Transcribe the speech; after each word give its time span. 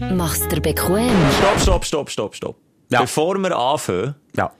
Mach's 0.00 0.46
dir 0.48 0.60
bequem. 0.60 1.10
Stopp, 1.38 1.60
stopp, 1.60 1.84
stopp, 1.84 2.10
stopp, 2.10 2.34
stopp. 2.36 2.56
Ja. 2.90 3.00
Bevor 3.02 3.36
wir 3.38 3.56
anfangen, 3.56 4.14
Ja. 4.36 4.52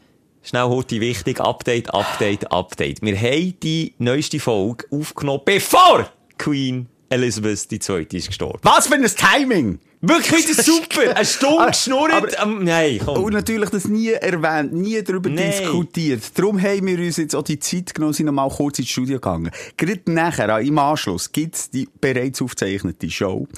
schnell 0.42 0.64
heute 0.64 1.00
wichtig, 1.00 1.41
Update, 1.41 1.95
Update, 1.95 2.50
Update. 2.50 3.01
Wir 3.03 3.17
haben 3.17 3.54
die 3.62 3.95
neueste 3.98 4.40
Folge 4.40 4.87
aufgenommen, 4.90 5.43
bevor 5.45 6.11
Queen 6.38 6.88
Elizabeth 7.09 7.71
II 7.88 8.06
ist 8.12 8.27
gestorben. 8.29 8.59
Was 8.62 8.88
für 8.88 8.95
ein 8.95 9.04
Timing! 9.06 9.79
Wirklich, 10.00 10.46
das 10.46 10.58
ist 10.58 10.64
super! 10.66 11.17
Eine 11.17 11.24
Stunde 11.24 11.67
geschnurrt. 11.67 12.12
aber- 12.12 12.38
am- 12.40 12.62
nein, 12.62 13.01
Und 13.01 13.06
komm. 13.06 13.31
natürlich 13.33 13.71
das 13.71 13.88
nie 13.88 14.10
erwähnt, 14.10 14.72
nie 14.72 15.03
darüber 15.03 15.28
Nein. 15.28 15.51
diskutiert. 15.51 16.23
Darum 16.37 16.62
haben 16.62 16.87
wir 16.87 16.98
uns 16.98 17.16
jetzt 17.16 17.34
auch 17.34 17.42
die 17.42 17.59
Zeit 17.59 17.95
genommen, 17.95 18.12
sind 18.12 18.27
noch 18.27 18.32
mal 18.32 18.48
kurz 18.48 18.78
ins 18.78 18.88
Studio 18.91 19.16
gegangen. 19.16 19.50
Gerade 19.77 20.00
nachher, 20.06 20.60
im 20.60 20.78
Anschluss, 20.78 21.32
gibt's 21.32 21.70
die 21.70 21.88
bereits 22.00 22.41
aufgezeichnete 22.41 23.10
Show. 23.10 23.48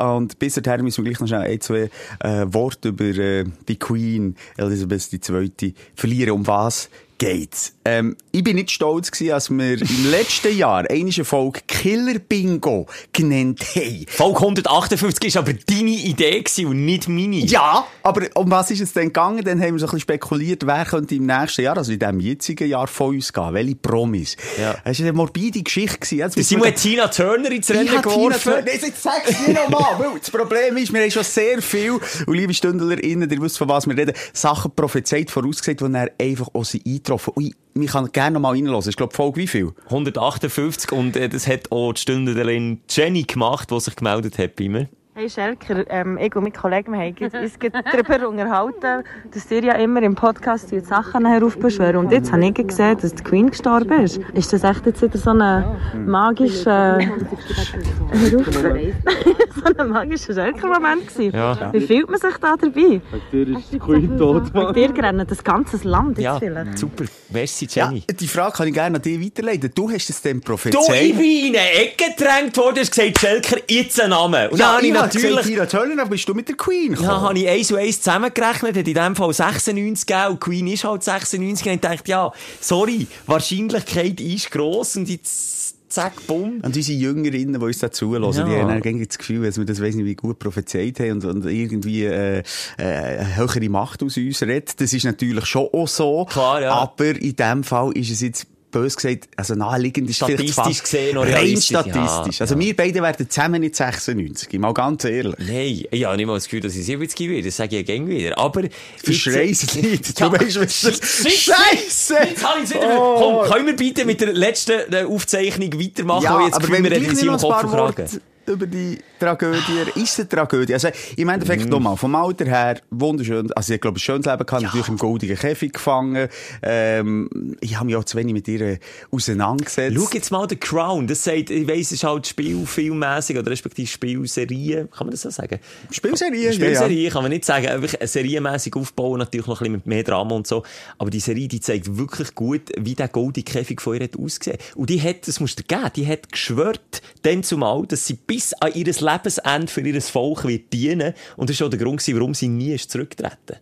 Und 0.00 0.38
bis 0.38 0.54
dahin 0.54 0.84
müssen 0.84 1.04
wir 1.04 1.10
gleich 1.10 1.20
noch 1.20 1.26
schnell 1.26 1.50
ein, 1.50 1.60
zwei 1.60 1.90
äh, 2.20 2.46
Worte 2.46 2.90
über 2.90 3.04
äh, 3.04 3.44
die 3.66 3.76
Queen 3.78 4.36
Elizabeth 4.56 5.08
II. 5.28 5.74
verlieren. 5.96 6.32
Um 6.32 6.46
was 6.46 6.88
geht's? 7.18 7.74
Ähm, 7.84 8.16
ich 8.32 8.44
bin 8.44 8.56
nicht 8.56 8.70
stolz 8.70 9.10
gewesen, 9.10 9.32
als 9.32 9.50
wir 9.50 9.80
im 9.80 10.10
letzten 10.10 10.56
Jahr 10.56 10.84
eine 10.88 11.10
Folge 11.24 11.60
Killer 11.66 12.18
Bingo 12.18 12.86
genannt 13.12 13.60
haben. 13.74 14.04
Folge 14.08 14.38
158 14.40 15.34
war 15.34 15.42
aber 15.42 15.52
deine 15.54 15.90
Idee 15.90 16.42
gewesen 16.42 16.66
und 16.66 16.84
nicht 16.84 17.08
meine. 17.08 17.36
Ja, 17.36 17.86
aber 18.02 18.26
um 18.34 18.50
was 18.50 18.70
ist 18.70 18.80
es 18.80 18.92
denn 18.92 19.08
gegangen? 19.08 19.42
Dann 19.44 19.60
haben 19.60 19.74
wir 19.74 19.78
so 19.80 19.86
ein 19.86 19.90
bisschen 19.90 20.00
spekuliert, 20.00 20.66
wer 20.66 20.84
könnte 20.84 21.14
im 21.14 21.26
nächsten 21.26 21.62
Jahr, 21.62 21.76
also 21.76 21.92
in 21.92 21.98
diesem 21.98 22.20
jetzigen 22.20 22.68
Jahr, 22.68 22.86
von 22.86 23.14
uns 23.14 23.32
gehen. 23.32 23.54
Welche 23.54 23.74
Promis? 23.76 24.36
Ja. 24.60 24.76
Es 24.84 24.98
war 25.00 25.06
eine 25.06 25.12
morbide 25.14 25.62
Geschichte. 25.62 25.98
gewesen. 25.98 26.18
Jetzt 26.18 26.48
Simon 26.48 26.66
hat 26.68 26.76
Tina 26.76 27.08
Turner 27.08 27.50
ins 27.50 27.70
Ich 27.70 27.76
Rennen 27.76 27.88
Tina 27.88 28.00
geworfen. 28.02 28.52
Turner- 28.52 28.66
Jetzt 28.72 29.02
sag's 29.02 29.34
mir 29.46 29.54
nochmal, 29.54 29.98
weil 29.98 30.18
das 30.18 30.30
Problem 30.30 30.76
ist, 30.76 30.92
wir 30.92 31.00
haben 31.02 31.10
schon 31.10 31.24
sehr 31.24 31.60
viel, 31.62 31.92
und 32.26 32.34
liebe 32.34 32.52
StündlerInnen, 32.54 33.30
ihr 33.30 33.40
wisst, 33.42 33.58
von 33.58 33.68
was 33.68 33.86
wir 33.86 33.96
reden, 33.96 34.14
Sachen 34.32 34.70
prophezeit, 34.74 35.30
vorausgesagt, 35.30 35.80
die 35.80 35.84
dann 35.92 36.08
einfach 36.20 36.48
auch 36.52 36.64
sind 36.64 36.86
eingetroffen. 37.08 37.32
Ui, 37.36 37.54
ich 37.74 37.90
kann 37.90 38.10
gerne 38.12 38.34
nochmal 38.34 38.54
reinhören. 38.54 38.82
Ich 38.88 38.96
glaube, 38.96 39.14
Folge 39.14 39.40
wie 39.40 39.46
viel? 39.46 39.72
158 39.86 40.92
und 40.92 41.16
äh, 41.16 41.28
das 41.28 41.46
hat 41.46 41.70
auch 41.72 41.92
die 41.92 42.00
Stünderin 42.00 42.80
Jenny 42.88 43.22
gemacht, 43.22 43.70
die 43.70 43.80
sich 43.80 43.96
gemeldet 43.96 44.38
hat 44.38 44.56
bei 44.56 44.68
mir. 44.68 44.88
Hey 45.18 45.28
Schelker, 45.28 45.84
ähm, 45.90 46.16
ich 46.16 46.36
und 46.36 46.44
mein 46.44 46.52
Kollege 46.52 46.92
wir 46.92 46.98
haben 47.00 47.42
uns 47.42 47.58
gerade 47.58 47.82
darüber 47.90 48.28
unterhalten, 48.28 49.02
dass 49.34 49.50
ihr 49.50 49.64
ja 49.64 49.72
immer 49.74 50.00
im 50.02 50.14
Podcast 50.14 50.70
die 50.70 50.78
Sachen 50.78 51.26
heraufbeschwören. 51.26 51.96
Und 51.96 52.12
jetzt 52.12 52.30
habe 52.30 52.44
ich 52.46 52.54
gesehen, 52.54 52.96
dass 53.02 53.16
die 53.16 53.24
Queen 53.24 53.50
gestorben 53.50 54.00
ist. 54.04 54.18
Ist 54.34 54.52
das 54.52 54.62
echt 54.62 54.86
jetzt 54.86 55.02
wieder 55.02 55.18
so 55.18 55.30
ein 55.30 55.64
magischer, 56.06 56.98
Herauf- 57.00 58.52
so 58.54 59.76
ein 59.76 59.88
magischer 59.88 60.34
Schelker-Moment 60.34 61.08
gewesen? 61.08 61.34
Ja. 61.34 61.72
Wie 61.72 61.80
fühlt 61.80 62.08
man 62.08 62.20
sich 62.20 62.36
da 62.40 62.54
dabei? 62.56 63.00
Der 63.32 63.48
ist 63.58 63.72
die 63.72 63.78
Queen 63.80 64.16
tot, 64.16 64.52
Bei 64.52 64.70
dir 64.70 64.94
rennt 65.02 65.28
das 65.28 65.42
ganze 65.42 65.78
Land 65.88 66.18
jetzt 66.18 66.24
Ja, 66.26 66.38
vielleicht. 66.38 66.78
super. 66.78 67.04
Merci, 67.30 67.66
Ja, 67.72 67.86
Jenny. 67.90 68.04
die 68.08 68.28
Frage 68.28 68.52
kann 68.56 68.68
ich 68.68 68.74
gerne 68.74 68.96
an 68.96 69.02
dich 69.02 69.20
weiterleiten. 69.20 69.72
Du 69.74 69.90
hast 69.90 70.08
es 70.10 70.22
dann 70.22 70.34
Du, 70.34 70.38
ich 70.38 70.44
prophezeit. 70.44 71.18
bin 71.18 71.46
in 71.46 71.56
eine 71.56 71.70
Ecke 71.72 72.04
gedrängt 72.16 72.56
worden, 72.56 72.78
hast 72.78 72.92
gesagt, 72.94 73.18
Schelker, 73.18 73.56
jetzt 73.68 74.00
einen 74.00 74.10
Namen. 74.10 74.48
Und 74.50 74.60
dann 74.60 74.74
habe 74.76 74.86
ich 74.86 74.92
hab 74.92 74.98
gesagt, 74.98 75.07
natürlich... 75.14 75.46
Tina 75.46 75.66
Turner, 75.66 76.06
bist 76.06 76.28
du 76.28 76.34
mit 76.34 76.48
der 76.48 76.56
Queen 76.56 76.90
gekommen. 76.90 77.08
Ja, 77.08 77.20
habe 77.20 77.38
ich 77.38 77.48
eins 77.48 77.72
und 77.72 77.78
eins 77.78 78.00
zusammengerechnet, 78.00 78.76
hat 78.76 78.88
in 78.88 78.94
dem 78.94 79.16
Fall 79.16 79.32
96 79.32 80.06
gegeben, 80.06 80.40
Queen 80.40 80.66
ist 80.68 80.84
halt 80.84 81.02
96, 81.02 81.66
und 81.66 81.74
ich 81.74 81.80
dachte, 81.80 82.10
ja, 82.10 82.32
sorry, 82.60 83.06
Wahrscheinlichkeit 83.26 84.20
ist 84.20 84.50
gross, 84.50 84.96
und 84.96 85.08
jetzt, 85.08 85.76
zack, 85.90 86.26
bumm. 86.26 86.60
Und 86.62 86.76
unsere 86.76 86.98
Jüngerinnen, 86.98 87.58
die 87.58 87.66
uns 87.66 87.78
da 87.78 87.90
zuhören, 87.90 88.24
Ja. 88.24 88.44
die 88.44 88.56
haben 88.56 88.68
dann 88.68 88.82
irgendwie 88.82 89.06
das 89.06 89.16
Gefühl, 89.18 89.44
dass 89.46 89.56
wir 89.56 89.64
das 89.64 89.80
weiss 89.82 89.94
nicht, 89.94 90.04
wie 90.04 90.14
gut 90.14 90.38
prophezeit 90.38 91.00
haben 91.00 91.12
und, 91.12 91.24
und 91.24 91.46
irgendwie 91.46 92.04
äh, 92.04 92.38
äh, 92.76 92.82
eine 92.82 93.36
höhere 93.36 93.68
Macht 93.70 94.02
aus 94.02 94.16
uns 94.18 94.42
redet. 94.42 94.80
Das 94.80 94.92
ist 94.92 95.04
natürlich 95.04 95.46
schon 95.46 95.66
auch 95.72 95.88
so. 95.88 96.26
Klar, 96.26 96.60
ja. 96.62 96.72
Aber 96.72 97.06
in 97.06 97.34
dem 97.34 97.64
Fall 97.64 97.92
ist 97.92 98.10
es 98.10 98.20
jetzt 98.20 98.46
bös 98.70 98.96
gesagt, 98.96 99.28
also 99.36 99.54
naheliegend 99.54 100.10
ist 100.10 100.16
Statistisch 100.16 100.82
gesehen 100.82 101.14
noch 101.14 101.26
rein 101.26 101.56
statistisch. 101.56 102.38
ja, 102.38 102.40
also 102.40 102.54
ja. 102.54 102.60
wir 102.60 102.76
beide 102.76 103.02
werden 103.02 103.28
zusammen 103.28 103.60
nicht 103.60 103.76
96, 103.76 104.58
mal 104.58 104.74
ganz 104.74 105.04
ehrlich. 105.04 105.34
Nein, 105.38 105.84
ich 105.90 106.04
habe 106.04 106.16
nicht 106.16 106.26
mal 106.26 106.34
das 106.34 106.44
Gefühl, 106.44 106.60
dass 106.60 106.76
ich 106.76 106.84
70 106.84 107.28
werde, 107.28 107.44
das 107.44 107.56
sage 107.56 107.76
ich 107.76 107.88
ja 107.88 107.96
gern 107.96 108.08
wieder. 108.08 108.38
Aber... 108.38 108.62
Verschreiss 109.02 109.74
nicht. 109.74 110.20
Du 110.20 110.32
weißt, 110.32 110.60
was 110.60 110.80
das 110.80 111.32
Scheisse! 111.32 112.16
Jetzt 112.28 112.44
habe 112.44 112.60
ich 112.62 112.70
wieder... 112.70 112.98
Oh. 113.00 113.42
Komm, 113.42 113.50
können 113.50 113.66
wir 113.66 113.76
bitte 113.76 114.04
mit 114.04 114.20
der 114.20 114.32
letzten 114.32 114.92
äh, 114.92 115.04
Aufzeichnung 115.04 115.80
weitermachen, 115.80 116.24
Ja, 116.24 116.44
jetzt 116.44 116.54
aber 116.54 116.68
wenn 116.68 116.84
wir 116.84 116.90
hat 116.90 117.00
nicht 117.00 117.24
noch 117.24 117.42
ein 117.42 117.50
paar. 117.50 117.72
Worte 117.72 118.20
über 118.46 118.66
die 118.66 118.98
Tragödie, 119.18 120.00
ist 120.00 120.18
eine 120.18 120.28
Tragödie. 120.28 120.74
Also, 120.74 120.88
im 121.16 121.28
Endeffekt 121.28 121.64
Mhm. 121.64 121.70
nochmal, 121.70 121.96
vom 121.96 122.14
Alter 122.14 122.44
her, 122.46 122.80
wunderschön, 122.90 123.52
also 123.52 123.74
ich 123.74 123.80
glaube, 123.80 123.96
ein 123.96 124.00
schönes 124.00 124.26
Leben 124.26 124.46
gehabt, 124.46 124.62
natürlich 124.62 124.88
im 124.88 124.96
goldigen 124.96 125.36
Käfig 125.36 125.72
gefangen, 125.72 126.28
ähm, 126.62 127.56
ich 127.60 127.76
habe 127.76 127.86
mich 127.86 127.96
auch 127.96 128.04
zu 128.04 128.16
wenig 128.16 128.32
mit 128.32 128.48
ihr 128.48 128.78
auseinandergesetzt. 129.10 129.96
Schau 129.96 130.08
jetzt 130.12 130.30
mal 130.30 130.46
The 130.48 130.56
Crown. 130.56 131.06
Das 131.06 131.24
sagt, 131.24 131.50
ich 131.50 131.66
weiss, 131.68 131.86
es 131.86 131.92
ist 131.92 132.04
halt 132.04 132.26
spielfilmmäßig 132.26 133.38
oder 133.38 133.50
respektive 133.50 133.86
Spielserie. 133.88 134.86
Kann 134.86 135.06
man 135.06 135.10
das 135.10 135.22
so 135.22 135.30
sagen? 135.30 135.58
Spielserie, 135.90 136.52
Spielserie 136.52 136.96
ja, 136.96 137.04
ja. 137.04 137.10
kann 137.10 137.22
man 137.22 137.30
nicht 137.30 137.44
sagen. 137.44 137.66
Einfach 137.66 137.94
serienmäßig 138.00 138.74
aufbauen, 138.76 139.18
natürlich 139.18 139.46
noch 139.46 139.56
ein 139.60 139.64
bisschen 139.64 139.72
mit 139.72 139.86
mehr 139.86 140.02
Drama 140.02 140.34
und 140.34 140.46
so. 140.46 140.62
Aber 140.98 141.10
die 141.10 141.20
Serie, 141.20 141.48
die 141.48 141.60
zeigt 141.60 141.96
wirklich 141.96 142.34
gut, 142.34 142.62
wie 142.78 142.94
der 142.94 143.08
goldige 143.08 143.50
Käfig 143.52 143.80
von 143.80 143.94
ihr 143.96 144.04
hat 144.04 144.16
ausgesehen. 144.18 144.58
Und 144.74 144.90
die 144.90 145.00
hat, 145.02 145.26
das 145.26 145.40
musst 145.40 145.58
du 145.58 145.62
geben, 145.64 145.90
die 145.96 146.06
hat 146.06 146.30
geschwört, 146.30 147.02
dann 147.22 147.42
zumal, 147.42 147.86
dass 147.86 148.06
sie 148.06 148.14
bis 148.14 148.52
an 148.54 148.72
ihr 148.74 148.92
Lebensende 149.12 149.68
für 149.72 149.80
ihr 149.80 150.00
Volk 150.02 150.44
wird 150.46 150.72
dienen. 150.72 151.14
Und 151.36 151.50
das 151.50 151.58
war 151.60 151.66
auch 151.66 151.70
der 151.70 151.78
Grund, 151.78 152.06
warum 152.14 152.34
sie 152.34 152.48
nie 152.48 152.74
ist 152.74 152.90
zurückgetreten. 152.90 153.56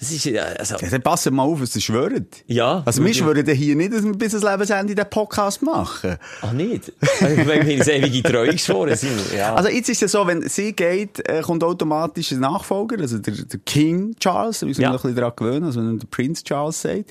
Das 0.00 0.12
ist, 0.12 0.26
also, 0.28 0.76
Ja, 0.76 0.88
dann 0.90 1.02
passen 1.02 1.34
mal 1.34 1.42
auf, 1.42 1.60
was 1.60 1.72
sie 1.72 1.80
schwören. 1.80 2.28
Ja. 2.46 2.82
Also 2.86 3.04
wir 3.04 3.12
schwören 3.12 3.44
dann 3.44 3.56
hier 3.56 3.74
nicht, 3.74 3.92
dass 3.92 4.04
wir 4.04 4.12
bis 4.12 4.32
ans 4.32 4.48
Lebensende 4.48 4.94
den 4.94 5.10
Podcast 5.10 5.60
machen. 5.62 6.16
ach 6.40 6.52
nicht. 6.52 6.92
Ich 7.00 7.20
meine, 7.20 7.66
wir 7.66 7.78
uns 7.78 7.88
ewige 7.88 8.22
Treue 8.22 8.52
geschworen. 8.52 8.94
Simon. 8.94 9.18
Ja. 9.36 9.56
Also 9.56 9.70
jetzt 9.70 9.88
ist 9.88 10.00
es 10.04 10.12
so, 10.12 10.24
wenn 10.24 10.48
sie 10.48 10.72
geht, 10.72 11.28
äh, 11.28 11.40
kommt 11.42 11.64
automatisch 11.64 12.30
ein 12.30 12.38
Nachfolger, 12.38 13.00
also 13.00 13.18
der, 13.18 13.34
der 13.34 13.58
King 13.66 14.14
Charles, 14.20 14.60
da 14.60 14.66
müssen 14.66 14.78
wir 14.78 14.84
Ja. 14.84 14.92
noch 14.92 15.02
ein 15.02 15.08
bisschen 15.14 15.16
daran 15.16 15.32
gewöhnen, 15.34 15.64
also 15.64 15.80
wenn 15.80 15.98
der 15.98 16.06
Prince 16.06 16.44
Charles 16.44 16.80
sagt. 16.80 17.10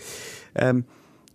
Ähm, 0.55 0.85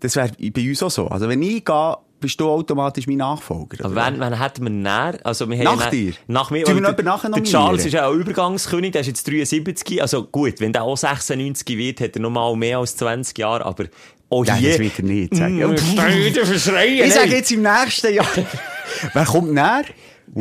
das 0.01 0.17
wäre 0.17 0.31
bei 0.55 0.69
uns 0.71 0.83
auch 0.83 0.91
so. 0.91 1.09
Also 1.09 1.29
wenn 1.29 1.43
ich 1.43 1.63
gehe, 1.67 1.97
bist 2.23 2.41
du 2.41 2.49
automatisch 2.49 3.07
mein 3.07 3.19
Nachfolger. 3.19 3.85
Aber 3.85 3.95
wann, 3.95 4.19
wann 4.19 4.39
hätten 4.41 4.65
wir 4.65 4.71
näher? 4.71 5.19
Also, 5.25 5.49
wir 5.51 5.59
haben 5.59 5.65
Nach 5.65 5.85
ja 5.85 5.91
dir? 5.91 6.13
Nach 6.27 6.51
mir. 6.51 6.65
Tun 6.65 6.77
wir 6.77 6.81
noch 6.81 6.97
nachher 6.97 7.29
der, 7.29 7.43
der 7.43 7.45
Charles 7.45 7.85
nominieren? 7.85 7.87
ist 7.87 7.93
ja 7.93 8.07
auch 8.07 8.15
Übergangskönig, 8.15 8.93
der 8.93 9.03
ist 9.03 9.09
jetzt 9.09 9.29
73. 9.29 10.01
Also 10.01 10.25
gut, 10.25 10.61
wenn 10.61 10.73
der 10.73 10.85
auch 10.85 10.97
96 10.97 11.77
wird, 11.77 12.01
hat 12.01 12.17
er 12.17 12.23
noch 12.23 12.31
mal 12.31 12.57
mehr 12.57 12.79
als 12.79 12.97
20 12.97 13.37
Jahre, 13.37 13.67
aber 13.67 13.85
auch 14.31 14.47
Nein, 14.47 14.57
hier... 14.57 14.71
das 14.71 14.79
wird 14.79 14.99
er 14.99 15.05
nicht 15.05 15.37
sagen. 15.37 15.59
Mm, 15.59 15.77
verschreien, 15.77 17.07
ich 17.07 17.13
sage 17.13 17.31
jetzt 17.31 17.53
im 17.53 17.63
nächsten 17.63 18.15
Jahr. 18.15 18.27
Wer 19.13 19.25
kommt 19.27 19.53
näher? 19.53 19.85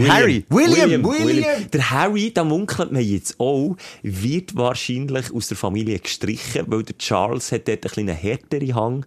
Harry. 0.08 0.46
William. 0.50 1.04
William. 1.04 1.70
Der 1.72 1.92
Harry, 1.92 2.32
da 2.34 2.44
munkelt 2.44 2.92
man 2.92 3.02
jetzt 3.02 3.40
auch, 3.40 3.76
wird 4.04 4.56
wahrscheinlich 4.56 5.34
aus 5.34 5.50
der 5.50 5.58
Familie 5.58 6.00
gestrichen, 6.00 6.64
weil 6.68 6.84
der 6.84 6.98
Charles 6.98 7.52
hat 7.52 7.68
dort 7.68 7.80
ein 7.80 7.82
bisschen 7.82 8.08
härteren 8.08 8.76
Hang 8.76 9.06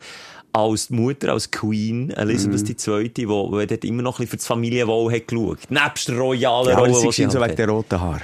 als 0.54 0.88
die 0.88 0.94
Mutter, 0.94 1.32
als 1.32 1.50
Queen 1.50 2.10
Elizabeth 2.10 2.68
Mhm. 2.86 2.94
II, 2.94 3.08
die, 3.08 3.28
wo 3.28 3.50
dort 3.50 3.84
immer 3.84 4.02
noch 4.02 4.14
ein 4.18 4.22
bisschen 4.22 4.28
für 4.30 4.36
das 4.36 4.46
Familienwohl 4.46 5.12
hat 5.12 5.26
geschaut. 5.28 5.58
Nebst 5.68 6.08
der 6.08 6.16
royalen 6.16 6.68
Ja, 6.70 6.78
Rolle, 6.78 6.94
sie 6.94 7.08
die 7.08 7.22
ist 7.24 7.32
so 7.32 7.40
halt 7.40 7.50
wegen 7.50 7.56
der 7.56 7.68
roten 7.68 8.00
Haare. 8.00 8.20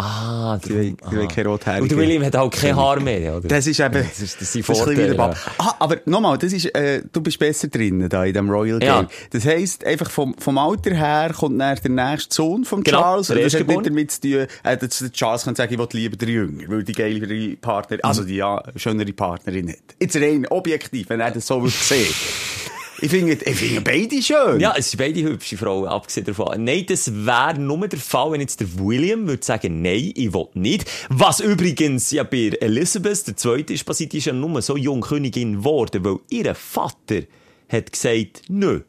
Ah, 0.00 0.56
Die 0.64 0.68
die 1.10 1.16
will 1.16 1.26
keine 1.26 1.48
rothaarige- 1.48 1.82
Und 1.82 1.90
der 1.90 1.98
William 1.98 2.22
hat 2.24 2.36
auch 2.36 2.50
kein 2.50 2.76
Haar 2.76 3.00
mehr, 3.00 3.36
oder? 3.38 3.48
Das 3.48 3.66
ist 3.66 3.80
eben, 3.80 3.96
ist, 3.96 4.12
das 4.12 4.20
ist 4.22 4.40
das 4.40 4.54
ist 4.54 4.64
Vorteil, 4.66 5.12
ja. 5.16 5.34
Ah, 5.58 5.74
aber 5.80 5.96
nochmal, 6.04 6.38
das 6.38 6.52
ist, 6.52 6.66
äh, 6.66 7.02
du 7.12 7.20
bist 7.20 7.36
besser 7.40 7.66
drin, 7.66 8.08
da 8.08 8.24
in 8.24 8.32
dem 8.32 8.48
Royal 8.48 8.78
Game. 8.78 8.88
Ja. 8.88 9.08
Das 9.30 9.44
heisst, 9.44 9.84
einfach 9.84 10.08
vom, 10.08 10.36
vom 10.38 10.56
Alter 10.56 10.94
her 10.94 11.34
kommt 11.36 11.60
dann 11.60 11.76
der 11.82 11.90
nächste 11.90 12.32
Sohn 12.32 12.64
von 12.64 12.84
Genau, 12.84 13.00
Charles. 13.00 13.30
und 13.30 13.40
das 13.42 13.54
hat 13.54 13.66
nicht 13.66 13.86
damit 13.86 14.10
zu 14.12 14.20
tun, 14.20 14.46
äh, 14.62 14.76
dass 14.76 15.04
Charles 15.10 15.44
kann 15.44 15.56
sagen, 15.56 15.72
ich 15.72 15.78
will 15.80 15.88
lieber 15.92 16.16
der 16.16 16.28
Jünger, 16.28 16.64
weil 16.68 16.84
die 16.84 16.92
geilere 16.92 17.56
Partner, 17.56 17.98
also 18.02 18.22
die 18.22 18.36
ja, 18.36 18.62
schönere 18.76 19.12
Partnerin 19.12 19.68
hat. 19.70 19.78
Jetzt 19.98 20.14
rein 20.14 20.46
objektiv, 20.46 21.08
wenn 21.10 21.18
er 21.18 21.32
das 21.32 21.44
so 21.48 21.66
sehen. 21.66 22.06
Ich 23.00 23.10
finde, 23.10 23.32
ich 23.32 23.56
finde 23.56 23.80
beide 23.80 24.20
schön. 24.20 24.58
Ja, 24.58 24.74
es 24.76 24.90
sind 24.90 24.98
beide 24.98 25.22
hübsche 25.22 25.56
Frauen, 25.56 25.86
abgesehen 25.86 26.26
davon. 26.26 26.64
Nein, 26.64 26.84
das 26.88 27.12
wäre 27.14 27.58
nur 27.58 27.86
der 27.86 27.98
Fall, 27.98 28.32
wenn 28.32 28.40
jetzt 28.40 28.58
der 28.58 28.78
William 28.78 29.28
würde 29.28 29.44
sagen, 29.44 29.82
nein, 29.82 30.12
ich 30.16 30.32
will 30.32 30.48
nicht. 30.54 30.90
Was 31.08 31.38
übrigens 31.38 32.10
ja 32.10 32.24
bei 32.24 32.50
Elizabeth, 32.60 33.28
der 33.28 33.36
zweite 33.36 33.72
ist 33.72 33.84
passiert, 33.84 34.14
ist 34.14 34.26
ja 34.26 34.32
nur 34.32 34.60
so 34.62 34.76
jung 34.76 35.00
Königin 35.00 35.58
geworden, 35.58 36.04
weil 36.04 36.18
ihr 36.30 36.52
Vater 36.56 37.22
hat 37.68 37.92
gesagt, 37.92 38.42
nö, 38.48 38.80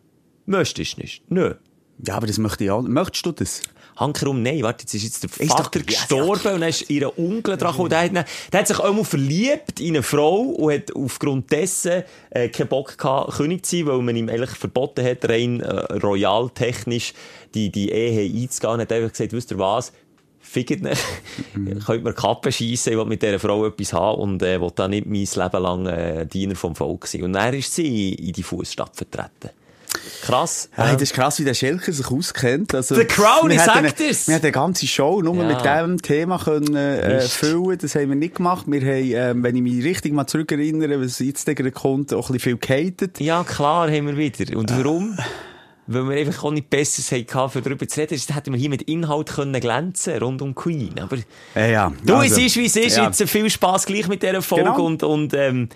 möchtest 0.47 0.97
nicht, 0.97 1.29
nö. 1.29 1.53
Ja, 2.03 2.15
aber 2.15 2.25
das 2.25 2.39
möchte 2.39 2.63
ich 2.63 2.71
auch. 2.71 2.81
Möchtest 2.81 3.25
du 3.25 3.31
das? 3.31 3.61
Hankerum, 3.99 4.41
nein, 4.41 4.61
warte, 4.63 4.83
jetzt 4.83 4.93
ist 4.93 5.03
jetzt 5.03 5.23
der 5.23 5.29
Ist 5.45 5.51
doch- 5.51 5.63
Vater 5.65 5.79
ja, 5.79 5.85
gestorben 5.85 6.53
und 6.53 6.61
dann 6.61 6.69
ist 6.69 6.89
ihr 6.89 7.17
Onkel 7.19 7.57
dran 7.57 7.71
gekommen. 7.71 7.89
Der 7.89 7.99
hat, 8.03 8.15
dann- 8.15 8.25
der 8.51 8.59
hat 8.61 8.67
sich 8.67 8.79
einmal 8.79 9.03
verliebt 9.03 9.79
in 9.79 9.89
eine 9.89 10.03
Frau 10.03 10.37
und 10.39 10.73
hat 10.73 10.95
aufgrund 10.95 11.51
dessen 11.51 12.03
äh, 12.29 12.47
keinen 12.49 12.67
Bock 12.69 12.97
gehabt, 12.97 13.33
König 13.33 13.65
zu 13.65 13.77
sein, 13.77 13.87
weil 13.87 14.01
man 14.01 14.15
ihm 14.15 14.29
eigentlich 14.29 14.51
verboten 14.51 15.05
hat, 15.05 15.27
rein 15.27 15.59
äh, 15.61 15.69
royaltechnisch 15.97 17.13
die, 17.53 17.71
die 17.71 17.91
Ehe 17.91 18.23
einzugehen. 18.41 18.73
Und 18.73 18.79
hat 18.81 18.91
einfach 18.91 19.11
gesagt, 19.11 19.33
wisst 19.33 19.51
ihr 19.51 19.59
was, 19.59 19.91
fickt 20.39 20.81
nicht. 20.81 21.01
Könnt 21.85 22.03
mir 22.03 22.13
Kappe 22.13 22.51
schiessen, 22.51 22.93
ich 22.93 22.97
will 22.97 23.05
mit 23.05 23.21
dieser 23.21 23.39
Frau 23.39 23.65
etwas 23.65 23.91
haben 23.93 24.21
und 24.21 24.41
äh, 24.43 24.59
will 24.61 24.71
da 24.73 24.87
nicht 24.87 25.05
mein 25.07 25.25
Leben 25.25 25.61
lang 25.63 25.85
äh, 25.87 26.25
Diener 26.25 26.55
vom 26.55 26.75
Volk 26.75 27.05
sein. 27.07 27.23
Und 27.23 27.33
dann 27.33 27.53
ist 27.53 27.73
sie 27.75 28.13
in 28.13 28.31
die 28.33 28.43
Fußstadt 28.43 28.95
vertreten. 28.95 29.49
Krass. 30.21 30.69
Hey, 30.73 30.93
das 30.93 31.03
ist 31.03 31.13
krass, 31.13 31.39
wie 31.39 31.45
der 31.45 31.53
Schelker 31.53 31.91
sich 31.91 32.05
auskennt. 32.09 32.75
Also, 32.75 32.95
wir 32.97 33.05
ich 33.51 33.61
sag 33.61 33.95
dir's. 33.97 34.27
Wir 34.27 34.35
haben 34.35 34.41
eine 34.43 34.51
ganze 34.51 34.87
Show 34.87 35.21
nur 35.21 35.35
Ja. 35.35 35.43
mit 35.47 35.61
diesem 35.63 36.01
Thema 36.01 36.37
können, 36.37 36.75
äh, 36.75 37.21
füllen. 37.21 37.77
Das 37.81 37.95
haben 37.95 38.09
wir 38.09 38.15
nicht 38.15 38.35
gemacht. 38.35 38.65
Wir 38.67 38.81
haben, 38.81 39.37
ähm, 39.37 39.43
wenn 39.43 39.55
ich 39.55 39.61
mich 39.61 39.83
richtig 39.83 40.13
mal 40.13 40.27
zurückerinnere, 40.27 41.01
was 41.01 41.19
jetzt 41.19 41.45
gerade 41.45 41.71
kommt, 41.71 42.13
auch 42.13 42.29
ein 42.29 42.33
bisschen 42.33 42.57
viel 42.57 42.57
gehatet. 42.57 43.19
Ja, 43.19 43.43
klar 43.43 43.89
haben 43.89 44.07
wir 44.07 44.17
wieder. 44.17 44.57
Und 44.57 44.71
warum? 44.77 45.17
Weil 45.91 46.07
wir 46.07 46.17
einfach 46.17 46.43
auch 46.43 46.51
nicht 46.51 46.69
Besseres 46.69 47.11
hatten, 47.11 47.49
für 47.49 47.61
darüber 47.63 47.87
zu 47.87 47.99
reden. 47.99 48.15
Sonst 48.15 48.35
hätten 48.35 48.53
wir 48.53 48.59
hier 48.59 48.69
mit 48.69 48.83
Inhalt 48.83 49.29
können 49.33 49.59
glänzen 49.59 50.19
rund 50.21 50.39
um 50.43 50.53
Queen. 50.53 50.93
Aber 50.99 51.17
Ja, 51.55 51.65
ja. 51.65 51.93
du, 52.05 52.13
Also, 52.13 52.35
es 52.35 52.45
ist, 52.45 52.57
wie 52.57 52.65
es 52.65 52.75
ist. 52.75 52.97
ja. 52.97 53.05
Jetzt 53.05 53.23
viel 53.27 53.49
Spass 53.49 53.87
gleich 53.87 54.07
mit 54.07 54.21
dieser 54.21 54.43
Folge. 54.43 54.65
Genau. 54.65 54.85
Und, 54.85 55.01
und 55.01 55.33
ähm, 55.33 55.69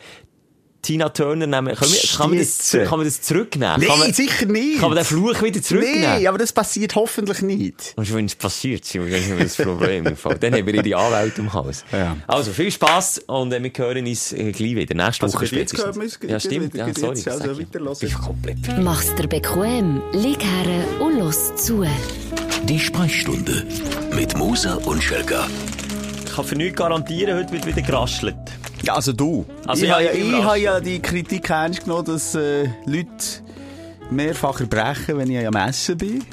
Tina 0.84 1.10
Turner 1.10 1.48
nehmen. 1.48 1.68
Wir, 1.68 1.76
kann, 1.76 2.30
man 2.30 2.38
das, 2.38 2.72
kann 2.88 2.98
man 3.00 3.06
das 3.08 3.22
zurücknehmen? 3.22 3.82
Kann 3.82 3.98
man, 4.00 4.14
sicher 4.14 4.46
nicht. 4.46 4.80
kann 4.80 4.90
man 4.90 4.98
den 4.98 5.06
Fluch 5.06 5.42
wieder 5.42 5.62
zurücknehmen? 5.62 6.20
Nee, 6.20 6.28
aber 6.28 6.38
das 6.38 6.52
passiert 6.54 6.94
hoffentlich 6.96 7.42
nicht. 7.42 7.94
Und 7.96 8.14
wenn 8.14 8.26
es 8.26 8.36
passiert, 8.36 8.84
dann 8.94 9.02
haben 9.04 9.38
wir 9.38 9.44
das 9.44 9.56
Problem. 9.56 10.04
Dann 10.04 10.54
haben 10.54 10.66
wir 10.68 10.86
ihre 10.86 10.98
Anwälte 11.00 11.42
im 11.42 11.52
Haus. 11.54 11.84
Ja. 11.92 12.16
Also, 12.28 12.52
viel 12.52 12.70
Spass 12.72 13.20
und 13.26 13.52
äh, 13.54 13.64
wir 13.64 13.72
hören 13.76 14.06
uns 14.06 14.32
äh, 14.34 14.52
gleich 14.52 14.76
wieder. 14.76 14.94
Nächste 14.94 15.24
Also, 15.24 15.38
Woche 15.38 15.46
jetzt 15.46 15.50
spätestens. 15.76 15.84
hören 15.86 15.96
wir 15.96 16.04
uns 16.04 16.20
Ja, 16.28 16.40
stimmt. 16.40 16.74
wieder, 16.74 16.88
Ja, 16.88 16.94
sorry. 16.94 17.16
jetzt, 17.18 17.28
also 17.30 17.52
ich. 17.52 17.60
weiterhören. 17.60 17.98
Bin 18.00 18.14
komplett 18.14 18.58
Mach's 18.84 19.16
dir 19.16 19.28
bequem, 19.28 20.02
lieg 20.12 20.44
her 20.44 20.86
und 21.00 21.18
los 21.18 21.56
zu. 21.56 21.86
Die 22.68 22.80
Sprechstunde 22.80 23.66
mit 24.16 24.38
Musa 24.38 24.76
und 24.76 25.02
Schelga. 25.04 25.48
Ich 26.26 26.34
kann 26.36 26.46
für 26.46 26.56
nichts 26.56 26.78
garantieren, 26.78 27.38
heute 27.38 27.52
wird 27.54 27.66
wieder 27.66 27.82
geraschelt. 27.82 28.36
Ja, 28.84 28.96
also 28.96 29.14
du. 29.14 29.46
Also 29.66 29.84
ich 29.84 29.90
ja, 29.90 29.96
habe 29.96 30.04
ja, 30.06 30.12
ich 30.12 30.32
ich 30.32 30.44
habe 30.44 30.60
ja 30.60 30.80
die 30.80 31.00
Kritik 31.00 31.50
ernst 31.50 31.84
genommen, 31.84 32.06
dass 32.06 32.36
äh, 32.36 32.68
Leute 32.86 33.08
mehrfach 34.12 34.60
erbrechen, 34.60 35.18
wenn 35.18 35.32
ich 35.32 35.48
am 35.48 35.56
Essen 35.56 35.98
bin. 35.98 36.24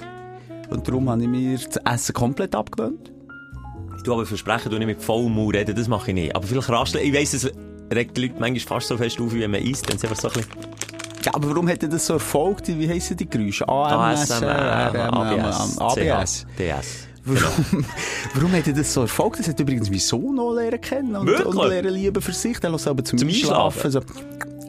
Und 0.69 0.87
darum 0.87 1.09
habe 1.09 1.23
ich 1.23 1.29
mir 1.29 1.57
das 1.57 1.77
Essen 1.77 2.13
komplett 2.13 2.55
abgewöhnt. 2.55 3.13
Du 4.05 4.15
aber 4.15 4.27
versprechen, 4.27 4.71
du 4.71 4.79
nicht 4.79 4.87
mit 4.87 5.03
vollem 5.03 5.33
Mund 5.33 5.55
reden, 5.55 5.77
das 5.77 5.87
mache 5.87 6.11
ich 6.11 6.15
nicht. 6.15 6.35
Aber 6.35 6.47
vielleicht 6.47 6.71
rascheln, 6.71 7.05
ich 7.05 7.13
weiss, 7.13 7.35
es 7.35 7.51
regt 7.93 8.17
die 8.17 8.23
Leute 8.23 8.35
manchmal 8.41 8.81
fast 8.81 8.89
so 8.89 8.97
fest 8.97 9.21
auf, 9.21 9.33
wie 9.33 9.41
wenn 9.41 9.51
man 9.51 9.63
isst, 9.63 9.89
dann 9.89 9.97
ist 9.97 10.05
einfach 10.05 10.19
so 10.19 10.29
ein 10.29 10.35
bisschen 10.35 10.51
Ja, 11.25 11.35
aber 11.35 11.51
warum 11.51 11.69
hätte 11.69 11.89
das 11.89 12.07
so 12.07 12.15
erfolgt? 12.15 12.67
Wie 12.69 12.89
heissen 12.89 13.17
die 13.17 13.29
Geräusche? 13.29 13.69
AMS, 13.69 14.31
ABS, 14.43 15.79
ABS. 15.79 16.47
DS. 16.59 17.10
Warum, 17.31 17.85
warum 18.35 18.51
hätte 18.51 18.73
das 18.73 18.93
so 18.93 19.03
erfolgt? 19.03 19.41
Das 19.41 19.49
hat 19.49 19.61
übrigens 19.61 19.91
Sohn 20.01 20.37
noch 20.37 20.53
lernen 20.53 20.81
kennen 20.81 21.17
und, 21.17 21.27
Wirklich? 21.27 21.47
und 21.47 21.69
lernen 21.69 21.95
lieben 21.95 22.21
für 22.23 22.33
sich. 22.33 22.59
Der 22.61 22.71
lässt 22.71 22.89
aber 22.89 23.05
zum, 23.05 23.19
Zum 23.19 23.29
Einschlafen. 23.29 23.91
So. 23.91 24.01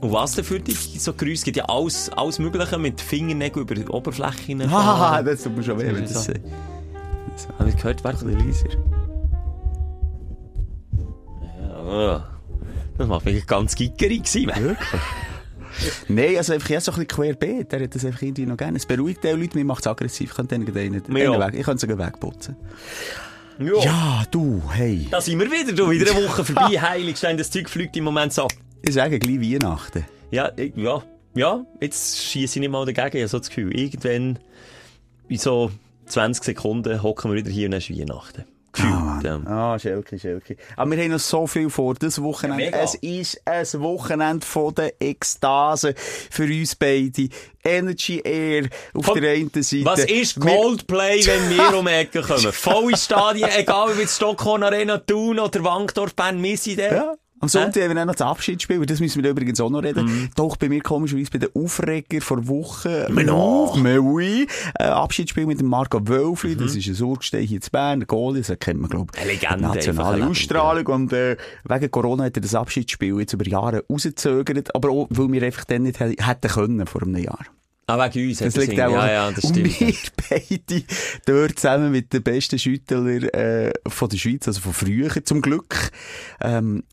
Und 0.02 0.12
was 0.12 0.34
denn 0.34 0.44
für 0.44 0.60
dich 0.60 1.02
so? 1.02 1.12
Es 1.12 1.44
gibt 1.44 1.58
ja 1.58 1.66
alles, 1.66 2.10
alles 2.10 2.40
Mögliche 2.40 2.78
mit 2.78 3.00
Fingernägeln 3.00 3.64
über 3.64 3.76
die 3.76 3.88
Oberfläche 3.88 4.70
Haha, 4.70 5.22
das 5.24 5.44
tut 5.44 5.56
mir 5.56 5.64
schon 5.64 5.80
weh, 5.80 5.94
wenn 5.94 6.02
das 6.02 6.26
So. 6.26 6.34
Haben 7.58 7.68
wir 7.68 7.74
gehört, 7.74 8.04
wer 8.04 8.12
ein 8.12 8.48
leiser? 8.48 8.70
Ja, 11.86 12.28
das 12.98 13.08
macht 13.08 13.26
mich 13.26 13.46
ganz 13.48 13.76
gickerig 13.76 14.24
gewesen. 14.24 14.48
man. 14.48 14.78
Nein, 16.08 16.38
also 16.38 16.54
einfach 16.54 16.70
jetzt 16.70 16.86
so 16.86 16.92
ein 16.92 17.06
bisschen 17.06 17.08
querbeet. 17.08 17.72
Der 17.72 17.82
hat 17.84 17.96
das 17.96 18.06
einfach 18.06 18.22
irgendwie 18.22 18.46
noch 18.46 18.58
gerne. 18.58 18.78
Es 18.78 18.86
beruhigt 18.86 19.24
die 19.24 19.30
Leute, 19.30 19.58
mir 19.58 19.66
macht 19.66 19.82
es 19.82 19.88
aggressiv. 19.88 20.32
Ich 20.32 20.36
könnte 20.36 20.58
denen 20.58 20.76
einen, 20.76 21.18
Ja. 21.18 21.32
einen 21.32 21.42
weg, 21.42 21.60
ich 21.60 21.66
könnte 21.66 21.82
sogar 21.88 21.98
wegputzen. 22.08 22.56
Ja. 23.60 23.84
Ja, 23.84 24.24
du, 24.32 24.62
hey. 24.72 25.08
Da 25.12 25.22
sind 25.22 25.40
wir 25.40 25.52
wieder, 25.52 25.74
du, 25.74 25.90
wieder 25.90 26.12
eine 26.16 26.26
Woche 26.28 26.44
vorbei. 26.44 26.80
Heiligstein, 26.82 27.38
das 27.38 27.52
Zeug 27.52 27.70
fliegt 27.70 27.96
im 27.96 28.06
Moment 28.06 28.34
so. 28.34 28.48
Ich 28.82 28.94
sage 28.94 29.20
gleich 29.20 29.40
Weihnachten. 29.40 30.06
Ja, 30.32 30.52
ich, 30.56 30.76
ja, 30.76 31.04
ja, 31.36 31.64
jetzt 31.80 32.18
schieße 32.24 32.58
ich 32.58 32.60
nicht 32.62 32.72
mal 32.72 32.86
dagegen, 32.86 33.18
ich 33.18 33.22
habe 33.24 33.28
so 33.28 33.38
das 33.38 33.50
Gefühl. 33.50 33.78
Irgendwann, 33.78 34.40
in 35.28 35.38
so 35.38 35.72
20 36.08 36.44
Sekunden, 36.44 37.04
hocken 37.04 37.32
wir 37.32 37.38
wieder 37.38 37.52
hier 37.52 37.66
und 37.66 37.72
dann 37.72 37.80
ist 37.80 37.90
Weihnachten. 37.92 38.46
Gefühlt. 38.74 39.48
Ah, 39.48 39.78
Schelke, 39.78 40.18
Schelke. 40.18 40.56
Aber 40.78 40.92
wir 40.92 41.04
haben 41.04 41.12
noch 41.12 41.20
so 41.20 41.46
viel 41.46 41.70
vor. 41.70 41.94
Das 41.96 42.22
Wochenende. 42.22 42.66
Ja, 42.66 42.84
es 42.84 42.96
ist 42.96 43.42
ein 43.46 43.66
Wochenende 43.82 44.46
von 44.46 44.74
der 44.76 44.94
Ekstase 45.02 45.94
für 46.30 46.44
uns 46.46 46.76
beide. 46.76 47.28
Energy 47.64 48.20
Air 48.24 48.70
auf 48.94 49.06
Von- 49.06 49.22
der 49.22 49.34
einen 49.34 49.52
Seite. 49.62 49.86
Was 49.86 50.06
ist 50.06 50.40
Coldplay, 50.40 51.26
wenn 51.28 51.50
wir 51.52 51.78
um 51.80 51.88
Ecke 51.88 52.22
kommen? 52.22 52.52
Volle 52.52 52.98
Stadien, 52.98 53.50
egal 53.56 53.90
ob 53.92 54.00
jetzt 54.00 54.16
Stockholm 54.16 54.64
Arena, 54.64 54.98
Thun 54.98 55.38
oder 55.40 55.64
Wankdorf, 55.64 56.16
Bern, 56.16 56.42
wir 56.42 56.58
sind 56.58 56.80
der. 56.80 56.94
Ja. 56.94 57.14
Am 57.42 57.50
Sonntag 57.50 57.84
haben 57.84 57.96
wir 57.96 58.02
auch 58.02 58.06
noch 58.06 58.16
das 58.16 58.26
Abschiedsspiel, 58.28 58.78
über 58.78 58.86
das 58.86 59.00
müssen 59.00 59.24
wir 59.24 59.30
übrigens 59.32 59.60
auch 59.60 59.70
noch 59.70 59.84
reden. 59.84 60.06
Mhm. 60.06 60.30
Doch 60.36 60.56
bei 60.58 60.70
mir 60.70 60.82
komischerweise 60.82 61.32
bei 61.32 61.40
den 61.40 61.50
Aufreger 61.56 62.22
vor 62.22 62.48
Woche. 62.48 63.08
Genau. 63.14 63.76
Oui. 63.78 64.48
Äh, 64.80 64.84
Abschiedsspiel 64.86 65.46
mit 65.46 65.60
dem 65.60 65.68
Marco 65.68 66.08
Wölfli, 66.08 66.56
das 66.56 66.76
ist 66.76 66.88
ein 66.88 67.04
Urgestein 67.06 67.44
hier 67.44 67.58
in 67.62 67.68
Bern, 67.72 68.00
der 68.02 68.08
Goalie, 68.08 68.42
das 68.44 68.58
kennt 68.60 68.80
man, 68.80 68.90
glaube 68.90 69.12
ich. 69.20 69.42
Mhm. 69.50 69.62
Nationale 69.62 70.28
Ausstrahlung. 70.28 70.86
Und 70.88 71.14
äh, 71.14 71.36
wegen 71.66 71.92
Corona 71.92 72.26
hat 72.26 72.38
er 72.38 72.42
das 72.42 72.56
Abschiedsspiel 72.56 73.20
jetzt 73.20 73.34
über 73.34 73.48
Jahre 73.48 73.84
rausgezögert, 73.90 74.74
aber 74.76 74.90
auch, 74.90 75.08
weil 75.10 75.32
wir 75.32 75.44
einfach 75.44 75.66
dann 75.66 75.84
nicht 75.84 76.00
hä- 76.00 76.16
hätten 76.20 76.48
können 76.48 76.86
vor 76.86 77.02
einem 77.02 77.18
Jahr. 77.18 77.40
Ah, 77.88 77.98
wegen 78.10 78.30
uns. 78.30 78.40
hat 78.40 78.48
Das 78.48 78.56
er 78.56 78.62
liegt 78.68 78.80
auch 78.82 78.92
Ja, 78.92 79.12
ja, 79.12 79.32
das 79.32 79.44
und 79.46 79.58
stimmt. 79.58 79.80
wir 79.82 79.94
beide 80.30 80.84
dort 81.26 81.60
zusammen 81.60 81.92
mit 81.92 82.14
den 82.14 82.24
besten 82.24 82.58
Schüttler 82.60 83.06
äh, 83.34 83.74
von 83.88 84.08
der 84.08 84.18
Schweiz, 84.18 84.48
also 84.48 84.62
von 84.62 84.74
früher 84.74 85.10
zum 85.26 85.42
Glück, 85.42 85.92
ähm, 86.40 86.84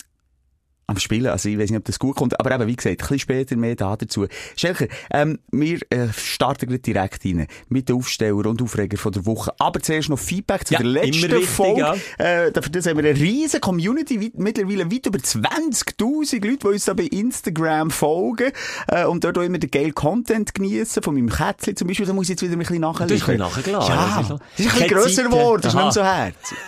am 0.88 0.98
Spielen. 0.98 1.26
Also 1.26 1.48
ich 1.50 1.58
weiß 1.58 1.68
nicht, 1.70 1.78
ob 1.78 1.84
das 1.84 1.98
gut 1.98 2.16
kommt, 2.16 2.40
aber 2.40 2.50
eben, 2.54 2.66
wie 2.66 2.74
gesagt, 2.74 2.94
ein 2.94 2.96
bisschen 2.96 3.18
später 3.18 3.56
mehr 3.56 3.76
da 3.76 3.94
dazu. 3.96 4.26
Schelker, 4.56 4.86
ähm, 5.12 5.38
wir 5.52 5.78
äh, 5.90 6.08
starten 6.16 6.66
gleich 6.66 6.80
direkt 6.82 7.24
rein 7.26 7.46
mit 7.68 7.88
den 7.90 7.96
Aufsteller 7.96 8.46
und 8.46 8.62
Aufreger 8.62 8.96
von 8.96 9.12
der 9.12 9.26
Woche. 9.26 9.52
Aber 9.58 9.80
zuerst 9.80 10.08
noch 10.08 10.18
Feedback 10.18 10.66
zu 10.66 10.72
Ja, 10.74 10.80
der 10.80 10.88
letzten 10.88 11.24
immer 11.26 11.34
wichtig, 11.36 11.48
Folge. 11.50 11.80
ja. 11.80 11.94
Äh, 12.16 12.52
dafür 12.52 12.72
das 12.72 12.86
haben 12.86 12.96
wir 12.96 13.08
eine 13.10 13.18
riesige 13.20 13.60
Community, 13.60 14.20
weit, 14.22 14.38
mittlerweile 14.38 14.90
weit 14.90 15.04
über 15.06 15.18
20'000 15.18 16.44
Leute, 16.46 16.58
die 16.58 16.66
uns 16.66 16.84
da 16.86 16.94
bei 16.94 17.04
Instagram 17.04 17.90
folgen 17.90 18.50
äh, 18.88 19.04
und 19.04 19.24
dort 19.24 19.36
auch 19.36 19.42
immer 19.42 19.58
den 19.58 19.70
geilen 19.70 19.94
Content 19.94 20.54
genießen 20.54 21.02
von 21.02 21.14
meinem 21.14 21.28
Kätzchen 21.28 21.76
zum 21.76 21.86
Beispiel. 21.86 22.06
Da 22.06 22.14
muss 22.14 22.24
ich 22.26 22.30
jetzt 22.30 22.42
wieder 22.42 22.54
ein 22.54 22.58
bisschen 22.60 22.80
nachliefern. 22.80 23.08
Du 23.08 23.14
hast 23.44 23.58
ein 23.58 23.62
bisschen 23.62 23.72
nachgeladen, 23.72 23.88
Ja, 23.88 24.16
das 24.26 24.28
das 24.28 24.38
ist 24.58 24.72
ein 24.72 24.72
bisschen 24.72 24.88
grösser 24.88 25.22
geworden, 25.24 25.60
das 25.62 25.72
ist 25.72 25.76
nicht 25.76 25.84
mehr 25.84 25.92
so 25.92 26.02
herzig. 26.04 26.58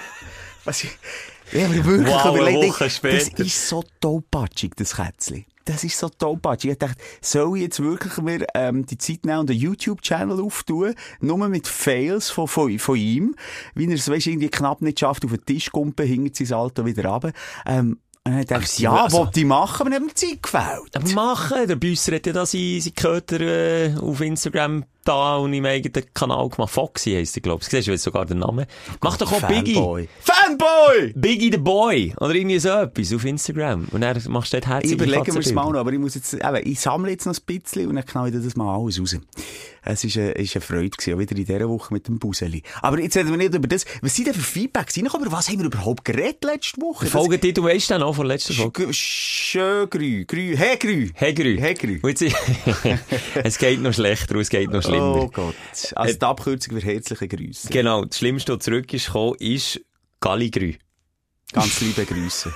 Was 0.64 0.84
ich, 0.84 0.90
ja, 1.52 1.66
aber 1.66 1.84
wirklich 1.84 2.06
Wow, 2.14 2.24
eine 2.26 2.36
überlegt, 2.36 2.68
Woche 2.74 2.84
das 2.84 2.96
später. 2.96 3.44
ist 3.44 3.68
so 3.68 3.84
tollpatschig, 4.00 4.72
das 4.76 4.96
Kätzchen. 4.96 5.44
Das 5.64 5.84
ist 5.84 5.98
so 5.98 6.08
tollpatschig. 6.08 6.72
Ich 6.72 6.78
dachte, 6.78 6.96
soll 7.20 7.56
ich 7.58 7.64
jetzt 7.64 7.80
wirklich 7.80 8.16
mir 8.18 8.46
ähm, 8.54 8.86
die 8.86 8.98
Zeit 8.98 9.24
nehmen 9.24 9.40
und 9.40 9.50
einen 9.50 9.58
YouTube-Channel 9.60 10.40
auftun, 10.40 10.94
nur 11.20 11.48
mit 11.48 11.68
Fails 11.68 12.30
von, 12.30 12.48
von, 12.48 12.76
von 12.78 12.96
ihm, 12.96 13.34
wie 13.74 13.86
er 13.86 13.94
es 13.94 14.08
weißt, 14.08 14.26
irgendwie 14.26 14.48
knapp 14.48 14.80
nicht 14.82 14.98
schafft, 15.00 15.24
auf 15.24 15.30
den 15.32 15.44
Tisch 15.44 15.70
kumpen, 15.70 16.06
hingert 16.06 16.36
sein 16.36 16.52
Alter 16.52 16.84
wieder 16.86 17.04
runter. 17.04 17.32
Ähm, 17.66 17.98
und 18.22 18.32
dann 18.34 18.44
dachte 18.44 18.64
ich, 18.64 18.70
sie- 18.70 18.82
ja, 18.82 19.04
also- 19.04 19.18
wollte 19.18 19.40
ich 19.40 19.46
machen, 19.46 19.92
aber 19.94 20.06
die 20.06 20.14
Zeit 20.14 20.42
gefällt. 20.42 20.94
Aber 20.96 21.08
machen, 21.12 21.66
der 21.68 21.76
Büsser 21.76 22.14
hat 22.16 22.26
ja 22.26 22.32
da 22.32 22.44
seine, 22.46 22.80
seine 22.80 22.92
Köter 22.94 23.40
äh, 23.40 23.94
auf 23.96 24.20
Instagram 24.20 24.84
da 25.04 25.36
und 25.36 25.52
im 25.52 25.64
eigenen 25.64 26.04
Kanal 26.14 26.48
gemacht. 26.48 26.70
Foxy 26.72 27.12
heisst 27.12 27.36
er, 27.36 27.40
glaub 27.42 27.62
ich. 27.62 27.68
Siehst 27.68 27.86
du 27.88 27.92
jetzt 27.92 28.02
sogar 28.02 28.26
den 28.26 28.38
Namen? 28.38 28.66
Mach 29.02 29.16
doch 29.16 29.32
auch 29.32 29.46
Biggie. 29.48 29.74
Fanboy. 29.74 30.08
Fanboy! 30.20 31.12
Biggie 31.14 31.50
the 31.52 31.58
Boy. 31.58 32.14
Oder 32.18 32.34
irgendwie 32.34 32.58
so 32.58 32.68
etwas 32.70 33.12
auf 33.12 33.24
Instagram. 33.24 33.88
Und 33.92 34.00
dann 34.02 34.20
machst 34.28 34.52
du 34.52 34.56
dort 34.58 34.66
herzige 34.68 34.94
Überlegen 34.94 35.32
wir 35.34 35.40
es 35.40 35.52
mal 35.52 35.70
noch, 35.70 35.80
aber 35.80 35.92
ich 35.92 35.98
muss 35.98 36.14
jetzt, 36.14 36.34
eben, 36.34 36.60
ich 36.64 36.80
sammle 36.80 37.10
jetzt 37.10 37.26
noch 37.26 37.34
ein 37.34 37.58
bisschen 37.60 37.88
und 37.88 37.96
dann 37.96 38.06
knall 38.06 38.28
ich 38.34 38.42
das 38.42 38.56
mal 38.56 38.74
alles 38.74 39.00
raus. 39.00 39.16
Es 39.82 40.04
ist 40.04 40.16
eine, 40.18 40.32
ist 40.32 40.54
eine 40.54 40.60
Freude 40.60 40.90
gewesen, 40.90 41.14
auch 41.14 41.18
wieder 41.18 41.36
in 41.36 41.44
dieser 41.46 41.68
Woche 41.68 41.94
mit 41.94 42.06
dem 42.06 42.18
Buseli. 42.18 42.62
Aber 42.82 43.00
jetzt 43.00 43.16
reden 43.16 43.30
wir 43.30 43.38
nicht 43.38 43.54
über 43.54 43.66
das. 43.66 43.86
Was 44.02 44.14
sind 44.14 44.26
denn 44.26 44.34
für 44.34 44.40
Feedbacks 44.42 44.96
reingekommen? 44.96 45.26
Über 45.26 45.36
was 45.36 45.48
haben 45.48 45.58
wir 45.58 45.66
überhaupt 45.66 46.04
geredet 46.04 46.44
letzte 46.44 46.80
Woche? 46.82 47.06
Folgetitel 47.06 47.62
weisst 47.62 47.90
du 47.90 47.98
noch 47.98 48.14
von 48.14 48.26
Folge? 48.38 48.86
Das- 48.86 48.96
Schön 48.96 49.88
grü, 49.88 50.24
grü, 50.26 50.54
hey 50.56 50.76
grü. 50.76 51.08
Hegrü. 51.14 51.58
Hegrü. 51.58 51.98
Und 52.02 52.20
jetzt- 52.20 52.36
es 53.42 53.58
geht 53.58 53.80
noch 53.80 53.94
schlechter 53.94 54.36
es 54.36 54.50
geht 54.50 54.70
noch 54.70 54.82
schlimmer. 54.90 55.22
Oh 55.22 55.28
Gott. 55.28 55.54
Also 55.94 56.18
die 56.18 56.24
Abkürzung 56.24 56.80
für 56.80 56.86
herzliche 56.86 57.28
Grüße. 57.28 57.68
Genau, 57.70 58.04
das 58.04 58.18
Schlimmste, 58.18 58.54
was 58.54 58.64
zurück 58.64 58.92
ist 58.92 59.06
gekommen, 59.06 59.36
ist 59.38 59.80
Galligrü. 60.20 60.74
Ganz 61.52 61.80
liebe 61.80 62.04
Grüße. 62.04 62.52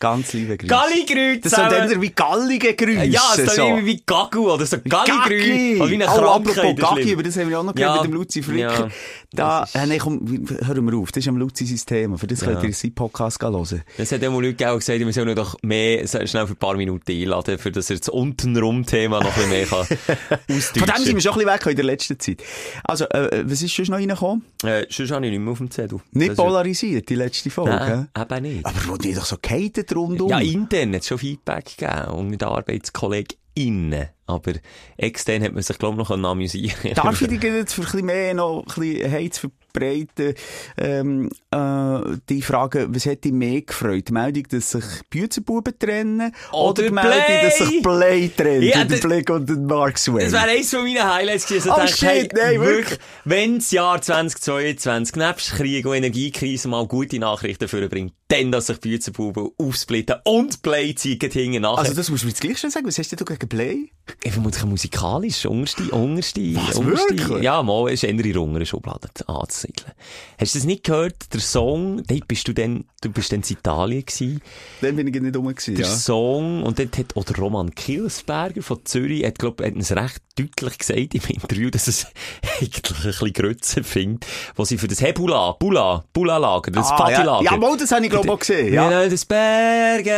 Ganz 0.00 0.32
liebe 0.32 0.56
Grüße. 0.56 0.66
Galligrü 0.68 1.40
Das 1.40 1.52
sind 1.52 1.70
dann 1.70 2.00
wie 2.00 2.08
gallige 2.10 2.74
Grüße. 2.74 3.04
Ja, 3.04 3.20
ist 3.36 3.54
so. 3.54 3.62
irgendwie 3.62 3.86
wie 3.86 4.02
Gagu 4.06 4.50
oder 4.50 4.64
so 4.64 4.78
Galligrü. 4.78 5.38
Gaggi! 5.38 5.76
Oder 5.80 5.90
wie 5.90 5.94
eine 5.94 6.08
oh, 6.08 6.16
Krankheit. 6.16 6.78
ist 6.78 6.80
Gaggi, 6.80 7.12
über 7.12 7.22
das 7.22 7.36
haben 7.36 7.50
wir 7.50 7.60
auch 7.60 7.64
noch 7.64 7.76
Ja. 7.76 7.88
gehört 7.88 8.02
mit 8.04 8.10
dem 8.12 8.14
Luzi 8.14 8.42
Fricker. 8.42 8.60
Ja. 8.86 8.88
Da, 9.32 9.60
Das 9.60 9.68
ist- 9.68 9.74
äh, 9.76 9.86
nee, 9.86 9.98
komm, 9.98 10.48
hören 10.64 10.90
wir 10.90 10.98
auf. 10.98 11.12
Das 11.12 11.22
ist 11.22 11.28
am 11.28 11.36
Luzi 11.36 11.66
sein 11.66 11.78
Thema. 11.86 12.16
Für 12.18 12.26
das 12.26 12.40
Ja. 12.40 12.46
könnt 12.48 12.64
ihr 12.64 12.72
seinen 12.72 12.94
Podcast 12.94 13.42
hören. 13.42 13.82
Es 13.98 14.10
hat 14.10 14.22
immer 14.22 14.40
Leute 14.40 14.54
gesagt, 14.54 14.88
wir 15.00 15.12
sollen 15.12 15.36
doch 15.36 15.56
mehr, 15.62 16.06
schnell 16.08 16.46
für 16.46 16.54
ein 16.54 16.56
paar 16.56 16.76
Minuten 16.76 17.12
einladen, 17.12 17.58
für 17.58 17.70
dass 17.70 17.90
er 17.90 17.98
das 17.98 18.08
untenrum-Thema 18.08 19.20
noch 19.20 19.26
ein 19.26 19.34
bisschen 19.34 19.50
mehr 19.50 19.66
kann 19.66 19.86
Von 20.48 20.86
dem 20.96 21.04
sind 21.04 21.14
wir 21.14 21.20
schon 21.20 21.32
ein 21.32 21.38
bisschen 21.38 21.46
weg 21.46 21.66
in 21.66 21.76
der 21.76 21.84
letzten 21.84 22.18
Zeit. 22.18 22.42
Also, 22.84 23.04
äh, 23.10 23.44
was 23.46 23.60
ist 23.62 23.72
schon 23.72 23.84
noch 23.86 23.98
reingekommen? 23.98 24.44
Äh, 24.64 24.86
sonst 24.88 25.10
habe 25.10 25.26
ich 25.26 25.30
nicht 25.32 25.40
mehr 25.40 25.52
auf 25.52 25.58
dem 25.58 25.70
Zettel. 25.70 26.00
Nicht 26.12 26.30
Das 26.30 26.36
polarisiert, 26.36 27.08
die 27.08 27.14
letzte 27.16 27.50
Folge. 27.50 27.70
Nein, 27.70 28.08
eben 28.18 28.42
nicht. 28.42 28.66
Aber 28.66 28.78
wo 28.88 28.96
die 28.96 29.14
doch 29.14 29.26
so 29.26 29.36
gehatet 29.40 29.89
rundum. 29.94 30.28
Ja, 30.28 30.38
intern 30.38 30.94
hat 30.94 31.02
es 31.02 31.08
schon 31.08 31.18
Feedback 31.18 31.76
gegeben 31.76 32.08
und 32.08 32.28
mit 32.28 32.42
ArbeitskollegInnen. 32.42 34.08
Aber 34.30 34.52
extern 34.96 35.42
hat 35.42 35.52
man 35.52 35.62
sich, 35.62 35.78
glaube 35.78 36.00
ich, 36.00 36.08
noch 36.08 36.30
amüsieren 36.30 36.94
Darf 36.94 37.20
ich 37.20 37.28
dich 37.40 37.42
jetzt 37.42 37.74
für 37.74 37.82
ein 37.82 37.84
bisschen 37.84 38.06
mehr 38.06 38.34
noch 38.34 38.60
ein 38.60 38.80
bisschen 38.80 39.12
Hate 39.12 39.30
zu 39.30 39.50
verbreiten, 39.72 40.34
ähm, 40.78 41.30
äh, 41.50 42.16
die 42.28 42.42
Frage, 42.42 42.88
was 42.90 43.06
hat 43.06 43.24
dich 43.24 43.32
mehr 43.32 43.62
gefreut? 43.62 44.08
Die 44.08 44.12
Meldung, 44.12 44.44
dass 44.50 44.70
sich 44.70 44.84
Büzenbuben 45.10 45.78
trennen? 45.78 46.32
Oder 46.52 46.84
die 46.84 46.90
Meldung, 46.90 47.12
dass 47.42 47.58
sich 47.58 47.82
Play 47.82 48.30
trennt? 48.36 48.64
Ja, 48.64 48.84
der 48.84 48.96
Blick 48.96 49.30
und 49.30 49.48
der 49.48 49.56
Mark 49.56 49.98
Swain? 49.98 50.30
Das 50.30 50.32
wäre 50.32 50.50
eines 50.50 50.70
von 50.70 50.84
meinen 50.84 51.04
Highlights 51.04 51.46
gewesen. 51.46 51.70
Oh, 51.72 51.76
dachte, 51.76 51.96
shit, 51.96 52.32
nein, 52.32 52.60
wirklich. 52.60 52.98
Wenn 53.24 53.56
das 53.56 53.70
Jahr 53.70 54.00
2022 54.00 55.16
nebst 55.16 55.52
Krieg 55.52 55.86
und 55.86 55.94
Energiekrise 55.94 56.68
mal 56.68 56.86
gute 56.86 57.18
Nachrichten 57.18 57.68
vorbringt, 57.68 58.12
dann, 58.30 58.52
dass 58.52 58.68
sich 58.68 58.80
Büzenbuben 58.80 59.50
aufsplitten 59.58 60.16
und 60.24 60.62
Play 60.62 60.94
zeigen 60.94 61.30
hinten 61.30 61.62
nachher. 61.62 61.78
Also, 61.80 61.94
das 61.94 62.10
musst 62.10 62.22
du 62.22 62.26
mir 62.26 62.30
jetzt 62.30 62.40
gleich 62.40 62.58
schon 62.58 62.70
sagen. 62.70 62.86
Was 62.86 62.98
hast 62.98 63.12
du 63.12 63.24
gegen 63.24 63.48
Play? 63.48 63.90
Ich 64.22 64.32
vermute 64.32 64.66
musikalisch, 64.66 65.46
unterste, 65.46 65.84
unterste, 65.90 66.40
Was, 66.54 66.76
unterste. 66.76 67.18
wirklich? 67.18 67.42
Ja, 67.42 67.62
mal, 67.62 67.90
ist 67.90 68.02
eher 68.04 68.10
in 68.10 68.18
der 68.22 68.40
unteren 68.40 68.66
Schublade 68.66 69.08
anzusiedeln. 69.26 69.92
Hast 70.38 70.54
du 70.54 70.58
das 70.58 70.66
nicht 70.66 70.84
gehört? 70.84 71.32
Der 71.32 71.40
Song, 71.40 72.02
dort 72.06 72.28
bist 72.28 72.46
du 72.48 72.52
dann, 72.52 72.84
du 73.00 73.10
bist 73.10 73.32
dann 73.32 73.42
in 73.42 73.56
Italien 73.56 74.04
gewesen. 74.04 74.40
Dann 74.80 74.96
bin 74.96 75.06
ich 75.06 75.20
nicht 75.20 75.36
rum 75.36 75.46
gewesen, 75.48 75.74
Der 75.74 75.86
ja. 75.86 75.92
Song, 75.92 76.62
und 76.62 76.78
dort 76.78 76.98
hat 76.98 77.16
auch 77.16 77.24
der 77.24 77.36
Roman 77.36 77.74
Kilsberger 77.74 78.62
von 78.62 78.84
Zürich, 78.84 79.24
hat, 79.24 79.38
glaub, 79.38 79.60
hat 79.62 79.74
uns 79.74 79.92
recht 79.92 80.22
deutlich 80.46 80.78
gesagt 80.78 81.14
im 81.14 81.22
Interview, 81.28 81.70
dass 81.70 81.88
es 81.88 82.06
eigentlich 82.60 82.82
ein 82.90 83.02
bisschen 83.06 83.32
Grütze 83.32 83.82
findet, 83.84 84.26
wo 84.56 84.64
sie 84.64 84.78
für 84.78 84.88
das 84.88 85.00
Hebula, 85.00 85.52
Bula, 85.58 86.04
Bula-Lager, 86.12 86.70
das 86.70 86.90
Ah, 86.90 87.10
ja, 87.10 87.16
Partylager. 87.16 87.44
ja, 87.44 87.56
mal, 87.56 87.76
das 87.76 87.90
habe 87.92 88.04
ich, 88.04 88.10
glaube 88.10 88.26
ich, 88.26 88.32
auch 88.32 88.38
gesehen, 88.38 88.72
Ja. 88.74 88.90
ja. 88.90 89.08
das 89.08 89.24
Berge, 89.24 90.10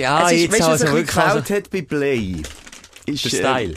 ja, 0.00 0.26
es 0.26 0.32
ist, 0.32 0.40
jetzt 0.42 0.52
weißt 0.52 0.60
was 0.60 0.68
also 0.68 0.84
bisschen 0.84 0.96
wirklich, 0.96 1.16
also, 1.16 1.54
hat 1.54 1.70
bei 1.70 1.82
Play? 1.82 2.36
Ist, 3.06 3.24
der 3.24 3.32
äh, 3.32 3.36
Style. 3.36 3.74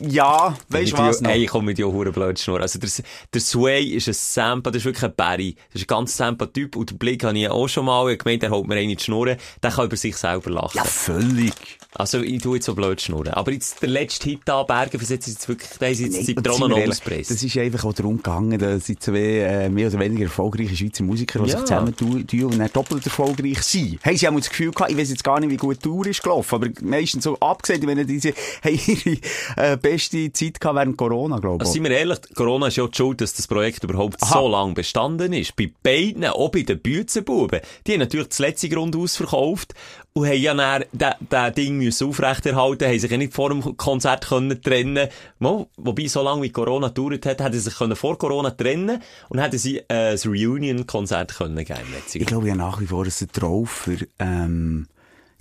Ja, 0.00 0.56
weißt 0.68 0.92
du 0.92 0.98
was 0.98 1.20
noch? 1.20 1.30
Ey, 1.30 1.44
ich 1.44 1.50
komme 1.50 1.66
mit 1.66 1.78
dir 1.78 1.86
hure 1.88 2.12
blöd 2.12 2.38
schnurren. 2.38 2.62
Also, 2.62 2.78
der, 2.78 2.90
der 3.32 3.40
Sway 3.40 3.84
ist 3.84 4.08
ein 4.08 4.14
Sampa, 4.14 4.70
das 4.70 4.80
ist 4.80 4.84
wirklich 4.86 5.04
ein 5.04 5.14
Barry. 5.16 5.56
Das 5.72 5.82
ist 5.82 5.84
ein 5.84 5.94
ganz 5.94 6.16
Sampa-Typ. 6.16 6.76
Und 6.76 6.90
den 6.90 6.98
Blick 6.98 7.24
habe 7.24 7.38
ich 7.38 7.48
auch 7.48 7.68
schon 7.68 7.84
mal. 7.86 8.10
Ich 8.12 8.18
gemeint, 8.18 8.42
er 8.42 8.50
holt 8.50 8.66
mir 8.66 8.76
eine 8.76 8.98
Schnurren. 8.98 9.36
Der 9.62 9.70
kann 9.70 9.86
über 9.86 9.96
sich 9.96 10.16
selber 10.16 10.50
lachen. 10.50 10.76
Ja, 10.76 10.84
völlig. 10.84 11.52
Also, 11.94 12.20
ich 12.20 12.40
tue 12.42 12.56
jetzt 12.56 12.66
so 12.66 12.74
blöd 12.74 13.00
schnurren. 13.00 13.34
Aber 13.34 13.52
jetzt, 13.52 13.82
der 13.82 13.88
letzte 13.90 14.30
Hit 14.30 14.40
da, 14.44 14.62
Bergen, 14.62 14.98
versetzt 14.98 15.28
jetzt 15.28 15.48
wirklich, 15.48 15.70
der 15.78 15.90
ist 15.90 16.00
jetzt 16.00 16.26
Nee, 16.28 16.34
noch 16.58 16.70
ehrlich, 16.70 16.90
auspresst. 16.90 17.30
Das 17.30 17.42
ist 17.42 17.56
einfach 17.58 17.84
auch 17.84 17.92
darum 17.92 18.16
gegangen, 18.16 18.58
dass 18.58 18.86
sie 18.86 18.98
zwei 18.98 19.18
äh, 19.18 19.68
mehr 19.68 19.88
oder 19.88 19.98
weniger 19.98 20.24
erfolgreiche 20.24 20.76
Schweizer 20.76 21.04
Musiker, 21.04 21.40
die 21.40 21.50
Ja. 21.50 21.56
sich 21.58 21.66
zusammen 21.66 21.94
tun 21.96 22.24
und 22.44 22.58
dann 22.58 22.70
doppelt 22.72 23.04
erfolgreich 23.04 23.62
sind. 23.62 24.02
Haben 24.04 24.16
sie 24.16 24.26
auch 24.28 24.32
mal 24.32 24.40
das 24.40 24.48
Gefühl 24.50 24.70
gehabt, 24.70 24.90
ich 24.90 24.96
weiß 24.96 25.10
jetzt 25.10 25.24
gar 25.24 25.38
nicht, 25.40 25.50
wie 25.50 25.56
gut 25.56 25.76
die 25.76 25.82
Tour 25.88 26.06
ist 26.06 26.22
gelaufen, 26.22 26.54
aber 26.54 26.68
meistens 26.82 27.24
so 27.24 27.38
abgesehen, 27.40 27.86
wenn 27.86 28.06
diese, 28.06 28.32
haben 28.64 28.80
ihre 28.86 29.18
äh, 29.56 29.76
beste 29.82 30.32
Zeit 30.32 30.60
gehabt 30.60 30.76
während 30.76 30.96
Corona, 30.96 31.38
glaube 31.38 31.60
Also, 31.64 31.72
ich. 31.72 31.74
seien 31.74 31.84
wir 31.84 31.98
ehrlich, 31.98 32.18
Corona 32.34 32.68
ist 32.68 32.76
ja 32.76 32.86
die 32.86 32.96
schuld, 32.96 33.20
dass 33.20 33.34
das 33.34 33.46
Projekt 33.46 33.84
überhaupt 33.84 34.22
Aha. 34.22 34.32
so 34.40 34.48
lange 34.48 34.74
bestanden 34.74 35.32
ist. 35.32 35.56
Bei 35.56 35.70
beiden, 35.82 36.24
auch 36.24 36.50
bei 36.50 36.62
den 36.62 36.80
Büzenbuben. 36.80 37.60
Die 37.86 37.92
haben 37.92 38.00
natürlich 38.00 38.28
das 38.28 38.38
letzte 38.38 38.68
Grund 38.68 38.96
ausverkauft 38.96 39.74
und 40.14 40.26
haben 40.26 40.40
ja 40.40 40.54
dann 40.54 40.84
das 41.28 41.54
Ding 41.54 41.78
müssen 41.78 42.08
aufrechterhalten, 42.08 42.86
haben 42.86 42.98
sich 42.98 43.10
ja 43.10 43.16
nicht 43.16 43.32
vor 43.32 43.48
dem 43.48 43.76
Konzert 43.76 44.26
können 44.28 44.60
trennen 44.62 45.08
Mo, 45.38 45.68
Wobei, 45.76 46.06
so 46.06 46.22
lange 46.22 46.42
wie 46.42 46.50
Corona 46.50 46.88
gedauert 46.88 47.26
hat, 47.26 47.40
hätten 47.40 47.54
sie 47.54 47.60
sich 47.60 47.76
können 47.76 47.96
vor 47.96 48.18
Corona 48.18 48.50
trennen 48.50 49.02
und 49.28 49.38
hätten 49.40 49.58
sie 49.58 49.78
äh, 49.88 50.12
ein 50.12 50.18
Reunion-Konzert 50.24 51.34
können 51.34 51.64
geben 51.64 51.80
letzten 51.92 52.18
Ich 52.20 52.26
glaube 52.26 52.48
ja 52.48 52.54
nach 52.54 52.80
wie 52.80 52.86
vor, 52.86 53.04
dass 53.04 53.18
der 53.18 53.28
Traufer 53.28 53.96
ähm, 54.18 54.86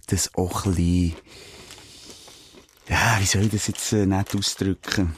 das 0.08 0.34
auch 0.36 0.66
ein 0.66 0.76
bisschen... 0.76 1.14
Ja, 2.92 3.18
wie 3.20 3.26
soll 3.26 3.44
ich 3.44 3.52
das 3.52 3.68
jetzt 3.68 3.94
äh, 3.94 4.06
nicht 4.06 4.36
ausdrücken? 4.36 5.16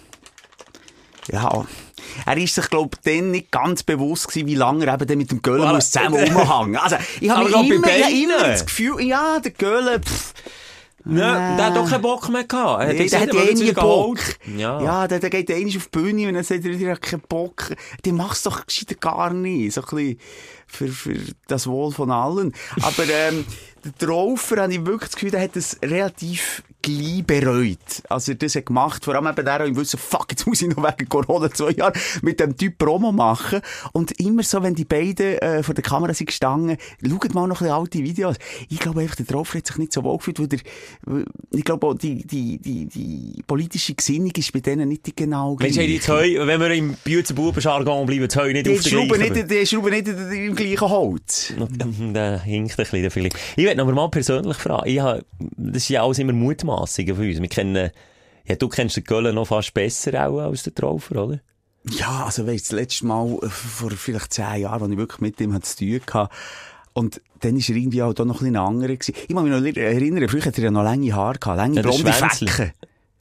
Ja, 1.31 1.65
er 2.25 2.37
ist 2.37 2.53
sich, 2.53 2.69
glaube 2.69 2.91
ich, 2.93 3.01
dann 3.17 3.31
nicht 3.31 3.49
ganz 3.49 3.81
bewusst 3.81 4.27
gewesen, 4.27 4.45
wie 4.47 4.55
lange 4.55 4.85
er 4.85 5.01
eben 5.01 5.17
mit 5.17 5.31
dem 5.31 5.41
Göller 5.41 5.69
Voilà. 5.69 5.75
muss 5.75 5.89
zusammen 5.89 6.31
rumhängen. 6.33 6.77
Also, 6.77 6.97
ich 7.19 7.29
habe 7.29 7.45
bei 7.45 7.49
immer, 7.49 7.63
habe 7.63 7.79
beiden. 7.79 8.23
immer 8.23 8.43
das 8.47 8.65
Gefühl, 8.65 9.01
ja, 9.01 9.39
der 9.39 9.51
Göller, 9.51 9.99
pff, 9.99 10.33
Ja, 11.05 11.55
der 11.57 11.65
hat 11.65 11.75
doch 11.75 11.89
keinen 11.89 12.01
Bock 12.01 12.29
mehr 12.29 12.43
gehabt. 12.43 12.83
Er 12.83 12.93
Nee, 12.93 13.07
der 13.07 13.19
hat 13.21 13.33
eh 13.33 13.53
nie 13.53 13.71
Bock. 13.71 14.19
Ja. 14.55 14.81
Ja, 14.81 15.07
der, 15.07 15.19
der 15.19 15.29
geht 15.29 15.49
einmal 15.49 15.75
auf 15.75 15.87
die 15.87 15.89
Bühne 15.99 16.27
und 16.27 16.35
dann 16.35 16.43
sagt 16.43 16.65
er, 16.65 16.79
er 16.79 16.91
hat 16.91 17.01
keinen 17.01 17.21
Bock. 17.21 17.73
Der 18.05 18.13
macht's 18.13 18.43
doch 18.43 18.65
gescheiter 18.65 18.95
gar 18.95 19.33
nicht. 19.33 19.73
So 19.73 19.81
ein 19.81 19.87
bisschen 19.87 20.19
für, 20.67 20.87
für 20.89 21.19
das 21.47 21.67
Wohl 21.67 21.91
von 21.91 22.11
allen. 22.11 22.53
Aber, 22.81 23.03
ähm, 23.09 23.45
der 23.83 24.07
Traufer, 24.07 24.61
habe 24.61 24.73
ich 24.73 24.85
wirklich 24.85 25.09
das 25.09 25.15
Gefühl, 25.15 25.31
der 25.31 25.41
hat 25.41 25.55
es 25.55 25.77
relativ 25.83 26.63
gleich 26.83 27.23
bereut. 27.25 28.03
Also, 28.09 28.33
er 28.33 28.35
das 28.35 28.55
hat 28.55 28.67
gemacht. 28.67 29.03
Vor 29.03 29.15
allem 29.15 29.25
eben 29.25 29.45
der 29.45 29.65
im 29.65 29.75
Wissen, 29.75 29.97
fuck, 29.97 30.27
jetzt 30.29 30.45
muss 30.45 30.61
ich 30.61 30.67
noch 30.67 30.83
wegen 30.83 31.09
Corona 31.09 31.49
zwei 31.51 31.71
Jahre 31.71 31.93
mit 32.21 32.39
dem 32.39 32.55
Typ 32.55 32.77
Promo 32.77 33.11
machen. 33.11 33.61
Und 33.93 34.11
immer 34.19 34.43
so, 34.43 34.61
wenn 34.61 34.75
die 34.75 34.85
beiden, 34.85 35.37
äh, 35.39 35.63
vor 35.63 35.73
der 35.73 35.83
Kamera 35.83 36.13
sind 36.13 36.27
gestanden, 36.27 36.77
schaut 37.03 37.33
mal 37.33 37.47
noch 37.47 37.61
ein 37.61 37.69
alte 37.69 37.99
Videos. 37.99 38.35
Ich 38.69 38.79
glaube 38.79 39.01
einfach, 39.01 39.15
der 39.15 39.25
Traufer 39.25 39.57
hat 39.57 39.67
sich 39.67 39.77
nicht 39.77 39.93
so 39.93 40.03
wohl 40.03 40.17
gefühlt, 40.17 40.39
weil 40.39 40.47
der, 40.47 40.59
ich 41.51 41.63
glaube 41.63 41.87
auch, 41.87 41.93
die, 41.95 42.25
die, 42.25 42.59
die, 42.59 42.85
die 42.85 43.41
politische 43.47 43.95
Gesinnung 43.95 44.31
ist 44.35 44.51
bei 44.51 44.59
denen 44.59 44.89
nicht 44.89 45.05
die 45.07 45.15
genau 45.15 45.55
Mensch, 45.59 45.77
hey, 45.77 45.87
die 45.87 45.99
Heu, 46.07 46.45
wenn 46.45 46.59
wir 46.59 46.71
im 46.71 46.95
Büzenbuben-Jargon 47.03 48.05
bleiben, 48.05 48.27
die 48.27 48.35
Heu 48.35 48.51
nicht 48.51 48.65
Die 48.65 48.71
auf 48.71 48.81
der 48.81 48.89
schrauben 48.89 49.19
nicht, 49.19 49.49
die 49.49 49.65
schrauben 49.65 49.91
nicht 49.91 50.07
im 50.07 50.55
gleichen 50.55 50.89
Holz. 50.89 51.53
Der 51.57 52.39
hinkt 52.41 52.71
ein 52.71 52.75
bisschen, 52.75 53.01
der 53.01 53.11
Philipp. 53.11 53.33
Ich 53.55 53.65
will 53.65 53.79
aber 53.79 53.91
mal 53.93 54.09
persönlich 54.09 54.57
fragen. 54.57 54.89
Ich 54.89 54.99
habe, 54.99 55.23
das 55.39 55.83
ist 55.83 55.89
ja 55.89 56.03
alles 56.03 56.19
immer 56.19 56.33
Mutmaßungen 56.73 57.15
von 57.15 57.27
uns. 57.27 57.41
Wir 57.41 57.49
kennen, 57.49 57.91
ja, 58.45 58.55
du 58.55 58.67
kennst 58.67 58.97
den 58.97 59.03
Göller 59.03 59.33
noch 59.33 59.47
fast 59.47 59.73
besser 59.73 60.27
auch 60.27 60.39
als 60.39 60.63
den 60.63 60.75
Traufer, 60.75 61.23
oder? 61.23 61.39
Ja, 61.89 62.25
also 62.25 62.47
weißt, 62.47 62.65
das 62.65 62.71
letzte 62.71 63.05
Mal, 63.05 63.37
äh, 63.41 63.49
vor 63.49 63.91
vielleicht 63.91 64.33
zehn 64.33 64.61
Jahren, 64.61 64.83
als 64.83 64.91
ich 64.91 64.97
wirklich 64.97 65.21
mit 65.21 65.41
ihm 65.41 65.61
zu 65.61 65.77
tun 65.77 66.01
hatte, 66.13 66.29
und 66.93 67.21
dann 67.39 67.55
war 67.55 67.69
er 67.69 67.75
irgendwie 67.75 68.03
auch 68.03 68.13
noch 68.13 68.25
ein 68.25 68.27
bisschen 68.31 68.55
anderer. 68.55 68.95
gewesen. 68.95 69.15
Ich 69.27 69.35
kann 69.35 69.43
mich 69.43 69.75
noch 69.75 69.81
erinnern, 69.81 70.29
früher 70.29 70.45
hatte 70.45 70.61
er 70.61 70.65
ja 70.65 70.71
noch 70.71 70.83
lange 70.83 71.13
Haare 71.13 71.39
gehabt, 71.39 71.57
lange 71.57 71.75
Ja, 71.75 71.81
blonde 71.81 72.13
Schwänzli. 72.13 72.71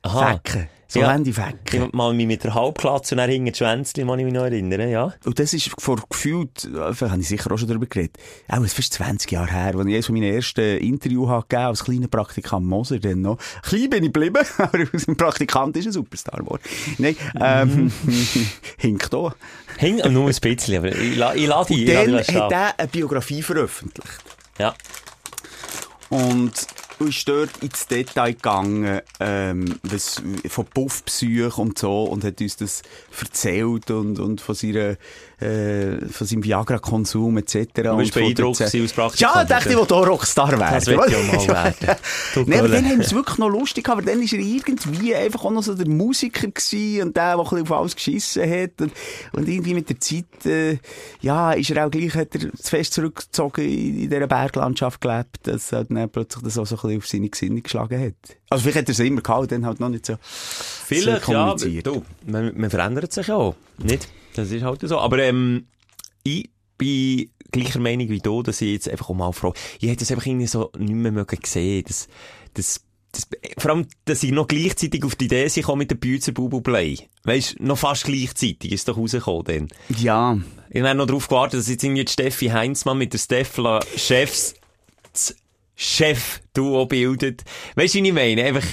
Aha. 0.02 0.32
Fecken. 0.42 0.68
So 0.88 1.00
Ja. 1.00 1.06
lange 1.06 1.26
Ich 1.30 1.34
Fecken. 1.34 1.88
mal 1.94 2.12
mich 2.12 2.26
mit 2.26 2.44
der 2.44 2.52
Halbklatze 2.52 3.14
und 3.14 3.18
dann 3.18 3.30
hinten 3.30 3.46
die 3.50 3.54
Schwänzchen, 3.56 4.06
kann 4.06 4.18
ich 4.18 4.26
mich 4.26 4.34
noch 4.34 4.42
erinnern, 4.42 4.90
ja. 4.90 5.14
Und 5.24 5.38
das 5.38 5.54
ist 5.54 5.70
vor 5.78 5.96
gefühlt, 6.10 6.68
vielleicht 6.70 7.00
habe 7.12 7.20
ich 7.22 7.28
sicher 7.28 7.50
auch 7.50 7.56
schon 7.56 7.68
darüber 7.68 7.86
geredet, 7.86 8.18
auch 8.48 8.60
es 8.60 8.74
fast 8.74 8.92
20 8.92 9.30
Jahre 9.32 9.50
her, 9.50 9.74
als 9.74 9.86
ich 9.86 9.94
eines 9.94 10.04
von 10.06 10.14
meinen 10.16 10.34
ersten 10.34 10.76
Interviews 10.78 11.30
habe 11.30 11.46
gegeben 11.48 11.62
als 11.68 11.84
kleiner 11.84 12.08
Praktikant 12.08 12.66
Moser 12.66 12.98
dann 12.98 13.22
noch. 13.22 13.38
Klein 13.62 13.88
bin 13.88 14.04
ich 14.04 14.12
geblieben, 14.12 14.44
aber 14.58 14.80
aus 14.92 15.04
dem 15.06 15.16
Praktikant 15.16 15.74
ist 15.78 15.86
ein 15.86 15.92
Superstar 15.92 16.40
geworden. 16.40 16.60
Nein, 16.98 17.16
ähm, 17.40 17.90
hinkt 18.76 19.14
auch. 19.14 19.32
Hing 19.78 19.96
nur 20.12 20.28
ein 20.28 20.36
bisschen, 20.38 20.76
aber 20.76 20.94
ich, 20.94 21.16
la- 21.16 21.34
ich 21.34 21.46
lade 21.46 21.68
dich, 21.68 21.88
ich 21.88 21.94
Dann 21.94 22.10
lade 22.10 22.24
dich 22.26 22.36
hat 22.36 22.52
er 22.52 22.78
eine 22.78 22.88
Biografie 22.88 23.40
veröffentlicht. 23.40 24.20
Ja. 24.58 24.74
Und 26.10 26.52
ist 27.04 27.28
dort 27.28 27.62
ins 27.62 27.86
Detail 27.86 28.34
gegangen, 28.34 29.00
ähm, 29.20 29.78
was, 29.82 30.22
von 30.48 30.66
Puffpsych 30.66 31.58
und 31.58 31.78
so, 31.78 32.04
und 32.04 32.24
hat 32.24 32.40
uns 32.40 32.56
das 32.56 32.82
erzählt 33.20 33.90
und, 33.90 34.18
und 34.18 34.40
von 34.40 34.54
seiner, 34.54 34.96
äh, 35.42 36.08
von 36.08 36.26
seinem 36.26 36.44
Viagra-Konsum 36.44 37.38
etc. 37.38 37.56
Du 37.74 37.96
bist 37.96 38.14
beeindruckt 38.14 38.60
als 38.60 38.72
Praktikant, 38.92 39.18
Ja, 39.20 39.44
dachte 39.44 39.70
ich, 39.70 39.76
oder? 39.76 39.84
ich 39.84 39.90
will 39.90 39.98
hier 39.98 40.08
Rockstar 40.08 40.50
werden. 40.58 40.74
Das 40.74 40.86
wird 40.86 41.10
ja 41.10 41.18
mal 41.18 41.48
werden. 41.48 41.96
Nein, 42.46 42.58
aber 42.58 42.68
dann 42.68 42.84
haben 42.84 42.98
wir 42.98 43.04
es 43.06 43.14
wirklich 43.14 43.38
noch 43.38 43.48
lustig 43.48 43.84
gehabt, 43.84 44.02
aber 44.02 44.10
dann 44.10 44.22
ist 44.22 44.32
er 44.32 44.38
irgendwie 44.38 45.14
einfach 45.14 45.44
auch 45.44 45.50
noch 45.50 45.62
so 45.62 45.74
der 45.74 45.88
Musiker 45.88 46.48
gewesen 46.48 47.08
und 47.08 47.16
der, 47.16 47.36
der 47.36 47.38
ein 47.38 47.42
bisschen 47.44 47.62
auf 47.62 47.72
alles 47.72 47.96
geschissen 47.96 48.50
hat 48.50 48.80
und, 48.80 48.92
und 49.32 49.48
irgendwie 49.48 49.74
mit 49.74 49.88
der 49.88 50.00
Zeit, 50.00 50.46
äh, 50.46 50.78
ja, 51.20 51.52
ist 51.52 51.70
er 51.70 51.86
auch 51.86 51.90
gleich, 51.90 52.14
hat 52.14 52.34
er 52.34 52.40
zu 52.54 52.70
fest 52.70 52.94
zurückgezogen 52.94 53.64
in, 53.64 54.02
in 54.02 54.10
dieser 54.10 54.26
Berglandschaft 54.26 55.00
gelebt, 55.00 55.38
dass 55.44 55.72
er 55.72 55.84
dann 55.84 56.08
plötzlich 56.08 56.44
das 56.44 56.58
auch 56.58 56.66
so 56.66 56.76
ein 56.76 56.80
bisschen 56.82 56.98
auf 56.98 57.06
seine 57.06 57.28
Gesinnung 57.28 57.62
geschlagen 57.62 58.00
hat. 58.00 58.36
Also 58.50 58.62
vielleicht 58.62 58.78
hat 58.78 58.88
er 58.88 58.92
es 58.92 59.00
immer 59.00 59.22
gehabt, 59.22 59.52
dann 59.52 59.64
halt 59.66 59.80
noch 59.80 59.88
nicht 59.88 60.06
so 60.06 60.16
Vielleicht, 60.22 61.24
so 61.24 61.32
ja. 61.32 61.38
kommuniziert. 61.44 61.86
Du, 61.86 62.02
man, 62.26 62.52
man 62.56 62.70
verändert 62.70 63.12
sich 63.12 63.26
ja 63.26 63.36
auch. 63.36 63.54
Nicht? 63.78 64.08
Das 64.34 64.50
ist 64.50 64.62
halt 64.62 64.80
so. 64.82 64.98
Aber, 64.98 65.18
ähm, 65.18 65.66
ich 66.22 66.50
bin 66.78 67.30
gleicher 67.52 67.80
Meinung 67.80 68.08
wie 68.08 68.18
du, 68.18 68.42
dass 68.42 68.60
ich 68.60 68.72
jetzt 68.72 68.88
einfach 68.88 69.10
auch 69.10 69.14
mal 69.14 69.32
froh, 69.32 69.54
ich 69.78 69.88
hätte 69.88 70.00
das 70.00 70.10
einfach 70.10 70.26
irgendwie 70.26 70.46
so 70.46 70.70
nicht 70.76 70.94
mehr 70.94 71.12
mögen 71.12 71.38
sehen, 71.44 71.84
das, 71.86 72.08
das, 72.54 72.80
das, 73.12 73.28
vor 73.58 73.70
allem, 73.70 73.86
dass 74.06 74.22
ich 74.22 74.32
noch 74.32 74.48
gleichzeitig 74.48 75.04
auf 75.04 75.14
die 75.14 75.26
Idee 75.26 75.48
kam 75.48 75.78
mit 75.78 75.90
der 75.90 75.96
Büzer 75.96 76.32
Bubu 76.32 76.62
Play. 76.62 76.98
Weisst, 77.24 77.60
noch 77.60 77.78
fast 77.78 78.04
gleichzeitig 78.04 78.72
ist 78.72 78.88
doch 78.88 78.96
rausgekommen 78.96 79.44
dann. 79.44 79.68
Ja. 79.98 80.38
Ich 80.70 80.82
habe 80.82 80.94
noch 80.94 81.06
darauf 81.06 81.28
gewartet, 81.28 81.60
dass 81.60 81.68
jetzt 81.68 81.84
irgendwie 81.84 82.06
Steffi 82.08 82.46
Heinzmann 82.46 82.96
mit 82.96 83.12
der 83.12 83.18
Steffla 83.18 83.80
Chefs, 83.96 84.54
Chef-Duo 85.76 86.86
bildet. 86.86 87.42
Weißt 87.74 87.94
du, 87.94 88.02
wie 88.02 88.08
ich 88.08 88.14
meine? 88.14 88.44
Einfach, 88.44 88.66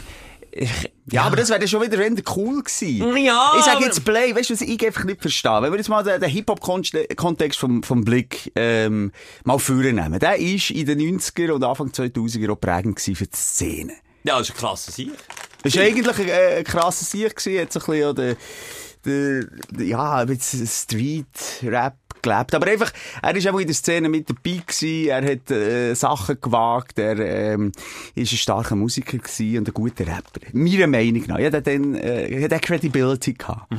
Ja, 1.11 1.23
aber 1.23 1.35
das 1.37 1.49
wäre 1.49 1.67
schon 1.67 1.81
wieder 1.81 1.97
eher 1.99 2.11
cool 2.35 2.63
gewesen. 2.63 3.17
Ja, 3.17 3.53
Ich 3.57 3.65
sage 3.65 3.83
jetzt 3.83 4.05
Play, 4.05 4.35
weißt 4.35 4.49
du, 4.49 4.53
was 4.53 4.61
ich 4.61 4.85
einfach 4.85 5.03
nicht 5.05 5.21
verstehe? 5.21 5.61
Wenn 5.61 5.71
wir 5.71 5.77
jetzt 5.77 5.89
mal 5.89 6.03
den, 6.03 6.19
den 6.21 6.29
Hip-Hop-Kontext 6.29 7.59
vom, 7.59 7.83
vom 7.83 8.03
Blick 8.03 8.51
ähm, 8.55 9.11
mal 9.43 9.59
vornehmen. 9.59 10.19
Der 10.19 10.37
ist 10.37 10.69
in 10.71 10.85
den 10.85 10.99
90er 11.19 11.51
und 11.51 11.63
Anfang 11.63 11.89
2000er 11.89 12.51
auch 12.51 12.59
prägend 12.59 12.99
für 12.99 13.13
die 13.13 13.27
Szene. 13.33 13.93
ja, 14.23 14.37
das 14.37 14.49
ist 14.49 14.51
eine 14.51 14.59
klasse 14.59 14.91
Sieg. 14.91 15.11
Das 15.63 15.75
war 15.75 15.83
eigentlich 15.83 16.19
ein, 16.19 16.29
äh, 16.29 16.55
ein 16.57 16.63
krasses 16.63 17.11
Sieg 17.11 17.35
gewesen, 17.35 17.67
so 17.69 17.79
ein 17.79 17.85
bisschen 17.85 18.05
auch 18.05 18.13
der, 18.13 18.35
der, 19.05 19.45
der, 19.71 19.85
ja, 19.85 20.15
ein 20.15 20.27
bisschen 20.27 20.67
Street-Rap 20.67 21.97
gelebt. 22.21 22.55
Aber 22.55 22.67
einfach, 22.67 22.91
er 23.21 23.35
ist 23.35 23.47
auch 23.47 23.59
in 23.59 23.67
der 23.67 23.75
Szene 23.75 24.09
mit 24.09 24.29
dabei 24.29 24.61
gewesen, 24.65 25.09
er 25.09 25.31
hat, 25.31 25.51
äh, 25.51 25.93
Sachen 25.93 26.39
gewagt, 26.41 26.99
er, 26.99 27.19
ähm, 27.19 27.71
ist 28.15 28.31
ein 28.31 28.37
starker 28.37 28.75
Musiker 28.75 29.17
gewesen 29.17 29.59
und 29.59 29.67
ein 29.67 29.73
guter 29.73 30.07
Rapper. 30.07 30.41
Meiner 30.53 30.87
Meinung 30.87 31.23
nach. 31.27 31.39
Ja, 31.39 31.49
der 31.49 31.61
dann, 31.61 31.95
äh, 31.95 32.43
hat 32.43 32.53
auch 32.53 32.61
Credibility 32.61 33.33
gehabt. 33.33 33.71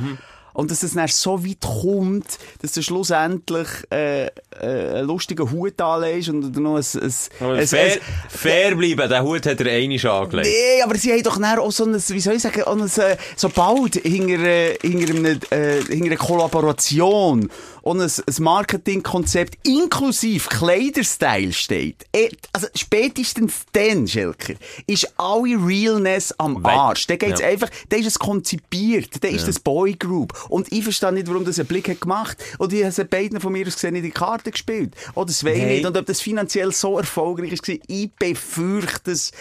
Und 0.53 0.69
dass 0.69 0.83
es 0.83 0.93
dann 0.93 1.07
so 1.07 1.45
weit 1.45 1.61
kommt, 1.61 2.37
dass 2.61 2.73
du 2.73 2.83
schlussendlich, 2.83 3.67
äh, 3.89 4.25
äh, 4.25 4.29
einen 4.59 5.07
lustigen 5.07 5.49
Hut 5.49 5.79
anlegst 5.79 6.29
und 6.29 6.55
noch 6.57 6.75
ein, 6.75 6.83
ein, 7.01 7.59
ein, 7.59 7.67
fair, 7.67 7.93
ein, 7.93 7.99
fair 8.27 8.75
bleiben, 8.75 9.09
den 9.09 9.23
Hut 9.23 9.45
hat 9.45 9.61
er 9.61 9.71
einmal 9.71 10.07
angelegt. 10.07 10.49
Nee, 10.49 10.81
aber 10.83 10.97
sie 10.97 11.13
haben 11.13 11.23
doch 11.23 11.39
dann 11.39 11.59
auch 11.59 11.71
so 11.71 11.85
ein, 11.85 11.93
wie 11.93 12.19
soll 12.19 12.35
ich 12.35 12.41
sagen, 12.41 12.63
so 13.35 13.49
bald 13.49 13.95
hinter, 13.95 14.43
äh, 14.43 14.77
hinter, 14.81 15.13
einem, 15.13 15.25
äh, 15.51 15.81
hinter 15.83 16.05
einer 16.05 16.17
Kollaboration 16.17 17.49
und 17.81 18.01
ein, 18.01 18.09
ein 18.09 18.43
Marketingkonzept 18.43 19.67
inklusive 19.67 20.47
Kleiderstyle 20.49 21.53
steht. 21.53 22.05
Eh, 22.13 22.29
Also 22.53 22.67
spätestens 22.75 23.65
dann, 23.73 24.07
Schelker, 24.07 24.53
ist 24.87 25.11
alle 25.17 25.57
Realness 25.65 26.33
am. 26.37 26.65
Arsch. 26.65 27.07
Dann 27.07 27.17
geht's 27.17 27.41
Ja. 27.41 27.47
einfach, 27.47 27.69
dann 27.89 27.99
ist 27.99 28.07
es 28.07 28.19
konzipiert, 28.19 29.23
dann 29.23 29.33
ist 29.33 29.47
das 29.47 29.59
Boygroup. 29.59 30.33
Und 30.49 30.71
ich 30.71 30.83
verstehe 30.83 31.11
nicht, 31.11 31.27
warum 31.27 31.45
das 31.45 31.59
ein 31.59 31.65
Blick 31.65 31.89
hat 31.89 32.01
gemacht. 32.01 32.37
Und 32.57 32.73
ich 32.73 32.79
habe 32.83 32.89
es 32.89 33.09
beiden 33.09 33.39
von 33.39 33.51
mir 33.51 33.65
aus 33.67 33.75
gesehen 33.75 33.95
in 33.95 34.03
die 34.03 34.11
Karte 34.11 34.51
gespielt. 34.51 34.93
Oder 35.15 35.31
zwei 35.31 35.57
Nein. 35.57 35.67
nicht. 35.67 35.85
Und 35.85 35.97
ob 35.97 36.05
das 36.05 36.21
finanziell 36.21 36.71
so 36.71 36.97
erfolgreich 36.97 37.51
ist, 37.53 37.67
ich 37.67 38.11
befürchte 38.19 39.11
es, 39.11 39.31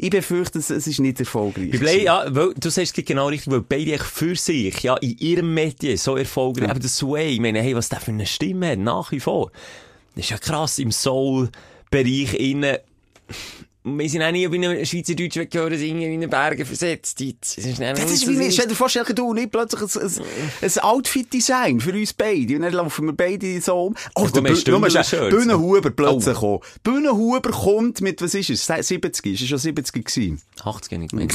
ich 0.00 0.10
befürchte, 0.10 0.60
es 0.60 0.70
es 0.70 0.86
ist 0.86 1.00
nicht 1.00 1.18
erfolgreich. 1.18 1.72
Play, 1.72 2.04
ja, 2.04 2.24
weil, 2.28 2.54
du 2.54 2.70
sagst 2.70 2.96
es 2.96 3.04
genau 3.04 3.26
richtig, 3.26 3.52
weil 3.52 3.62
beide 3.62 3.98
für 3.98 4.36
sich, 4.36 4.80
ja, 4.84 4.96
in 4.96 5.18
ihrem 5.18 5.52
Medien 5.52 5.96
so 5.96 6.16
erfolgreich, 6.16 6.70
aber 6.70 6.78
der 6.78 6.88
Sway, 6.88 7.30
ich 7.30 7.40
meine, 7.40 7.60
hey, 7.60 7.74
was 7.74 7.88
der 7.88 8.00
für 8.00 8.12
eine 8.12 8.26
Stimme 8.26 8.70
hat, 8.70 8.78
nach 8.78 9.10
wie 9.10 9.18
vor. 9.18 9.50
Das 10.14 10.24
ist 10.24 10.30
ja 10.30 10.38
krass, 10.38 10.78
im 10.78 10.92
Soul-Bereich 10.92 12.34
innen. 12.34 12.78
Wir 13.84 14.08
sind 14.10 14.22
auch 14.22 14.32
nie 14.32 14.46
auf 14.46 14.52
einem 14.52 14.84
Schweizerdeutsch 14.84 15.38
gehört, 15.50 15.72
dass 15.72 15.80
irgendwie 15.80 16.12
in 16.12 16.20
den 16.20 16.28
Bergen 16.28 16.66
versetzt. 16.66 17.20
Das 17.20 17.56
ist, 17.56 17.80
Das 17.80 18.10
ist 18.12 18.26
wie, 18.28 18.36
mir- 18.36 18.50
stell 18.50 18.66
dir 18.66 18.74
vor, 18.74 18.88
Schelke, 18.88 19.14
du 19.14 19.28
und 19.30 19.36
ich 19.38 19.50
plötzlich 19.50 19.80
ein, 19.80 20.02
ein, 20.02 20.12
ein 20.62 20.78
Outfit-Design 20.82 21.80
für 21.80 21.92
uns 21.92 22.12
beide. 22.12 22.56
Und 22.56 22.62
dann 22.62 22.72
laufen 22.72 23.06
wir 23.06 23.12
beide 23.12 23.60
so 23.60 23.86
um. 23.86 23.94
Oh, 24.14 24.26
Ja, 24.34 24.40
der 24.40 24.54
Stündler-Shirts. 24.56 25.30
Bühnenhuber 25.34 25.90
plötzlich 25.90 26.36
Oh. 26.38 26.58
kommen. 26.58 26.72
Bühnenhuber 26.82 27.50
kommt 27.50 28.00
mit, 28.00 28.20
was 28.20 28.34
ist 28.34 28.50
es? 28.50 28.66
70? 28.66 29.24
Ist 29.26 29.40
er 29.42 29.46
schon 29.46 29.58
70 29.58 30.04
gewesen? 30.04 30.42
80 30.62 30.98
nicht 30.98 31.12
mehr. 31.12 31.28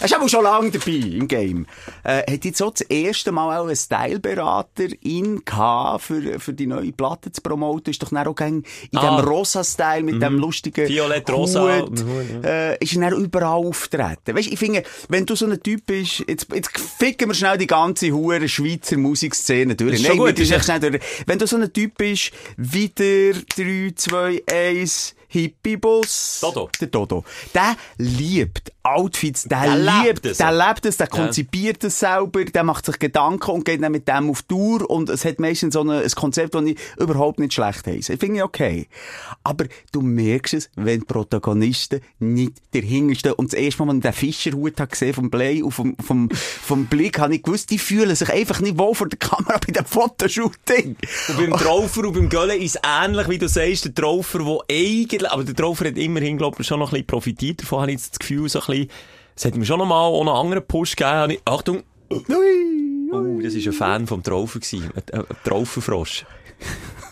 Er 0.00 0.04
ist 0.06 0.14
aber 0.14 0.28
schon 0.28 0.44
lange 0.44 0.70
dabei 0.70 0.92
im 0.92 1.28
Game. 1.28 1.66
Äh, 2.04 2.30
hat 2.32 2.44
jetzt 2.44 2.58
so 2.58 2.70
das 2.70 2.80
erste 2.82 3.32
Mal 3.32 3.58
auch 3.58 3.66
einen 3.66 3.76
Styleberater 3.76 4.86
in 5.02 5.44
gehabt, 5.44 6.02
für, 6.04 6.38
für 6.40 6.52
die 6.52 6.66
neue 6.66 6.92
Platte 6.92 7.32
zu 7.32 7.40
promoten. 7.42 7.90
Ist 7.90 8.02
doch 8.02 8.10
dann 8.10 8.26
auch 8.26 8.38
in 8.40 8.62
Ah. 8.94 9.18
dem 9.20 9.26
Rosa-Style 9.28 10.02
mit 10.02 10.22
dem 10.22 10.38
lustigen 10.38 10.86
Violett-rosa. 11.26 11.80
Hut, 11.82 12.04
Mhm, 12.04 12.44
äh, 12.44 12.76
ist 12.78 12.96
er 12.96 13.12
überall 13.12 13.64
auftreten. 13.66 14.36
Weißt, 14.36 14.48
ich 14.52 14.58
finde, 14.58 14.82
wenn 15.08 15.26
du 15.26 15.34
so 15.34 15.46
ein 15.46 15.62
Typ 15.62 15.86
bist, 15.86 16.24
jetzt, 16.28 16.46
jetzt 16.52 16.70
ficken 16.98 17.28
wir 17.28 17.34
schnell 17.34 17.58
die 17.58 17.66
ganze 17.66 18.10
hure 18.10 18.48
Schweizer 18.48 18.96
Musikszene 18.96 19.74
durch. 19.74 19.92
Das 19.92 20.00
ist 20.00 20.08
wir 20.08 20.16
gut, 20.16 20.38
ist 20.38 20.50
echt 20.50 20.64
schnell 20.64 20.80
durch. 20.80 21.00
Wenn 21.26 21.38
du 21.38 21.46
so 21.46 21.56
ein 21.56 21.72
Typ 21.72 21.96
bist, 21.96 22.30
wieder 22.56 23.38
3, 23.56 23.92
2, 23.94 24.42
1, 24.50 25.14
Hippie-Bus. 25.34 26.38
Dodo. 26.40 26.70
Der 26.80 26.88
Dodo. 26.88 27.24
Der 27.54 27.76
liebt 27.98 28.72
Outfits, 28.86 29.44
der, 29.44 29.62
Der 29.62 29.76
liebt, 29.78 30.26
es. 30.26 30.38
der 30.38 30.52
lebt 30.52 30.84
es, 30.84 30.98
der 30.98 31.06
konzipiert 31.06 31.82
es 31.84 31.98
selber, 32.00 32.44
der 32.44 32.64
macht 32.64 32.84
sich 32.84 32.98
Gedanken 32.98 33.50
und 33.50 33.64
geht 33.64 33.82
dann 33.82 33.92
mit 33.92 34.06
dem 34.06 34.28
auf 34.30 34.42
Tour 34.42 34.88
und 34.90 35.08
es 35.08 35.24
hat 35.24 35.40
meistens 35.40 35.72
so 35.72 35.80
ein, 35.80 35.88
ein 35.90 36.10
Konzept, 36.10 36.54
das 36.54 36.64
ich 36.66 36.76
überhaupt 36.98 37.38
nicht 37.38 37.54
schlecht 37.54 37.86
heisse. 37.86 38.12
Ich 38.12 38.20
finde 38.20 38.44
okay. 38.44 38.86
Aber 39.42 39.64
du 39.92 40.02
merkst 40.02 40.54
es, 40.54 40.70
wenn 40.76 41.00
die 41.00 41.06
Protagonisten 41.06 42.00
nicht 42.18 42.52
der 42.74 42.82
Hingersten 42.82 43.32
und 43.32 43.52
das 43.54 43.58
erste 43.58 43.82
Mal, 43.84 43.88
als 43.88 43.96
ich 43.96 44.02
den 44.02 44.12
Fischerhut 44.12 44.78
habe 44.78 44.90
gesehen 44.90 45.14
vom 45.14 45.30
Play 45.30 45.62
und 45.62 45.72
vom, 45.72 45.96
vom, 46.04 46.28
vom 46.30 46.84
Blick, 46.86 47.18
habe 47.18 47.34
ich 47.36 47.42
gewusst, 47.42 47.70
die 47.70 47.78
fühlen 47.78 48.14
sich 48.14 48.28
einfach 48.30 48.60
nicht 48.60 48.78
wohl 48.78 48.94
vor 48.94 49.08
der 49.08 49.18
Kamera 49.18 49.58
bei 49.66 49.72
dem 49.72 49.86
Fotoshooting. 49.86 50.96
Und 51.28 51.36
beim 51.38 51.50
Traufer 51.58 52.04
und 52.06 52.12
beim 52.12 52.28
Göllen 52.28 52.60
ist 52.60 52.76
es 52.76 52.82
ähnlich, 52.86 53.28
wie 53.30 53.38
du 53.38 53.48
sagst, 53.48 53.86
der 53.86 53.94
Traufer, 53.94 54.40
der 54.40 54.58
eigentlich, 54.70 55.23
aber 55.26 55.44
der 55.44 55.54
Traufer 55.54 55.86
hat 55.86 55.96
immerhin, 55.98 56.38
glaube 56.38 56.56
ich, 56.60 56.66
schon 56.66 56.80
noch 56.80 56.88
ein 56.88 56.92
bisschen 56.92 57.06
profitiert 57.06 57.62
davon, 57.62 57.80
habe 57.82 57.90
ich 57.90 57.98
jetzt 57.98 58.12
das 58.12 58.18
Gefühl, 58.18 58.48
so 58.48 58.60
ein 58.60 58.66
bisschen, 58.66 58.90
es 59.36 59.44
hat 59.44 59.56
mir 59.56 59.64
schon 59.64 59.78
noch 59.78 59.86
mal 59.86 60.00
auch 60.00 60.20
einen 60.20 60.28
anderen 60.28 60.66
Push 60.66 60.96
gegeben, 60.96 61.30
ich, 61.30 61.40
Achtung, 61.44 61.82
Ui, 62.10 63.10
oh, 63.12 63.40
das 63.42 63.54
war 63.54 63.66
ein 63.66 63.72
Fan 63.72 64.06
vom 64.06 64.22
Traufer 64.22 64.60
ein, 64.72 64.92
ein 65.12 65.24
Trauferfrosch. 65.42 66.24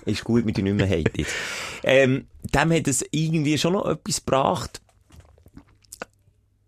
ist 0.05 0.25
gut, 0.25 0.44
mit 0.44 0.57
den 0.57 0.64
nicht 0.64 0.77
mehr 0.77 0.98
jetzt. 0.98 1.33
Ähm, 1.83 2.27
dem 2.42 2.72
hat 2.72 2.88
es 2.88 3.05
irgendwie 3.11 3.59
schon 3.59 3.75
noch 3.75 3.87
etwas 3.87 4.25
gebracht, 4.25 4.81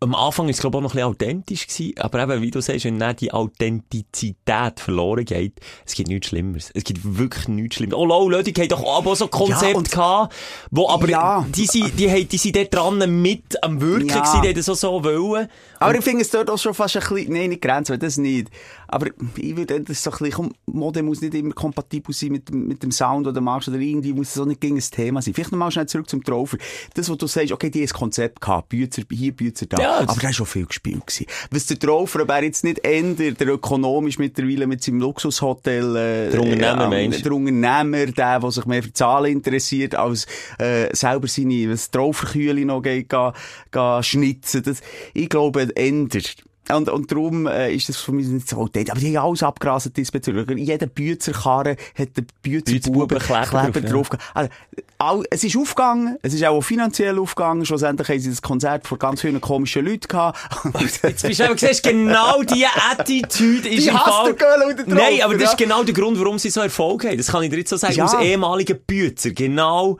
am 0.04 0.14
Anfang 0.14 0.48
ist 0.48 0.56
es, 0.56 0.60
glaube 0.60 0.76
ich, 0.76 0.78
auch 0.78 0.82
noch 0.82 0.90
ein 0.90 0.94
bisschen 0.94 1.28
authentisch 1.30 1.66
gewesen, 1.66 1.94
aber 1.98 2.22
eben, 2.22 2.42
wie 2.42 2.50
du 2.50 2.60
sagst, 2.60 2.84
wenn 2.84 2.98
dann 2.98 3.16
die 3.16 3.32
Authentizität 3.32 4.80
verloren 4.80 5.24
geht, 5.24 5.54
es 5.86 5.94
gibt 5.94 6.08
nichts 6.08 6.28
Schlimmeres. 6.28 6.70
Es 6.74 6.84
gibt 6.84 7.00
wirklich 7.18 7.48
nichts 7.48 7.76
Schlimmeres. 7.76 7.98
Oh, 8.00 8.06
Lau, 8.06 8.28
Leute, 8.28 8.52
die 8.52 8.60
haben 8.60 8.68
doch 8.68 8.96
aber 8.98 9.12
auch 9.12 9.16
so 9.16 9.28
Konzepte 9.28 9.66
Ja, 9.72 9.76
und- 9.76 9.90
gehabt, 9.90 10.34
wo 10.70 10.88
aber, 10.88 11.08
Ja. 11.08 11.46
die 11.54 11.66
sind, 11.66 11.98
die, 11.98 12.10
haben- 12.10 12.28
die 12.28 12.38
sind 12.38 12.56
dort 12.56 12.74
dran 12.74 13.22
mit 13.22 13.62
am 13.62 13.80
Wirken 13.80 14.08
Ja. 14.08 14.20
gewesen, 14.20 14.42
die 14.42 14.48
haben 14.48 14.54
das 14.56 14.68
auch 14.68 14.74
so 14.76 15.04
wollen. 15.04 15.48
Aber 15.84 15.94
ich 15.98 16.04
finde 16.04 16.22
es 16.22 16.30
dort 16.30 16.50
auch 16.50 16.58
schon 16.58 16.74
fast 16.74 16.96
ein 16.96 17.02
bisschen, 17.02 17.32
nein, 17.32 17.48
nicht 17.50 17.62
grenzwertig, 17.62 18.06
das 18.06 18.16
nicht. 18.16 18.48
Aber 18.88 19.06
ich 19.36 19.56
würde, 19.56 19.80
das 19.80 20.02
so 20.02 20.10
ein 20.10 20.18
bisschen, 20.18 20.32
komm, 20.32 20.52
Mode 20.66 21.02
muss 21.02 21.20
nicht 21.20 21.34
immer 21.34 21.52
kompatibel 21.54 22.14
sein 22.14 22.32
mit, 22.32 22.48
dem- 22.48 22.66
mit 22.68 22.82
dem 22.82 22.90
Sound, 22.92 23.26
oder 23.26 23.40
machst, 23.40 23.68
oder 23.68 23.78
irgendwie 23.78 24.12
muss 24.12 24.30
es 24.34 24.38
auch 24.40 24.44
nicht 24.46 24.60
gegen 24.60 24.76
ein 24.76 24.80
Thema 24.82 25.20
sein. 25.22 25.34
Vielleicht 25.34 25.52
nochmal 25.52 25.70
schnell 25.70 25.86
zurück 25.86 26.08
zum 26.08 26.22
Traufer. 26.22 26.58
Das, 26.94 27.08
was 27.10 27.18
du 27.18 27.26
sagst, 27.26 27.52
okay, 27.52 27.70
die 27.70 27.80
haben 27.80 27.88
ein 27.88 27.92
Konzept 27.98 28.40
gehabt, 28.40 28.68
Bützer 28.68 29.02
hier, 29.10 29.32
Bützer 29.32 29.66
da. 29.66 29.80
Ja, 29.82 29.98
aber 30.00 30.14
da 30.20 30.28
ist 30.28 30.36
schon 30.36 30.46
viel 30.46 30.66
gespielt 30.66 31.06
gewesen. 31.06 31.26
Was 31.50 31.66
der 31.66 31.78
Traufer, 31.78 32.22
ob 32.22 32.28
er 32.30 32.44
jetzt 32.44 32.64
nicht 32.64 32.84
ändert, 32.84 33.40
der 33.40 33.48
ökonomisch 33.48 34.18
mittlerweile 34.18 34.66
mit 34.66 34.82
seinem 34.82 35.00
Luxushotel, 35.00 35.96
äh, 35.96 36.30
Der 36.30 36.40
Unternehmer, 36.40 36.84
äh, 36.84 36.88
meinst 36.88 37.18
du? 37.20 37.22
der 37.24 37.32
Unternehmer, 37.32 38.06
der, 38.06 38.40
der 38.40 38.50
sich 38.50 38.64
mehr 38.66 38.82
für 38.82 38.92
Zahlen 38.92 39.32
interessiert, 39.32 39.94
als 39.94 40.26
äh, 40.58 40.94
selber 40.94 41.26
seine 41.28 41.70
was 41.70 41.90
Trauferkühle 41.90 42.64
noch 42.64 42.82
geht, 42.82 43.08
ga, 43.08 43.32
ga 43.70 44.02
schnitzen. 44.02 44.62
Das, 44.62 44.80
ich 45.12 45.28
glaube, 45.28 45.73
ändert. 45.76 46.36
Und, 46.70 46.88
und 46.88 47.10
darum 47.12 47.46
äh, 47.46 47.74
ist 47.74 47.90
das 47.90 47.98
für 47.98 48.12
mich 48.12 48.26
nicht 48.26 48.48
so. 48.48 48.56
Aber 48.62 48.70
die 48.70 48.86
haben 49.18 49.26
alles 49.28 49.42
abgerastet 49.42 49.98
diesbezüglich. 49.98 50.48
Jeder 50.66 50.86
Büzerkarre 50.86 51.76
hat 51.94 52.16
den 52.16 52.26
Büzerbuben 52.42 53.08
Büzerbuben-Kleber 53.08 53.70
Kleber 53.70 53.80
drauf, 53.82 54.08
drauf. 54.08 54.08
gehabt. 54.08 54.30
Also, 54.32 54.50
all, 54.96 55.24
es 55.30 55.44
ist 55.44 55.56
aufgegangen, 55.58 56.16
es 56.22 56.32
ist 56.32 56.42
auch 56.44 56.62
finanziell 56.62 57.18
aufgegangen. 57.18 57.66
Schlussendlich 57.66 58.08
haben 58.08 58.18
sie 58.18 58.30
das 58.30 58.40
Konzert 58.40 58.86
vor 58.86 58.98
ganz 58.98 59.20
vielen 59.20 59.42
komischen 59.42 59.84
Leuten 59.84 60.08
gehabt. 60.08 60.38
Jetzt 60.80 61.02
bist 61.02 61.40
du 61.40 61.44
eben, 61.44 61.58
siehst, 61.58 61.82
genau 61.82 62.42
diese 62.42 62.66
Attitüde 62.90 63.68
ist 63.68 63.84
Die 63.84 63.88
im 63.88 63.96
Fall... 63.96 64.30
und 64.30 64.40
der 64.78 64.86
Nein, 64.86 65.20
aber 65.22 65.34
das 65.34 65.52
ist 65.52 65.60
ja. 65.60 65.66
genau 65.66 65.84
der 65.84 65.92
Grund, 65.92 66.18
warum 66.18 66.38
sie 66.38 66.48
so 66.48 66.62
Erfolg 66.62 67.04
haben. 67.04 67.18
Das 67.18 67.26
kann 67.30 67.42
ich 67.42 67.50
dir 67.50 67.58
jetzt 67.58 67.70
so 67.70 67.76
sagen, 67.76 67.94
Ja. 67.94 68.04
als 68.04 68.14
ehemaliger 68.14 68.74
Bützer. 68.74 69.32
Genau, 69.32 69.98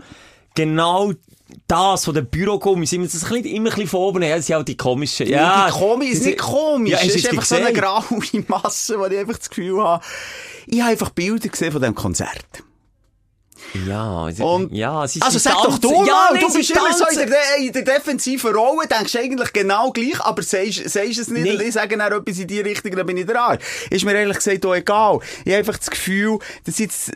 genau 0.55 1.13
das 1.69 2.05
von 2.07 2.15
den 2.15 2.27
Bürogummis, 2.27 2.91
sind 2.91 3.03
wir 3.03 3.09
das 3.09 3.23
ein 3.25 3.29
bisschen, 3.43 3.45
immer 3.57 3.69
ein 3.71 3.75
bisschen 3.75 3.89
von 3.89 4.01
oben, 4.01 4.23
ja, 4.23 4.37
das 4.37 4.47
sind 4.47 4.57
auch 4.57 4.63
die 4.63 4.77
komischen, 4.77 5.27
ja. 5.29 5.67
die 5.67 5.73
komisch, 5.73 6.11
ist 6.13 6.25
nicht 6.25 6.39
komisch. 6.39 6.93
Ja, 6.93 6.99
es 7.03 7.15
ist 7.15 7.29
einfach 7.29 7.45
so 7.45 7.57
eine 7.57 7.73
gesehen? 7.73 7.81
graue 7.83 8.45
Masse, 8.49 8.99
wo 8.99 9.07
ich 9.07 9.19
einfach 9.19 9.37
das 9.39 9.49
Gefühl 9.51 9.83
habe, 9.83 10.03
ich 10.67 10.81
habe 10.81 10.91
einfach 10.93 11.11
Bilder 11.11 11.49
gesehen 11.49 11.71
von 11.73 11.81
diesem 11.81 11.95
Konzert. 11.95 12.45
Ja, 13.87 14.27
Und- 14.41 14.73
ja, 14.73 15.07
sie 15.09 15.21
Also 15.23 15.39
sag 15.39 15.55
doch 15.63 15.79
du 15.79 15.91
ja, 15.91 15.99
mal, 16.01 16.29
nein, 16.33 16.41
du 16.47 16.53
bist 16.53 16.71
immer 16.71 16.93
so 16.93 17.07
in 17.09 17.29
der, 17.29 17.57
in 17.59 17.73
der 17.73 17.83
defensiven 17.83 18.55
Rolle, 18.55 18.87
denkst 18.87 19.17
eigentlich 19.17 19.53
genau 19.53 19.91
gleich, 19.91 20.21
aber 20.21 20.43
sagst, 20.43 20.89
sagst 20.89 21.19
es 21.19 21.29
nicht 21.29 21.43
Nee. 21.45 21.53
und 21.55 21.63
ich 21.63 21.73
sage 21.73 21.97
dann 21.97 22.13
etwas 22.13 22.39
in 22.39 22.47
die 22.47 22.61
Richtung, 22.61 22.93
dann 22.95 23.07
bin 23.07 23.17
ich 23.17 23.27
dran. 23.27 23.59
Ist 23.91 24.05
mir 24.05 24.15
ehrlich 24.15 24.37
gesagt 24.37 24.65
auch 24.67 24.75
egal. 24.75 25.19
Ich 25.45 25.51
habe 25.53 25.59
einfach 25.59 25.79
das 25.79 25.91
Gefühl, 25.91 26.39
dass 26.65 26.79
jetzt, 26.79 27.11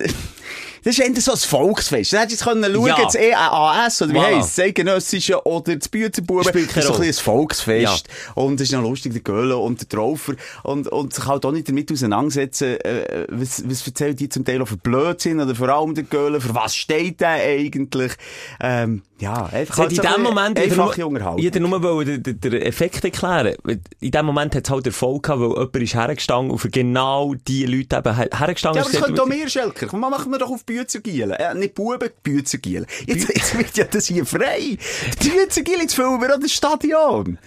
Das 0.85 0.99
ist 0.99 1.01
eher 1.01 1.21
so 1.21 1.33
ein 1.33 1.39
Volksfest. 1.39 2.13
Da 2.13 2.21
hättest 2.21 2.45
du 2.45 2.51
jetzt 2.51 2.63
schauen, 2.63 2.87
Ja. 2.87 2.97
das 3.05 3.15
EAS, 3.15 4.03
oder 4.03 4.13
wie 4.13 4.17
Voilà. 4.19 4.37
heisst 4.37 4.49
es, 4.51 4.55
das 4.57 4.65
Eidgenössische 4.65 5.47
oder 5.47 5.77
das 5.77 5.89
Büzenbuben. 5.89 6.45
Das 6.45 6.55
ist 6.55 6.73
so 6.87 6.95
ein 6.95 7.01
bisschen 7.01 7.07
ein 7.07 7.13
Volksfest. 7.15 8.09
Und 8.35 8.61
es 8.61 8.69
ist 8.69 8.73
noch 8.73 8.83
lustig, 8.83 9.13
der 9.13 9.23
Göhle 9.23 9.57
und 9.57 9.81
der 9.81 9.89
Traufer. 9.89 10.35
Und, 10.63 10.89
und 10.89 11.15
sich 11.15 11.27
halt 11.27 11.45
auch 11.45 11.53
nicht 11.53 11.69
damit 11.69 11.91
auseinandersetzen, 11.93 12.81
äh, 12.81 13.27
was, 13.29 13.63
was 13.69 13.87
erzählen 13.87 14.17
die 14.17 14.29
zum 14.29 14.45
Teil 14.45 14.63
auch 14.63 14.69
für 14.69 14.77
Blödsinn, 14.77 15.41
oder 15.41 15.55
vor 15.55 15.69
allem 15.69 15.95
der 15.95 16.05
Göhle, 16.05 16.41
für 16.41 16.55
was 16.55 16.75
steht 16.75 17.21
der 17.21 17.29
eigentlich? 17.31 18.13
Ähm, 18.61 19.03
ja, 19.21 19.47
einfach 19.47 19.91
in 19.91 19.97
dem 19.97 20.23
Moment 20.23 20.59
Unterhaltung. 20.59 21.39
hätte 21.45 21.61
nur 21.61 21.83
wollen 21.83 22.23
den, 22.23 22.41
den, 22.41 22.53
Effekt 22.63 23.05
erklären. 23.05 23.55
In 24.01 24.11
dem 24.13 24.27
Moment 24.27 24.55
hat 24.55 24.65
es 24.65 24.71
halt 24.71 24.87
Erfolg 24.87 25.25
gehabt, 25.25 25.41
weil 25.41 25.49
jemand 25.51 25.77
ist 25.77 25.95
hergestanden 25.95 26.51
und 26.53 26.59
für 26.59 26.71
genau 26.71 27.35
die 27.35 27.67
Leute 27.67 27.97
eben 27.97 28.17
her- 28.17 28.29
hergestanden 28.33 28.83
Ja, 28.83 28.89
ist. 28.89 28.95
aber 28.97 28.99
das 28.99 29.07
könnte 29.07 29.23
auch 29.23 29.27
mehr, 29.27 29.49
Schelker. 29.49 29.87
Komm, 29.89 30.01
machen 30.01 30.31
wir 30.31 30.39
doch 30.39 30.51
auf 30.51 30.65
Büzengielen. 30.65 31.33
Äh, 31.33 31.55
nicht 31.55 31.75
Buben, 31.75 32.11
Büzengielen. 32.23 32.87
Jetzt, 33.07 33.29
jetzt 33.29 33.59
wird 33.59 33.77
ja 33.77 33.85
das 33.85 34.07
hier 34.07 34.25
frei. 34.25 34.79
Die 35.23 35.29
Büzengielen, 35.31 35.81
jetzt 35.83 35.95
füllen 35.95 36.21
wir 36.21 36.35
auch 36.35 36.41
das 36.41 36.53
Stadion. 36.53 37.39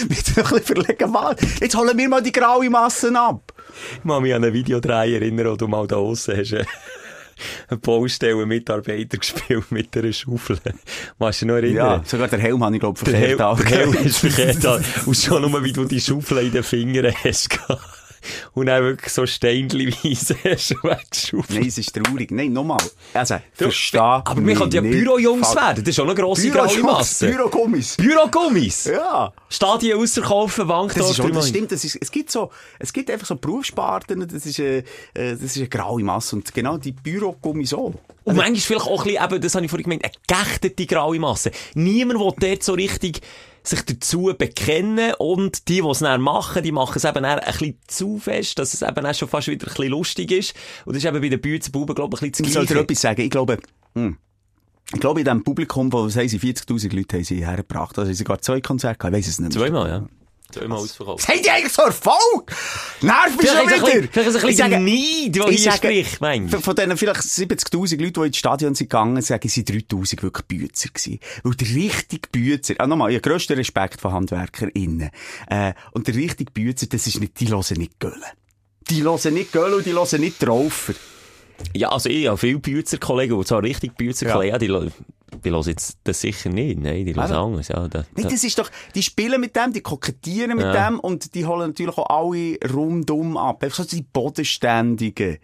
Mit 0.00 0.10
ein 0.10 0.34
bisschen 0.34 0.62
verlegen 0.62 1.10
mal. 1.12 1.36
Jetzt 1.60 1.76
holen 1.76 1.96
wir 1.96 2.08
mal 2.08 2.20
die 2.22 2.32
graue 2.32 2.68
Massen 2.68 3.14
ab. 3.16 3.52
Ich 4.02 4.08
kann 4.08 4.22
mich 4.22 4.34
an 4.34 4.42
ein 4.44 4.52
Videodreh 4.52 5.14
erinnern, 5.14 5.46
wo 5.52 5.56
du 5.56 5.68
mal 5.68 5.86
da 5.86 5.96
aussen 5.96 6.36
hast. 6.36 6.54
Baustellen-Mitarbeiter 7.82 9.18
gespielt 9.18 9.70
mit 9.70 9.96
einer 9.96 10.12
Schaufel. 10.12 10.58
Machst 11.18 11.42
du 11.42 11.46
noch 11.46 11.54
erinnern? 11.54 11.76
Ja, 11.76 12.02
sogar 12.04 12.28
der 12.28 12.38
Helm 12.38 12.62
habe 12.64 12.74
ich, 12.74 12.80
glaube 12.80 12.98
ich, 12.98 13.04
Der 13.04 13.18
Helm, 13.18 13.38
verkehrt 13.38 13.58
der 13.58 13.66
Helm 13.66 13.92
ist 13.94 14.18
verkehrt. 14.18 14.64
Und 15.06 15.16
schon 15.16 15.50
nur, 15.50 15.64
wie 15.64 15.72
du 15.72 15.84
die 15.84 16.00
Schaufel 16.00 16.38
in 16.38 16.52
den 16.52 16.62
Fingern 16.62 17.12
hast. 17.24 17.58
Und 18.54 18.66
dann 18.66 18.82
wirklich 18.82 19.12
so 19.12 19.26
steinliweise 19.26 20.34
du 20.34 20.48
weggeschaufelt. 20.82 21.50
Nein, 21.50 21.68
es 21.68 21.78
ist 21.78 21.94
traurig. 21.94 22.30
Nein, 22.30 22.52
nochmal. 22.52 22.78
Also, 23.14 23.36
Du, 23.56 23.64
versteh 23.64 23.98
Aber 23.98 24.44
wir 24.44 24.54
können 24.54 24.72
ja 24.72 24.80
Bürojungs 24.80 25.54
werden. 25.54 25.84
Das 25.84 25.92
ist 25.92 26.00
auch 26.00 26.04
eine 26.04 26.14
grosse 26.14 26.50
graue 26.50 26.82
Masse. 26.82 27.28
Bürogummis. 27.28 27.96
Bürogummis. 27.96 28.84
Ja. 28.86 29.32
Stadien 29.48 29.98
ausverkaufen, 29.98 30.66
Bank 30.66 30.94
Das, 30.94 31.10
ist 31.10 31.20
auch, 31.20 31.30
das 31.30 31.48
stimmt, 31.48 31.72
das 31.72 31.84
ist, 31.84 31.98
es 32.00 32.10
gibt 32.10 32.30
so, 32.30 32.50
es 32.78 32.92
gibt 32.92 33.10
einfach 33.10 33.26
so 33.26 33.36
Berufssparten, 33.36 34.26
das 34.28 34.44
ist, 34.44 34.58
äh, 34.58 34.78
äh, 34.78 34.84
das 35.14 35.42
ist 35.42 35.58
eine 35.58 35.68
graue 35.68 36.02
Masse 36.02 36.36
und 36.36 36.52
genau 36.52 36.76
die 36.78 36.92
Bürogummis 36.92 37.72
auch. 37.72 37.94
Und 38.24 38.36
manchmal 38.36 38.56
vielleicht 38.56 38.86
auch 38.86 39.04
ein 39.04 39.12
bisschen, 39.12 39.24
eben, 39.24 39.40
das 39.40 39.54
habe 39.54 39.64
ich 39.64 39.70
vorhin 39.70 39.84
gemeint, 39.84 40.04
eine 40.04 40.12
geächtete 40.26 40.86
graue 40.86 41.18
Masse. 41.18 41.50
Niemand 41.74 42.18
will 42.18 42.32
dort 42.38 42.62
so 42.62 42.72
richtig 42.74 43.20
sich 43.68 43.82
dazu 43.82 44.34
bekennen 44.36 45.14
und 45.18 45.68
die, 45.68 45.82
die 45.82 45.88
es 45.88 45.98
dann 46.00 46.20
machen, 46.20 46.62
die 46.62 46.72
machen 46.72 46.94
es 46.96 47.04
eben 47.04 47.22
dann 47.22 47.38
ein 47.38 47.52
bisschen 47.52 47.78
zu 47.86 48.18
fest, 48.18 48.58
dass 48.58 48.74
es 48.74 48.82
eben 48.82 48.94
dann 48.94 49.14
schon 49.14 49.28
fast 49.28 49.48
wieder 49.48 49.66
ein 49.66 49.74
bisschen 49.74 49.90
lustig 49.90 50.30
ist. 50.30 50.54
Und 50.84 50.94
das 50.94 51.02
ist 51.02 51.08
eben 51.08 51.20
bei 51.20 51.28
den 51.28 51.40
Büzenbuben, 51.40 51.94
glaube 51.94 52.16
ich, 52.16 52.22
ein 52.22 52.30
bisschen 52.30 52.46
Ich 52.46 52.52
das 52.54 52.66
soll 52.68 52.76
dir 52.76 52.82
etwas 52.82 53.00
sagen. 53.00 53.20
Ich 53.22 53.30
glaube, 53.30 53.58
hm, 53.94 54.16
ich 54.92 55.00
glaube, 55.00 55.20
in 55.20 55.24
diesem 55.24 55.42
Publikum, 55.42 55.92
wo, 55.92 56.04
was 56.04 56.16
haben 56.16 56.28
sie, 56.28 56.38
40.000 56.38 56.94
Leute 56.94 57.16
haben 57.16 57.24
sie 57.24 57.44
hergebracht. 57.44 57.98
Also, 57.98 58.10
sie 58.10 58.14
sogar 58.14 58.40
zwei 58.40 58.60
Konzerte 58.60 58.98
gehabt. 58.98 59.14
Ich 59.14 59.18
weiss 59.18 59.28
es 59.28 59.40
nicht. 59.40 59.52
Zweimal, 59.52 59.88
ja. 59.88 60.06
Zweimal 60.52 60.78
ausverkauft. 60.78 61.28
Haben 61.28 61.42
die 61.42 61.50
eigentlich 61.50 61.72
so 61.72 61.82
Erfolg? 61.82 62.52
Nerv 63.02 63.36
mich 63.36 63.48
schon 63.50 63.66
wieder! 63.66 63.74
ein 63.76 63.80
bisschen- 63.82 64.08
vielleicht 64.12 64.28
ist 64.28 64.36
ein 64.36 64.46
bisschen 64.46 64.84
Neid, 64.84 65.50
ich 65.54 65.60
hier 65.62 65.72
spricht, 65.72 66.20
manchmal. 66.20 66.48
Von 66.48 66.62
von 66.62 66.76
diesen 66.76 66.96
vielleicht 66.96 67.20
70.000 67.20 68.00
Leuten, 68.00 68.20
die 68.22 68.26
ins 68.28 68.36
Stadion 68.36 68.74
sind 68.74 68.88
gegangen, 68.90 69.20
sagen 69.22 69.48
sie 69.48 69.64
3.000 69.64 70.22
wirklich 70.22 70.46
Büzer 70.46 70.88
gewesen. 70.88 71.20
Weil 71.42 71.54
der 71.54 71.68
richtige 71.68 72.28
Büzer, 72.30 72.74
ah, 72.78 72.86
nochmal, 72.86 73.10
ich 73.10 73.16
habe 73.16 73.28
grössten 73.30 73.54
Respekt 73.54 74.00
von 74.00 74.12
HandwerkerInnen. 74.12 75.10
Äh, 75.48 75.74
und 75.92 76.06
der 76.06 76.14
richtige 76.14 76.50
Büzer, 76.52 76.86
das 76.86 77.06
ist 77.06 77.20
nicht, 77.20 77.38
die 77.40 77.48
hören 77.48 77.76
nicht 77.78 77.98
Gölle. 77.98 78.14
Die 78.88 79.02
hören 79.02 79.34
nicht 79.34 79.52
Gölle 79.52 79.76
und 79.76 79.86
die 79.86 79.92
hören 79.92 80.20
nicht 80.20 80.38
Traufer. 80.38 80.94
Ja, 81.74 81.88
also 81.88 82.08
ich 82.08 82.26
habe 82.26 82.36
viele 82.38 82.58
Büzer-Kollegen, 82.58 83.38
die 83.38 83.44
zwar 83.46 83.62
richtig 83.62 83.96
Büzer-Kollegen, 83.96 84.52
ja. 84.52 84.58
die, 84.58 84.90
die 85.44 85.50
hören 85.50 85.62
jetzt 85.66 85.98
das 86.04 86.20
sicher 86.20 86.50
nicht. 86.50 86.78
Nein, 86.78 87.04
die 87.04 87.14
hören 87.14 87.26
Eben. 87.26 87.34
anders. 87.34 87.68
Ja, 87.68 87.88
da, 87.88 88.04
da. 88.14 88.22
das 88.22 88.44
ist 88.44 88.58
doch, 88.58 88.70
die 88.94 89.02
spielen 89.02 89.40
mit 89.40 89.56
dem, 89.56 89.72
die 89.72 89.80
kokettieren 89.80 90.56
mit 90.56 90.64
Ja. 90.66 90.88
dem 90.88 91.00
und 91.00 91.34
die 91.34 91.44
holen 91.46 91.68
natürlich 91.70 91.98
auch 91.98 92.08
alle 92.08 92.56
rundum 92.72 93.36
ab. 93.36 93.62
Einfach 93.62 93.84
so 93.84 93.96
die 93.96 94.02
Bodenständigen. 94.02 95.38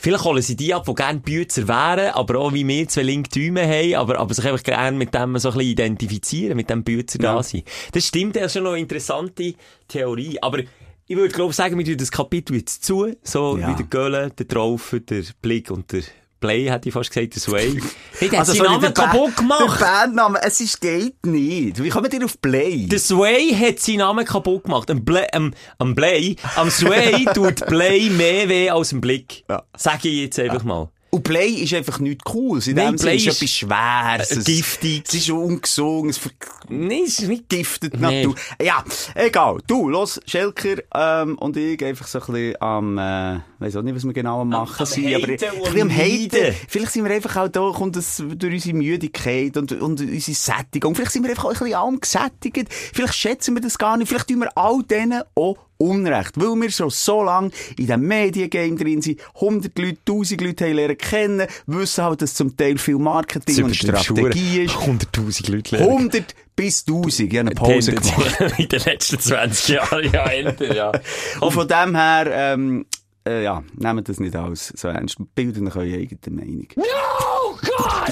Vielleicht 0.00 0.24
holen 0.24 0.42
sie 0.42 0.56
die 0.56 0.74
ab, 0.74 0.84
die 0.86 0.94
gerne 0.94 1.20
Büzer 1.20 1.66
wären, 1.68 2.10
aber 2.14 2.38
auch 2.38 2.52
wie 2.52 2.66
wir 2.66 2.88
zwei 2.88 3.02
linke 3.02 3.30
Däume 3.30 3.66
haben, 3.66 3.94
aber, 3.94 4.18
aber 4.18 4.34
sich 4.34 4.44
einfach 4.46 4.62
gerne 4.62 4.96
mit 4.96 5.14
dem 5.14 5.38
so 5.38 5.48
ein 5.50 5.54
bisschen 5.54 5.70
identifizieren, 5.70 6.56
mit 6.56 6.70
dem 6.70 6.84
Büzer 6.84 7.20
Ja. 7.22 7.34
da 7.36 7.42
sein. 7.42 7.62
Das 7.92 8.06
stimmt, 8.06 8.36
das 8.36 8.46
ist 8.46 8.52
schon 8.54 8.64
noch 8.64 8.72
eine 8.72 8.80
interessante 8.80 9.54
Theorie. 9.88 10.38
Aber 10.42 10.58
ich 11.06 11.16
würde 11.16 11.34
glaube 11.34 11.52
sagen, 11.52 11.76
wir 11.78 11.84
tun 11.84 11.96
das 11.96 12.10
Kapitel 12.10 12.56
jetzt 12.56 12.84
zu, 12.84 13.14
so 13.22 13.58
Ja. 13.58 13.70
wie 13.70 13.74
der 13.76 13.86
Göhle, 13.86 14.30
der 14.30 14.48
Traufer, 14.48 15.00
der 15.00 15.22
Blick 15.42 15.70
und 15.70 15.92
der 15.92 16.02
Play, 16.44 16.70
hätte 16.70 16.88
ich 16.90 16.92
fast 16.92 17.10
gesagt, 17.10 17.34
der 17.34 17.40
Sway. 17.40 17.80
Hey, 18.18 18.28
hat 18.28 18.46
seinen 18.46 18.62
Namen 18.64 18.94
kaputt 18.94 19.36
gemacht. 19.36 19.80
Der 19.80 19.86
Bandname, 19.86 20.40
es 20.42 20.60
ist, 20.60 20.80
geht 20.80 21.24
nicht. 21.26 21.82
Wie 21.82 21.88
kommen 21.88 22.10
ihr 22.12 22.24
auf 22.24 22.40
Play? 22.40 22.86
Der 22.86 22.98
Sway 22.98 23.52
hat 23.52 23.80
seinen 23.80 23.98
Namen 23.98 24.24
kaputt 24.24 24.64
gemacht. 24.64 24.90
Am 24.90 25.04
Play, 25.04 25.26
am, 25.32 25.54
am 25.78 25.94
Play, 25.94 26.36
am 26.56 26.70
Sway 26.70 27.24
tut 27.34 27.66
Play 27.66 28.10
mehr 28.10 28.48
weh 28.48 28.70
als 28.70 28.92
ein 28.92 29.00
Blick. 29.00 29.44
Ja. 29.48 29.64
Sag 29.76 30.04
ich 30.04 30.20
jetzt 30.20 30.38
einfach 30.38 30.62
mal. 30.64 30.90
Und 31.14 31.22
Play 31.22 31.48
ist 31.48 31.72
einfach 31.74 31.98
nichts 32.00 32.24
Cooles. 32.24 32.66
In 32.66 32.76
Nein, 32.76 32.94
dem 32.94 33.00
Play 33.00 33.16
ist 33.16 33.26
ist, 33.26 33.36
etwas 33.36 33.50
Schweres. 33.50 34.30
äh, 34.30 34.38
Es- 34.38 34.44
giftig. 34.44 35.04
Es 35.06 35.14
ist 35.14 35.30
ungesund, 35.30 36.10
es 36.10 36.20
Nein, 36.68 37.02
es 37.06 37.18
ist 37.20 37.28
nicht 37.28 37.44
vergiftet 37.48 37.94
die 37.94 37.98
Nee. 37.98 38.22
Natur. 38.24 38.34
Ja, 38.62 38.82
egal. 39.14 39.58
Du, 39.66 39.88
los, 39.88 40.20
Schelker 40.26 40.76
ähm, 40.94 41.38
und 41.38 41.56
ich 41.56 41.84
einfach 41.84 42.06
so 42.06 42.20
ein 42.20 42.26
bisschen 42.32 42.60
am, 42.62 42.98
äh, 42.98 43.38
weiss 43.58 43.76
auch 43.76 43.82
nicht, 43.82 43.94
was 43.94 44.04
wir 44.04 44.12
genau 44.12 44.40
am 44.40 44.48
machen 44.48 44.74
am 44.80 44.86
sind, 44.86 45.14
aber 45.14 45.24
ein 45.28 45.36
bisschen 45.36 45.80
am 45.82 45.90
Haten. 45.90 46.54
Vielleicht 46.68 46.92
sind 46.92 47.04
wir 47.04 47.12
einfach 47.12 47.36
auch 47.36 47.48
da, 47.48 47.70
kommt 47.74 47.96
das 47.96 48.22
durch 48.36 48.54
unsere 48.54 48.76
Müdigkeit 48.76 49.56
und, 49.56 49.72
und 49.72 50.00
unsere 50.00 50.20
Sättigung. 50.20 50.94
Vielleicht 50.94 51.12
sind 51.12 51.22
wir 51.22 51.30
einfach 51.30 51.44
auch 51.44 51.50
ein 51.50 51.58
bisschen 51.58 51.74
allem 51.74 52.00
gesättigt. 52.00 52.72
Vielleicht 52.72 53.14
schätzen 53.14 53.54
wir 53.54 53.60
das 53.62 53.78
gar 53.78 53.96
nicht. 53.96 54.08
Vielleicht 54.08 54.28
tun 54.28 54.40
wir 54.40 54.56
all 54.56 54.82
denen 54.82 55.22
auch 55.36 55.56
Unrecht, 55.84 56.40
weil 56.40 56.60
wir 56.60 56.70
schon 56.70 56.90
so 56.90 57.22
lange 57.22 57.50
in 57.70 57.86
diesem 57.86 58.00
Mediengame 58.06 58.76
drin 58.76 59.02
sind, 59.02 59.20
100 59.34 59.78
Leute, 59.78 59.98
1000 60.08 60.40
Leute 60.40 60.64
haben 60.64 60.74
lernen 60.74 60.98
kennen, 60.98 61.46
wissen 61.66 62.04
halt, 62.04 62.22
dass 62.22 62.34
zum 62.34 62.56
Teil 62.56 62.78
viel 62.78 62.98
Marketing 62.98 63.64
und 63.64 63.76
Strategie 63.76 64.64
ist. 64.64 64.74
100.000 64.74 65.50
Leute 65.52 65.76
lernen. 65.76 65.92
100 65.92 66.34
bis 66.56 66.84
1000. 66.86 67.32
Ich 67.32 67.38
habe 67.38 67.40
eine 67.40 67.50
Pause 67.54 67.94
gemacht. 67.94 68.40
In 68.58 68.68
den 68.68 68.80
letzten 68.80 69.18
20 69.18 69.68
Jahren, 69.68 70.12
ja, 70.12 70.24
älter, 70.26 70.74
ja. 70.74 70.92
Und 71.40 71.52
von 71.52 71.68
dem 71.68 71.94
her, 71.94 72.26
ähm, 72.32 72.86
äh, 73.26 73.42
ja, 73.44 73.62
nehmt 73.76 74.08
das 74.08 74.20
nicht 74.20 74.36
alles 74.36 74.72
so 74.76 74.88
ernst. 74.88 75.16
Bilden 75.34 75.68
euch 75.68 75.76
eure 75.76 75.96
eigene 75.96 76.18
Meinung. 76.30 76.68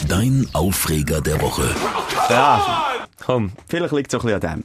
Dein 0.08 0.48
Aufreger 0.52 1.20
der 1.20 1.40
Woche. 1.40 1.68
Ja, 2.28 2.91
Komm, 3.24 3.52
vielleicht 3.68 3.92
liegt 3.92 4.12
es 4.12 4.18
auch 4.18 4.24
ein 4.24 4.35
bisschen 4.35 4.50
an 4.50 4.64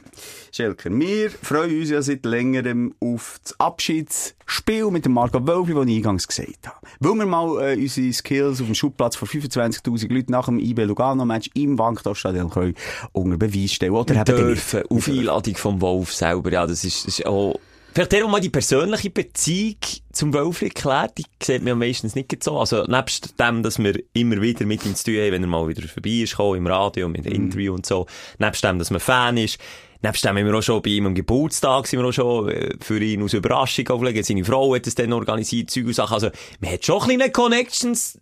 Schelker, 0.50 0.90
wir 0.90 1.30
freuen 1.30 1.78
uns 1.78 1.90
ja 1.90 2.02
seit 2.02 2.24
längerem 2.24 2.92
auf 2.98 3.38
das 3.44 3.58
Abschiedsspiel 3.60 4.90
mit 4.90 5.04
dem 5.04 5.12
Marco 5.12 5.46
Wölfli, 5.46 5.74
das 5.74 5.86
ich 5.86 5.96
eingangs 5.98 6.26
gesagt 6.26 6.66
habe. 6.66 6.76
Weil 6.98 7.14
wir 7.14 7.26
mal 7.26 7.62
äh, 7.62 7.76
unsere 7.76 8.12
Skills 8.12 8.60
auf 8.60 8.66
dem 8.66 8.74
Schubplatz 8.74 9.14
vor 9.14 9.28
25'000 9.28 10.12
Leuten 10.12 10.32
nach 10.32 10.46
dem 10.46 10.58
IB 10.58 10.82
Lugano-Match 10.84 11.50
im 11.54 11.78
Wankdorfstadion 11.78 12.50
können 12.50 12.74
unter 13.12 13.36
Beweis 13.36 13.72
stellen. 13.72 13.92
Oder 13.92 14.16
wir 14.16 14.24
dürfen 14.24 14.82
auf 14.90 15.06
Einladung 15.06 15.54
vom 15.54 15.80
Wolf 15.80 16.12
selber, 16.12 16.50
ja, 16.50 16.66
das 16.66 16.82
ist, 16.82 17.06
das 17.06 17.20
ist 17.20 17.26
auch... 17.26 17.60
Vielleicht 17.98 18.12
der, 18.12 18.20
der 18.20 18.28
mal 18.28 18.40
die 18.40 18.48
persönliche 18.48 19.10
Beziehung 19.10 19.78
zum 20.12 20.32
Wolf 20.32 20.62
erklärt, 20.62 21.18
die 21.18 21.24
sieht 21.42 21.62
man 21.62 21.66
ja 21.66 21.74
meistens 21.74 22.14
nicht 22.14 22.44
so. 22.44 22.56
Also, 22.56 22.84
nebst 22.84 23.40
dem, 23.40 23.64
dass 23.64 23.80
wir 23.80 23.98
immer 24.12 24.40
wieder 24.40 24.66
mit 24.66 24.86
ihm 24.86 24.94
zu 24.94 25.06
tun 25.06 25.16
haben, 25.16 25.32
wenn 25.32 25.42
er 25.42 25.48
mal 25.48 25.66
wieder 25.66 25.82
vorbei 25.88 26.10
ist, 26.10 26.30
gekommen, 26.30 26.58
im 26.58 26.68
Radio, 26.68 27.08
mit 27.08 27.26
Interview 27.26 27.74
und 27.74 27.86
so. 27.86 28.06
Nebst 28.38 28.62
dem, 28.62 28.78
dass 28.78 28.92
man 28.92 29.00
Fan 29.00 29.36
ist. 29.36 29.58
Nebst 30.00 30.24
dem 30.24 30.38
haben 30.38 30.46
wir 30.46 30.54
auch 30.54 30.62
schon 30.62 30.80
bei 30.80 30.90
ihm 30.90 31.06
am 31.06 31.14
Geburtstag 31.16 31.88
sind 31.88 31.98
wir 31.98 32.06
auch 32.06 32.12
schon 32.12 32.48
äh, 32.50 32.76
für 32.80 33.02
ihn 33.02 33.20
aus 33.20 33.32
Überraschung 33.32 33.88
aufgelegt. 33.88 34.24
Seine 34.24 34.44
Frau 34.44 34.76
hat 34.76 34.86
es 34.86 34.94
dann 34.94 35.12
organisiert, 35.12 35.68
Zeug 35.68 35.86
und 35.86 35.94
Sachen. 35.94 36.14
Also, 36.14 36.30
man 36.60 36.70
hat 36.70 36.84
schon 36.84 37.00
kleine 37.00 37.32
Connections, 37.32 38.20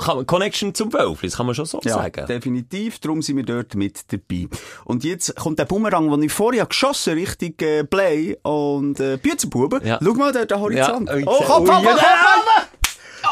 kann, 0.00 0.26
Connection 0.26 0.74
zum 0.74 0.92
Wolf, 0.92 1.20
das 1.22 1.36
kann 1.36 1.46
man 1.46 1.54
schon 1.54 1.66
so 1.66 1.80
Ja, 1.84 1.94
sagen. 1.94 2.26
definitiv. 2.26 2.98
Darum 2.98 3.22
sind 3.22 3.36
wir 3.36 3.44
dort 3.44 3.74
mit 3.74 4.12
dabei. 4.12 4.48
Und 4.84 5.04
jetzt 5.04 5.34
kommt 5.36 5.58
der 5.58 5.64
Bumerang, 5.64 6.10
den 6.10 6.22
ich 6.22 6.32
vorher 6.32 6.66
geschossen 6.66 7.14
Richtung 7.14 7.54
äh, 7.60 7.84
Play 7.84 8.36
und 8.42 8.98
äh, 9.00 9.16
Büzenbuben. 9.16 9.84
Ja. 9.86 9.98
Schau 10.02 10.14
mal 10.14 10.32
dort 10.32 10.50
den 10.50 10.60
Horizont. 10.60 11.08
Ja, 11.08 11.16
oh, 11.26 11.42
komm, 11.46 11.62
oh, 11.62 11.66
komm, 11.66 11.84
ja. 11.84 11.90
komm, 11.90 12.00
komm! 12.00 12.64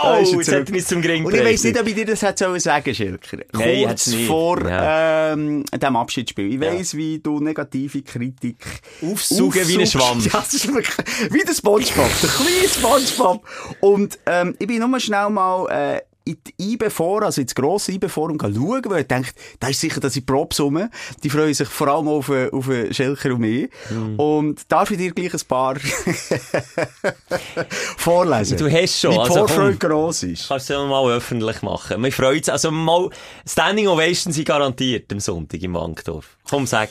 Oh, 0.03 0.09
er 0.09 0.21
jetzt 0.23 0.47
zurück. 0.47 0.61
hat 0.61 0.71
mich 0.71 0.87
zum 0.87 1.03
Gring 1.03 1.25
Und 1.25 1.35
ich 1.35 1.45
weiss 1.45 1.63
nicht, 1.63 1.81
ob 1.81 1.87
ich 1.87 1.95
dir 1.95 2.05
das 2.05 2.23
hätte 2.23 2.45
sollen 2.45 2.59
sagen 2.61 2.95
Schilker. 2.95 3.39
Nein, 3.53 3.87
Kurz 3.87 4.09
nicht. 4.09 4.27
vor 4.27 4.61
Ja. 4.69 5.33
ähm, 5.33 5.65
dem 5.73 5.97
Abschiedsspiel. 5.97 6.53
Ich 6.53 6.61
weiss, 6.61 6.97
wie 6.97 7.21
du 7.21 7.39
negative 7.41 8.03
Kritik 8.03 8.57
Aufsaugen 9.03 9.69
wie 9.69 9.79
ein 9.79 9.87
Schwamm. 9.87 10.21
Ja, 10.25 10.31
das 10.41 10.55
ist 10.55 10.67
wirklich 10.73 10.97
wie 11.31 11.45
der 11.45 11.55
Spongebob. 11.55 12.11
Der 12.23 12.29
kleine 12.31 12.69
Spongebob. 12.69 13.47
Und 13.81 14.19
ähm, 14.27 14.57
ich 14.59 14.67
bin 14.67 14.79
nur 14.79 15.01
schnell 15.01 15.31
mal... 15.31 15.69
Äh, 15.71 16.01
in 16.27 16.39
die 16.47 16.73
IBE 16.73 16.91
vor, 16.91 17.23
also 17.23 17.41
ins 17.41 17.55
grosse 17.55 17.93
IBE 17.93 18.09
Forum 18.09 18.39
schauen, 18.41 18.83
weil 18.87 19.03
ich 19.03 19.09
denke, 19.09 19.31
da 19.61 19.69
ist 19.69 19.81
sicher, 19.81 20.01
dass 20.01 20.17
ich 20.17 20.25
Props 20.25 20.59
rum. 20.59 20.89
Die 21.23 21.29
freuen 21.29 21.53
sich 21.53 21.69
vor 21.69 21.89
allem 21.89 22.09
auf, 22.09 22.31
äh, 22.31 22.51
auf 22.51 22.69
äh, 22.69 22.93
Schelker 22.95 23.35
und 23.35 23.41
mich. 23.41 23.69
Mhm. 23.91 24.19
Und 24.19 24.73
darf 24.73 24.91
ich 24.91 24.97
dir 24.97 25.13
gleich 25.13 25.35
ein 25.35 25.41
paar 25.47 25.77
vorlesen? 27.99 28.57
Du 28.57 28.71
hast 28.71 29.01
schon, 29.01 29.13
die 29.13 29.19
also 29.19 29.35
Vorfreude 29.35 29.77
komm. 29.77 29.91
gross 29.91 30.23
ist. 30.23 30.49
Kannst 30.49 30.71
du 30.71 30.75
ja 30.75 30.85
mal 30.87 31.13
öffentlich 31.13 31.61
machen. 31.61 32.03
Wir 32.03 32.13
freuen 32.13 32.39
uns. 32.39 32.49
Also 32.49 32.71
mal, 32.71 33.11
Standing 33.47 33.89
Ovation 33.89 34.33
sind 34.33 34.47
garantiert 34.47 35.13
am 35.13 35.21
Sonntag 35.21 35.63
im 35.63 35.75
Wankdorf. 35.75 36.39
Komm, 36.49 36.67
sag. 36.67 36.89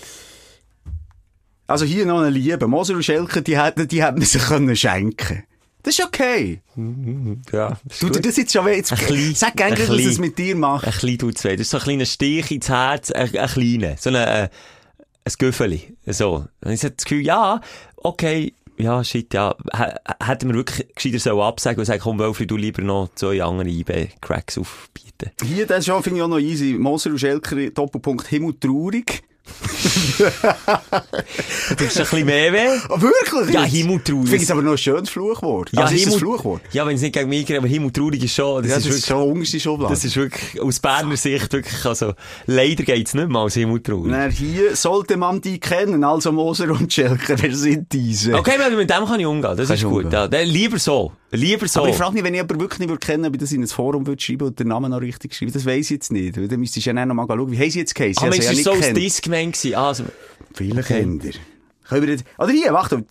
Also 1.66 1.86
hier 1.86 2.06
noch 2.06 2.20
eine 2.20 2.30
Liebe. 2.30 2.68
Moser 2.68 2.94
und 2.94 3.04
Schelker, 3.04 3.42
die 3.42 3.60
hätten, 3.60 3.88
die 3.88 4.04
hätten 4.04 4.22
sich 4.22 4.44
können 4.44 4.76
schenken. 4.76 5.44
Das 5.84 6.00
ist 6.00 6.06
okay. 6.06 6.62
Ja, 7.52 7.78
Du, 8.00 8.10
dir 8.10 8.22
das 8.22 8.38
jetzt 8.38 8.54
schon 8.54 8.66
weh. 8.66 8.76
Jetzt, 8.78 8.92
Ein 8.94 8.98
klein- 9.00 9.36
sag 9.36 9.60
ein 9.62 9.74
eigentlich, 9.74 9.90
was 9.90 9.96
klein- 9.98 10.08
es 10.10 10.18
mit 10.20 10.38
dir 10.38 10.56
macht. 10.56 10.88
Ein 10.88 10.94
klein 10.94 11.18
tut's 11.18 11.44
weh. 11.44 11.52
Das 11.58 11.62
ist 11.62 11.70
so 11.72 11.78
ein 11.78 11.84
kleiner 11.84 12.06
Stich 12.06 12.52
ins 12.52 12.70
Herz, 12.70 13.12
ein, 13.12 13.36
ein 13.38 13.48
kleiner. 13.50 13.96
So 14.00 14.10
ein, 14.10 14.16
äh, 14.16 14.50
ein 15.26 15.34
Güffeli. 15.38 15.96
So. 16.08 16.46
Und 16.64 16.72
ich 16.72 16.84
hab 16.84 16.96
das 16.98 17.04
Gefühl, 17.06 17.26
ja, 17.26 17.60
okay, 17.98 18.54
ja, 18.78 19.04
shit, 19.04 19.34
ja. 19.34 19.56
Hätten 20.24 20.48
wir 20.50 20.56
wirklich 20.56 20.88
gescheiter 20.96 21.20
so 21.20 21.44
absagen 21.44 21.80
und 21.80 21.86
sagen, 21.86 22.02
komm, 22.02 22.18
Wölfli, 22.18 22.48
du 22.48 22.58
lieber 22.58 22.82
noch 22.82 23.10
zwei 23.16 23.44
andere 23.44 23.68
IB-Cracks 23.70 24.58
aufbieten. 24.58 25.32
Hier, 25.44 25.68
das 25.68 25.86
schon 25.86 26.02
finde 26.02 26.18
ich 26.20 26.24
auch 26.24 26.28
noch 26.30 26.40
easy. 26.40 26.74
Moser 26.80 27.12
und 27.12 27.20
Schelker, 27.20 27.70
Doppelpunkt, 27.72 28.26
Himmel 28.28 28.56
traurig. 28.60 29.22
Du 31.70 31.76
tust 31.76 31.98
ein 31.98 32.04
bisschen 32.04 32.26
mehr 32.26 32.54
weh. 32.54 32.80
Oh, 32.90 33.02
wirklich? 33.02 33.54
Ja, 33.54 33.64
himmeltraurig. 33.64 34.24
Ich 34.26 34.30
finde 34.30 34.44
es 34.44 34.52
aber 34.52 34.62
noch 34.62 34.72
ein 34.74 34.78
schönes 34.78 35.10
Fluchwort. 35.10 35.70
Ja, 35.72 35.82
also 35.82 35.94
ist 35.96 36.02
es 36.02 36.08
Himmel- 36.08 36.20
Fluchwort? 36.20 36.62
Ja, 36.72 36.86
wenn 36.86 36.96
es 36.96 37.02
nicht 37.02 37.14
gegen 37.14 37.30
mich 37.30 37.46
geht, 37.46 37.58
aber 37.58 37.68
himmeltraurig 37.68 38.24
ist 38.24 38.36
schon, 38.36 38.64
das, 38.64 38.72
Das, 38.74 38.86
ist 38.86 38.98
ist 38.98 39.10
wirklich, 39.10 39.46
schon 39.46 39.60
Schublade. 39.60 39.94
das 39.94 40.06
ist 40.06 40.16
wirklich, 40.16 40.62
aus 40.62 40.80
Berner 40.80 41.18
Sicht 41.18 41.52
wirklich, 41.54 41.86
also, 41.86 42.14
leider 42.46 42.84
geht's 42.84 43.14
nicht 43.14 43.30
mehr 43.30 43.42
als 43.42 43.54
himmeltraurig. 43.56 44.12
Na, 44.12 44.28
hier 44.28 44.76
sollte 44.76 45.18
man 45.18 45.42
die 45.42 45.60
kennen, 45.60 46.04
also 46.04 46.32
Moser 46.32 46.70
und 46.72 46.92
Schelker, 46.92 47.36
wer 47.42 47.56
sind 47.56 47.92
diese? 47.92 48.36
Okay, 48.36 48.58
mit 48.76 48.90
dem 48.90 49.06
kann 49.06 49.20
ich 49.20 49.26
umgehen, 49.26 49.58
das 49.58 49.68
Kannst 49.68 49.84
ist 49.84 49.90
gut. 49.90 50.12
Ja, 50.12 50.26
lieber 50.26 50.80
so. 50.80 51.14
Lieber 51.36 51.68
so. 51.68 51.80
Aber 51.80 51.90
ich 51.90 51.96
frage 51.96 52.14
mich, 52.14 52.24
wenn 52.24 52.36
ich 52.36 52.42
aber 52.42 52.60
wirklich 52.60 52.80
nicht 52.80 52.90
würde 52.90 53.04
kennen, 53.04 53.26
ob 53.26 53.34
ich 53.34 53.40
das 53.40 53.52
in 53.52 53.64
ein 53.64 53.68
Forum 53.68 54.06
würde 54.06 54.22
schreiben 54.22 54.46
und 54.48 54.60
den 54.60 54.68
Namen 54.68 54.92
noch 54.92 55.02
richtig 55.02 55.34
schreiben. 55.34 55.52
Das 55.52 55.66
weiss 55.66 55.86
ich 55.86 55.90
jetzt 55.92 56.12
nicht. 56.12 56.38
Dann 56.38 56.60
müsstest 56.60 56.86
du 56.86 56.92
ja 56.92 57.06
noch 57.08 57.16
mal 57.16 57.26
schauen. 57.28 57.52
Wie 57.52 57.58
haben 57.58 57.72
sie 57.72 57.80
jetzt 57.80 57.96
geheißen? 57.96 58.32
Ich 58.32 58.38
das 58.38 58.56
sie 58.56 58.66
war 58.66 58.76
ja 58.76 58.84
so 58.84 58.88
gemeint 59.34 59.56
gewesen. 59.56 59.76
Ah, 59.76 59.88
Also, 59.88 60.06
Viele 60.56 60.84
Kinder. 60.84 61.30
Können 61.90 62.02
wir 62.04 62.10
jetzt, 62.14 62.26
oder 62.38 62.52
hier, 62.52 62.72
warte, 62.74 63.04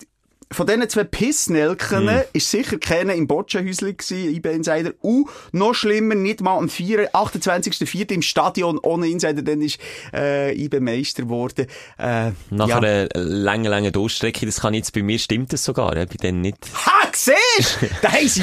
von 0.52 0.66
diesen 0.66 0.88
zwei 0.88 1.04
Pissnelken 1.04 2.08
Hm. 2.08 2.22
ist 2.32 2.50
sicher 2.50 2.78
keiner 2.78 3.14
im 3.14 3.26
Botschenhäusli 3.26 3.94
gewesen, 3.94 4.34
IB 4.34 4.52
Insider. 4.52 4.92
Und 5.00 5.28
noch 5.52 5.74
schlimmer, 5.74 6.14
nicht 6.14 6.40
mal 6.40 6.56
am 6.58 6.68
4, 6.68 7.12
28.04. 7.14 8.12
im 8.12 8.22
Stadion 8.22 8.78
ohne 8.78 9.08
Insider, 9.08 9.42
dann 9.42 9.62
ist, 9.62 9.78
äh, 10.14 10.54
IB 10.54 10.80
Meister 10.80 11.22
geworden. 11.24 11.66
Äh, 11.98 12.32
nach 12.50 12.68
ja. 12.68 12.76
einer 12.78 13.08
langen, 13.14 13.64
langen 13.70 13.92
Durchstrecke, 13.92 14.46
das 14.46 14.60
kann 14.60 14.74
jetzt 14.74 14.92
bei 14.92 15.02
mir, 15.02 15.18
stimmt 15.18 15.52
das 15.52 15.64
sogar, 15.64 15.96
ja, 15.96 16.04
bei 16.04 16.16
denen 16.16 16.42
nicht. 16.42 16.58
Ha, 16.86 17.08
siehst 17.12 17.78
du? 17.80 17.86
Da 18.02 18.12
haben 18.12 18.28
sie, 18.28 18.42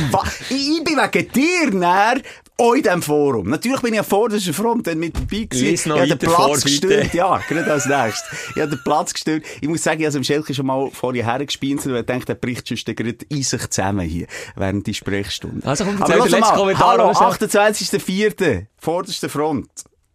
ich 0.50 0.84
bin 0.84 0.98
wegen 0.98 1.32
dir 1.32 1.72
näher, 1.72 2.22
auch 2.60 2.74
in 2.74 2.84
diesem 2.84 3.02
Forum. 3.02 3.50
Natürlich 3.50 3.82
bin 3.82 3.94
ich 3.94 4.00
an 4.00 4.06
vorderster 4.06 4.54
Front 4.54 4.88
dann 4.88 5.00
mit 5.00 5.16
dabei 5.16 5.46
gewesen. 5.46 5.66
Lies 5.66 5.86
noch 5.86 6.04
ich 6.04 6.12
habe 6.12 6.20
den 6.20 6.30
vor, 6.30 6.48
Platz 6.48 6.64
gestürmt. 6.64 7.14
Ja, 7.14 7.38
gerade 7.48 7.72
als 7.72 7.86
nächstes. 7.86 8.28
Ich 8.56 8.62
habe 8.62 8.70
den 8.70 8.84
Platz 8.84 9.14
gestürmt. 9.14 9.46
Ich 9.62 9.68
muss 9.68 9.84
sagen, 9.84 10.02
ich 10.02 10.08
habe 10.08 10.24
Schelke 10.24 10.54
schon 10.54 10.66
mal 10.66 10.90
vorher 10.92 11.26
hergespinselt, 11.26 11.94
weil 11.94 12.02
ich 12.02 12.08
dachte, 12.08 12.26
der 12.26 12.36
bricht 12.36 12.68
sonst 12.68 12.86
gerade 12.86 13.18
in 13.30 13.44
sich 13.44 13.70
zusammen 13.70 14.06
hier, 14.06 14.28
während 14.56 14.86
die 14.88 14.94
Sprechstunde. 14.94 15.66
Also 15.66 15.86
komm, 15.86 16.02
Aber 16.02 16.14
erzähl 16.14 16.18
lass 16.18 16.26
den 16.26 16.40
letzten 16.40 16.54
mal, 16.54 16.60
Kommentar, 16.60 16.88
hallo, 16.90 17.10
oder? 17.10 17.20
28.04., 17.20 18.66
vorderste 18.78 19.30
Front. 19.30 19.70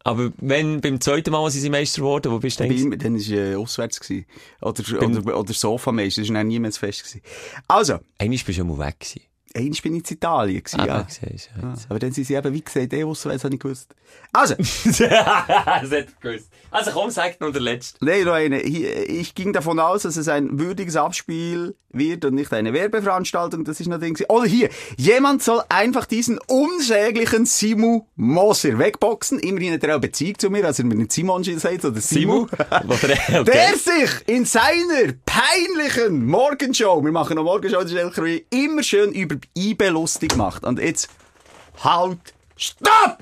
Aber 0.06 0.32
wenn, 0.36 0.82
beim 0.82 1.00
zweiten 1.00 1.30
Mal, 1.30 1.42
als 1.42 1.54
sie 1.54 1.70
Meister 1.70 2.02
wurden, 2.02 2.30
wo 2.30 2.38
bist 2.38 2.60
du 2.60 2.68
denn? 2.68 2.98
dann 2.98 3.14
war 3.18 3.36
äh, 3.36 3.54
auswärts. 3.54 4.00
Gewesen. 4.00 4.26
Oder, 4.60 4.82
oder, 5.02 5.38
oder 5.38 5.52
Sofameister, 5.54 6.20
das 6.20 6.32
war 6.32 6.44
niemals 6.44 6.76
fest. 6.76 7.04
Gewesen. 7.04 7.22
Also, 7.66 8.00
Einmal 8.18 8.36
bist 8.36 8.48
du 8.48 8.52
schon 8.52 8.68
mal 8.68 8.86
weg 8.86 9.00
gewesen. 9.00 9.22
Einmal 9.56 9.78
bin 9.82 9.94
ich 9.96 10.10
in 10.10 10.16
Italien. 10.16 10.62
Gewesen, 10.64 10.80
Ah, 10.80 10.86
ja. 10.86 11.06
siehst 11.08 11.50
Ja, 11.62 11.74
Aber 11.88 11.98
dann 12.00 12.10
sind 12.12 12.26
sie 12.26 12.34
eben, 12.34 12.52
wie 12.52 12.60
gesagt, 12.62 12.92
eh 12.92 13.04
auswärts, 13.04 13.44
habe 13.44 13.54
ich 13.54 13.60
gewusst. 13.60 13.94
Also, 14.32 14.54
das 14.58 14.98
hätte 15.00 16.08
ich 16.08 16.20
gewusst. 16.20 16.48
Also 16.70 16.90
komm, 16.90 17.10
sag 17.10 17.40
noch 17.40 17.52
der 17.52 17.60
letzte. 17.60 18.04
nee, 18.04 18.24
noch 18.24 18.32
eine. 18.32 18.58
Hier, 18.58 19.08
Ich 19.08 19.34
ging 19.34 19.52
davon 19.52 19.78
aus, 19.78 20.02
dass 20.02 20.16
es 20.16 20.26
ein 20.28 20.58
würdiges 20.58 20.96
Abspiel 20.96 21.76
wird 21.90 22.24
und 22.24 22.34
nicht 22.34 22.52
eine 22.52 22.72
Werbeveranstaltung. 22.72 23.64
Das 23.64 23.78
ist 23.78 23.86
noch 23.86 24.00
Ding. 24.00 24.18
Oder 24.28 24.46
hier, 24.46 24.68
jemand 24.96 25.42
soll 25.44 25.62
einfach 25.68 26.06
diesen 26.06 26.38
unsäglichen 26.48 27.46
Simu 27.46 28.06
Moser 28.16 28.76
wegboxen. 28.78 29.38
Immerhin 29.38 29.74
hat 29.74 29.84
er 29.84 29.96
auch 29.96 30.00
Beziehung 30.00 30.36
zu 30.38 30.50
mir, 30.50 30.64
als 30.66 30.80
er 30.80 30.84
mir 30.86 30.96
nicht 30.96 31.12
Simon 31.12 31.44
sagt, 31.44 31.84
oder 31.84 32.00
Simu. 32.00 32.46
Okay. 32.94 33.44
Der 33.44 33.76
sich 33.76 34.10
in 34.26 34.44
seiner 34.44 35.12
peinlichen 35.24 36.26
Morgenshow, 36.26 37.02
wir 37.04 37.12
machen 37.12 37.36
noch 37.36 37.44
Morgenshow, 37.44 37.82
das 37.82 37.92
ist 37.92 38.42
immer 38.50 38.82
schön 38.82 39.12
über 39.12 39.36
IB 39.56 39.88
lustig 39.88 40.36
macht. 40.36 40.64
Und 40.64 40.78
jetzt, 40.78 41.08
halt, 41.82 42.18
stopp! 42.56 43.18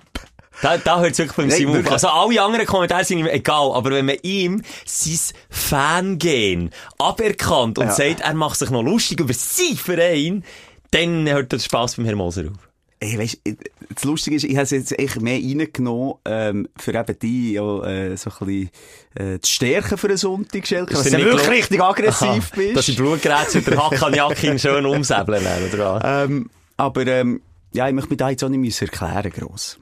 Da, 0.61 0.77
da 0.79 1.01
hört 1.01 1.13
es 1.13 1.19
wirklich 1.19 1.37
beim 1.37 1.49
Nein, 1.49 1.57
Simon 1.57 1.71
auf. 1.73 1.77
wirklich. 1.79 1.93
Also 1.93 2.09
alle 2.09 2.41
anderen 2.43 2.67
Kommentare 2.67 3.05
sind 3.05 3.19
ihm 3.19 3.27
egal, 3.27 3.73
aber 3.73 3.91
wenn 3.91 4.07
man 4.07 4.17
ihm 4.23 4.63
sein 4.85 5.19
Fangehen 5.51 6.71
aberkannt 6.99 7.79
und 7.79 7.87
Ja. 7.87 7.93
sagt, 7.93 8.21
er 8.21 8.35
macht 8.35 8.59
sich 8.59 8.71
noch 8.71 8.83
lustig 8.83 9.19
über 9.21 9.33
seinen 9.35 9.77
Verein, 9.77 10.45
dann 10.93 11.27
hört 11.29 11.51
der 11.53 11.59
Spass 11.59 11.97
beim 11.97 12.05
Herrn 12.05 12.19
Moser 12.19 12.43
auf. 12.51 12.69
Ey, 13.03 13.19
weißt, 13.19 13.41
das 13.95 14.05
Lustige 14.05 14.37
ist, 14.37 14.45
ich 14.45 14.55
habe 14.55 14.63
es 14.63 14.71
jetzt 14.71 14.97
echt 14.97 15.21
mehr 15.21 15.35
reingenommen, 15.35 16.15
ähm, 16.25 16.69
für 16.77 16.95
eben 16.95 17.19
die, 17.19 17.55
ja, 17.55 17.85
äh, 17.85 18.17
so 18.17 18.31
ein 18.31 18.47
bisschen, 18.47 18.71
äh, 19.17 19.41
zu 19.41 19.53
stärken 19.53 19.99
für 19.99 20.07
einen 20.07 20.17
Sonntag, 20.17 20.65
Schelke. 20.65 20.95
Dass 20.95 21.03
dir 21.03 21.19
du 21.19 21.25
wirklich 21.25 21.49
richtig 21.49 21.83
aggressiv 21.83 22.29
Aha, 22.29 22.55
bist. 22.55 22.77
Dass 22.77 22.87
die 22.87 22.93
Blutgrätze 22.93 23.59
und 23.59 23.67
der 23.67 23.85
Hakanjakin 23.85 24.57
schön 24.61 24.87
umsäbeln 24.87 25.43
werden, 25.43 25.73
oder 25.73 26.25
ähm, 26.25 26.51
aber, 26.77 27.05
ähm, 27.09 27.43
ja, 27.75 27.89
ich 27.89 27.95
möchte 27.95 28.11
mich 28.11 28.19
da 28.19 28.31
jetzt 28.31 28.45
auch 28.45 28.49
nicht 28.49 28.81
erklären, 28.81 29.33
gross. 29.33 29.81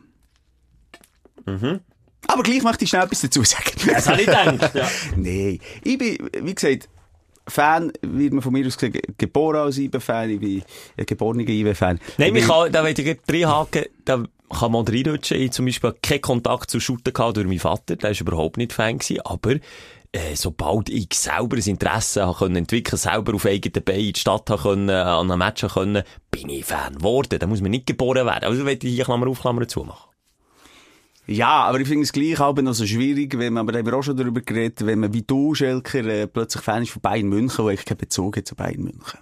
Aber 2.27 2.43
gleich 2.43 2.63
möchte 2.63 2.85
ich 2.85 2.91
schnell 2.91 3.03
etwas 3.03 3.21
dazu 3.21 3.45
sagen. 3.45 3.71
Mhm. 3.85 3.89
Das 3.89 4.09
habe 4.09 4.21
ich 4.21 4.27
gedacht, 4.27 4.75
ja. 4.75 4.89
Nein. 5.17 5.59
Ich 5.85 5.99
bin, 5.99 6.31
wie 6.43 6.55
gesagt, 6.55 6.89
Fan, 7.51 7.93
wird 8.03 8.33
man 8.33 8.43
von 8.43 8.53
mir 8.53 8.67
aus 8.67 8.77
gesagt, 8.77 9.19
geboren 9.19 9.57
als 9.57 9.79
IBE-Fan. 9.79 10.31
Ich 10.31 10.41
bin 10.41 10.63
ein 10.97 11.07
geborener 11.07 11.49
IBE-Fan. 11.49 12.01
Nein, 12.19 12.37
Ich 12.37 12.47
kann, 12.47 12.73
da 12.73 12.85
will 12.85 12.95
ich 12.97 13.05
gleich 13.05 13.19
reinhaken, 13.45 13.85
da 14.05 14.25
kann 14.51 14.73
man 14.73 14.87
reinrutschen. 14.87 15.41
Ich 15.41 15.53
zum 15.53 15.67
Beispiel 15.67 15.95
keinen 16.03 16.21
Kontakt 16.21 16.71
zu 16.71 16.81
Shooter 16.81 17.13
gehabt 17.13 17.37
durch 17.37 17.47
meinen 17.47 17.59
Vater, 17.59 17.97
der 17.97 18.11
ist 18.11 18.21
überhaupt 18.21 18.57
nicht 18.57 18.73
Fan 18.73 18.99
gewesen, 18.99 19.21
aber 19.25 19.57
äh, 20.13 20.35
sobald 20.35 20.89
ich 20.89 21.09
selber 21.15 21.57
ein 21.57 21.63
Interesse 21.63 22.27
habe 22.27 22.39
können 22.39 22.57
entwickeln, 22.57 22.99
selber 22.99 23.35
auf 23.35 23.47
eigenen 23.47 23.85
Beinen 23.85 24.01
in 24.01 24.13
die 24.13 24.21
Stadt 24.21 24.51
habe 24.51 24.63
können, 24.63 24.91
an 24.91 25.31
einem 25.31 25.39
Match 25.39 25.63
habe 25.63 25.73
können, 25.73 26.03
bin 26.31 26.49
ich 26.49 26.65
Fan 26.65 26.95
geworden. 26.97 27.39
Da 27.39 27.47
muss 27.47 27.61
man 27.61 27.71
nicht 27.71 27.87
geboren 27.87 28.27
werden. 28.27 28.45
Also 28.45 28.67
ich 28.67 28.79
hier 28.81 29.05
Klammer 29.05 29.29
auf, 29.29 29.41
Klammer 29.41 29.69
zu 29.69 29.85
machen. 29.85 30.10
Ja, 31.27 31.65
aber 31.65 31.79
ich 31.81 31.87
finde 31.89 32.03
es 32.05 32.13
gleich 32.13 32.41
auch 32.41 32.57
noch 32.57 32.73
so 32.73 32.87
schwierig, 32.87 33.39
wenn 33.39 33.53
man, 33.53 33.69
aber 33.69 33.79
haben 33.79 33.87
wir 33.87 33.95
auch 33.95 34.03
schon 34.03 34.17
darüber 34.17 34.41
geredet, 34.41 34.85
wenn 34.85 34.99
man 35.01 35.13
wie 35.13 35.23
du, 35.23 35.55
Schelker, 35.55 36.05
äh, 36.05 36.27
plötzlich 36.27 36.63
Fan 36.65 36.83
ist 36.83 36.91
von 36.91 37.03
Bayern 37.03 37.29
München, 37.29 37.65
wo 37.65 37.71
ich 37.71 37.85
keinen 37.85 37.99
Bezug 37.99 38.37
hat 38.37 38.47
zu 38.49 38.57
Bayern 38.57 38.83
München. 38.83 39.19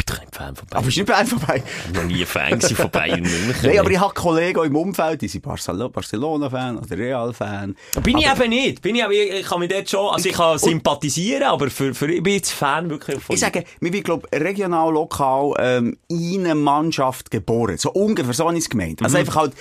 Ich 0.00 0.06
bin 0.06 0.16
kein 0.18 0.28
Fan 0.32 0.54
von 0.56 0.66
Bayern. 0.68 0.78
Aber 0.78 0.84
bist 0.86 0.96
du 0.96 1.00
nicht 1.02 1.10
Fan 1.12 1.26
von 1.26 1.38
Bayern? 1.40 1.62
Ich 1.90 1.94
war 1.96 2.02
noch 2.04 2.08
nie 2.10 2.24
Fan 2.24 2.60
von 2.60 2.90
Bayern 2.90 3.20
München. 3.22 3.54
Nein, 3.64 3.78
aber 3.80 3.90
ich 3.90 3.98
habe 4.00 4.14
Kollegen 4.14 4.64
im 4.64 4.76
Umfeld, 4.76 5.20
die 5.20 5.28
sind 5.28 5.44
Barcelo- 5.44 5.88
Barcelona-Fan 5.90 6.78
oder 6.78 6.96
Real-Fan. 6.96 7.76
Bin 8.02 8.16
ich 8.18 8.28
Aber- 8.30 8.44
eben 8.44 8.50
nicht. 8.50 8.80
Bin 8.82 8.94
ich, 8.94 9.04
aber 9.04 9.12
ich, 9.12 9.30
ich 9.40 9.46
kann 9.46 9.58
mich 9.60 9.68
dort 9.68 9.90
schon, 9.90 10.08
also 10.14 10.28
ich 10.28 10.34
kann 10.34 10.58
sympathisieren, 10.58 11.42
aber 11.42 11.68
für, 11.68 11.92
für, 11.92 12.10
ich 12.10 12.22
bin 12.22 12.34
jetzt 12.34 12.52
Fan 12.52 12.88
wirklich 12.88 13.20
von 13.20 13.34
Ich 13.34 13.40
sage, 13.40 13.64
wir 13.80 13.92
sind, 13.92 14.04
glaub, 14.04 14.26
regional, 14.32 14.92
lokal, 14.92 15.52
ähm, 15.58 15.98
in 16.08 16.44
einer 16.44 16.54
Mannschaft 16.54 17.30
geboren. 17.30 17.76
So 17.76 17.90
ungefähr, 17.92 18.32
so 18.32 18.46
habe 18.46 18.56
ich 18.56 18.64
es 18.64 18.70
gemeint. 18.70 19.02
Also 19.02 19.18
einfach 19.18 19.34
halt, 19.36 19.52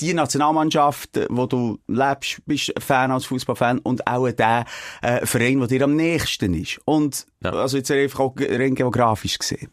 die 0.00 0.14
Nationalmannschaft, 0.14 1.16
äh, 1.16 1.26
wo 1.30 1.46
du 1.46 1.78
lebst, 1.86 2.40
bist 2.46 2.72
Fan 2.78 3.10
als 3.10 3.26
Fußballfan 3.26 3.78
und 3.80 4.06
auch 4.06 4.30
der 4.30 4.64
äh, 5.02 5.24
Verein, 5.26 5.58
der 5.60 5.68
dir 5.68 5.82
am 5.84 5.96
nächsten 5.96 6.54
ist. 6.54 6.80
Und, 6.84 7.26
Ja. 7.42 7.52
also 7.52 7.76
jetzt 7.76 7.90
einfach 7.90 8.20
auch 8.20 8.34
rein 8.38 8.74
geografisch 8.74 9.38
gesehen. 9.38 9.70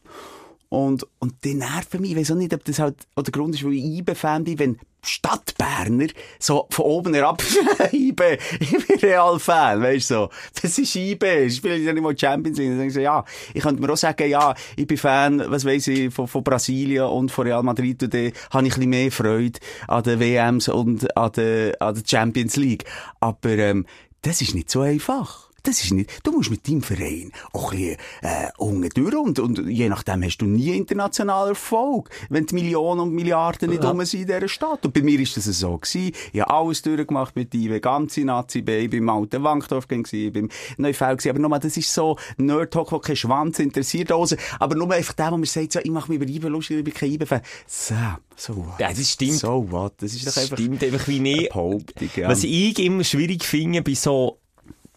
Und, 0.70 1.06
und 1.20 1.44
die 1.44 1.54
nerven 1.54 2.02
mich. 2.02 2.12
Ich 2.12 2.18
weiß 2.18 2.32
auch 2.32 2.36
nicht, 2.36 2.54
ob 2.54 2.64
das 2.66 2.80
halt 2.80 3.08
auch 3.16 3.24
der 3.24 3.32
Grund 3.32 3.56
ist, 3.56 3.64
weil 3.64 3.74
ich 3.74 3.84
IBE-Fan 3.84 4.44
bin, 4.44 4.60
wenn 4.60 4.80
Stadtberner 5.08 6.08
so 6.40 6.68
von 6.70 6.86
oben 6.86 7.14
herab, 7.14 7.42
IBE, 7.92 8.38
ich 8.60 8.88
bin 8.88 9.00
Real-Fan, 9.00 9.82
weißt 9.82 10.10
du, 10.10 10.14
so. 10.16 10.30
Das 10.62 10.78
ist 10.78 10.96
IBE, 10.96 11.46
ich 11.46 11.58
spiele 11.58 11.78
ja 11.78 11.94
nicht 11.94 12.02
mal 12.02 12.18
Champions 12.18 12.58
League. 12.58 12.72
Dann 12.72 12.88
ich 12.88 12.94
so, 12.94 13.00
ja, 13.00 13.24
ich 13.54 13.62
könnte 13.62 13.82
mir 13.82 13.92
auch 13.92 13.98
sagen, 13.98 14.30
ja, 14.30 14.54
ich 14.76 14.88
bin 14.88 14.98
Fan, 14.98 15.44
was 15.48 15.66
weiss 15.66 15.88
ich, 15.88 16.14
von, 16.14 16.28
von 16.28 16.44
Brasilien 16.44 17.06
und 17.06 17.32
von 17.32 17.46
Real 17.46 17.64
Madrid 17.64 18.02
und 18.04 18.14
dann 18.14 18.32
habe 18.52 18.68
ich 18.68 18.74
ein 18.74 18.80
bisschen 18.80 18.90
mehr 18.90 19.12
Freude 19.12 19.60
an 19.88 20.04
den 20.04 20.20
WMs 20.20 20.68
und 20.70 21.16
an 21.16 21.32
der, 21.34 21.82
an 21.82 21.96
der 21.96 22.04
Champions 22.06 22.56
League. 22.56 22.86
Aber, 23.20 23.52
ähm, 23.52 23.86
das 24.22 24.42
ist 24.42 24.56
nicht 24.56 24.72
so 24.72 24.82
einfach. 24.82 25.45
Das 25.66 25.84
ist 25.84 25.92
nicht, 25.92 26.10
du 26.24 26.32
musst 26.32 26.50
mit 26.52 26.68
deinem 26.68 26.82
Verein 26.82 27.32
auch 27.54 27.72
ein 27.72 27.78
bisschen, 27.80 27.98
äh, 28.22 28.50
unten 28.58 28.90
durch 28.90 29.16
und, 29.16 29.40
und 29.40 29.68
je 29.68 29.90
nachdem 29.90 30.24
hast 30.24 30.38
du 30.38 30.46
nie 30.46 30.76
internationalen 30.78 31.50
Erfolg, 31.50 32.10
wenn 32.30 32.46
die 32.46 32.56
Millionen 32.56 33.02
und 33.02 33.14
Milliarden 33.14 33.70
nicht 33.70 33.84
Ja. 33.84 33.90
rum 33.90 34.04
sind 34.06 34.22
in 34.22 34.28
dieser 34.28 34.48
Stadt. 34.48 34.86
Und 34.86 34.94
bei 34.94 35.02
mir 35.02 35.20
ist 35.20 35.36
das 35.38 35.46
so 35.46 35.78
gewesen. 35.78 36.12
Ich 36.34 36.42
habe 36.42 36.52
alles 36.54 36.82
durchgemacht 36.82 37.36
mit 37.36 37.54
IW, 37.54 37.80
ganze 37.80 38.22
Nazi 38.22 38.62
B, 38.62 38.88
beim 38.88 39.10
alten 39.10 39.44
Wankdorf 39.44 39.88
gewesen, 39.88 40.32
beim 40.34 40.50
Neufeld 40.78 41.18
gewesen. 41.20 41.30
Aber 41.32 41.40
nochmal, 41.40 41.60
das 41.60 41.78
ist 41.78 41.94
so 41.94 42.18
Nerd-Talk, 42.38 42.92
wo 42.92 43.00
kein 43.00 43.16
Schwanz 43.16 43.60
interessiert. 43.60 44.12
Also, 44.12 44.36
aber 44.60 44.76
nur 44.76 44.92
einfach 44.92 45.14
der, 45.14 45.32
wo 45.32 45.38
mir 45.38 45.46
sagt, 45.46 45.74
so, 45.74 45.80
ich 45.80 45.92
mache 45.92 46.12
mich 46.12 46.22
über 46.22 46.30
IB 46.30 46.48
lustig, 46.48 46.78
ich 46.78 46.84
bin 46.84 46.94
kein 46.94 47.12
IB-Fan. 47.12 47.42
So, 47.68 47.96
so 48.36 48.56
what? 48.58 48.80
Ja, 48.80 48.90
das 48.94 49.12
stimmt. 49.12 49.34
So 49.34 49.66
what? 49.72 49.94
Das 49.98 50.14
ist 50.14 50.28
doch 50.28 50.38
einfach 50.38 50.58
stimmt 50.58 50.84
einfach 50.84 51.08
wie. 51.08 51.48
Behauptung, 51.48 52.10
ja. 52.16 52.30
Was 52.30 52.44
ich 52.44 52.78
immer 52.80 53.04
schwierig 53.04 53.44
finde 53.44 53.82
bei 53.82 53.94
so 53.96 54.38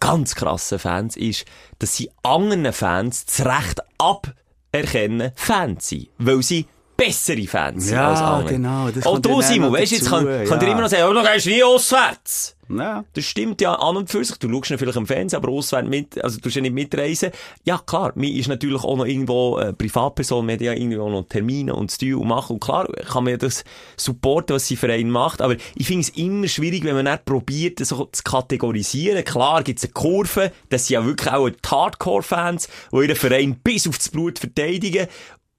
ganz 0.01 0.35
krassen 0.35 0.79
Fans 0.79 1.17
ist, 1.17 1.45
dass 1.79 1.97
sie 1.97 2.11
anderen 2.23 2.73
Fans 2.73 3.25
das 3.27 3.45
Recht 3.45 3.81
aberkennen, 3.99 5.33
Fans 5.35 5.89
sind. 5.89 6.09
Weil 6.19 6.43
sie 6.43 6.67
bessere 6.99 7.47
Fans 7.47 7.91
Ja, 7.91 8.11
als 8.11 8.21
andere. 8.21 8.55
genau, 8.55 8.89
das 8.91 9.07
Auch 9.07 9.19
du, 9.21 9.29
dann 9.31 9.43
Simon, 9.43 9.73
weißt 9.73 9.93
du, 9.93 9.97
jetzt 9.97 10.11
kann, 10.11 10.45
kann 10.47 10.61
dir 10.61 10.67
immer 10.67 10.83
noch 10.83 10.89
sagen, 10.89 11.05
oh, 11.09 11.15
du 11.15 11.23
gehst 11.23 11.47
nie 11.47 11.63
auswärts. 11.63 12.57
ja. 12.69 13.05
Das 13.15 13.25
stimmt 13.25 13.61
ja 13.61 13.73
an 13.75 13.97
und 13.97 14.11
für 14.11 14.23
sich. 14.25 14.37
Du 14.37 14.51
schaust 14.53 14.71
ihn 14.73 14.79
vielleicht 14.79 14.99
am 14.99 15.07
Fernsehen, 15.07 15.41
aber 15.41 15.51
auswärts 15.53 15.89
mit, 15.89 16.23
also 16.23 16.41
du 16.41 16.49
ja 16.49 16.61
nicht 16.61 16.75
mitreisen. 16.75 17.31
Ja, 17.65 17.79
klar, 17.79 18.13
mir 18.17 18.31
ist 18.35 18.49
natürlich 18.49 18.83
auch 18.83 18.97
noch 18.97 19.07
irgendwo 19.07 19.59
äh, 19.59 19.73
Privatperson, 19.73 20.45
man 20.45 20.55
hat 20.57 20.61
ja 20.61 20.73
irgendwie 20.73 20.99
auch 20.99 21.09
noch 21.09 21.23
Termine 21.29 21.73
und 21.75 21.97
tun 21.99 22.15
und 22.17 22.27
machen. 22.29 22.55
Und 22.55 22.61
klar, 22.61 22.89
kann 23.11 23.23
man 23.25 23.31
ja 23.31 23.37
das 23.37 23.63
supporten, 23.97 24.57
was 24.57 24.67
sein 24.67 24.77
Verein 24.77 25.09
macht. 25.09 25.41
Aber 25.41 25.55
ich 25.77 25.87
finde 25.87 26.03
es 26.03 26.09
immer 26.11 26.49
schwierig, 26.49 26.83
wenn 26.85 26.97
man 26.97 27.05
nicht 27.05 27.25
probiert, 27.25 27.79
das 27.81 27.89
so 27.91 28.07
zu 28.11 28.23
kategorisieren. 28.25 29.25
Klar 29.25 29.63
gibt 29.63 29.79
es 29.79 29.85
eine 29.85 29.93
Kurve, 29.93 30.51
das 30.69 30.89
sind 30.89 30.95
ja 30.95 31.07
wirklich 31.07 31.33
auch 31.33 31.49
die 31.49 31.57
Hardcore-Fans, 31.65 32.69
die 32.93 32.97
ihren 32.97 33.17
Verein 33.17 33.55
bis 33.63 33.87
aufs 33.89 34.09
Blut 34.09 34.39
verteidigen. 34.41 35.07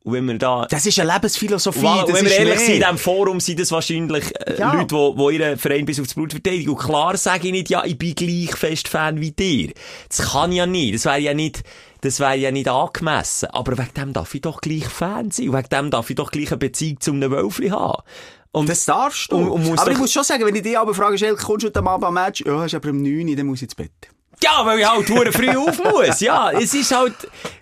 Und 0.06 0.14
wenn 0.14 0.26
wir 0.28 0.38
da 0.38 0.66
Das 0.70 0.86
ist 0.86 0.98
eine 1.00 1.12
Lebensphilosophie. 1.14 1.82
Wow, 1.84 2.06
das 2.06 2.16
wenn 2.16 2.26
wir 2.26 2.32
ehrlich 2.32 2.60
sind, 2.60 2.76
in 2.76 2.80
diesem 2.82 2.98
Forum 2.98 3.40
sind 3.42 3.60
das 3.60 3.72
wahrscheinlich 3.72 4.34
äh, 4.48 4.58
Ja. 4.58 4.74
Leute, 4.74 4.96
die, 4.96 5.16
die 5.18 5.36
ihren 5.36 5.58
Verein 5.60 5.86
bis 5.86 6.00
aufs 6.00 6.14
Blut 6.14 6.32
verteidigen. 6.32 6.70
Und 6.70 6.78
klar 6.78 7.18
sage 7.18 7.48
ich 7.48 7.52
nicht, 7.52 7.70
ja, 7.70 7.84
ich 7.84 7.98
bin 7.98 8.16
gleich 8.16 8.56
fest 8.56 8.88
Fan 8.88 9.20
wie 9.20 9.32
dir. 9.32 9.72
Das 10.08 10.32
kann 10.32 10.52
ja 10.54 10.66
nicht. 10.66 10.96
Das 10.96 11.06
wäre 11.06 11.20
ja 11.20 11.34
nicht, 11.34 11.64
das 12.02 12.20
wäre 12.22 12.36
ja 12.38 12.50
nicht 12.52 12.70
angemessen. 12.70 13.50
Aber 13.52 13.78
wegen 13.78 13.94
dem 13.94 14.14
darf 14.14 14.34
ich 14.34 14.42
doch 14.42 14.62
gleich 14.62 14.88
Fan 14.88 15.32
sein. 15.32 15.50
Und 15.50 15.58
wegen 15.58 15.70
dem 15.70 15.92
darf 15.92 16.10
ich 16.10 16.16
doch 16.16 16.32
gleich 16.32 16.48
eine 16.52 16.58
Beziehung 16.58 17.00
zu 17.02 17.12
einem 17.12 17.32
Wölfli 17.32 17.68
haben. 17.70 18.02
Und 18.52 18.70
Das 18.70 18.86
darfst 18.86 19.32
du. 19.32 19.36
Und- 19.36 19.50
und 19.70 19.80
aber 19.80 19.92
ich 19.92 19.98
muss 19.98 20.12
schon 20.14 20.24
sagen, 20.24 20.46
wenn 20.46 20.56
ich 20.56 20.64
dich 20.64 20.78
aber 20.78 20.94
frage, 20.96 21.18
kommst 21.36 21.64
du 21.64 21.68
heute 21.68 21.84
Abend 21.86 22.06
am 22.06 22.14
Match? 22.14 22.42
Ja, 22.46 22.64
ist 22.66 22.74
aber 22.74 22.90
um 22.90 23.02
9 23.04 23.28
Uhr, 23.30 23.36
dann 23.36 23.46
muss 23.48 23.58
ich 23.60 23.64
ins 23.64 23.76
Bett. 23.76 23.92
Ja, 24.43 24.65
weil 24.65 24.80
ich 24.80 24.88
halt 24.88 25.06
verdammt 25.06 25.36
früh 25.36 25.49
auf 25.49 25.84
muss. 25.84 26.19
Ja, 26.21 26.52
es 26.52 26.73
ist 26.73 26.95
halt, 26.95 27.13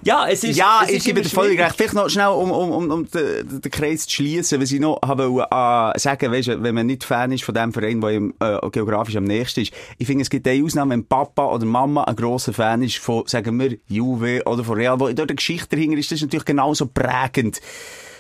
ja, 0.03 0.27
es 0.27 0.43
ist, 0.43 0.57
ja, 0.57 0.81
es 0.83 0.91
ich 0.91 1.03
gebe 1.03 1.21
dir 1.21 1.29
schwierig. 1.29 1.59
recht. 1.59 1.75
Vielleicht 1.75 1.93
noch 1.93 2.09
schnell, 2.09 2.27
um, 2.27 2.51
um, 2.51 2.71
um, 2.71 2.91
um 2.91 3.09
den, 3.09 3.61
den 3.61 3.71
Kreis 3.71 4.05
zu 4.05 4.15
schließen, 4.15 4.61
was 4.61 4.71
ich 4.71 4.79
noch 4.79 4.99
habe 5.03 5.23
äh, 5.23 5.99
sagen, 5.99 6.31
weißt, 6.31 6.61
wenn 6.61 6.75
man 6.75 6.85
nicht 6.85 7.03
Fan 7.03 7.31
ist 7.31 7.43
von 7.43 7.55
dem 7.55 7.73
Verein, 7.73 8.01
der 8.01 8.11
ihm, 8.11 8.33
äh, 8.39 8.57
geografisch 8.69 9.15
am 9.15 9.23
nächsten 9.23 9.61
ist. 9.61 9.73
Ich 9.97 10.07
finde, 10.07 10.21
es 10.21 10.29
gibt 10.29 10.47
eine 10.47 10.63
Ausnahme, 10.63 10.93
wenn 10.93 11.05
Papa 11.05 11.45
oder 11.47 11.65
Mama 11.65 12.03
ein 12.03 12.15
grosser 12.15 12.53
Fan 12.53 12.83
ist 12.83 12.97
von, 12.97 13.25
sagen 13.25 13.59
wir, 13.59 13.77
Juve 13.87 14.43
oder 14.45 14.63
von 14.63 14.75
Real, 14.75 14.99
wo 14.99 15.07
dort 15.07 15.29
eine 15.29 15.35
Geschichte 15.35 15.75
dahinter 15.75 15.97
ist, 15.97 16.11
das 16.11 16.17
ist 16.17 16.23
natürlich 16.23 16.45
genauso 16.45 16.85
prägend. 16.87 17.59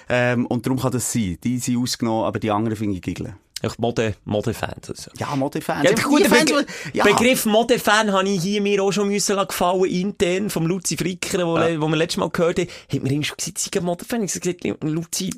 Ähm, 0.09 0.45
und 0.45 0.65
darum 0.65 0.79
kann 0.79 0.91
das 0.91 1.11
sein. 1.11 1.37
Die 1.43 1.59
sind 1.59 1.77
ausgenommen, 1.77 2.25
aber 2.25 2.39
die 2.39 2.49
anderen 2.51 2.77
finde 2.77 2.95
ich 2.95 3.01
giggeln. 3.01 3.35
Ich 3.63 3.79
Mode, 3.79 4.13
Modefans. 4.23 4.87
Also. 4.89 5.09
Ja, 5.17 5.35
Modefans. 5.35 5.83
Ja, 5.83 5.91
gut, 5.95 6.23
Begr 6.29 6.63
die- 6.91 6.97
ja. 6.97 7.03
Begriff 7.03 7.45
Modefan 7.45 8.11
habe 8.11 8.29
ich 8.29 8.41
hier 8.41 8.61
mir 8.61 8.83
auch 8.83 8.91
schon 8.91 9.07
müssen 9.07 9.35
gefallen, 9.47 9.85
intern, 9.85 10.49
vom 10.51 10.67
Luzi 10.67 10.95
Fricker, 10.95 11.45
wo, 11.47 11.57
le- 11.57 11.81
wo 11.81 11.87
wir 11.87 11.95
letztes 11.95 12.17
Mal 12.17 12.29
gehört 12.29 12.59
haben, 12.59 12.67
hat 12.67 13.01
mir 13.03 13.09
irgendwie 13.09 13.23
schon 13.25 13.37
gesagt, 13.37 13.57
sei 13.57 13.71
ein 13.79 13.83
Modefan. 13.85 14.23
Ich 14.23 14.35
habe 14.35 14.53
gesagt, 14.53 14.83
Luzi, 14.83 15.31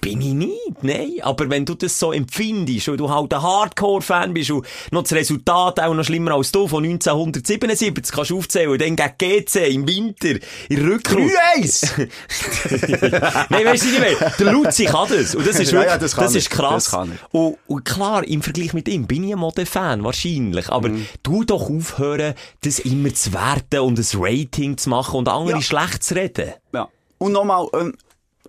bin 0.00 0.20
ich 0.20 0.32
nicht, 0.34 0.82
nein. 0.82 1.14
Aber 1.22 1.48
wenn 1.50 1.64
du 1.64 1.74
das 1.74 1.98
so 1.98 2.12
empfindest, 2.12 2.88
und 2.88 2.98
du 2.98 3.10
halt 3.10 3.32
ein 3.34 3.42
Hardcore-Fan 3.42 4.32
bist 4.34 4.50
und 4.52 4.64
noch 4.92 5.02
das 5.02 5.12
Resultat 5.12 5.80
auch 5.80 5.94
noch 5.94 6.04
schlimmer 6.04 6.32
als 6.34 6.52
du 6.52 6.68
von 6.68 6.84
1977 6.84 8.14
kannst 8.14 8.30
du 8.30 8.38
aufzählen, 8.38 8.70
und 8.70 8.80
dann 8.80 8.94
gegen 8.96 9.44
GC 9.44 9.68
im 9.74 9.88
Winter, 9.88 10.38
in 10.68 10.88
Rückrunde. 10.88 11.32
3-1! 11.56 12.08
Nein, 13.50 13.64
weißt 13.66 13.84
du 13.84 13.88
nicht 13.88 14.00
mehr. 14.00 14.30
Der 14.38 14.52
Luzi 14.52 14.84
kann 14.86 15.08
das. 15.08 15.34
Und 15.34 15.46
das 15.46 15.58
ist 15.58 15.72
Ja, 15.72 15.78
wirklich, 15.80 15.92
ja, 15.92 15.98
das 15.98 16.14
er. 16.14 16.36
ist 16.36 16.50
krass. 16.50 16.84
Das 16.84 16.90
kann 16.92 17.18
Und, 17.48 17.58
und 17.66 17.84
klar, 17.84 18.24
im 18.26 18.42
Vergleich 18.42 18.72
mit 18.74 18.88
ihm 18.88 19.06
bin 19.06 19.24
ich 19.24 19.32
ein 19.32 19.38
Modefan, 19.38 20.04
wahrscheinlich. 20.04 20.68
Aber 20.70 20.88
Mhm. 20.88 21.06
du 21.22 21.44
doch 21.44 21.70
aufhören, 21.70 22.34
das 22.62 22.78
immer 22.80 23.12
zu 23.14 23.32
werten 23.32 23.80
und 23.80 23.98
ein 23.98 24.06
Rating 24.20 24.76
zu 24.76 24.90
machen 24.90 25.16
und 25.18 25.28
andere 25.28 25.56
Ja. 25.56 25.62
schlecht 25.62 26.02
zu 26.02 26.14
reden. 26.14 26.52
Ja. 26.72 26.88
Und 27.18 27.32
nochmal, 27.32 27.66
ähm, 27.74 27.94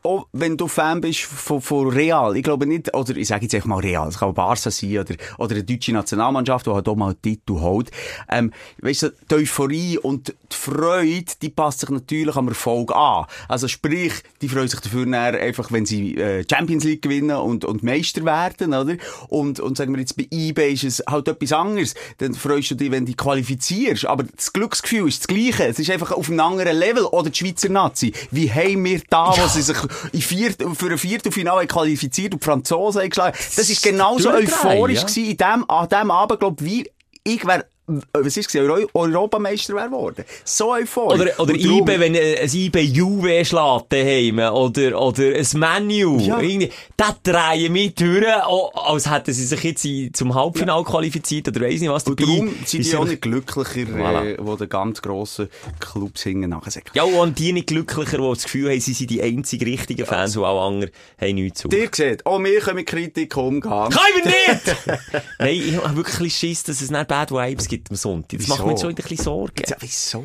auch 0.04 0.28
wenn 0.34 0.58
du 0.58 0.68
Fan 0.68 1.02
bist 1.02 1.22
von, 1.22 1.62
von 1.62 1.90
Real, 1.90 2.36
ich 2.36 2.44
glaube 2.44 2.66
nicht, 2.66 2.94
oder 2.94 3.16
ich 3.16 3.28
sage 3.28 3.44
jetzt 3.44 3.56
einfach 3.56 3.68
mal 3.68 3.80
Real, 3.80 4.08
es 4.08 4.20
kann 4.20 4.34
Barca 4.34 4.72
sein, 4.72 4.98
oder, 4.98 5.16
oder 5.38 5.56
eine 5.56 5.64
deutsche 5.64 5.94
Nationalmannschaft, 5.94 6.66
die 6.68 6.72
halt 6.72 6.88
auch 6.88 6.96
mal 6.96 7.08
einen 7.08 7.22
Titel 7.22 7.60
holt. 7.60 7.92
Ähm, 8.30 8.52
weißt 8.82 9.04
du, 9.04 9.14
die 9.30 9.36
Euphorie 9.36 9.98
und 9.98 10.30
die 10.30 10.56
Freude, 10.56 11.32
die 11.42 11.50
passt 11.50 11.82
sich 11.82 11.90
natürlich 11.90 12.36
am 12.36 12.48
Erfolg 12.48 12.96
an. 12.96 13.26
Also 13.48 13.68
sprich, 13.68 14.14
die 14.42 14.50
freuen 14.50 14.68
sich 14.68 14.80
dafür 14.80 15.06
nachher 15.06 15.40
einfach, 15.40 15.72
wenn 15.72 15.86
sie 15.86 16.16
äh, 16.16 16.46
Champions 16.50 16.84
League 16.84 17.02
gewinnen 17.02 17.38
und, 17.38 17.66
und 17.66 17.84
Meister 17.84 18.24
werden, 18.26 18.74
oder? 18.74 18.96
Und, 19.28 19.60
und 19.60 19.78
sagen 19.78 19.94
wir 19.94 20.00
jetzt, 20.00 20.18
bei 20.18 20.28
eBay 20.32 20.74
ist 20.74 20.84
es 20.84 21.04
halt 21.08 21.28
etwas 21.28 21.54
anderes. 21.54 21.94
Dann 22.18 22.34
freust 22.34 22.72
du 22.72 22.76
dich, 22.76 22.92
wenn 22.92 23.06
du 23.06 23.14
qualifizierst. 23.14 24.06
Aber 24.06 24.24
das 24.24 24.54
Glücksgefühl 24.54 25.08
ist 25.08 25.22
das 25.22 25.28
Gleiche. 25.28 25.68
Es 25.68 25.80
ist 25.80 25.90
einfach 25.90 26.12
auf 26.12 26.30
einem 26.30 26.40
anderen 26.40 26.78
Level. 26.78 27.06
Oder 27.06 27.30
die 27.30 27.38
Schweizer 27.38 27.70
Nazi. 27.70 28.14
Wie 28.32 28.52
haben 28.52 28.84
wir 28.84 29.02
da, 29.10 29.34
wo 29.36 29.48
sie 29.48 29.62
sich 29.62 29.78
in 30.12 30.22
Viert, 30.22 30.64
für 30.76 30.92
ein 30.92 30.98
Viertelfinale 30.98 31.68
qualifiziert 31.68 32.34
und 32.34 32.42
die 32.42 32.46
Franzosen 32.46 33.08
geschlagen. 33.08 33.38
Das 33.56 33.70
ist 33.70 33.84
genauso 33.84 34.32
euphorisch 34.32 35.00
ja. 35.00 35.06
gewesen 35.06 35.26
in 35.32 35.38
dem, 35.38 35.70
an 35.70 35.90
dem 35.90 36.12
Abend, 36.12 36.40
glaub 36.40 36.62
wie 36.62 36.90
ich 37.24 37.46
wär, 37.46 37.66
was 38.14 38.38
ist 38.38 38.56
Euro 38.56 38.88
Europameister 38.94 39.74
wäre 39.76 39.86
geworden. 39.88 40.26
So 40.44 40.74
euphorisch. 40.74 41.22
Oder, 41.22 41.40
oder 41.40 41.54
darum- 41.58 41.80
IBE, 41.88 42.00
wenn 42.00 42.16
äh, 42.16 42.40
ein 42.42 42.50
IBE 42.54 42.80
Juve 42.82 43.46
schlägt 43.46 43.86
daheim, 43.92 44.40
oder, 44.40 45.02
oder 45.02 45.24
ein 45.36 45.48
Menu. 45.54 46.20
Ja. 46.20 46.40
Irgendwie, 46.40 46.70
das 46.98 47.16
drehen 47.24 47.74
mit 47.74 48.00
durch, 48.00 48.26
auch, 48.44 48.72
als 48.94 49.10
hätten 49.10 49.34
sie 49.34 49.46
sich 49.46 49.64
jetzt 49.64 50.18
zum 50.18 50.34
Halbfinale 50.36 50.84
qualifiziert, 50.84 51.48
oder 51.48 51.62
weiss 51.62 51.82
nicht 51.82 51.90
was. 51.90 52.04
Und 52.04 52.20
dabei 52.20 52.32
darum 52.32 52.56
sind 52.66 52.86
die 52.86 52.96
auch 52.96 53.06
nicht 53.06 53.22
glücklicher, 53.22 53.90
Voilà. 53.92 54.24
äh, 54.34 54.38
wo 54.40 54.56
die 54.56 54.68
ganz 54.68 55.02
grossen 55.02 55.50
Clubs 55.80 56.24
hingen 56.24 56.50
nachher 56.50 56.72
sagen. 56.72 56.86
Ja, 56.94 57.04
und 57.04 57.38
die 57.40 57.54
nicht 57.54 57.68
glücklicher, 57.68 58.18
die 58.18 58.24
das 58.30 58.44
Gefühl 58.44 58.70
haben, 58.72 58.80
sie 58.80 58.94
sind 58.94 59.10
die 59.10 59.22
einzig 59.22 59.64
richtigen 59.66 60.06
Fans, 60.06 60.36
und 60.38 60.44
auch 60.46 60.68
andere 60.68 60.92
haben 61.20 61.36
nichts 61.36 61.62
zu. 61.62 61.70
Ihr 61.70 61.90
seht, 61.92 62.26
auch 62.26 62.40
wir 62.44 62.60
können 62.60 62.76
mit 62.78 62.88
Kritik 62.88 63.36
umgehen. 63.38 63.62
Kann 63.70 63.90
ich 64.18 64.26
mir 64.26 64.32
nicht! 64.32 64.76
Nein, 65.40 65.50
ich 65.56 65.78
habe 65.78 65.96
wirklich 65.96 66.36
Schiss, 66.36 66.64
dass 66.64 66.82
es 66.82 66.92
nicht 66.92 67.08
Bad 67.08 67.32
Vibes 67.32 67.68
gibt 67.68 67.81
am 67.90 67.96
Sonntag. 67.96 68.40
Das 68.40 68.48
macht 68.48 68.66
mir 68.66 68.78
schon 68.78 68.90
ein 68.90 68.96
bisschen 68.96 69.18
Sorgen. 69.18 69.64
Ja, 69.68 69.76
wieso? 69.80 70.24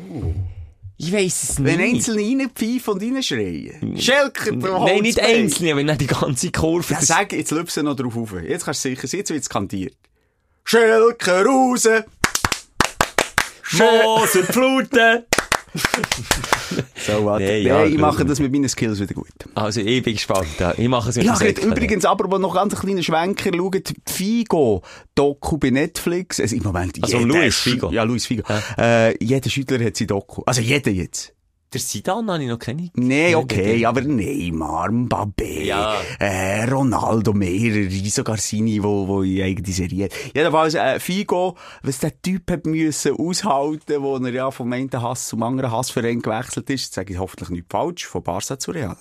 Ich 0.99 1.13
weiss 1.13 1.43
es 1.43 1.63
Wenn 1.63 1.77
nicht. 1.79 1.95
Einzelne 1.95 2.21
reinpfeifen 2.23 2.93
und 2.93 3.03
reinschreien. 3.03 3.97
Schelker, 3.99 4.51
Nein, 4.51 5.01
nicht 5.01 5.19
einzelne, 5.19 5.73
aber 5.73 5.83
nicht 5.83 6.01
die 6.01 6.07
ganze 6.07 6.51
Kurve. 6.51 6.93
Ja, 6.93 7.01
sag, 7.01 7.33
jetzt 7.33 7.51
löpst 7.51 7.77
du 7.77 7.83
noch 7.83 7.95
drauf 7.95 8.17
auf. 8.17 8.33
Jetzt 8.33 8.65
kannst 8.65 8.83
du 8.83 8.89
sicher, 8.89 9.07
sein, 9.07 9.19
jetzt 9.19 9.29
wird 9.29 9.41
es 9.43 9.49
kandiert. 9.49 9.95
Schelker 10.63 11.45
raus! 11.45 11.87
Moser, 13.73 14.43
Fluten! 14.43 15.23
So, 16.95 17.25
warte. 17.25 17.45
Nee, 17.45 17.57
Nee, 17.63 17.67
ja, 17.67 17.85
ich 17.85 17.97
mache 17.97 18.25
das 18.25 18.39
mit 18.39 18.51
meinen 18.51 18.69
Skills 18.69 18.99
wieder 18.99 19.13
gut. 19.13 19.27
Also, 19.55 19.81
ich 19.81 20.03
bin 20.03 20.13
gespannt. 20.13 20.47
Ja. 20.59 20.73
Ich 20.77 20.87
mache 20.87 21.09
es 21.09 21.15
mit 21.15 21.25
Ja, 21.25 21.37
übrigens 21.63 22.05
aber, 22.05 22.29
wo 22.31 22.37
noch 22.37 22.53
ganz 22.53 22.73
ein 22.73 22.79
kleiner 22.79 23.03
Schwenker 23.03 23.51
schaut, 23.55 23.93
Figo-Doku 24.07 25.57
bei 25.57 25.69
Netflix. 25.69 26.39
Also 26.39 26.55
im 26.55 26.63
Moment 26.63 26.97
Also 27.01 27.17
jeder 27.17 27.27
Luis 27.29 27.57
Figo. 27.57 27.91
Ja, 27.91 28.03
Luis 28.03 28.25
Figo. 28.25 28.43
Äh, 28.77 29.23
jeder 29.23 29.49
Schüttler 29.49 29.83
hat 29.83 29.97
sein 29.97 30.07
Doku. 30.07 30.43
Also 30.45 30.61
jeder 30.61 30.91
jetzt. 30.91 31.33
Der 31.73 31.81
Sidan 31.81 32.31
habe 32.31 32.41
ich 32.43 32.49
noch 32.49 32.59
keine. 32.59 32.89
Nee, 32.95 33.35
okay, 33.35 33.85
aber 33.85 33.99
Neymar, 34.01 34.89
Mbappé, 34.89 35.63
Ja. 35.65 35.99
äh, 36.17 36.63
Ronaldo, 36.63 37.33
mehrere, 37.33 37.89
sogar 38.09 38.37
seine, 38.37 38.81
wo, 38.81 39.05
wo 39.05 39.21
in 39.21 39.41
eigene 39.41 39.67
Serie. 39.73 40.07
Jedenfalls, 40.33 40.75
äh, 40.75 40.97
Figo, 41.01 41.57
was 41.83 41.99
der 41.99 42.21
Typ 42.21 42.49
hat 42.51 42.65
müssen 42.65 43.17
aushalten, 43.17 44.01
wo 44.01 44.15
er 44.15 44.33
ja 44.33 44.49
vom 44.49 44.71
einen 44.71 44.89
Hass 44.93 45.27
zum 45.27 45.43
anderen 45.43 45.71
Hassverein 45.71 46.21
gewechselt 46.21 46.69
ist, 46.69 46.93
sage 46.93 47.11
ich 47.13 47.19
hoffentlich 47.19 47.49
nicht 47.49 47.65
falsch, 47.69 48.05
von 48.05 48.23
Barca 48.23 48.57
zu 48.57 48.71
Real. 48.71 48.95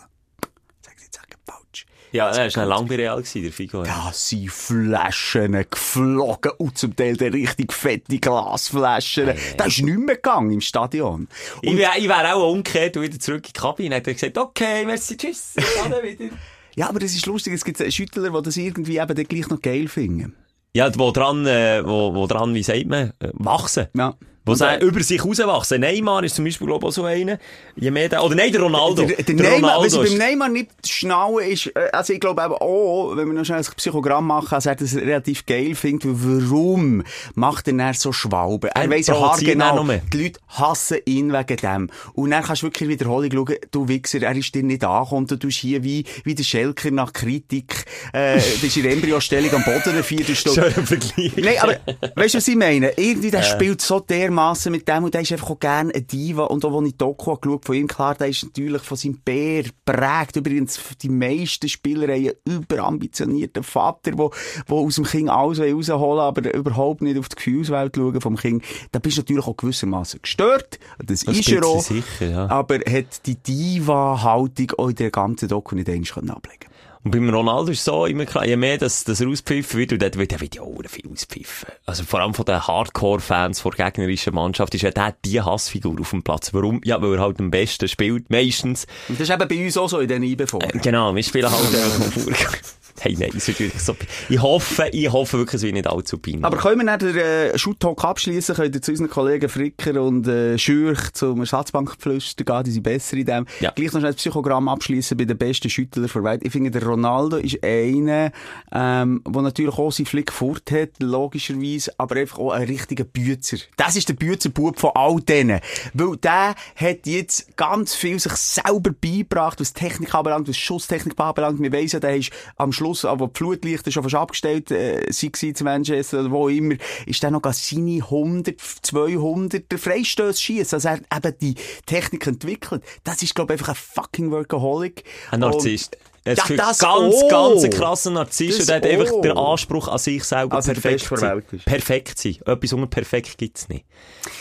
Sag 0.82 0.94
ich 0.96 1.04
jetzt 1.04 1.14
sagen, 1.14 1.36
falsch. 1.44 1.86
Ja, 2.12 2.30
er 2.30 2.54
war 2.54 2.66
lang 2.66 2.86
bei 2.86 2.96
Real, 2.96 3.16
gewesen, 3.16 3.42
der 3.42 3.52
Figo. 3.52 3.82
Da 3.82 4.10
sind 4.12 4.50
Flaschen 4.50 5.52
geflogen 5.70 6.52
und 6.58 6.78
zum 6.78 6.94
Teil 6.94 7.16
dann 7.16 7.32
richtig 7.32 7.72
fette 7.72 8.18
Glasflaschen. 8.18 9.32
Da 9.56 9.64
ist 9.64 9.82
nichts 9.82 10.00
mehr 10.00 10.16
gegangen 10.16 10.50
im 10.50 10.60
Stadion. 10.60 11.28
Ich 11.62 11.76
wäre 11.76 12.08
wär 12.08 12.36
auch 12.36 12.52
umgekehrt 12.52 12.96
und 12.96 13.02
wieder 13.02 13.18
zurück 13.18 13.46
in 13.46 13.52
die 13.54 13.60
Kabine. 13.60 13.96
Hat 13.96 14.06
er 14.06 14.14
gesagt, 14.14 14.38
okay, 14.38 14.84
merci, 14.84 15.16
tschüss, 15.16 15.54
gehe 15.56 16.02
wieder. 16.02 16.36
Ja, 16.76 16.88
aber 16.88 17.00
das 17.00 17.14
ist 17.14 17.26
lustig, 17.26 17.54
es 17.54 17.64
gibt 17.64 17.92
Schüttler, 17.92 18.30
die 18.30 18.42
das 18.42 18.56
irgendwie 18.56 18.98
eben 18.98 19.14
dann 19.14 19.24
gleich 19.24 19.48
noch 19.48 19.60
geil 19.60 19.88
finden. 19.88 20.34
Ja, 20.74 20.90
wo 20.98 21.10
dran, 21.10 21.46
äh, 21.46 21.82
wo, 21.84 22.14
wo 22.14 22.26
dran, 22.26 22.54
wie 22.54 22.62
sagt 22.62 22.86
man, 22.86 23.12
äh, 23.18 23.30
wachsen. 23.32 23.86
Ja. 23.96 24.14
Wo 24.46 24.54
sie 24.54 24.64
äh, 24.64 24.78
über 24.84 25.02
sich 25.02 25.24
rauswachsen. 25.24 25.80
Neymar 25.80 26.22
ist 26.22 26.36
zum 26.36 26.44
Beispiel, 26.44 26.68
glaube 26.68 26.86
ich, 26.86 26.88
auch 26.88 26.92
so 26.92 27.04
einer. 27.04 27.38
Je 27.74 27.90
mehr 27.90 28.08
der, 28.08 28.24
oder 28.24 28.36
nein, 28.36 28.52
der 28.52 28.62
Ronaldo. 28.62 29.02
Der, 29.02 29.16
der, 29.16 29.34
Neymar, 29.34 29.80
was 29.80 29.92
ich 29.92 30.00
beim 30.00 30.18
Neymar 30.18 30.48
nicht 30.48 30.70
schnallen 30.86 31.50
ist, 31.50 31.66
äh, 31.74 31.88
also 31.92 32.12
ich 32.12 32.20
glaube 32.20 32.42
eben 32.42 32.54
auch, 32.54 33.16
wenn 33.16 33.26
wir 33.26 33.34
noch 33.34 33.44
schnell 33.44 33.58
ein 33.58 33.66
Psychogramm 33.76 34.28
machen, 34.28 34.54
also 34.54 34.70
er 34.70 34.76
das 34.76 34.94
relativ 34.94 35.46
geil 35.46 35.74
findet, 35.74 36.04
warum 36.06 37.02
macht 37.34 37.66
er 37.66 37.74
dann 37.74 37.94
so 37.94 38.12
Schwalben? 38.12 38.70
Er 38.70 38.82
Er 38.82 38.90
weiss 38.90 39.08
ja 39.08 39.20
haargenau, 39.20 39.84
die 40.12 40.22
Leute 40.22 40.40
hassen 40.48 40.98
ihn 41.06 41.32
wegen 41.32 41.56
dem. 41.56 41.90
Und 42.14 42.30
dann 42.30 42.44
kannst 42.44 42.62
du 42.62 42.66
wirklich 42.66 42.82
in 42.82 42.88
Wiederholung 42.88 43.30
schauen, 43.32 43.56
du 43.72 43.88
Wichser, 43.88 44.22
er 44.22 44.36
ist 44.36 44.54
dir 44.54 44.62
nicht 44.62 44.84
angekommen, 44.84 45.26
du 45.26 45.36
tust 45.36 45.58
hier 45.58 45.82
wie, 45.82 46.04
wie 46.22 46.36
der 46.36 46.44
Schelker 46.44 46.92
nach 46.92 47.12
Kritik, 47.12 47.84
äh, 48.12 48.36
das 48.36 48.62
ist 48.62 48.76
in 48.76 48.84
der 48.84 48.92
Embryostellung 48.92 49.52
am 49.54 49.64
Boden 49.64 50.04
vier, 50.04 50.24
du 50.24 50.36
stehst 50.36 50.54
Schöner 50.54 50.70
Vergleich. 50.70 51.32
Nein, 51.36 51.56
aber 51.60 51.78
weißt 52.14 52.34
du, 52.34 52.38
was 52.38 52.48
ich 52.48 52.56
meine? 52.56 52.92
Irgendwie, 52.96 53.32
der 53.32 53.42
spielt 53.42 53.82
so 53.82 54.00
dermassen 54.36 54.72
mit 54.72 54.86
dem 54.88 55.04
und 55.04 55.14
der 55.14 55.22
ist 55.22 55.32
einfach 55.32 55.50
auch 55.50 55.58
gerne 55.58 55.94
ein 55.94 56.06
Diva. 56.06 56.44
Und 56.44 56.64
auch, 56.64 56.78
als 56.78 56.88
ich 56.88 56.96
Doku 56.96 57.36
geschaut 57.36 57.64
von 57.64 57.74
ihm, 57.74 57.86
klar, 57.86 58.14
der 58.14 58.28
ist 58.28 58.44
natürlich 58.44 58.82
von 58.82 58.96
seinem 58.96 59.18
Bär 59.24 59.64
prägt. 59.84 60.36
Übrigens, 60.36 60.78
die 61.00 61.08
meisten 61.08 61.68
Spieler 61.68 62.12
haben 62.12 62.30
einen 62.44 62.62
überambitionierten 62.62 63.62
Vater, 63.62 64.12
der, 64.12 64.30
der 64.68 64.76
aus 64.76 64.94
dem 64.96 65.04
Kind 65.04 65.30
alles 65.30 65.60
rausholen 65.60 66.16
will, 66.16 66.20
aber 66.20 66.54
überhaupt 66.54 67.02
nicht 67.02 67.18
auf 67.18 67.28
die 67.28 67.36
Gefühlswelt 67.36 67.96
schauen 67.96 68.20
vom 68.20 68.36
Kind. 68.36 68.62
Da 68.92 68.98
bist 68.98 69.16
du 69.16 69.22
natürlich 69.22 69.46
auch 69.46 69.56
gewissermaßen 69.56 70.20
gestört. 70.22 70.78
Das, 70.98 71.22
Das 71.24 71.36
ist 71.36 71.48
er 71.48 71.64
auch. 71.64 71.80
sicher, 71.82 72.28
ja. 72.28 72.46
Aber 72.48 72.76
hat 72.76 73.26
die 73.26 73.36
Diva-Haltung 73.36 74.72
auch 74.78 74.88
in 74.88 74.96
der 74.96 75.10
ganzen 75.10 75.48
Doku 75.48 75.74
nicht 75.74 75.88
eigentlich 75.88 76.16
ablegen 76.16 76.60
können. 76.60 76.75
Und 77.06 77.12
beim 77.12 77.30
Ronaldo 77.30 77.70
ist 77.70 77.84
so 77.84 78.04
immer 78.04 78.26
klar, 78.26 78.44
je 78.44 78.56
mehr 78.56 78.78
das, 78.78 79.04
das 79.04 79.20
er 79.20 79.28
auspfiffen 79.28 79.78
wird, 79.78 79.92
und 79.92 80.02
dort 80.02 80.18
wird 80.18 80.32
er 80.32 80.40
wird 80.40 80.56
ja 80.56 80.62
auch 80.62 80.82
viel 80.88 81.08
auspfiffen. 81.08 81.68
Also 81.84 82.02
vor 82.02 82.18
allem 82.18 82.34
von 82.34 82.44
den 82.44 82.60
Hardcore-Fans 82.66 83.62
der 83.62 83.70
gegnerischen 83.70 84.34
Mannschaft 84.34 84.74
ist 84.74 84.82
ja 84.82 84.90
der 84.90 85.14
die 85.24 85.40
Hassfigur 85.40 86.00
auf 86.00 86.10
dem 86.10 86.24
Platz. 86.24 86.52
Warum? 86.52 86.80
Ja, 86.82 87.00
weil 87.00 87.14
er 87.14 87.20
halt 87.20 87.38
am 87.38 87.52
besten 87.52 87.86
spielt, 87.86 88.28
meistens. 88.28 88.88
Und 89.08 89.20
das 89.20 89.28
ist 89.28 89.32
eben 89.32 89.46
bei 89.46 89.64
uns 89.64 89.76
auch 89.76 89.88
so 89.88 90.00
in 90.00 90.08
den 90.08 90.24
IBV. 90.24 90.58
Genau, 90.82 91.14
wir 91.14 91.22
spielen 91.22 91.48
halt 91.48 91.74
einfach 91.76 92.66
Hey, 93.00 93.16
nein, 93.18 93.30
es 93.36 93.46
wird 93.48 93.60
wirklich 93.60 93.82
so, 93.82 93.94
ich 94.28 94.40
hoffe, 94.40 94.88
ich 94.92 95.10
hoffe 95.10 95.38
wirklich, 95.38 95.54
es 95.54 95.62
wird 95.62 95.74
nicht 95.74 95.86
allzu 95.86 96.18
peinlich. 96.18 96.44
Aber 96.44 96.56
können 96.56 96.84
wir 96.84 96.96
nicht 96.96 97.02
den 97.02 97.16
äh, 97.16 97.58
Shoot-Talk 97.58 98.04
abschließen? 98.04 98.54
Könnt 98.54 98.74
ihr 98.74 98.82
zu 98.82 98.92
unseren 98.92 99.10
Kollegen 99.10 99.48
Fricker 99.48 100.02
und 100.02 100.26
äh, 100.26 100.58
Schürch 100.58 101.12
zum 101.12 101.40
Ersatzbankpflüster 101.40 102.44
gehen, 102.44 102.64
die 102.64 102.70
sind 102.70 102.82
besser 102.82 103.16
in 103.16 103.26
dem. 103.26 103.46
Ja. 103.60 103.70
Gleich 103.70 103.92
noch 103.92 104.00
schnell 104.00 104.12
das 104.12 104.16
Psychogramm 104.16 104.68
abschließen 104.68 105.16
bei 105.16 105.24
den 105.24 105.36
besten 105.36 105.68
Schüttler 105.68 106.06
der 106.06 106.24
Welt. 106.24 106.42
Ich 106.44 106.52
finde, 106.52 106.70
der 106.70 106.84
Ronaldo 106.84 107.36
ist 107.36 107.62
einer, 107.62 108.32
ähm, 108.72 109.22
der 109.26 109.42
natürlich 109.42 109.76
auch 109.78 109.92
seinen 109.92 110.06
Flick 110.06 110.32
fort 110.32 110.70
hat, 110.70 110.90
logischerweise, 111.00 111.92
aber 111.98 112.16
einfach 112.16 112.38
auch 112.38 112.52
ein 112.52 112.64
richtiger 112.64 113.04
Bützer. 113.04 113.58
Das 113.76 113.96
ist 113.96 114.08
der 114.08 114.14
Büzerbub 114.14 114.78
von 114.78 114.90
all 114.94 115.20
denen. 115.20 115.60
Weil 115.94 116.16
der 116.16 116.54
hat 116.76 117.06
jetzt 117.06 117.56
ganz 117.56 117.94
viel 117.94 118.18
sich 118.18 118.32
selber 118.32 118.90
beigebracht, 119.00 119.60
was 119.60 119.72
Technik 119.72 120.14
anbelangt, 120.14 120.48
was 120.48 120.56
Schusstechnik 120.56 121.18
anbelangt. 121.18 121.60
Wir 121.60 121.72
weiss 121.72 121.92
ja, 121.92 122.00
der 122.00 122.16
ist 122.16 122.30
am 122.56 122.72
Schluss, 122.72 122.85
aber 123.04 123.28
die 123.28 123.36
Flutlichter 123.38 123.90
schon 123.90 124.02
fast 124.02 124.14
abgestellt, 124.14 124.70
äh, 124.70 125.06
sie 125.10 125.32
zu 125.32 125.64
Manchester 125.64 126.20
oder 126.20 126.30
wo 126.30 126.48
immer, 126.48 126.76
ist 127.06 127.22
der 127.22 127.30
noch 127.30 127.42
seine 127.52 128.02
100, 128.02 128.60
200 128.82 129.70
der 129.70 129.78
Freistöße 129.78 130.40
schießt. 130.40 130.74
Also 130.74 130.88
er 130.88 131.00
hat 131.10 131.24
eben 131.26 131.38
die 131.40 131.54
Technik 131.86 132.26
entwickelt. 132.26 132.82
Das 133.04 133.22
ist, 133.22 133.34
glaube 133.34 133.54
ich, 133.54 133.60
einfach 133.60 133.72
ein 133.74 133.78
fucking 133.78 134.30
Workaholic. 134.30 135.04
Ein 135.30 135.40
Narzisst. 135.40 135.96
Ja, 136.24 136.32
Es 136.32 136.50
ist 136.50 136.58
das 136.58 136.78
ganz, 136.80 137.14
auch. 137.14 137.28
ganz 137.28 137.64
ein 137.64 137.70
krasser 137.70 138.10
Narzisst 138.10 138.60
und 138.68 138.74
hat 138.74 138.84
einfach 138.84 139.12
auch. 139.12 139.20
den 139.22 139.36
Anspruch 139.36 139.88
an 139.88 139.98
sich 139.98 140.24
selber, 140.24 140.56
Also 140.56 140.72
perfekt 140.72 141.06
sein. 141.18 141.42
Perfekt 141.64 142.18
sein. 142.18 142.36
Etwas 142.44 142.72
unter 142.72 142.86
perfekt 142.88 143.38
gibt's 143.38 143.68
nicht. 143.68 143.84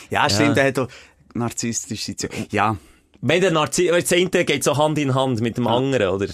Ja, 0.09 0.29
stimmt, 0.29 0.57
der 0.57 0.65
hat 0.67 0.79
auch 0.79 0.87
narzisstisch 1.33 2.05
sein. 2.05 2.15
Ja. 2.51 2.77
Wenn 3.21 3.41
der 3.41 3.51
Narziss, 3.51 3.89
das 3.89 4.13
eine 4.13 4.29
geht 4.29 4.63
so 4.63 4.77
Hand 4.77 4.97
in 4.97 5.15
Hand 5.15 5.41
mit 5.41 5.57
dem 5.57 5.67
anderen, 5.67 6.09
oder? 6.09 6.27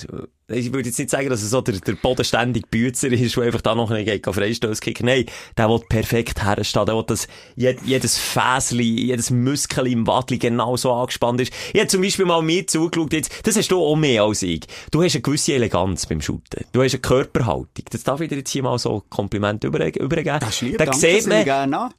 Ich 0.54 0.74
würde 0.74 0.90
jetzt 0.90 1.00
nicht 1.00 1.10
sagen, 1.10 1.30
dass 1.30 1.42
er 1.42 1.48
so 1.48 1.62
der, 1.62 1.80
der 1.80 1.94
bodenständige 1.94 2.68
Bützer 2.70 3.10
ist, 3.12 3.38
der 3.38 3.44
einfach 3.44 3.62
da 3.62 3.74
noch 3.74 3.90
nicht 3.90 4.06
geht, 4.06 4.26
Freistöße 4.26 4.82
kicken. 4.82 5.06
Nein, 5.06 5.26
der 5.58 5.70
will 5.70 5.80
perfekt 5.88 6.44
herstehen. 6.44 6.86
Der 6.86 6.96
will, 6.96 7.06
dass 7.08 7.28
jed, 7.56 7.80
jedes 7.86 8.18
Fäsli, 8.18 9.06
jedes 9.06 9.30
Muskel 9.30 9.88
im 9.88 10.06
Wadli 10.08 10.38
genau 10.38 10.76
so 10.76 10.92
angespannt 10.92 11.42
ist. 11.42 11.54
Ich 11.74 11.80
habe 11.80 11.88
zum 11.88 12.02
Beispiel 12.02 12.26
mal 12.26 12.42
mir 12.42 12.68
zugeschaut, 12.68 13.14
jetzt, 13.14 13.48
das 13.48 13.56
hast 13.56 13.72
du 13.72 13.82
auch 13.82 13.96
mehr 13.96 14.24
als 14.24 14.42
ich. 14.42 14.62
Du 14.92 15.02
hast 15.02 15.16
eine 15.16 15.22
gewisse 15.22 15.54
Eleganz 15.54 16.06
beim 16.06 16.22
Shooten. 16.22 16.66
Du 16.74 16.84
hast 16.84 16.94
eine 16.94 17.02
Körperhaltung. 17.02 17.86
Das 17.90 18.04
darf 18.04 18.20
ich 18.20 18.30
dir 18.30 18.38
jetzt 18.38 18.52
hier 18.52 18.64
mal 18.64 18.78
so 18.78 19.04
Kompliment 19.10 19.64
über, 19.64 19.80
übergeben. 19.96 20.40
Das 20.40 20.56
ist 20.56 20.62
lieb, 20.62 20.78
Da 20.78 20.86
danke, 20.86 21.00
sieht 21.00 21.28
man. 21.28 21.92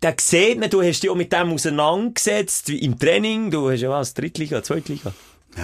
Da 0.00 0.12
sieht 0.18 0.58
man, 0.60 0.70
du 0.70 0.82
hast 0.82 1.02
dich 1.02 1.10
auch 1.10 1.14
mit 1.16 1.32
dem 1.32 1.52
auseinandergesetzt, 1.52 2.68
wie 2.68 2.78
im 2.78 2.98
Training. 2.98 3.50
Du 3.50 3.70
hast 3.70 3.80
ja 3.80 3.90
was, 3.90 4.14
Drittliga, 4.14 4.62
Zweitliga? 4.62 5.12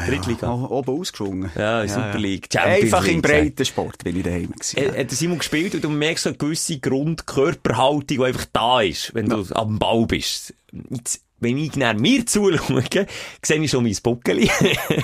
Drittliga. 0.07 0.53
O- 0.53 0.67
Oben 0.79 1.01
ausgeschwungen. 1.01 1.51
Ja, 1.57 1.87
Super 1.89 2.19
League, 2.19 2.49
Champions 2.53 2.83
Einfach 2.85 3.07
im 3.07 3.15
League, 3.15 3.23
Breitensport 3.23 4.05
bin 4.05 4.17
ich 4.17 4.23
daheim 4.23 4.51
gewesen. 4.53 4.77
Äh, 4.79 4.89
Hat 5.01 5.11
der 5.11 5.17
Simon 5.17 5.39
gespielt 5.39 5.75
und 5.75 5.83
du 5.85 5.89
merkst 5.89 6.25
so 6.25 6.31
eine 6.31 6.37
gewisse 6.37 6.79
Grundkörperhaltung, 6.79 8.05
die 8.19 8.23
einfach 8.23 8.45
da 8.53 8.83
ist, 8.83 9.15
wenn 9.15 9.29
du 9.31 9.45
am 9.55 9.79
Ball 9.79 10.05
bist. 10.07 10.53
Jetzt, 10.91 11.23
wenn 11.41 11.57
ich 11.59 11.77
nach 11.77 11.95
mir 11.95 12.27
zuschaue, 12.27 12.83
sehe 13.45 13.63
ich 13.63 13.71
schon 13.71 13.85
mein 13.85 13.97
Buckeli. 14.03 14.51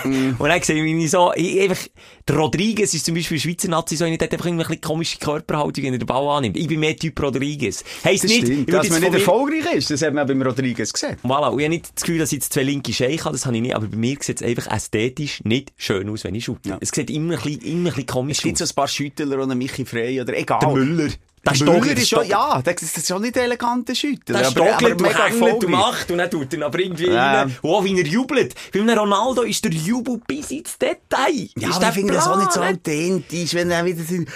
Mm. 0.05 0.35
Und 0.39 0.49
dann 0.49 0.62
sehe 0.62 0.85
ich, 0.85 1.11
so, 1.11 1.32
ich, 1.35 1.61
einfach, 1.61 1.87
der 2.28 2.37
Rodriguez 2.37 2.93
ist 2.95 3.07
zum 3.07 3.14
Beispiel 3.14 3.39
Schweizer 3.39 3.68
Nazi, 3.68 3.97
so 3.97 4.05
der 4.05 4.14
hat 4.14 4.22
einfach 4.32 4.47
irgendwie 4.47 4.64
ein 4.64 4.68
bisschen 4.68 4.80
komische 4.80 5.18
Körperhaltung, 5.18 5.85
wenn 5.85 5.93
er 5.93 5.99
den 5.99 6.07
Ball 6.07 6.26
annimmt. 6.37 6.57
Ich 6.57 6.66
bin 6.66 6.80
mehr 6.80 6.97
Typ 6.97 7.20
Rodriguez. 7.22 7.85
Heisst 8.05 8.24
Das 8.24 8.30
nicht, 8.30 8.47
stimmt, 8.47 8.72
dass 8.72 8.89
man 8.91 9.01
nicht 9.01 9.12
mir- 9.12 9.18
erfolgreich 9.18 9.74
ist, 9.74 9.91
das 9.91 10.03
hat 10.03 10.14
man 10.14 10.26
beim 10.26 10.43
Rodriguez 10.43 10.93
gesehen. 10.93 11.16
Voilà, 11.22 11.49
und 11.51 11.59
ich 11.59 11.64
habe 11.64 11.74
nicht 11.74 11.91
das 11.95 12.03
Gefühl, 12.03 12.18
dass 12.18 12.32
ich 12.32 12.37
jetzt 12.39 12.53
zwei 12.53 12.62
linke 12.62 12.93
Scheich 12.93 13.24
habe, 13.24 13.32
das 13.32 13.47
habe 13.47 13.57
ich 13.57 13.62
nicht, 13.62 13.74
aber 13.74 13.87
bei 13.87 13.97
mir 13.97 14.16
sieht 14.20 14.41
es 14.41 14.47
einfach 14.47 14.70
ästhetisch 14.74 15.43
nicht 15.45 15.72
schön 15.76 16.09
aus, 16.09 16.24
wenn 16.24 16.35
ich 16.35 16.45
shoote. 16.45 16.68
Ja. 16.68 16.78
Es 16.80 16.91
sieht 16.91 17.11
immer 17.11 17.35
ein 17.37 17.43
bisschen, 17.43 17.62
immer 17.62 17.80
ein 17.91 17.95
bisschen 17.95 18.07
komisch 18.07 18.39
Es 18.39 18.43
gibt 18.43 18.59
so 18.59 18.64
aus. 18.64 18.72
ein 18.72 18.74
paar 18.76 18.89
Schüttler 18.89 19.43
oder 19.43 19.55
Michi 19.55 19.85
Frey 19.85 20.20
oder 20.20 20.37
egal. 20.37 20.59
Der 20.61 20.68
Müller. 20.70 21.11
Der 21.47 21.55
Stogler, 21.55 21.92
ist 21.92 22.09
schon, 22.09 22.26
ja, 22.26 22.62
das 22.62 22.74
das 22.76 22.97
ist 22.97 23.07
schon 23.09 23.20
nicht 23.22 23.36
ein 23.36 23.45
eleganter 23.45 23.95
Schüttler. 23.95 24.38
Der 24.38 24.47
aber- 24.49 24.51
Stockler, 24.51 24.95
du 24.95 25.05
erfolgreich. 25.05 25.68
macht 25.70 26.11
und 26.11 26.18
dann 26.18 26.30
tut 26.30 26.53
er 26.53 26.59
ihn 26.59 26.62
aber 26.62 26.78
irgendwie 26.78 27.07
Ja. 27.09 27.42
rein. 27.42 27.57
Und 27.62 27.70
auch 27.70 27.84
wie 27.84 27.99
er 27.99 28.07
jubelt. 28.07 28.55
Bei 28.72 28.80
einem 28.80 28.99
Ronaldo 28.99 29.42
ist 29.42 29.62
der 29.64 29.72
Jubel 29.72 30.20
bis 30.26 30.51
ins 30.51 30.78
Detail. 30.78 31.49
Ja, 31.57 31.68
ist 31.68 31.76
aber 31.76 31.80
der 31.80 31.88
ich 31.90 31.95
finde 31.95 32.14
das 32.14 32.26
auch 32.26 32.38
nicht 32.38 32.53
so 32.53 32.61
authentisch, 32.61 33.55
wenn 33.55 33.70
er 33.70 33.84
wieder 33.84 34.03
sind. 34.05 34.28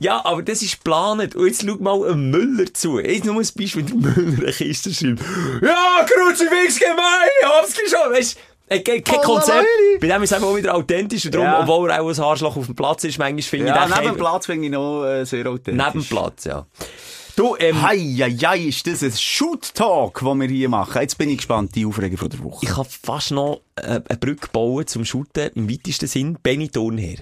Ja, 0.00 0.24
aber 0.24 0.42
das 0.42 0.62
ist 0.62 0.76
geplant. 0.76 1.34
Und 1.34 1.46
jetzt 1.46 1.64
schau 1.66 1.74
mal 1.76 2.08
einem 2.08 2.30
Müller 2.30 2.72
zu. 2.72 3.00
Jetzt 3.00 3.24
nur 3.24 3.34
ein 3.34 3.38
Beispiel, 3.40 3.72
wenn 3.74 4.00
der 4.02 4.12
Müller 4.12 4.42
eine 4.44 4.52
Kiste 4.52 4.94
schreibt. 4.94 5.20
Ja, 5.60 6.06
Kruzifix 6.06 6.78
gemein, 6.78 7.28
hab's 7.44 7.74
schon. 7.74 8.12
Weißt 8.12 8.36
du, 8.36 8.38
äh, 8.68 8.80
kein 8.80 9.02
kein 9.04 9.18
Oh, 9.20 9.22
Konzept. 9.34 9.66
Bei 10.00 10.06
dem 10.06 10.22
ist 10.22 10.30
es 10.30 10.36
einfach 10.36 10.48
auch 10.48 10.56
wieder 10.56 10.74
authentisch. 10.74 11.24
Und 11.26 11.34
darum, 11.34 11.46
Ja. 11.46 11.60
obwohl 11.62 11.90
er 11.90 12.02
auch 12.02 12.08
ein 12.08 12.20
Arschloch 12.20 12.56
auf 12.56 12.66
dem 12.66 12.74
Platz 12.76 13.04
ist, 13.04 13.18
manchmal 13.18 13.42
finde 13.42 13.66
Ja, 13.68 13.84
ich 13.86 13.94
neben 13.94 14.06
dem 14.12 14.16
Platz 14.16 14.46
finde 14.46 14.66
ich 14.66 14.72
noch 14.72 15.04
äh, 15.04 15.24
sehr 15.24 15.46
authentisch. 15.48 15.84
Neben 15.86 16.00
dem 16.00 16.08
Platz, 16.08 16.44
ja. 16.44 16.66
Du, 17.36 17.54
ähm, 17.60 17.80
Hei, 17.82 17.96
hei, 18.18 18.30
hei, 18.32 18.58
ist 18.58 18.84
das 18.88 19.02
ein 19.04 19.12
Shoot-Talk, 19.12 20.20
den 20.24 20.40
wir 20.40 20.48
hier 20.48 20.68
machen? 20.68 21.00
Jetzt 21.00 21.16
bin 21.18 21.28
ich 21.30 21.36
gespannt, 21.36 21.72
die 21.76 21.86
Aufregung 21.86 22.18
von 22.18 22.28
der 22.30 22.42
Woche. 22.42 22.66
ich 22.66 22.72
kann 22.72 22.84
fast 22.84 23.30
noch 23.30 23.60
äh, 23.76 24.00
eine 24.08 24.18
Brücke 24.18 24.48
bauen 24.52 24.86
zum 24.88 25.04
Shooten, 25.04 25.50
im 25.54 25.70
weitesten 25.70 26.08
Sinn. 26.08 26.36
Benny 26.42 26.68
Thurnherr. 26.68 27.18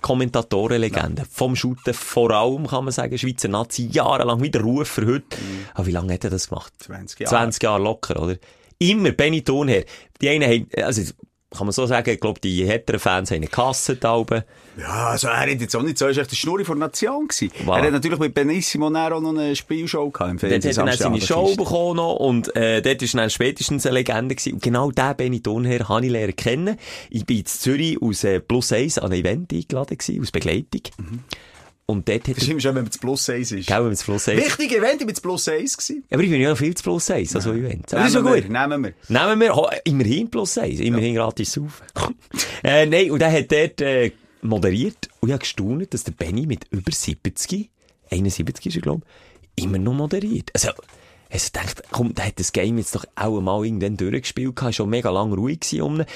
Kommentatorenlegende. 0.00 1.24
Vom 1.30 1.54
Shooten 1.56 1.94
vor 1.94 2.30
allem, 2.32 2.66
kann 2.66 2.84
man 2.84 2.92
sagen, 2.92 3.16
Schweizer 3.18 3.48
Nazi, 3.48 3.88
jahrelang 3.92 4.42
wieder 4.42 4.60
Ruf 4.60 4.88
für 4.88 5.06
heute. 5.06 5.36
Aber 5.74 5.86
wie 5.86 5.92
lange 5.92 6.14
hat 6.14 6.24
er 6.24 6.30
das 6.30 6.48
gemacht? 6.48 6.72
20 6.78 7.20
Jahre. 7.20 7.30
20 7.30 7.62
Jahre 7.62 7.82
locker, 7.82 8.20
oder? 8.22 8.36
Immer 8.90 9.12
Benny 9.12 9.42
Thurnherr. 9.42 9.84
Die 10.20 10.28
einen 10.28 10.44
haben, 10.44 10.66
also, 10.82 11.02
kann 11.52 11.66
man 11.66 11.72
so 11.72 11.86
sagen, 11.86 12.10
ich 12.10 12.20
glaube, 12.20 12.40
die 12.40 12.64
heteren 12.64 12.98
Fans 12.98 13.30
haben 13.30 13.36
eine 13.36 13.46
Kasse 13.46 13.96
da 13.96 14.16
oben. 14.16 14.42
Ja, 14.78 15.08
also 15.08 15.28
er 15.28 15.40
hat 15.40 15.48
jetzt 15.48 15.76
auch 15.76 15.82
nicht 15.82 15.98
so, 15.98 16.06
er 16.06 16.16
war 16.16 16.22
echt 16.22 16.30
der 16.30 16.36
Schnurri 16.36 16.64
von 16.64 16.78
der 16.78 16.88
Nation. 16.88 17.28
Gewesen. 17.28 17.52
Voilà. 17.66 17.78
Er 17.78 17.82
hat 17.84 17.92
natürlich 17.92 18.18
mit 18.18 18.34
Benissimo 18.34 18.88
dann 18.88 19.12
auch 19.12 19.20
noch 19.20 19.30
eine 19.30 19.54
Spielshow 19.54 20.10
gehabt 20.10 20.30
im 20.30 20.38
Dort 20.38 20.50
Fernsehen. 20.50 20.70
hat 20.70 20.88
er 20.88 20.96
dann 20.96 20.98
seine 20.98 21.20
Show 21.20 21.54
bekommen 21.54 21.96
noch, 21.96 22.16
und 22.16 22.56
äh, 22.56 22.80
dort 22.80 23.02
ist 23.02 23.14
dann 23.14 23.28
spätestens 23.28 23.84
eine 23.86 23.98
Legende 23.98 24.34
gewesen. 24.34 24.54
Und 24.54 24.62
genau 24.62 24.90
den 24.90 25.16
Benny 25.16 25.42
Thurnherr 25.42 25.88
habe 25.88 26.06
ich 26.06 26.12
lernen 26.12 26.36
kennen. 26.36 26.78
Ich 27.10 27.26
bin 27.26 27.38
in 27.38 27.46
Zürich 27.46 28.00
aus 28.00 28.24
äh, 28.24 28.40
Plus 28.40 28.72
1 28.72 28.98
an 28.98 29.12
ein 29.12 29.18
Event 29.20 29.52
eingeladen 29.52 29.98
gewesen, 29.98 30.22
aus 30.22 30.30
Begleitung. 30.30 30.82
Und 31.86 32.08
dort 32.08 32.28
hat 32.28 32.36
Das 32.36 32.44
ist 32.44 32.48
immer 32.48 32.60
schön, 32.60 32.74
wenn 32.74 32.82
man 32.84 32.90
das 32.90 32.98
Plus 32.98 33.28
1 33.28 33.52
ist. 33.52 33.66
gell, 33.66 33.76
wenn 33.78 33.84
wir 33.84 33.90
das 33.90 34.04
Plus 34.04 34.28
1 34.28 34.40
Wichtige 34.44 34.76
Event, 34.78 34.92
ich 34.94 34.98
bin 35.00 35.08
das 35.08 35.20
Plus 35.20 35.48
1 35.48 35.76
gewesen. 35.76 36.04
Aber 36.10 36.22
ich 36.22 36.30
bin 36.30 36.40
ja 36.40 36.54
viel 36.54 36.74
zu 36.74 36.82
Plus 36.84 37.10
1, 37.10 37.34
also 37.36 37.52
Events. 37.52 37.92
Aber 37.92 38.02
das 38.04 38.10
ist 38.10 38.14
ja 38.14 38.20
gut. 38.20 38.48
Nehmen 38.48 38.84
wir. 38.84 38.94
Nehmen 39.08 39.40
wir 39.40 39.54
ho- 39.56 39.70
immerhin 39.84 40.30
plus 40.30 40.56
eins, 40.58 40.80
immerhin 40.80 41.16
gratis 41.16 41.58
auf. 41.58 41.82
äh, 42.62 42.86
nein, 42.86 43.10
und 43.10 43.20
er 43.20 43.32
hat 43.32 43.50
dort 43.52 43.80
äh, 43.80 44.12
moderiert 44.42 45.08
und 45.20 45.28
ich 45.28 45.32
habe 45.32 45.40
gestaunt, 45.40 45.92
dass 45.92 46.04
der 46.04 46.12
Benny 46.12 46.46
mit 46.46 46.64
über 46.70 46.92
70, 46.92 47.68
71 48.10 48.66
ist 48.66 48.76
er, 48.76 48.82
glaube 48.82 49.02
ich, 49.56 49.64
immer 49.64 49.78
noch 49.78 49.92
moderiert. 49.94 50.50
Also, 50.54 50.70
also 51.30 51.48
denkt, 51.54 51.82
komm, 51.90 52.14
der 52.14 52.26
hat 52.26 52.38
das 52.38 52.52
Game 52.52 52.78
jetzt 52.78 52.94
doch 52.94 53.04
auch 53.16 53.40
mal 53.40 53.64
irgendwann 53.64 53.96
durchgespielt 53.96 54.60
ist 54.62 54.76
schon 54.76 54.88
mega 54.88 55.10
lang 55.10 55.32
ruhig 55.32 55.60
gewesen 55.60 55.82
um 55.82 56.00
ihn. 56.00 56.06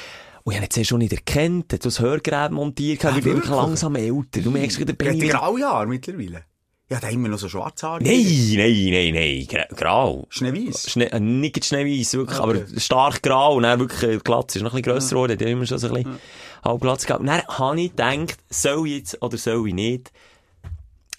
Und 0.46 0.52
ich 0.52 0.58
habe 0.60 0.68
zuerst 0.68 0.90
schon 0.90 0.98
nicht 1.00 1.12
erkannt, 1.12 1.72
hat 1.72 1.82
so 1.82 1.88
ein 1.88 2.06
Hörgerät 2.08 2.52
montiert, 2.52 3.00
gehabt, 3.00 3.16
wird 3.16 3.24
wirklich? 3.24 3.48
wirklich 3.50 3.56
langsam 3.60 3.96
älter. 3.96 4.40
Du 4.42 4.50
merkst, 4.52 4.78
der 4.78 4.86
Der 4.86 5.20
wird 5.20 5.32
graue 5.32 5.60
Haare 5.64 5.86
mittlerweile. 5.88 6.44
Ja, 6.88 7.00
da 7.00 7.10
wir 7.10 7.16
noch 7.16 7.36
so 7.36 7.48
Schwarzhaare. 7.48 8.00
Nein, 8.00 8.22
nein, 8.54 8.90
nein, 8.92 9.14
nein, 9.14 9.46
gra- 9.48 9.74
grau. 9.74 10.28
Schneeweiß. 10.30 10.88
Schnee, 10.92 11.06
äh, 11.06 11.18
nicht 11.18 11.64
schneeweiß, 11.64 12.14
wirklich, 12.14 12.38
Okay. 12.38 12.60
aber 12.68 12.80
stark 12.80 13.22
grau 13.24 13.56
und 13.56 13.64
dann 13.64 13.80
wirklich 13.80 14.02
äh, 14.04 14.18
glatt. 14.18 14.54
Ist 14.54 14.62
noch 14.62 14.72
ein 14.72 14.82
bisschen 14.82 14.92
grösser 14.94 15.10
geworden, 15.16 15.36
der 15.36 15.48
hat 15.48 15.52
immer 15.52 15.66
schon 15.66 15.78
so 15.78 15.88
ein 15.88 15.94
bisschen 15.94 16.18
halb 16.64 16.80
glatt 16.80 17.04
gehabt. 17.04 17.20
Und 17.22 17.26
dann 17.26 17.42
habe 17.44 17.80
ich 17.80 17.90
gedacht, 17.90 18.36
soll 18.48 18.86
ich 18.86 18.92
jetzt 18.98 19.20
oder 19.20 19.36
soll 19.36 19.66
ich 19.66 19.74
nicht 19.74 20.12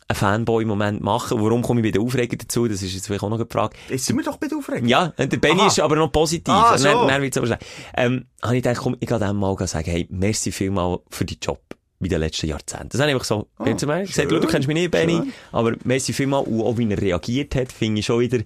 einen 0.08 0.16
Fanboy-Moment 0.16 1.02
machen? 1.02 1.42
Warum 1.42 1.62
komme 1.62 1.82
ich 1.82 1.88
bei 1.88 1.92
den 1.92 2.02
Aufreger 2.02 2.38
dazu? 2.38 2.68
Das 2.68 2.82
ist 2.82 2.94
jetzt 2.94 3.08
vielleicht 3.08 3.24
auch 3.24 3.30
noch 3.30 3.38
eine 3.38 3.48
Frage. 3.50 3.76
Jetzt 3.90 4.06
sind 4.06 4.18
wir 4.18 4.24
doch 4.24 4.38
bei 4.38 4.48
der 4.48 4.58
Aufregung. 4.58 4.88
Ja, 4.88 5.10
der 5.18 5.26
Benny 5.26 5.60
Aha. 5.62 5.68
ist 5.68 5.80
aber 5.80 5.96
noch 5.96 6.12
positiv. 6.12 6.54
Ah, 6.54 6.74
Und 6.74 6.84
dann, 6.84 7.00
so. 7.00 7.08
dann 7.08 7.22
wird's 7.22 7.38
aber. 7.38 7.58
Ähm, 7.96 8.26
habe 8.42 8.58
ich 8.58 8.64
gedacht, 8.64 8.82
komm, 8.82 8.96
ich 9.00 9.08
kann 9.08 9.20
dem 9.20 9.36
mal 9.36 9.56
sagen, 9.68 9.90
hey, 9.90 10.08
merci 10.10 10.52
vielmal 10.52 11.00
für 11.10 11.26
die 11.26 11.38
Job 11.42 11.60
wie 12.00 12.10
den 12.10 12.20
letzten 12.20 12.48
Jahrzehnten. 12.48 12.90
Das 12.90 13.02
habe 13.02 13.10
ich 13.10 13.16
einfach 13.16 13.26
so, 13.26 13.48
oh, 13.58 13.74
zu 13.74 13.88
mir 13.88 14.04
gesagt, 14.04 14.32
du 14.32 14.40
kennst 14.42 14.68
mich 14.68 14.76
nicht, 14.76 14.92
Benny, 14.92 15.14
schön. 15.16 15.34
aber 15.52 15.74
merci 15.84 16.14
vielmal. 16.14 16.44
Und 16.44 16.62
auch 16.62 16.78
wie 16.78 16.90
er 16.90 17.02
reagiert 17.02 17.56
hat, 17.56 17.72
finde 17.72 18.00
ich 18.00 18.06
schon 18.06 18.20
wieder, 18.20 18.40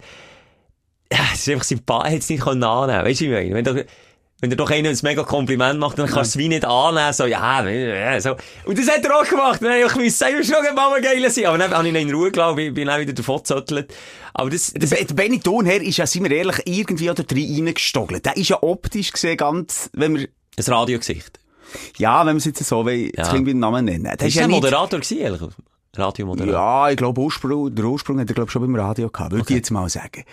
es 1.09 1.41
ist 1.41 1.49
einfach 1.49 1.65
sympathisch, 1.65 2.05
er 2.05 2.11
hätte 2.11 2.23
es 2.23 2.29
nicht 2.29 2.43
können 2.43 2.63
annehmen 2.63 3.05
Weißt 3.05 3.21
du, 3.21 3.25
wie 3.25 3.35
ich 3.35 3.51
meine? 3.51 3.55
Wenn 3.55 3.65
du, 3.65 3.85
wenn 4.41 4.49
dir 4.49 4.55
doch 4.55 4.69
einer 4.71 4.89
ein 4.89 4.97
mega 5.03 5.23
Kompliment 5.23 5.79
macht, 5.79 5.99
dann 5.99 6.07
kannst 6.07 6.35
du 6.35 6.39
es 6.39 6.43
wie 6.43 6.47
nicht 6.49 6.65
annehmen, 6.65 7.13
so, 7.13 7.25
ja, 7.25 8.19
so. 8.19 8.35
Und 8.65 8.77
das 8.77 8.89
hat 8.89 9.05
er 9.05 9.15
auch 9.15 9.23
gemacht. 9.27 9.61
Dann 9.61 9.79
ich 9.79 9.93
gewusst, 9.93 10.17
sei 10.17 10.33
mir 10.33 10.43
schon 10.43 10.55
ein 10.67 10.73
Mama 10.75 10.99
geil 10.99 11.29
sein. 11.29 11.45
Aber 11.45 11.57
dann 11.59 11.71
habe 11.71 11.87
ich 11.87 11.93
ihn 11.93 12.09
in 12.09 12.13
Ruhe 12.13 12.31
gelassen, 12.31 12.55
bin, 12.55 12.73
bin 12.73 12.87
dann 12.87 12.99
wieder 12.99 13.13
davon 13.13 13.37
gezöttelt. 13.37 13.93
Aber 14.33 14.49
das, 14.49 14.73
das, 14.73 14.89
Der 14.89 15.13
Benny 15.13 15.39
Thurnherr 15.39 15.81
ist 15.81 15.97
ja, 15.97 16.07
sind 16.07 16.23
wir 16.23 16.31
ehrlich, 16.35 16.57
irgendwie 16.65 17.09
auch 17.11 17.15
da 17.15 17.23
drin 17.23 17.53
reingestogelt. 17.55 18.25
Der 18.25 18.35
ist 18.35 18.49
ja 18.49 18.57
optisch 18.61 19.11
gesehen 19.11 19.37
ganz, 19.37 19.89
wenn 19.93 20.17
wir, 20.17 20.27
das 20.55 20.69
Radiogesicht. 20.69 21.39
ja, 21.97 22.25
wenn 22.25 22.33
wir 22.35 22.39
es 22.39 22.45
jetzt 22.45 22.63
so, 22.65 22.85
wie, 22.87 23.05
Ja. 23.05 23.11
jetzt 23.17 23.29
klingt 23.29 23.45
wie 23.45 23.51
einen 23.51 23.59
Namen 23.59 23.85
nennen. 23.85 24.03
Der 24.03 24.27
ist 24.27 24.33
ja 24.33 24.47
nicht, 24.47 24.55
Moderator, 24.55 24.99
gewesen, 24.99 25.19
ehrlich. 25.19 25.41
Radiomoderator. 25.95 26.53
ja, 26.53 26.89
ich 26.89 26.97
glaube, 26.97 27.19
Ursprung, 27.21 27.75
der 27.75 27.85
Ursprung 27.85 28.19
hat 28.19 28.29
er, 28.29 28.33
glaube 28.33 28.47
ich, 28.47 28.51
schon 28.53 28.61
beim 28.61 28.75
Radio 28.75 29.09
gehabt, 29.09 29.31
würde 29.33 29.45
ich 29.47 29.55
jetzt 29.55 29.71
mal 29.71 29.89
sagen. 29.89 30.23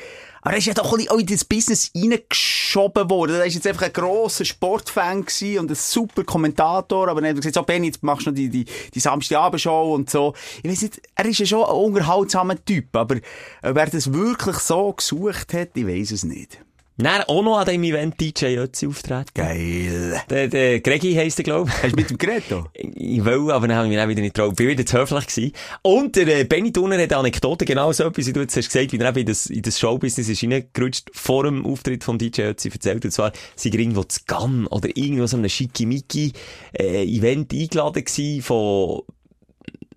Aber 0.43 0.53
er 0.53 0.59
ist 0.59 0.67
ja 0.67 0.75
doch 0.75 0.93
ein 0.93 0.99
bisschen 0.99 1.21
in 1.21 1.27
das 1.27 1.45
Business 1.45 1.91
reingeschoben 1.95 3.11
worden. 3.11 3.37
Er 3.37 3.47
ist 3.47 3.55
jetzt 3.55 3.67
einfach 3.67 3.87
ein 3.87 3.93
grosser 3.93 4.45
Sportfan 4.45 5.19
und 5.59 5.71
ein 5.71 5.75
super 5.75 6.25
Kommentator, 6.25 7.09
aber 7.09 7.21
dann 7.21 7.31
hat 7.31 7.37
er 7.37 7.41
gesagt, 7.41 7.55
so, 7.55 7.63
Benny, 7.63 7.89
jetzt 7.89 8.03
machst 8.03 8.27
du 8.27 8.31
noch 8.31 8.37
die, 8.37 8.49
die, 8.49 8.65
die 8.95 9.01
Samstagabendshow 9.01 9.95
und 9.95 10.11
so. 10.11 10.35
Ich 10.63 10.71
weiß 10.71 10.83
nicht, 10.83 11.01
er 11.15 11.27
ist 11.27 11.39
ja 11.39 11.47
schon 11.47 11.65
ein 11.65 11.75
unterhaltsamer 11.75 12.65
Typ, 12.65 12.95
aber 12.95 13.17
ob 13.63 13.77
er 13.77 13.87
das 13.87 14.13
wirklich 14.13 14.57
so 14.59 14.93
gesucht 14.93 15.53
hat, 15.55 15.71
ich 15.75 15.87
weiß 15.87 16.13
es 16.13 16.25
nicht. 16.25 16.59
Dann 16.99 17.23
auch 17.23 17.43
noch 17.43 17.59
an 17.59 17.67
dem 17.67 17.85
Event 17.85 18.21
DJ 18.21 18.57
Ötzi 18.59 18.87
auftreten. 18.89 19.31
Geil. 19.35 20.21
Der, 20.29 20.49
der 20.49 20.81
Gregi 20.81 21.15
heisst 21.15 21.39
er, 21.39 21.45
glaube 21.45 21.71
Hast 21.71 21.93
du 21.93 21.97
mit 21.97 22.11
dem 22.11 22.19
geredet? 22.19 22.45
da? 22.51 22.65
ich. 22.75 23.19
Ich 23.19 23.25
will, 23.25 23.51
aber 23.51 23.67
dann 23.67 23.77
habe 23.77 23.87
ich 23.87 23.91
mich 23.91 23.99
dann 23.99 24.09
wieder 24.09 24.21
nicht 24.21 24.35
getraut. 24.35 24.57
Bin 24.57 24.69
wieder 24.69 24.85
zu 24.85 24.99
höflich 24.99 25.27
gewesen. 25.27 25.53
Und 25.83 26.17
der 26.17 26.41
äh, 26.41 26.45
Benny 26.45 26.73
Turner 26.73 26.97
hat 26.97 27.13
eine 27.13 27.17
Anekdote, 27.17 27.65
genau 27.65 27.91
so 27.93 28.05
etwas, 28.05 28.27
wie 28.27 28.33
du 28.33 28.41
jetzt 28.41 28.57
hast 28.57 28.73
gesagt, 28.73 28.93
wie 28.93 28.99
er 28.99 29.09
eben 29.09 29.19
in 29.21 29.27
das, 29.27 29.47
in 29.47 29.63
das 29.63 29.79
Showbusiness 29.79 30.29
ist 30.29 30.43
reingerutscht, 30.43 31.11
vor 31.13 31.45
dem 31.45 31.65
Auftritt 31.67 32.05
von 32.05 32.19
DJ 32.19 32.43
Ötzi 32.43 32.69
erzählt. 32.69 33.05
Und 33.05 33.11
zwar, 33.11 33.33
sie 33.57 33.73
waren 33.73 33.81
irgendwo 33.81 34.05
zu 34.05 34.21
Cannes 34.27 34.71
oder 34.71 34.89
irgendwo 34.95 35.27
so 35.27 35.37
einem 35.37 35.49
schickimicki 35.49 36.33
äh, 36.79 37.05
Event 37.05 37.53
eingeladen 37.53 38.05
gewesen 38.05 38.43
von 38.43 39.03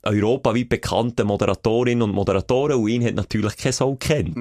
europaweit 0.04 0.70
bekannten 0.70 1.28
Moderatorinnen 1.28 2.02
und 2.02 2.12
Moderatoren 2.12 2.78
und 2.78 2.88
ihn 2.90 3.06
hat 3.06 3.16
natürlich 3.16 3.56
kein 3.58 3.72
Sau 3.72 3.96
kennt. 3.96 4.38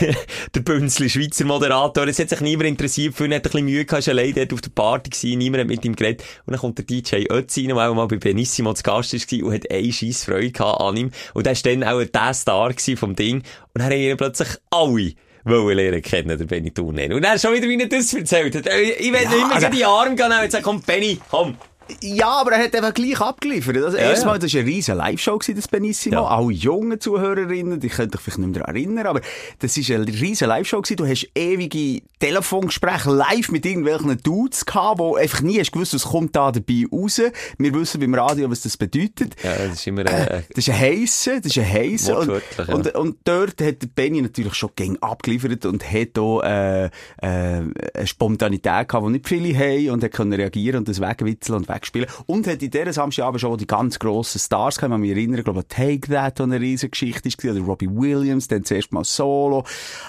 Der, 0.00 0.14
der 0.54 0.60
Bünzli 0.60 1.08
Schweizer 1.10 1.44
Moderator, 1.44 2.06
es 2.06 2.18
hat 2.18 2.30
sich 2.30 2.40
niemand 2.40 2.68
interessiert, 2.68 3.14
für 3.14 3.26
ihn 3.26 3.34
hat 3.34 3.40
ein 3.40 3.42
bisschen 3.42 3.64
Mühe 3.66 3.84
gehabt, 3.84 4.00
ist 4.00 4.08
allein 4.08 4.32
dort 4.34 4.52
auf 4.52 4.60
der 4.62 4.70
Party 4.70 5.10
gewesen, 5.10 5.38
niemand 5.38 5.60
hat 5.62 5.68
mit 5.68 5.84
ihm 5.84 5.94
geredet 5.96 6.22
und 6.46 6.52
dann 6.52 6.60
kommt 6.60 6.78
der 6.78 6.84
DJ 6.86 7.26
Ötzi 7.30 7.66
rein, 7.66 7.76
der 7.76 7.90
auch 7.90 7.94
mal 7.94 8.06
bei 8.08 8.16
Benissimo 8.16 8.72
zu 8.74 8.82
Gast 8.82 9.12
war 9.12 9.46
und 9.46 9.54
hat 9.54 9.70
eine 9.70 9.92
scheisse 9.92 10.24
Freude 10.24 10.50
gehabt 10.50 10.80
an 10.80 10.96
ihm 10.96 11.10
und 11.34 11.46
der 11.46 11.54
war 11.54 11.62
dann 11.62 11.84
auch 11.84 12.02
der 12.04 12.34
Star 12.34 12.72
vom 12.96 13.14
Ding 13.16 13.36
und 13.36 13.44
dann 13.74 13.84
haben 13.84 13.92
ihn 13.92 14.16
plötzlich 14.16 14.48
alle 14.70 15.12
wollen 15.44 15.76
lernen 15.76 16.02
kennen, 16.02 16.36
der 16.36 16.44
Benny 16.44 16.72
Turner. 16.72 17.14
Und 17.14 17.22
er 17.22 17.30
hat 17.32 17.40
schon 17.40 17.54
wieder, 17.54 17.68
wie 17.68 17.78
er 17.80 17.88
das 17.88 18.12
erzählt 18.12 18.54
hat. 18.56 18.66
Ich 18.66 19.12
will 19.12 19.20
Ja, 19.22 19.32
immer 19.32 19.54
also- 19.54 19.66
so 19.66 19.72
die 19.72 19.84
Arme 19.84 20.16
gehen 20.16 20.26
und 20.26 20.42
jetzt 20.42 20.52
sagen, 20.52 20.64
komm, 20.64 20.80
Benny, 20.82 21.18
komm. 21.30 21.56
Ja, 22.00 22.40
aber 22.40 22.52
er 22.52 22.64
hat 22.64 22.74
einfach 22.74 22.94
gleich 22.94 23.20
abgeliefert. 23.20 23.76
Also, 23.76 23.96
Ja, 23.96 24.10
erstmal, 24.10 24.34
ja. 24.34 24.38
das 24.40 24.54
war 24.54 24.60
eine 24.60 24.68
riesen 24.70 24.96
Live-Show, 24.96 25.38
das 25.54 25.68
Benissimo. 25.68 26.16
Ja. 26.16 26.24
Alle 26.24 26.52
jungen 26.52 27.00
Zuhörerinnen, 27.00 27.80
die 27.80 27.88
könnt 27.88 28.14
euch 28.14 28.22
vielleicht 28.22 28.38
nicht 28.38 28.48
mehr 28.48 28.60
daran 28.60 28.76
erinnern, 28.76 29.06
aber 29.06 29.20
das 29.60 29.76
war 29.76 29.96
eine 29.96 30.06
riesen 30.06 30.48
Live-Show. 30.48 30.82
Du 30.82 31.06
hast 31.06 31.28
ewige 31.34 32.02
Telefongespräche 32.18 33.10
live 33.10 33.50
mit 33.50 33.66
irgendwelchen 33.66 34.18
Dudes 34.22 34.64
gehabt, 34.66 34.98
wo 34.98 35.16
einfach 35.16 35.42
nie 35.42 35.60
hast 35.60 35.72
gewusst, 35.72 35.94
was 35.94 36.04
kommt 36.04 36.34
da 36.34 36.50
dabei 36.50 36.84
raus. 36.90 37.20
Wir 37.58 37.74
wissen 37.74 38.00
beim 38.00 38.14
Radio, 38.14 38.50
was 38.50 38.62
das 38.62 38.76
bedeutet. 38.76 39.36
Ja, 39.42 39.54
das 39.56 39.74
ist 39.74 39.86
immer, 39.86 40.02
äh, 40.06 40.42
Das 40.48 40.66
ist 40.66 40.70
ein 40.70 40.78
Heissen, 40.78 41.42
das 41.42 41.56
ist 41.56 41.58
ein 41.58 41.72
Heissen. 41.72 42.16
Und, 42.16 42.28
ja. 42.28 42.74
und, 42.74 42.94
und 42.94 43.16
dort 43.24 43.60
hat 43.60 43.94
Benny 43.94 44.22
natürlich 44.22 44.54
schon 44.54 44.70
gegen 44.74 45.00
abgeliefert 45.02 45.66
und 45.66 45.90
hat 45.90 46.18
auch, 46.18 46.42
äh, 46.42 46.86
äh, 46.86 46.90
eine 47.22 48.06
Spontanität 48.06 48.88
gehabt, 48.88 49.06
die 49.06 49.10
nicht 49.10 49.28
viele 49.28 49.56
haben 49.56 49.90
und 49.90 50.04
hat 50.04 50.12
können 50.12 50.32
reagieren 50.32 50.78
und 50.78 50.88
das 50.88 51.00
wegwitzeln 51.00 51.58
und 51.58 51.68
wegspielen. 51.76 52.08
Und 52.26 52.46
hat 52.46 52.62
in 52.62 52.70
dieser 52.70 52.92
Samstagabend 52.92 53.40
schon 53.40 53.56
die 53.58 53.66
ganz 53.66 53.98
grossen 53.98 54.38
Stars 54.38 54.78
kann 54.78 54.98
mich 55.00 55.10
erinnern, 55.10 55.38
ich 55.38 55.44
glaube, 55.44 55.66
Take 55.68 56.08
That, 56.12 56.38
die 56.38 56.42
eine 56.42 56.60
riesige 56.60 56.90
Geschichte 56.90 57.28
war, 57.28 57.52
oder 57.54 57.60
Robbie 57.64 57.88
Williams, 57.90 58.48
dann 58.48 58.64
zuerst 58.64 58.92
mal 58.92 59.04
Solo. 59.04 59.64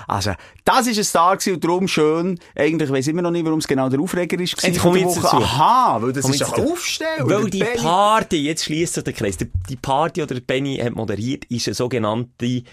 Also, 0.07 0.31
das 0.65 0.87
ist 0.87 0.97
ein 0.97 1.03
Star 1.03 1.37
gewesen 1.37 1.55
und 1.55 1.63
darum 1.63 1.87
schön, 1.87 2.39
eigentlich 2.55 2.89
weiss 2.89 3.07
ich 3.07 3.13
immer 3.13 3.21
noch 3.21 3.31
nicht, 3.31 3.45
warum 3.45 3.59
es 3.59 3.67
genau 3.67 3.89
der 3.89 3.99
Aufreger 3.99 4.39
ist. 4.39 4.61
Jetzt 4.63 4.79
komme 4.79 4.99
ich 4.99 5.05
jetzt 5.05 5.17
dazu. 5.23 5.37
Aha, 5.37 6.01
weil 6.01 6.13
das 6.13 6.23
Komm 6.23 6.33
ist 6.33 6.41
doch 6.41 6.53
ein 6.53 6.61
dazu. 6.61 6.71
Aufstell. 6.73 7.07
Weil 7.19 7.49
die 7.49 7.59
Benny- 7.59 7.77
Party, 7.81 8.37
jetzt 8.37 8.63
schließt 8.65 8.93
sich 8.95 9.03
der 9.03 9.13
Kreis, 9.13 9.37
die, 9.37 9.49
die 9.69 9.75
Party, 9.75 10.21
die 10.21 10.33
der 10.33 10.41
Benny 10.41 10.77
hat 10.77 10.95
moderiert, 10.95 11.45
ist 11.45 11.67
eine 11.67 11.75
sogenannte, 11.75 12.63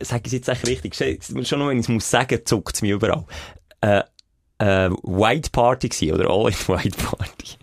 sag 0.00 0.20
ich 0.20 0.26
es 0.26 0.32
jetzt 0.32 0.48
echt 0.48 0.66
richtig, 0.66 0.94
schon 0.94 1.58
nur 1.58 1.68
wenn 1.68 1.78
ich 1.78 1.84
es 1.84 1.88
muss 1.88 2.10
sagen, 2.10 2.40
zuckt 2.44 2.76
es 2.76 2.82
mich 2.82 2.90
überall, 2.90 3.24
äh, 3.80 4.02
äh, 4.58 4.90
White 5.02 5.50
Party 5.50 5.88
gewesen, 5.88 6.14
oder 6.14 6.30
All 6.30 6.48
in 6.48 6.68
White 6.68 6.96
Party. 6.98 7.56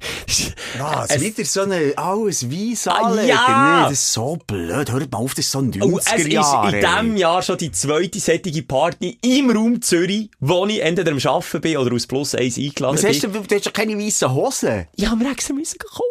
Ja, 0.78 1.06
es 1.08 1.20
wieder 1.20 1.44
so 1.44 1.62
eine, 1.62 1.92
alles 1.96 2.48
weiss 2.50 2.86
Ah, 2.86 3.14
ja! 3.22 3.82
Nee, 3.84 3.90
das 3.90 3.92
ist 3.92 4.12
so 4.12 4.38
blöd. 4.46 4.92
Hört 4.92 5.10
mal 5.10 5.18
auf, 5.18 5.34
das 5.34 5.46
ist 5.46 5.52
so 5.52 5.58
90er 5.58 5.82
Und 5.82 5.98
es 5.98 6.06
ist 6.06 6.24
in 6.26 6.80
diesem 6.80 7.16
Jahr 7.16 7.42
schon 7.42 7.58
die 7.58 7.72
zweite 7.72 8.20
sättige 8.20 8.62
Party 8.62 9.18
im 9.22 9.50
Raum 9.50 9.80
Zürich, 9.82 10.30
wo 10.40 10.66
ich 10.66 10.80
entweder 10.82 11.10
am 11.12 11.18
Arbeiten 11.18 11.60
bin 11.60 11.76
oder 11.78 11.94
aus 11.94 12.06
Plus 12.06 12.34
1 12.34 12.58
eingeladen 12.58 12.94
Was 12.96 13.02
bin. 13.02 13.10
hast 13.10 13.22
du, 13.24 13.28
du 13.28 13.54
hast 13.54 13.66
doch 13.66 13.72
keine 13.72 13.98
weißen 13.98 14.32
Hosen. 14.32 14.86
Ja, 14.96 15.14
wir 15.18 15.30
extra 15.30 15.54
müssen 15.54 15.78
kaufen. 15.78 16.04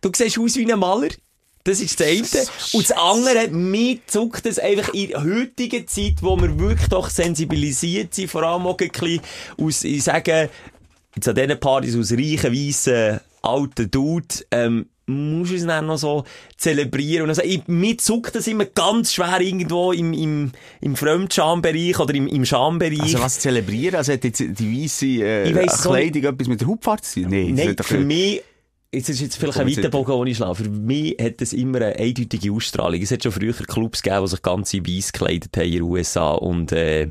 Du 0.00 0.10
siehst 0.14 0.38
aus 0.38 0.56
wie 0.56 0.70
ein 0.70 0.78
Maler. 0.78 1.08
Das 1.64 1.78
ist 1.80 2.00
das 2.00 2.08
eine. 2.08 2.46
Und 2.72 2.90
das 2.90 2.96
andere, 2.96 3.48
mir 3.48 3.98
zuckt 4.08 4.46
es 4.46 4.58
einfach 4.58 4.92
in 4.94 5.10
der 5.10 5.22
heutigen 5.22 5.86
Zeit, 5.86 6.14
wo 6.20 6.36
wir 6.36 6.58
wirklich 6.58 6.88
doch 6.88 7.08
sensibilisiert 7.08 8.12
sind, 8.14 8.28
vor 8.28 8.42
allem 8.42 8.66
auch 8.66 8.76
ein 8.78 8.88
bisschen 8.88 9.20
aus, 9.58 9.84
ich 9.84 10.02
sage, 10.02 10.50
jetzt 11.14 11.28
an 11.28 11.34
diesen 11.34 11.60
Partys 11.60 11.96
aus 11.96 12.12
reichen, 12.12 12.52
weissen, 12.52 13.20
alten 13.42 13.90
Dude, 13.90 14.26
ähm, 14.50 14.86
musst 15.06 15.52
du 15.52 15.56
es 15.56 15.66
dann 15.66 15.86
noch 15.86 15.98
so 15.98 16.24
zelebrieren. 16.56 17.24
Und 17.24 17.30
also, 17.30 17.42
ich, 17.42 17.66
mir 17.66 17.98
zuckt 17.98 18.34
das 18.34 18.46
immer 18.46 18.64
ganz 18.64 19.12
schwer 19.12 19.40
irgendwo 19.40 19.92
im, 19.92 20.12
im, 20.12 20.52
im 20.80 20.96
Fremdschambereich 20.96 21.98
oder 21.98 22.14
im, 22.14 22.26
im 22.26 22.44
Schambereich. 22.44 23.00
Also 23.00 23.20
was 23.20 23.40
zelebrieren? 23.40 23.96
Also 23.96 24.12
hat 24.12 24.24
jetzt 24.24 24.40
die 24.40 24.82
weiße 24.82 25.06
äh, 25.06 25.54
weiss 25.54 25.82
so 25.82 25.90
Kleidung 25.90 26.24
etwas 26.24 26.48
mit 26.48 26.60
der 26.60 26.68
Hauptfahrt 26.68 27.04
zu 27.04 27.22
tun? 27.22 27.30
Nein, 27.30 27.56
das 27.56 27.66
Nein, 27.66 27.76
für 27.98 27.98
mich, 27.98 28.42
jetzt 28.92 29.08
ist 29.08 29.20
jetzt 29.20 29.36
vielleicht 29.36 29.58
ein 29.58 29.68
weiter 29.68 29.88
Bogen, 29.88 30.16
den 30.18 30.26
ich 30.28 30.36
schlage. 30.36 30.54
Für 30.56 30.70
mich 30.70 31.16
hat 31.20 31.42
es 31.42 31.52
immer 31.52 31.78
eine 31.78 31.96
eindeutige 31.96 32.52
Ausstrahlung. 32.52 33.00
Es 33.00 33.10
hat 33.10 33.22
schon 33.22 33.32
früher 33.32 33.54
Clubs 33.54 34.02
gegeben, 34.02 34.24
die 34.24 34.30
sich 34.30 34.42
ganz 34.42 34.74
in 34.74 34.86
weiss 34.86 35.12
gekleidet 35.12 35.56
haben 35.56 35.66
in 35.66 35.72
den 35.72 35.82
USA 35.82 36.32
und, 36.32 36.72
äh, 36.72 37.10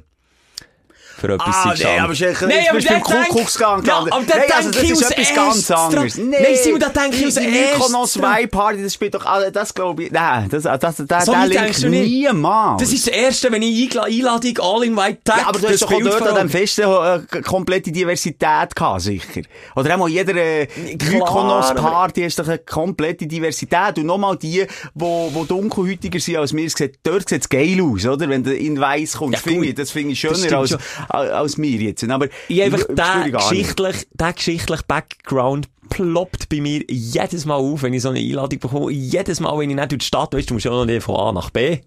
für 1.21 1.33
etwas 1.33 1.47
Ah, 1.47 1.53
sind 1.53 1.63
nee, 1.65 1.75
gestanden. 1.77 2.03
aber 2.03 2.15
Schenker, 2.15 2.47
Nein, 2.47 2.57
jetzt 2.57 2.69
aber 2.69 2.77
bist 2.77 2.89
der 2.89 2.93
beim 2.95 3.03
Kuckucksgang 3.03 3.85
Ja, 3.85 3.97
aber 3.97 4.09
da 4.09 4.17
Nein, 4.17 4.51
also 4.57 4.71
das 4.71 4.83
ist 4.83 5.11
etwas 5.11 5.33
ganz 5.35 5.71
anderes. 5.71 6.13
dran. 6.15 6.29
Nein, 6.29 6.45
Simon, 6.61 6.79
da 6.79 6.89
denke 6.89 7.17
ich 7.17 7.27
aus 7.27 7.35
Mykonos 7.39 8.17
Party, 8.51 8.83
das 8.83 8.93
spielt 8.93 9.13
doch 9.15 9.25
alle, 9.25 9.51
das 9.51 9.73
glaube 9.73 10.03
ich, 10.03 10.11
nein, 10.11 10.49
das, 10.49 10.63
das, 10.63 10.79
das, 10.79 10.95
das, 11.07 11.25
So 11.25 11.31
der 11.31 11.47
Link 11.47 11.79
niemals. 11.89 12.81
Das 12.81 12.91
ist 12.93 13.07
das 13.07 13.13
Erste, 13.13 13.51
wenn 13.51 13.61
ich 13.61 13.97
Einladung 13.99 14.57
All 14.59 14.83
in 14.83 14.95
White 14.97 15.19
Tag, 15.23 15.37
Ja, 15.37 15.47
aber 15.47 15.59
du 15.59 15.67
hast 15.67 15.81
doch 15.81 15.91
auch 15.91 15.99
dort 15.99 16.21
an 16.27 16.35
dem. 16.35 16.49
Fest 16.49 16.79
äh, 16.79 17.19
komplette 17.43 17.91
Diversität 17.91 18.75
gehabt, 18.75 19.01
sicher. 19.01 19.41
Oder 19.75 19.93
einmal 19.93 20.09
jeder 20.09 20.35
äh, 20.35 20.65
Klar, 20.65 21.11
Mykonos-Party 21.11 22.23
hast 22.23 22.39
doch 22.39 22.47
eine 22.47 22.57
komplette 22.59 23.27
Diversität. 23.27 23.97
Und 23.97 24.05
nochmal 24.05 24.37
die, 24.37 24.65
wo, 24.93 25.29
wo 25.33 25.43
dunkelhäutiger 25.45 26.19
sind 26.19 26.37
als 26.37 26.53
mir, 26.53 26.69
sieht, 26.69 26.99
dort 27.03 27.29
sieht's 27.29 27.47
geil 27.49 27.79
aus, 27.81 28.05
oder? 28.05 28.27
Wenn 28.29 28.43
du 28.43 28.55
in 28.55 28.79
weiss 28.79 29.17
kommst, 29.17 29.45
Ja, 29.45 29.51
finde 29.51 29.67
ich, 29.67 29.75
das 29.75 29.91
finde 29.91 30.13
ich 30.13 30.19
schöner 30.19 30.57
als, 30.57 30.77
als, 31.13 31.57
mir 31.57 31.77
jetzt. 31.77 32.03
Aber 32.09 32.27
Ich 32.47 32.59
der 32.69 33.31
geschichtlich, 33.31 34.07
der 34.13 34.33
geschichtliche 34.33 34.83
Background 34.87 35.67
ploppt 35.89 36.49
bei 36.49 36.61
mir 36.61 36.83
jedes 36.89 37.45
Mal 37.45 37.55
auf, 37.55 37.83
wenn 37.83 37.93
ich 37.93 38.01
so 38.01 38.09
eine 38.09 38.19
Einladung 38.19 38.59
bekomme. 38.59 38.91
Jedes 38.91 39.39
Mal, 39.39 39.57
wenn 39.57 39.69
ich 39.69 39.75
nicht 39.75 39.91
durch 39.91 39.99
die 39.99 40.05
Stadt, 40.05 40.33
weißt 40.33 40.49
du, 40.49 40.53
musst 40.55 40.65
ja 40.65 40.71
noch 40.71 40.85
nicht 40.85 41.03
von 41.03 41.17
A 41.17 41.31
nach 41.31 41.49
B. 41.49 41.79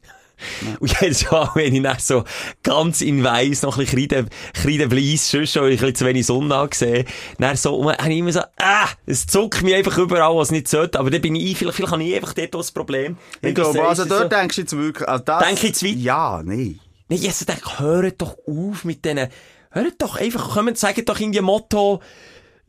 Und 0.80 1.00
jedes 1.00 1.30
Mal, 1.30 1.48
wenn 1.54 1.74
ich 1.74 1.82
dann 1.82 1.98
so 1.98 2.24
ganz 2.62 3.00
in 3.00 3.22
Weiss 3.22 3.62
noch 3.62 3.78
ein 3.78 3.84
bisschen 3.84 4.08
Kreide, 4.08 4.26
Kreidebleiss, 4.52 5.30
schon 5.30 5.46
schon 5.46 5.64
ein 5.64 5.70
bisschen 5.70 5.94
zu 5.94 6.06
wenig 6.06 6.26
Sonne 6.26 6.54
angesehen, 6.54 7.06
dann 7.38 7.56
so, 7.56 7.90
habe 7.90 8.12
ich 8.12 8.18
immer 8.18 8.32
so, 8.32 8.40
ah, 8.58 8.88
es 9.06 9.26
zuckt 9.26 9.62
mich 9.62 9.74
einfach 9.74 9.96
überall, 9.96 10.36
was 10.36 10.50
nicht 10.50 10.68
sollte, 10.68 10.98
aber 10.98 11.10
dann 11.10 11.22
bin 11.22 11.36
ich, 11.36 11.56
vielleicht, 11.56 11.76
vielleicht 11.76 11.92
habe 11.92 12.02
ich 12.02 12.16
einfach 12.16 12.34
dort 12.34 12.54
das 12.54 12.72
Problem. 12.72 13.16
Ich 13.42 13.54
glaube, 13.54 13.82
also 13.86 14.04
dort 14.04 14.22
so, 14.22 14.28
denkst 14.28 14.56
du 14.56 14.62
jetzt 14.62 14.76
wirklich, 14.76 15.08
also 15.08 15.24
das... 15.24 15.44
Denk 15.44 15.64
ich 15.64 15.74
zu 15.74 15.86
weit? 15.86 15.96
Ja, 15.96 16.42
nein. 16.44 16.80
Jetzt 17.14 17.48
denke 17.48 17.62
ich, 17.66 17.78
hört 17.78 18.20
doch 18.20 18.36
auf 18.46 18.84
mit 18.84 19.04
denen, 19.04 19.28
hört 19.70 20.02
doch 20.02 20.16
einfach, 20.16 20.50
kommen, 20.50 20.74
sagen 20.74 21.04
doch 21.04 21.18
irgendwie 21.20 21.40
Motto, 21.40 22.00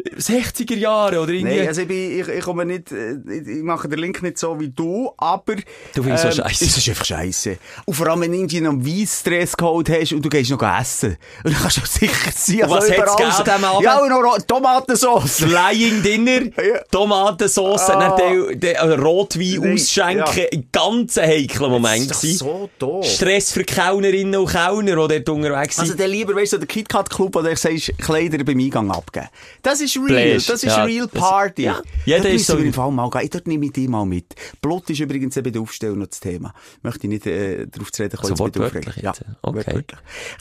60er 0.04 0.76
Jahre 0.76 1.20
oder 1.22 1.32
irgendwie. 1.32 1.58
Nein, 1.58 1.68
also 1.68 1.82
ich, 1.82 1.88
bin, 1.88 2.20
ich, 2.20 2.28
ich 2.28 2.44
komme 2.44 2.66
nicht, 2.66 2.92
äh, 2.92 3.14
ich 3.28 3.64
mache 3.64 3.88
den 3.88 4.00
Link 4.00 4.22
nicht 4.22 4.38
so 4.38 4.60
wie 4.60 4.70
du, 4.70 5.12
aber... 5.18 5.56
Du 5.94 6.04
findest 6.04 6.24
so 6.24 6.32
scheisse. 6.44 6.66
Es 6.66 6.78
ist 6.78 6.90
einfach 6.90 7.06
scheisse. 7.06 7.58
Und 7.86 7.94
vor 7.96 8.08
allem, 8.08 8.22
wenn 8.22 8.32
du 8.32 8.38
irgendwie 8.38 8.62
noch 8.62 8.72
einen 8.72 8.86
Weiss-Dresscode 8.86 9.90
hast 9.90 10.14
und 10.14 10.22
du 10.24 10.30
gehst 10.30 10.52
noch 10.52 10.62
essen. 10.62 11.18
Und 11.44 11.54
dann 11.54 11.62
kannst 11.62 11.78
du 11.78 11.82
sicher 11.86 12.32
sein, 12.36 12.64
Und 12.64 12.70
was 12.72 12.90
hat's 12.92 12.98
überall 12.98 13.16
gegeben 13.16 13.32
an 13.32 13.44
diesem 13.46 13.64
Abend? 13.64 13.84
Ja, 13.84 14.00
und 14.00 14.10
noch 14.10 14.38
Tomatensauce. 14.46 15.36
Flying 15.40 16.04
Dinner, 16.04 16.42
Ja. 16.66 16.82
Tomatensauce, 16.92 17.90
Ah. 17.90 18.18
dann 18.18 18.50
den, 18.50 18.60
den 18.60 18.76
Rotwein 19.00 19.60
Nein, 19.62 19.74
ausschenken, 19.74 20.38
ja. 20.38 20.46
ein 20.52 20.68
ganz 20.72 21.18
heikler 21.18 21.70
Moment 21.70 22.10
Das 22.10 22.24
ist 22.24 22.40
so 22.40 22.70
doof. 22.80 23.06
Stress 23.06 23.52
für 23.54 23.64
Kellnerinnen 23.64 24.40
und 24.40 24.50
Kellner, 24.50 25.08
die 25.08 25.24
dort 25.24 25.30
unterwegs 25.30 25.76
sind. 25.78 25.84
Also 25.84 25.96
dann 25.96 26.10
lieber, 26.10 26.36
weißt 26.36 26.54
du, 26.54 26.58
der 26.58 26.68
KitKat 26.68 27.10
Club, 27.10 27.36
wo 27.36 27.42
du 27.42 27.56
sagst, 27.56 27.92
Kleider 27.98 28.44
beim 28.44 28.60
Eingang 28.60 28.92
abgeben. 28.92 29.28
Das 29.62 29.82
ist 29.86 29.98
real. 29.98 30.08
Flash, 30.32 30.46
das 30.48 30.64
ist 30.64 30.76
ja. 30.78 30.84
real 30.84 31.08
Party. 31.08 31.64
ja. 31.64 31.82
Jeder 32.06 32.24
Dort 32.24 32.34
ist 32.34 32.48
so- 32.48 32.58
im 32.58 32.74
Fall 32.74 32.92
mal 32.92 33.10
gehen. 33.10 33.22
Ich 33.24 33.30
dort 33.30 33.48
nehme 33.48 33.66
ich 33.66 33.72
dich 33.74 33.88
mal 33.88 34.06
mit. 34.06 34.36
Blut 34.62 34.90
ist 34.90 35.00
übrigens 35.00 35.38
eben 35.38 35.52
der 35.54 35.62
Aufsteller 35.62 35.96
noch 35.96 36.08
das 36.08 36.20
Thema. 36.20 36.54
Möchte 36.84 37.08
ich 37.08 37.10
nicht 37.10 37.26
äh, 37.28 37.68
darauf 37.68 37.92
zu 37.92 38.04
reden 38.04 38.18
kommen. 38.18 38.32
Also 38.32 38.48
der 38.50 38.62
wortwörtlich 38.64 39.06
Aufregung. 39.06 39.14
jetzt? 39.14 39.26
Okay. 39.42 39.84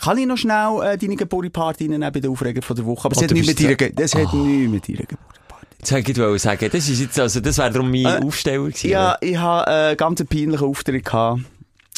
Kann 0.03 0.19
ich 0.19 0.27
noch 0.27 0.37
schnell 0.39 0.81
äh, 0.83 0.99
deine 0.99 1.17
Geburtstagsparty 1.17 1.89
der 1.89 2.31
Aufregung 2.31 2.63
von 2.63 2.77
der 2.77 2.85
Woche? 2.87 3.05
Aber 3.07 3.15
Oh, 3.15 3.19
es 3.19 3.23
hat 3.23 3.31
du 3.31 3.35
nichts 3.35 3.61
mit 3.63 3.79
Ge- 3.79 3.93
das 3.95 4.15
hat 4.15 4.33
nichts 4.35 4.71
mit 4.71 4.89
ihrer 4.89 5.03
Geburtstagsparty. 5.05 5.35
Jetzt 5.79 5.93
wollte 5.93 6.13
ich 6.13 6.19
wollte 6.19 6.39
sagen, 6.39 6.69
das 6.73 6.89
ist 6.89 7.01
jetzt, 7.01 7.21
also, 7.21 7.41
das 7.41 7.59
wäre 7.59 7.71
darum 7.71 7.91
mein 7.91 8.07
Äh, 8.07 8.25
Aufsteller 8.25 8.65
gewesen. 8.69 8.89
Ja, 8.89 9.19
ich 9.21 9.37
habe 9.37 9.71
äh, 9.71 9.75
einen 9.89 9.97
ganz 9.99 10.25
peinlichen 10.25 10.67
Auftritt 10.67 11.05
gehabt. 11.05 11.43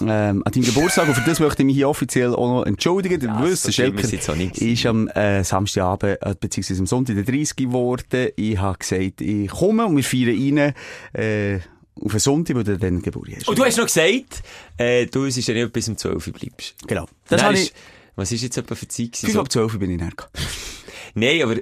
Ähm, 0.03 0.43
an 0.45 0.53
deinem 0.53 0.65
Geburtstag, 0.65 1.09
und 1.09 1.15
für 1.15 1.25
das 1.29 1.41
möchte 1.41 1.63
ich 1.63 1.67
mich 1.67 1.77
hier 1.77 1.89
offiziell 1.89 2.35
auch 2.35 2.59
noch 2.59 2.67
entschuldigen. 2.67 3.19
Ja, 3.19 3.41
der 3.41 3.57
schlimm 3.57 3.97
Schelker, 3.99 4.61
ist 4.61 4.87
am 4.87 5.09
äh, 5.09 5.43
Samstagabend, 5.43 6.19
äh, 6.21 6.35
beziehungsweise 6.39 6.81
am 6.81 6.87
Sonntag 6.87 7.15
der 7.17 7.25
30 7.25 7.57
geworden. 7.57 8.29
Ich 8.37 8.59
habe 8.59 8.77
gesagt, 8.77 9.23
ich 9.23 9.49
komme 9.49 9.87
und 9.87 9.97
wir 9.97 10.05
feiern 10.05 10.59
rein, 10.59 10.75
äh, 11.15 11.61
auf 11.99 12.11
einen 12.11 12.21
Sonntag, 12.21 12.57
wo 12.57 12.63
du 12.63 12.77
dann 12.77 13.01
Geburtstag 13.01 13.39
hast. 13.41 13.49
Und 13.49 13.59
du 13.59 13.65
hast 13.65 13.79
noch 13.79 13.87
gesagt, 13.87 14.43
äh, 14.77 15.07
du 15.07 15.25
es 15.25 15.39
ist 15.39 15.49
ja 15.49 15.55
nicht 15.55 15.73
bis 15.73 15.89
um 15.89 15.97
12 15.97 16.27
Uhr 16.27 16.33
bleibst. 16.35 16.75
Genau. 16.87 17.07
Das 17.29 17.41
Dann 17.41 17.55
ich, 17.55 17.73
was 18.17 18.33
ist 18.33 18.43
jetzt 18.43 18.59
etwa 18.59 18.75
für 18.75 18.89
Zeit 18.89 19.13
gewesen? 19.13 19.27
5 19.27 19.33
So- 19.33 19.41
ab 19.41 19.51
12 19.51 19.79
bin 19.79 19.91
ich 19.93 19.99
näher. 19.99 20.11
Nein, 21.15 21.43
aber, 21.43 21.57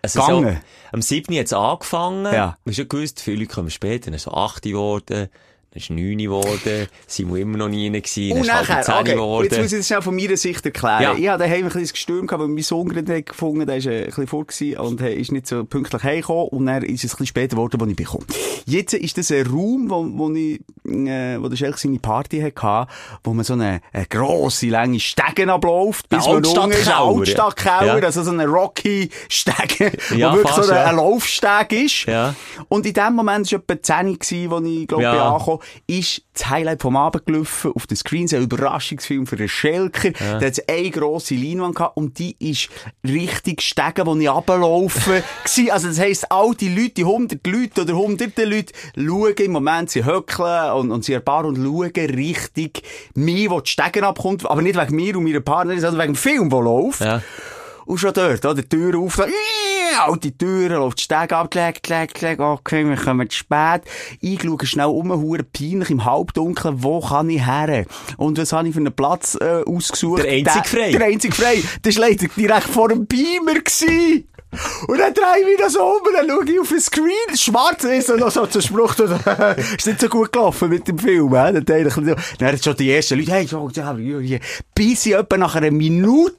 also 0.00 0.20
Gange. 0.20 0.52
so, 0.52 0.58
am 0.92 1.02
7. 1.02 1.36
hat 1.36 1.46
es 1.46 1.52
angefangen. 1.52 2.24
Ja. 2.32 2.56
Du 2.64 2.70
hast 2.70 2.78
ja 2.78 2.84
gewusst, 2.84 3.20
viele 3.20 3.44
kommen 3.46 3.70
später, 3.70 4.10
dann 4.10 4.18
so 4.18 4.30
8 4.30 4.62
geworden, 4.62 5.28
dann 5.74 5.80
ist 5.80 5.90
9 5.90 6.18
geworden, 6.18 6.86
sind 7.06 7.34
wir 7.34 7.42
immer 7.42 7.58
noch 7.58 7.68
nie 7.68 7.86
rein 7.88 7.94
gewesen, 7.94 8.28
dann 8.30 8.38
Und 8.38 8.44
ist 8.44 8.52
halb 8.54 8.68
nachher, 8.68 8.82
10 8.82 8.94
okay, 8.94 9.12
geworden. 9.14 9.44
jetzt 9.44 9.58
muss 9.60 9.72
ich 9.72 9.78
das 9.78 9.86
schnell 9.88 10.02
von 10.02 10.14
meiner 10.16 10.36
Sicht 10.36 10.64
erklären. 10.64 11.02
Ja. 11.02 11.14
Ich 11.14 11.28
hatte 11.28 11.38
daheim 11.44 11.58
ein 11.58 11.64
bisschen 11.64 11.80
das 11.82 11.92
Gestürm 11.92 12.26
gehabt, 12.28 12.42
weil 12.42 12.48
mein 12.48 12.62
Sohn 12.62 12.88
gerade 12.88 13.16
hat 13.16 13.26
gefunden, 13.26 13.66
der 13.66 13.76
ist 13.78 13.86
äh, 13.86 14.02
ein 14.02 14.06
bisschen 14.06 14.26
vor 14.28 14.44
und 14.86 15.00
äh, 15.00 15.14
ist 15.14 15.32
nicht 15.32 15.46
so 15.48 15.64
pünktlich 15.64 16.02
heimgekommen 16.04 16.48
und 16.48 16.66
dann 16.66 16.82
ist 16.84 17.02
es 17.02 17.04
ein 17.04 17.08
bisschen 17.10 17.26
später 17.26 17.56
geworden, 17.56 17.80
wo 17.80 17.86
ich 17.86 17.96
bekomme. 17.96 18.24
Jetzt 18.66 18.94
ist 18.94 19.18
das 19.18 19.32
ein 19.32 19.46
Raum, 19.46 19.90
wo, 19.90 20.06
wo 20.16 20.32
ich, 20.32 20.60
äh, 20.86 21.42
wo 21.42 21.48
der 21.48 21.56
Schelk 21.56 21.76
seine 21.78 21.98
Party 21.98 22.40
hatte, 22.40 22.90
wo 23.24 23.34
man 23.34 23.44
so 23.44 23.54
eine, 23.54 23.80
eine 23.92 24.06
grosse, 24.06 24.68
lange 24.68 25.00
Stegen 25.00 25.50
abläuft, 25.50 26.08
bis 26.08 26.24
man 26.24 26.36
unten 26.36 26.70
ist, 26.70 26.88
Altstadtkeller. 26.88 27.98
Ja. 27.98 28.04
also 28.04 28.22
so 28.22 28.30
eine 28.30 28.46
rocky 28.46 29.10
Stege, 29.28 29.92
Ja, 30.16 30.30
wo 30.32 30.36
wirklich 30.36 30.54
fast, 30.54 30.68
so 30.68 30.72
ein, 30.72 30.78
ja. 30.78 30.90
Laufsteg 30.92 31.72
ist. 31.72 32.06
Ja. 32.06 32.34
Und 32.68 32.86
in 32.86 32.94
dem 32.94 33.14
Moment 33.14 33.50
war 33.50 33.58
etwa 33.58 33.82
10 33.82 34.18
gewesen, 34.18 34.50
wo 34.50 34.58
ich, 34.60 34.86
glaube 34.86 35.02
ich, 35.02 35.08
Ja. 35.08 35.32
angekommen 35.32 35.58
ist 35.86 36.22
das 36.34 36.50
Highlight 36.50 36.82
vom 36.82 36.96
Abend 36.96 37.26
gelaufen, 37.26 37.72
auf 37.74 37.86
den 37.86 37.96
Screens, 37.96 38.34
ein 38.34 38.42
Überraschungsfilm 38.42 39.26
für 39.26 39.36
den 39.36 39.48
Schelker. 39.48 40.10
Da 40.10 40.46
hat 40.46 40.58
es 40.58 40.68
eine 40.68 40.90
grosse 40.90 41.34
Leinwand 41.34 41.76
gehabt 41.76 41.96
und 41.96 42.18
die 42.18 42.36
ist 42.38 42.68
richtig 43.04 43.62
stegen, 43.62 44.06
wo 44.06 44.16
ich 44.16 44.28
runterlaufe. 44.28 45.22
also 45.70 45.88
das 45.88 45.98
heisst, 45.98 46.30
all 46.30 46.54
die 46.54 46.68
Leute, 46.68 46.94
die 46.94 47.04
hundert 47.04 47.46
Leute 47.46 47.82
oder 47.82 47.94
hunderte 47.94 48.44
Leute, 48.44 48.72
schauen 48.96 49.34
im 49.34 49.52
Moment, 49.52 49.90
sie 49.90 50.04
höckeln 50.04 50.72
und, 50.72 50.90
und 50.90 51.04
sie 51.04 51.12
erbar 51.12 51.44
und 51.44 51.56
schauen 51.56 51.92
richtig 52.10 52.82
mich, 53.14 53.50
wo 53.50 53.60
die 53.60 53.70
Stegen 53.70 54.04
abkommt, 54.04 54.48
aber 54.48 54.62
nicht 54.62 54.78
wegen 54.78 54.96
mir 54.96 55.16
und 55.16 55.24
meiner 55.24 55.40
Partnerin, 55.40 55.80
sondern 55.80 56.02
wegen 56.02 56.12
dem 56.14 56.18
Film, 56.18 56.50
der 56.50 56.60
läuft. 56.60 57.00
Ja. 57.00 57.22
Und 57.86 57.98
schon 57.98 58.12
dort, 58.12 58.44
oder? 58.44 58.54
Die 58.54 58.68
Tür 58.68 58.98
auf, 58.98 59.16
so, 59.16 59.24
alte 59.98 60.36
Türen, 60.36 60.76
läuft 60.76 60.98
die 60.98 61.04
Stege 61.04 61.36
ab, 61.36 61.50
klick, 61.50 61.82
klick, 61.82 62.14
klick, 62.14 62.40
okay, 62.40 62.88
wir 62.88 62.96
kommen 62.96 63.28
zu 63.28 63.38
spät. 63.38 63.82
Ich 64.20 64.42
schaue 64.42 64.66
schnell 64.66 64.86
um, 64.86 65.12
hure 65.12 65.42
peinlich 65.42 65.90
im 65.90 66.04
Halbdunkeln, 66.04 66.82
wo 66.82 67.00
kann 67.00 67.30
ich 67.30 67.44
her? 67.44 67.84
Und 68.16 68.38
was 68.38 68.52
habe 68.52 68.68
ich 68.68 68.74
für 68.74 68.80
einen 68.80 68.94
Platz 68.94 69.36
äh, 69.40 69.62
ausgesucht? 69.66 70.24
Der 70.24 70.32
einzig 70.32 70.66
frei. 70.66 70.90
Der 70.92 71.06
einzig 71.06 71.34
frei. 71.34 71.62
Das 71.82 71.96
war 71.96 72.08
leider 72.08 72.26
direkt 72.28 72.68
vor 72.68 72.88
dem 72.88 73.06
Beamer. 73.06 73.54
Gewesen. 73.54 74.28
Und 74.86 74.98
dann 74.98 75.12
drehe 75.12 75.40
ich 75.40 75.46
mich 75.46 75.56
das 75.58 75.74
um 75.76 75.82
und 75.82 76.12
dann 76.14 76.28
schaue 76.28 76.44
ich 76.44 76.60
auf 76.60 76.68
den 76.68 76.80
Screen, 76.80 77.36
schwarz 77.36 77.82
ist 77.84 78.10
und 78.10 78.20
noch 78.20 78.30
so 78.30 78.46
zu 78.46 78.60
Spruch, 78.60 78.94
ist 79.76 79.86
nicht 79.86 80.00
so 80.00 80.08
gut 80.08 80.32
gelaufen 80.32 80.68
mit 80.68 80.86
dem 80.86 80.98
Film, 80.98 81.30
hä? 81.34 81.52
Dann, 81.52 81.64
dachte 81.64 81.88
ich, 81.88 82.36
dann 82.38 82.52
hat 82.52 82.64
schon 82.64 82.76
die 82.76 82.92
ersten 82.92 83.18
Leute, 83.18 83.32
hey, 83.32 83.48
schau, 83.48 83.68
ja, 83.70 83.92
ja, 83.96 84.38
bis 84.72 85.06
ich 85.06 85.14
etwa 85.14 85.36
nach 85.38 85.56
einer 85.56 85.72
Minute 85.72 86.36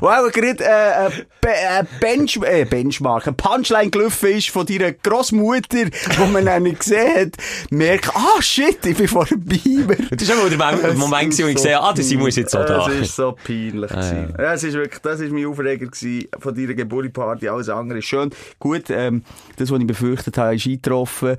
wo 0.00 0.08
auch 0.08 0.30
gerade 0.30 0.64
äh, 0.64 1.06
ein 1.06 1.12
Be 1.40 1.48
äh, 1.48 1.84
Bench 2.00 2.38
äh, 2.44 2.64
Benchmark, 2.64 3.26
ein 3.26 3.36
Punchline 3.36 3.90
gelaufen 3.90 4.30
ist 4.30 4.50
von 4.50 4.64
deiner 4.64 4.92
Grossmutter, 4.92 5.86
wo 6.18 6.26
man 6.26 6.46
dann 6.46 6.62
nicht 6.62 6.80
gesehen 6.80 7.16
hat, 7.16 7.32
merkt, 7.70 8.14
ah 8.14 8.40
shit, 8.40 8.84
ich 8.86 8.96
bin 8.96 9.08
vor 9.08 9.24
dem 9.24 9.44
Beamer. 9.44 9.96
Das 10.10 10.22
ist 10.22 10.32
auch 10.32 10.48
der 10.48 10.94
Moment, 10.94 11.38
wo 11.38 11.46
ich 11.46 11.56
gesehen 11.56 11.76
habe, 11.76 11.98
ah, 11.98 12.02
Simon 12.02 12.28
ist 12.28 12.36
jetzt 12.36 12.52
so 12.52 12.58
da. 12.58 12.86
Das 12.86 12.94
ist 12.94 13.16
so 13.16 13.32
peinlich. 13.32 13.90
gewesen. 13.90 14.34
ja. 14.38 14.52
es 14.52 14.62
ist 14.62 14.74
wirklich, 14.74 15.02
das 15.02 15.20
ist 15.20 15.32
mein 15.32 15.46
Aufreger 15.46 15.86
gewesen 15.86 16.28
von 16.38 16.54
deiner 16.54 16.74
Geburtstagsparty. 16.74 17.48
Alles 17.48 17.68
andere 17.68 17.98
ist 17.98 18.06
schön. 18.06 18.30
Gut, 18.58 18.90
ähm, 18.90 19.24
das, 19.56 19.70
was 19.70 19.80
ich 19.80 19.86
befürchtet 19.86 20.38
habe, 20.38 20.54
ist 20.54 20.66
eingetroffen. 20.66 21.36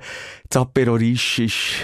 Das 0.50 0.62
Apero 0.62 0.96
ist, 0.96 1.40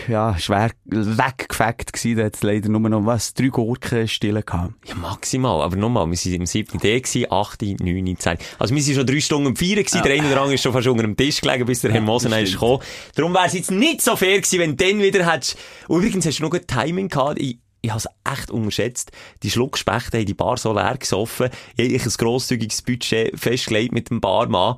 ja, 0.08 0.38
schwer 0.38 0.70
weggefackt 0.84 1.92
gewesen. 1.92 2.18
Da 2.18 2.24
hat 2.24 2.36
es 2.36 2.42
leider 2.42 2.68
nur 2.68 2.80
noch, 2.80 3.04
was, 3.06 3.34
drei 3.34 3.48
Gurken 3.48 4.06
stillen 4.06 4.44
gehabt. 4.44 4.74
Ja, 4.84 4.94
maximal. 4.94 5.62
Aber 5.62 5.76
nochmal, 5.76 6.06
waren 6.26 6.40
im 6.40 6.46
7. 6.46 6.78
D, 6.78 7.00
gewesen, 7.00 7.30
8., 7.30 7.62
9., 7.62 8.16
10. 8.18 8.38
Also 8.58 8.74
wir 8.74 8.82
waren 8.82 8.94
schon 8.94 9.06
drei 9.06 9.20
Stunden 9.20 9.46
am 9.48 9.56
Feiern 9.56 9.76
gewesen. 9.76 10.02
Der 10.02 10.12
eine 10.12 10.26
oder 10.26 10.40
andere 10.40 10.54
ist 10.54 10.62
schon 10.62 10.72
fast 10.72 10.86
unter 10.86 11.02
dem 11.02 11.16
Tisch 11.16 11.40
gelegen, 11.40 11.66
bis 11.66 11.80
der 11.80 11.92
Herr 11.92 12.00
Mosen 12.00 12.32
ist 12.32 12.52
gekommen. 12.52 12.82
Darum 13.14 13.34
wäre 13.34 13.46
es 13.46 13.54
jetzt 13.54 13.70
nicht 13.70 14.02
so 14.02 14.16
fair 14.16 14.40
gewesen, 14.40 14.58
wenn 14.58 14.76
du 14.76 14.84
dann 14.84 15.02
wieder 15.02 15.30
hättest... 15.30 15.56
Übrigens 15.88 16.26
hast 16.26 16.38
du 16.38 16.42
noch 16.44 16.50
gut 16.50 16.68
Timing 16.68 17.08
gehabt. 17.08 17.40
Ich, 17.40 17.58
ich 17.82 17.90
habe 17.90 17.98
es 17.98 18.08
echt 18.32 18.50
unterschätzt. 18.50 19.12
Die 19.42 19.50
Schluckspechte 19.50 20.18
haben 20.18 20.26
die 20.26 20.34
Bar 20.34 20.56
so 20.56 20.72
leer 20.72 20.96
gesoffen. 20.98 21.50
Ich 21.76 21.98
habe 21.98 22.10
ein 22.10 22.14
grosszügiges 22.16 22.82
Budget 22.82 23.38
festgelegt 23.38 23.92
mit 23.92 24.10
dem 24.10 24.20
Barmann. 24.20 24.76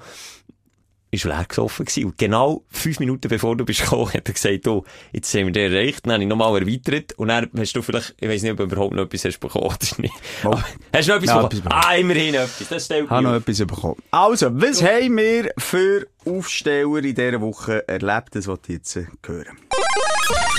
Ist 1.14 1.24
leer 1.24 1.44
gesoffen 1.46 1.84
gewesen. 1.84 2.06
Und 2.06 2.16
genau 2.16 2.64
fünf 2.70 2.98
Minuten 2.98 3.28
bevor 3.28 3.54
du 3.54 3.66
bist 3.66 3.82
gekommen, 3.82 4.06
hat 4.14 4.26
er 4.26 4.32
gesagt, 4.32 4.64
du, 4.66 4.82
jetzt 5.12 5.32
haben 5.34 5.44
wir 5.44 5.52
den 5.52 5.70
erreicht. 5.70 6.06
Dann 6.06 6.14
habe 6.14 6.22
ich 6.22 6.28
nochmal 6.28 6.58
erweitert. 6.62 7.12
Und 7.18 7.28
dann 7.28 7.50
hast 7.54 7.74
du 7.76 7.82
vielleicht, 7.82 8.14
ich 8.18 8.28
weiss 8.30 8.40
nicht, 8.42 8.50
ob 8.52 8.56
du 8.56 8.64
überhaupt 8.64 8.94
noch 8.94 9.02
etwas 9.04 9.26
hast 9.26 9.38
bekommen 9.38 9.66
oder 9.66 9.76
nicht. 9.98 10.14
Aber 10.42 10.64
Hast 10.94 11.08
du 11.08 11.12
noch 11.12 11.18
etwas 11.22 11.28
Ja, 11.28 11.34
bekommen? 11.42 11.44
etwas 11.46 11.60
bekommen. 11.60 11.82
Ah, 11.84 11.94
immerhin 11.96 12.34
etwas. 12.34 12.68
Das 12.68 12.84
stellt 12.86 13.04
Ich 13.04 13.10
habe 13.10 13.22
noch 13.24 13.34
etwas 13.34 13.58
bekommen. 13.58 13.96
Also, 14.10 14.46
was 14.60 14.82
haben 14.82 15.16
wir 15.18 15.52
für 15.58 16.06
Aufsteller 16.24 17.04
in 17.04 17.14
dieser 17.14 17.40
Woche 17.42 17.86
erlebt? 17.86 18.34
Das 18.34 18.46
wollte 18.46 18.72
ich 18.72 18.78
jetzt 18.78 18.96
äh, 18.96 19.04
hören. 19.26 19.58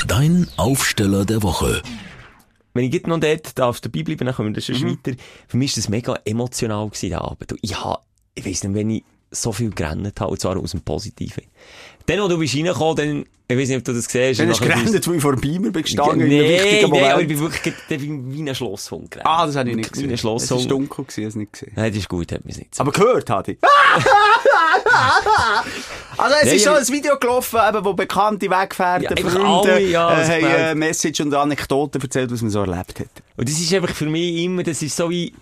Dein 0.08 0.48
Aufsteller 0.58 1.26
der 1.26 1.42
Woche. 1.42 1.82
Wenn 2.76 2.86
ich 2.86 2.94
jetzt 2.94 3.08
noch 3.08 3.20
dort 3.20 3.58
da 3.58 3.70
auf 3.70 3.82
der 3.82 3.90
Bibel 3.90 4.16
bleiben, 4.16 4.28
dann 4.28 4.36
kommen 4.36 4.50
wir 4.50 4.56
das 4.56 4.66
schon 4.66 4.76
Mhm. 4.88 4.98
weiter. 5.04 5.18
Für 5.48 5.58
mich 5.58 5.72
war 5.72 5.76
das 5.82 5.90
mega 5.90 6.20
emotional 6.26 6.88
gewesen, 6.88 7.10
der 7.10 7.22
Abend. 7.22 7.52
Und 7.52 7.60
ich 7.62 7.80
habe, 7.84 8.02
ich 8.36 8.46
weiss 8.46 8.64
nicht, 8.64 8.74
wenn 8.76 8.90
ich 8.90 9.04
so 9.34 9.52
viel 9.52 9.70
gerannt 9.72 10.20
habe, 10.20 10.32
und 10.32 10.40
zwar 10.40 10.58
aus 10.58 10.72
dem 10.72 10.82
Positiven. 10.82 11.44
Dann, 12.06 12.20
wo 12.22 12.28
du 12.28 12.38
bist 12.38 12.56
reingekommen, 12.56 12.96
dann, 12.96 13.26
ich 13.48 13.58
weiss 13.58 13.70
nicht, 13.70 13.78
ob 13.78 13.84
du 13.86 13.94
das 13.94 14.06
gesehen 14.08 14.30
hast. 14.32 14.40
Dann 14.40 14.50
hast 14.50 14.62
du 14.62 14.66
gerannt, 14.66 15.08
wo 15.08 15.14
ich 15.14 15.22
vor 15.22 15.34
dem 15.36 15.42
Beamer 15.42 15.70
bin 15.72 15.84
gestanden, 15.84 16.28
nee, 16.28 16.38
in 16.38 16.44
einem 16.44 16.50
wichtigen 16.54 16.92
nee, 16.92 17.00
aber 17.02 17.10
Moment. 17.16 17.22
ich 17.22 17.28
bin 17.28 17.40
wirklich 17.40 18.02
wie 18.02 18.50
ein 18.50 18.56
Schlosshund 18.56 19.12
gerannt. 19.12 19.28
Ah, 19.30 19.46
das 19.46 19.56
habe 19.56 19.70
ich 19.70 19.76
nicht 19.76 19.86
Wirklich 19.88 20.04
Wie 20.06 20.10
gesehen. 20.12 20.30
ein 20.30 20.36
Es 20.38 20.52
war 20.52 20.58
dunkel, 20.68 21.06
ich 21.10 21.18
habe 21.18 21.28
es 21.28 21.36
nicht 21.36 21.54
gesehen. 21.54 21.72
Nein, 21.76 21.92
das 21.92 22.00
ist 22.00 22.10
gut, 22.10 22.32
hat 22.32 22.46
mich 22.46 22.58
nicht 22.58 22.76
so. 22.76 22.82
Aber 22.82 22.92
gehört 22.92 23.30
hatte 23.30 23.52
ich. 23.54 23.58
Also, 26.18 26.36
es 26.42 26.46
Nein, 26.46 26.56
ist 26.56 26.68
aber- 26.68 26.78
ein 26.78 26.88
Video 26.88 27.18
gelaufen, 27.18 27.60
eben, 27.68 27.86
wo 27.86 27.94
bekannte 27.94 28.50
Weggefährten, 28.50 29.18
Ja, 29.18 29.30
Freunde, 29.30 29.74
alle, 29.74 29.82
ja, 29.82 30.22
äh, 30.22 30.26
haben 30.26 30.44
äh, 30.46 30.76
Message 30.76 31.22
und 31.22 31.34
Anekdoten 31.34 32.02
erzählt, 32.02 32.32
was 32.32 32.42
man 32.42 32.52
so 32.52 32.60
erlebt 32.62 33.00
hat. 33.00 33.08
Und 33.36 33.50
das 33.50 33.60
ist 33.60 33.74
einfach 33.74 33.94
für 33.96 34.06
mich 34.06 34.44
immer, 34.44 34.62
das 34.64 34.82
ist 34.82 34.96
so 34.96 35.10
wie, 35.10 35.34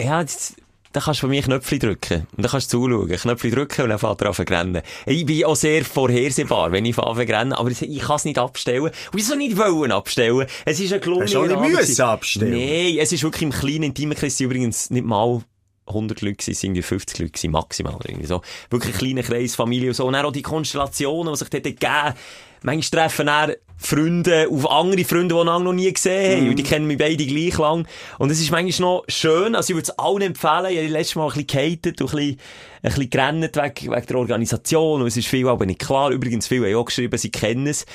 ja, 0.00 0.22
das, 0.22 0.54
dann 0.96 1.04
kannst 1.04 1.20
du 1.20 1.26
von 1.26 1.30
mir 1.30 1.42
Knöpfe 1.42 1.78
drücken. 1.78 2.26
Und 2.36 2.42
dann 2.42 2.50
kannst 2.50 2.72
du 2.72 2.78
zuschauen. 2.78 3.08
Knöpfe 3.08 3.50
drücken 3.50 3.82
und 3.82 3.90
dann 3.90 3.98
fährt 3.98 4.22
er 4.22 4.30
auf 4.30 4.38
rennen. 4.40 4.80
Ich 5.04 5.26
bin 5.26 5.44
auch 5.44 5.54
sehr 5.54 5.84
vorhersehbar, 5.84 6.72
wenn 6.72 6.86
ich 6.86 6.96
zu 6.96 7.02
rennen. 7.02 7.52
Aber 7.52 7.70
ich 7.70 7.98
kann 8.00 8.16
es 8.16 8.24
nicht 8.24 8.38
abstellen. 8.38 8.84
Und 8.84 8.92
wieso 9.12 9.34
nicht 9.34 9.58
wollen 9.58 9.92
abstellen? 9.92 10.46
Es 10.64 10.80
ist 10.80 10.94
ein 10.94 11.02
gelungener 11.02 11.26
Hast 11.26 11.34
du 11.34 11.90
nicht 11.90 12.00
abstellen? 12.00 12.52
Nein, 12.52 12.96
es 12.98 13.12
ist 13.12 13.22
wirklich 13.22 13.42
im 13.42 13.50
kleinen 13.50 13.82
intimen 13.82 14.16
Kreis, 14.16 14.40
übrigens 14.40 14.88
nicht 14.88 15.04
mal 15.04 15.42
100 15.86 16.22
Leute 16.22 16.42
sind 16.42 16.64
irgendwie 16.64 16.82
50 16.82 17.18
Leute 17.18 17.48
maximal. 17.50 17.98
Irgendwie 18.02 18.26
so. 18.26 18.40
Wirklich 18.70 18.94
ein 18.94 18.98
kleiner 18.98 19.22
Kreis, 19.22 19.54
Familie 19.54 19.88
und 19.90 19.94
so. 19.94 20.06
Und 20.06 20.14
dann 20.14 20.24
auch 20.24 20.32
die 20.32 20.40
Konstellationen, 20.40 21.34
die 21.34 21.38
sich 21.38 21.50
dort 21.50 21.66
ergeben. 21.66 22.18
Manchmal 22.62 23.02
treffen 23.02 23.26
dann 23.26 23.52
Freunde 23.78 24.48
auf 24.50 24.70
andere 24.70 25.04
Freunde, 25.04 25.34
die 25.34 25.40
einander 25.40 25.64
noch 25.64 25.72
nie 25.72 25.92
gesehen 25.92 26.38
haben. 26.38 26.48
Und 26.48 26.56
die 26.56 26.62
kennen 26.62 26.86
mich 26.86 26.98
beide 26.98 27.26
gleich 27.26 27.58
lang. 27.58 27.86
Und 28.18 28.30
es 28.30 28.40
ist 28.40 28.50
manchmal 28.50 28.88
noch 28.88 29.04
schön. 29.08 29.54
Also 29.54 29.70
ich 29.70 29.76
würde 29.76 29.90
es 29.90 29.98
allen 29.98 30.22
empfehlen. 30.22 30.66
Ich 30.70 30.78
habe 30.78 30.88
letztes 30.88 31.16
Mal 31.16 31.28
ein 31.28 31.32
bisschen 31.32 31.46
gehatet 31.46 32.00
und 32.00 32.08
ein 32.08 32.16
bisschen, 32.16 32.40
ein 32.82 32.90
bisschen 32.90 33.10
gerannt 33.10 33.56
wegen, 33.56 33.92
wegen 33.92 34.06
der 34.06 34.16
Organisation. 34.16 35.00
Und 35.02 35.06
es 35.06 35.16
ist 35.16 35.28
viel 35.28 35.48
aber 35.48 35.66
nicht 35.66 35.80
klar. 35.80 36.10
Übrigens, 36.10 36.46
viele 36.46 36.66
haben 36.66 36.76
auch 36.76 36.86
geschrieben, 36.86 37.18
sie 37.18 37.30
kennen 37.30 37.66
es. 37.66 37.86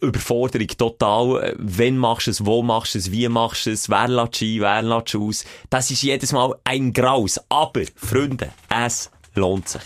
Überforderung 0.00 0.68
total. 0.68 1.54
Wenn 1.58 1.96
machst 1.96 2.26
du 2.26 2.30
es, 2.30 2.44
wo 2.44 2.62
machst 2.62 2.94
du 2.94 2.98
es, 2.98 3.10
wie 3.10 3.28
machst 3.28 3.66
du 3.66 3.70
es, 3.70 3.88
wer 3.88 4.08
lässt 4.08 4.42
ein, 4.42 4.60
wer 4.60 4.82
lässt 4.82 5.16
aus. 5.16 5.44
Das 5.70 5.90
ist 5.90 6.02
jedes 6.02 6.32
Mal 6.32 6.54
ein 6.64 6.92
Graus. 6.92 7.40
Aber, 7.48 7.82
Freunde, 7.94 8.50
es 8.68 9.10
lohnt 9.34 9.68
sich. 9.68 9.82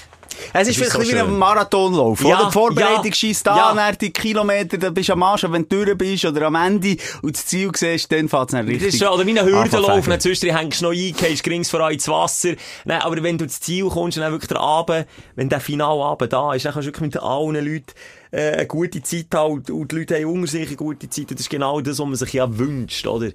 Es 0.52 0.68
ist 0.68 0.80
Das 0.80 0.92
vielleicht 0.92 1.10
so 1.10 1.16
wie 1.16 1.20
ein. 1.20 1.38
Marathonlauf. 1.38 2.22
Ja, 2.22 2.36
oder? 2.36 2.46
Die 2.46 2.52
Vorbereitung 2.52 3.04
ja, 3.04 3.12
schießt 3.12 3.46
da, 3.46 3.74
ja. 3.74 3.92
die 3.92 4.10
Kilometer, 4.10 4.78
dann 4.78 4.94
bist 4.94 5.08
du 5.08 5.12
am 5.12 5.22
Arsch, 5.22 5.44
wenn 5.48 5.68
du 5.68 5.84
durch 5.84 5.96
bist 5.98 6.24
oder 6.24 6.46
am 6.46 6.54
Ende 6.54 6.96
und 7.22 7.36
das 7.36 7.46
Ziel 7.46 7.70
siehst, 7.74 8.10
dann 8.12 8.28
fährt 8.28 8.52
es 8.52 8.58
Das 8.58 8.66
richtig. 8.66 8.88
ist 8.94 8.98
schon, 8.98 9.08
oder 9.08 9.26
wie 9.26 9.38
ein 9.38 9.44
Hürdenlauf, 9.44 10.06
dann 10.06 10.20
zwischendurch 10.20 10.60
hängst 10.60 10.80
du 10.80 10.86
noch 10.86 10.92
ein, 10.92 11.14
gehst 11.14 11.44
grings 11.44 11.70
voran 11.70 11.92
ins 11.92 12.08
Wasser. 12.08 12.54
Nein, 12.84 13.00
aber 13.02 13.22
wenn 13.22 13.38
du 13.38 13.44
ins 13.44 13.60
Ziel 13.60 13.88
kommst 13.88 14.16
und 14.18 14.22
dann 14.22 14.32
wirklich 14.32 14.48
der 14.48 14.60
Abend, 14.60 15.06
wenn 15.36 15.48
der 15.48 15.60
Finalabend 15.60 16.32
da 16.32 16.54
ist, 16.54 16.64
dann 16.64 16.72
kannst 16.72 16.86
du 16.86 16.92
wirklich 16.92 17.14
mit 17.14 17.22
allen 17.22 17.54
Leuten 17.54 17.92
äh, 18.30 18.52
eine 18.52 18.66
gute 18.66 19.02
Zeit 19.02 19.26
haben 19.34 19.54
und, 19.54 19.70
und 19.70 19.92
die 19.92 19.96
Leute 19.96 20.16
haben 20.16 20.26
unter 20.26 20.46
sich 20.46 20.66
eine 20.68 20.76
gute 20.76 21.08
Zeit 21.10 21.30
und 21.30 21.32
das 21.32 21.42
ist 21.42 21.50
genau 21.50 21.80
das, 21.80 21.98
was 21.98 22.06
man 22.06 22.16
sich 22.16 22.32
ja 22.32 22.58
wünscht, 22.58 23.06
oder? 23.06 23.30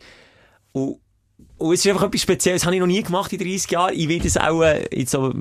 Und, 0.72 1.00
und 1.58 1.74
es 1.74 1.86
ist 1.86 1.91
einfach 1.91 2.08
etwas 2.08 2.22
Spezielles, 2.22 2.62
das 2.62 2.66
habe 2.66 2.76
ich 2.76 2.80
noch 2.80 2.88
nie 2.88 3.04
gemacht 3.04 3.32
in 3.34 3.39
30 3.39 3.72
Jahren. 3.72 3.93
Ich 3.93 4.08
will 4.08 4.20
das 4.20 4.38
auch 4.38 4.62
äh, 4.62 4.86
jetzt 4.91 5.12
so, 5.12 5.34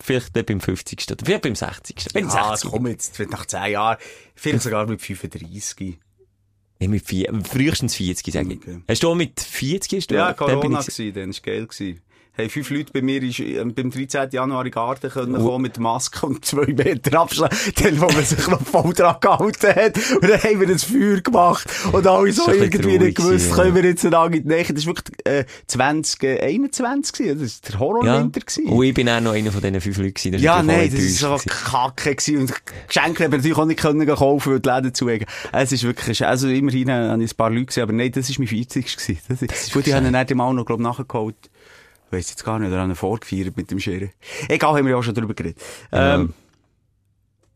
vielleicht 0.00 0.36
dann 0.36 0.44
beim 0.44 0.60
50. 0.60 1.10
oder 1.10 1.24
vielleicht 1.24 1.42
beim 1.42 1.54
60. 1.54 2.12
Beim 2.12 2.28
Ja, 2.28 2.48
60. 2.56 2.70
komm 2.70 2.86
jetzt, 2.86 3.18
nach 3.30 3.46
10 3.46 3.72
Jahren, 3.72 3.96
vielleicht 4.34 4.62
sogar 4.62 4.86
mit 4.86 5.00
35. 5.02 5.98
Nee, 6.78 6.88
mit 6.88 7.06
vier, 7.06 7.32
frühestens 7.42 7.94
40, 7.94 8.34
sage 8.34 8.52
ich. 8.52 8.58
Okay. 8.58 8.80
Hast 8.86 9.02
du 9.02 9.08
auch 9.08 9.14
mit 9.14 9.40
40? 9.40 9.98
Hast 9.98 10.10
du 10.10 10.14
Ja, 10.14 10.34
Corona 10.34 10.82
gsi, 10.82 11.10
dann 11.12 11.32
war 11.32 11.42
geil. 11.42 11.66
Hey, 12.38 12.50
fünf 12.50 12.68
Leute 12.68 12.92
bei 12.92 13.00
mir 13.00 13.22
ist, 13.22 13.40
äh, 13.40 13.64
beim 13.64 13.90
13. 13.90 14.28
Januar 14.30 14.60
in 14.60 14.66
den 14.66 14.72
Garten 14.72 15.08
können 15.08 15.36
kommen 15.36 15.62
mit 15.62 15.78
Maske 15.78 16.26
und 16.26 16.44
zwei 16.44 16.66
Meter 16.66 17.18
Abstand, 17.18 17.54
dann, 17.82 17.98
wo 17.98 18.04
man 18.08 18.24
sich 18.26 18.46
noch 18.48 18.60
voll 18.60 18.92
dran 18.92 19.16
gehalten 19.22 19.74
hat. 19.74 19.96
Und 20.12 20.22
dann 20.22 20.42
haben 20.42 20.60
wir 20.60 20.68
ein 20.68 20.78
Feuer 20.78 21.22
gemacht. 21.22 21.66
Und 21.92 22.06
alle 22.06 22.30
so 22.32 22.50
irgendwie 22.52 22.98
nicht 22.98 23.16
gewusst, 23.16 23.52
können 23.54 23.74
wir 23.74 23.84
jetzt 23.84 24.04
einander 24.04 24.36
in 24.36 24.42
die 24.42 24.48
Nähe. 24.50 24.64
Das 24.64 24.86
war 24.86 24.94
wirklich, 24.96 25.26
äh, 25.26 25.46
2021 25.66 27.16
gewesen. 27.16 27.40
Das 27.40 27.54
war 27.54 27.60
der 27.62 27.72
Ja. 27.72 27.80
Horrorwinter 27.80 28.40
gewesen. 28.40 28.66
Und 28.66 28.84
ich 28.84 28.92
bin 28.92 29.08
auch 29.08 29.20
noch 29.22 29.32
einer 29.32 29.50
von 29.50 29.62
diesen 29.62 29.80
fünf 29.80 29.96
Leuten. 29.96 30.32
Das 30.32 30.42
Ja, 30.42 30.62
nein, 30.62 30.90
das 30.90 31.00
ist 31.00 31.18
so 31.20 31.38
kacke 31.46 32.14
gewesen. 32.14 32.36
Und 32.40 32.52
Geschenke 32.86 33.24
haben 33.24 33.32
wir 33.32 33.38
natürlich 33.38 33.56
auch 33.56 33.64
nicht 33.64 33.80
können 33.80 34.06
kaufen, 34.06 34.52
weil 34.52 34.60
die 34.60 34.68
Läden 34.68 34.92
zu 34.92 35.08
haben. 35.08 35.24
Es 35.52 35.72
ist 35.72 35.84
wirklich, 35.84 36.22
also 36.22 36.48
immerhin 36.48 36.90
habe 36.90 37.24
ich 37.24 37.32
ein 37.32 37.36
paar 37.36 37.48
Leute 37.48 37.64
gesehen, 37.64 37.84
aber 37.84 37.94
nein, 37.94 38.12
das 38.12 38.28
ist 38.28 38.38
mein 38.38 38.48
40. 38.48 38.94
gewesen. 38.94 39.18
Das 39.26 39.40
ist, 39.40 39.72
gut, 39.72 39.86
ich 39.86 39.94
habe 39.94 40.06
ihn 40.06 40.12
dann 40.12 40.26
mal 40.36 40.52
noch, 40.52 40.66
glaub, 40.66 40.80
nachgeholt. 40.80 41.36
Weiss 42.10 42.30
jetzt 42.30 42.44
gar 42.44 42.58
nicht, 42.58 42.68
oder 42.68 42.80
habe 42.80 42.92
ihn 42.92 42.96
vorgefeiert 42.96 43.56
mit 43.56 43.70
dem 43.70 43.80
Schere. 43.80 44.10
Egal, 44.48 44.74
haben 44.74 44.84
wir 44.84 44.92
ja 44.92 44.96
auch 44.98 45.02
schon 45.02 45.14
drüber 45.14 45.34
geredet. 45.34 45.60
Ähm, 45.92 46.32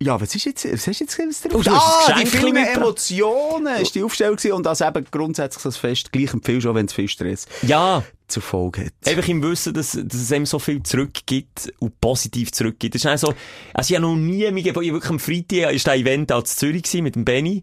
ja, 0.03 0.19
was 0.19 0.35
ist 0.35 0.47
jetzt, 0.47 0.65
was 0.73 0.87
hast 0.87 1.01
du 1.01 1.05
jetzt 1.23 1.45
der 1.45 1.55
Oh, 1.55 1.63
Ah, 1.67 2.13
ein 2.15 2.25
die 2.25 2.31
vielen. 2.31 2.57
Emotionen 2.57 3.77
ist 3.83 3.95
die 3.95 4.03
Aufstellung 4.03 4.37
gewesen 4.37 4.55
und 4.55 4.65
das 4.65 4.81
eben 4.81 5.05
grundsätzlich 5.11 5.63
das 5.63 5.77
Fest 5.77 6.11
gleich 6.11 6.33
empfiehlst, 6.33 6.67
auch 6.67 6.75
wenn 6.75 6.87
es 6.87 6.95
viel 6.95 7.07
Stress 7.09 7.47
Ja, 7.63 8.03
zur 8.27 8.43
Folge 8.43 8.87
hat. 8.87 8.93
einfach 9.07 9.29
im 9.29 9.43
Wissen, 9.43 9.75
dass, 9.75 9.93
dass 9.93 10.21
es 10.23 10.33
einem 10.33 10.47
so 10.47 10.59
viel 10.59 10.83
zurückgibt 10.83 11.71
und 11.81 12.01
positiv 12.01 12.51
zurückgibt. 12.51 12.95
Das 12.95 13.05
ist 13.05 13.11
auch 13.25 13.29
so, 13.29 13.35
also 13.75 13.91
ich 13.93 13.97
habe 14.01 14.07
noch 14.11 14.17
nie, 14.17 14.51
mich, 14.51 14.67
ich 14.67 14.75
wirklich 14.75 15.11
am 15.11 15.19
Freitag 15.21 15.75
ist 15.75 15.87
der 15.87 15.97
Event 15.97 16.33
als 16.33 16.57
Zürich 16.57 16.83
gewesen, 16.85 17.03
mit 17.05 17.15
dem 17.15 17.27
Benny. 17.27 17.63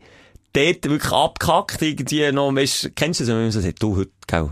Dort 0.53 0.87
wirklich 0.89 1.11
abgekackt, 1.11 1.81
irgendwie 1.81 2.31
noch, 2.31 2.53
weißt, 2.53 2.91
kennst 2.95 3.19
du 3.19 3.23
das, 3.23 3.29
wenn 3.33 3.41
man 3.41 3.51
so 3.51 3.61
sagt, 3.61 3.81
du, 3.81 3.95
heute, 3.97 4.11
gell, 4.27 4.49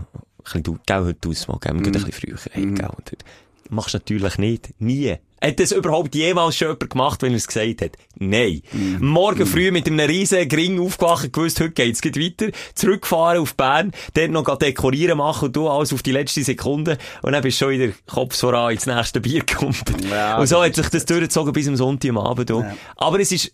ein 0.54 0.62
bisschen, 0.62 0.80
gell, 0.86 1.04
heute 1.04 1.28
ausmachen, 1.28 1.60
gell, 1.60 1.74
wir 1.74 1.82
gehen 1.82 1.96
ein 1.96 2.04
bisschen 2.04 2.36
früher, 2.36 2.52
hey, 2.52 2.66
gell, 2.66 2.86
und 2.86 3.10
heute. 3.10 3.24
Machst 3.68 3.94
du 3.94 3.98
natürlich 3.98 4.38
nicht. 4.38 4.70
Nie. 4.78 5.16
Hat 5.42 5.60
das 5.60 5.72
überhaupt 5.72 6.14
jemals 6.14 6.56
schon 6.56 6.68
jemand 6.68 6.90
gemacht, 6.90 7.22
wenn 7.22 7.32
er 7.32 7.36
es 7.36 7.46
gesagt 7.46 7.82
hat? 7.82 7.90
Nein. 8.18 8.62
Morgen 9.00 9.44
früh 9.44 9.70
mit 9.70 9.86
einem 9.86 10.00
riesen 10.00 10.48
Gring 10.48 10.80
aufgewacht, 10.80 11.30
gewusst, 11.32 11.60
heute 11.60 11.72
geht's 11.72 12.00
geht 12.00 12.18
weiter, 12.18 12.50
zurückgefahren 12.74 13.40
auf 13.40 13.54
Bern, 13.54 13.92
dort 14.14 14.30
noch 14.30 14.56
dekorieren 14.56 15.18
machen 15.18 15.46
und 15.46 15.56
du 15.56 15.68
alles 15.68 15.92
auf 15.92 16.02
die 16.02 16.12
letzte 16.12 16.42
Sekunde 16.42 16.96
und 17.22 17.32
dann 17.32 17.42
bist 17.42 17.60
du 17.60 17.66
schon 17.66 17.74
wieder 17.74 17.92
Kopf 18.06 18.36
voran 18.36 18.72
ins 18.72 18.86
nächste 18.86 19.20
Bier 19.20 19.44
gekumpelt. 19.44 20.06
Ja, 20.10 20.38
und 20.38 20.46
so 20.46 20.62
hat 20.62 20.74
sich 20.74 20.88
das 20.88 21.04
durchgezogen 21.04 21.52
bis 21.52 21.68
am 21.68 21.76
Sonntag 21.76 22.10
am 22.10 22.18
Abend. 22.18 22.48
du. 22.48 22.64
Aber 22.96 23.20
es 23.20 23.30
ist, 23.30 23.52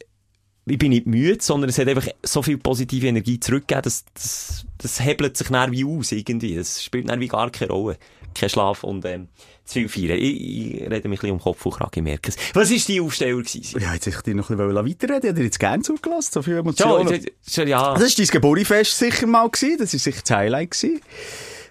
ich 0.66 0.78
bin 0.78 0.90
nicht 0.90 1.06
müde, 1.06 1.42
sondern 1.42 1.70
es 1.70 1.78
hat 1.78 1.88
einfach 1.88 2.06
so 2.22 2.42
viel 2.42 2.58
positive 2.58 3.06
Energie 3.08 3.40
zurückgegeben, 3.40 3.82
dass, 3.82 4.04
das, 4.14 4.64
das 4.78 5.04
hebelt 5.04 5.36
sich 5.36 5.48
dann 5.48 5.72
wie 5.72 5.84
aus, 5.84 6.12
irgendwie. 6.12 6.54
Das 6.54 6.82
spielt 6.82 7.08
dann 7.08 7.20
wie 7.20 7.28
gar 7.28 7.50
keine 7.50 7.72
Rolle. 7.72 7.98
Kein 8.34 8.48
Schlaf 8.48 8.82
und, 8.84 9.04
ähm, 9.04 9.28
zu 9.64 9.86
viel 9.86 9.88
feiern. 9.88 10.18
Ich, 10.18 10.40
ich 10.40 10.80
rede 10.82 10.90
mich 10.90 11.04
ein 11.04 11.10
bisschen 11.10 11.30
um 11.32 11.40
Kopf 11.40 11.66
und 11.66 11.72
Kragen, 11.72 11.90
ich 11.96 12.02
merke 12.02 12.30
es. 12.30 12.36
Was 12.54 12.70
war 12.70 12.78
die 12.78 13.00
Aufsteller 13.00 13.42
gewesen? 13.42 13.80
Ja, 13.80 13.92
jetzt 13.92 14.06
ich 14.06 14.16
dich 14.20 14.34
noch 14.34 14.50
ein 14.50 14.56
bisschen 14.56 14.74
weiterreden 14.74 14.98
Ich 14.98 15.10
hätte 15.10 15.34
dir 15.34 15.44
jetzt 15.44 15.60
gerne 15.60 15.82
zugelassen, 15.82 16.30
so 16.32 16.42
viele 16.42 16.56
Schon, 16.56 16.66
Emotionen. 16.66 17.26
schon, 17.46 17.68
ja. 17.68 17.94
Das 17.94 18.02
war 18.02 18.08
dein 18.16 18.26
Geburtstagsfest 18.26 18.98
sicher 18.98 19.26
mal 19.26 19.48
gewesen. 19.50 19.78
Das 19.78 19.92
war 19.92 20.00
sicher 20.00 20.20
das 20.26 20.36
Highlight 20.36 20.70
gewesen. 20.70 21.00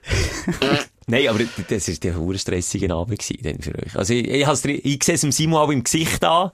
Nein, 1.08 1.28
aber 1.28 1.40
das 1.68 1.88
war 1.88 2.32
der 2.34 2.38
stressige 2.38 2.94
Abend 2.94 3.24
für 3.24 3.76
euch. 3.76 3.96
Also, 3.96 4.14
ich, 4.14 4.28
ich, 4.28 4.46
has, 4.46 4.64
ich 4.66 5.04
sehe 5.04 5.16
es 5.16 5.22
dem 5.22 5.32
Simon 5.32 5.60
auch 5.60 5.70
im 5.70 5.84
Gesicht 5.84 6.24
an. 6.24 6.52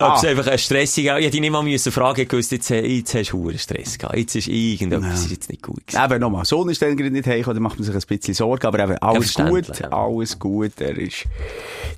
Ob 0.00 0.14
es 0.16 0.24
Ah. 0.24 0.28
einfach 0.28 0.46
ein 0.46 0.58
stressiger, 0.58 1.18
ich 1.18 1.26
hätte 1.26 1.40
nicht 1.40 1.50
mal 1.50 1.62
müssen 1.64 1.90
fragen 1.90 2.28
gewusst, 2.28 2.52
jetzt, 2.52 2.70
jetzt 2.70 3.14
hast 3.14 3.30
du 3.32 3.38
hure 3.38 3.58
Stress 3.58 3.98
gehabt. 3.98 4.16
Jetzt 4.16 4.36
ist 4.36 4.46
irgendetwas 4.46 5.24
ist 5.24 5.30
jetzt 5.32 5.50
nicht 5.50 5.60
gut 5.62 5.84
gewesen. 5.88 6.04
Eben 6.04 6.20
nochmal, 6.20 6.44
Sohn 6.44 6.68
ist 6.68 6.80
dann 6.80 6.96
gerade 6.96 7.10
nicht 7.10 7.26
heim, 7.26 7.42
da 7.42 7.54
macht 7.54 7.80
man 7.80 7.84
sich 7.84 7.94
ein 7.94 8.00
bisschen 8.06 8.32
Sorgen, 8.34 8.64
aber 8.64 8.78
eben 8.84 8.96
alles 8.98 9.34
gut, 9.34 9.76
ja. 9.80 9.88
alles 9.90 10.38
gut, 10.38 10.80
er 10.80 10.96
ist 10.96 11.24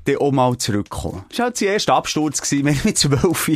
dann 0.07 0.17
auch 0.17 0.33
mal 0.33 0.57
zurückgekommen. 0.57 1.25
Das 1.29 1.39
war 1.41 1.45
halt 1.47 1.59
sein 1.59 1.69
erster 1.69 1.95
Absturz 1.95 2.41
gewesen, 2.41 2.65
wir 2.65 2.77
mit 2.85 2.97
zwölf. 2.97 3.49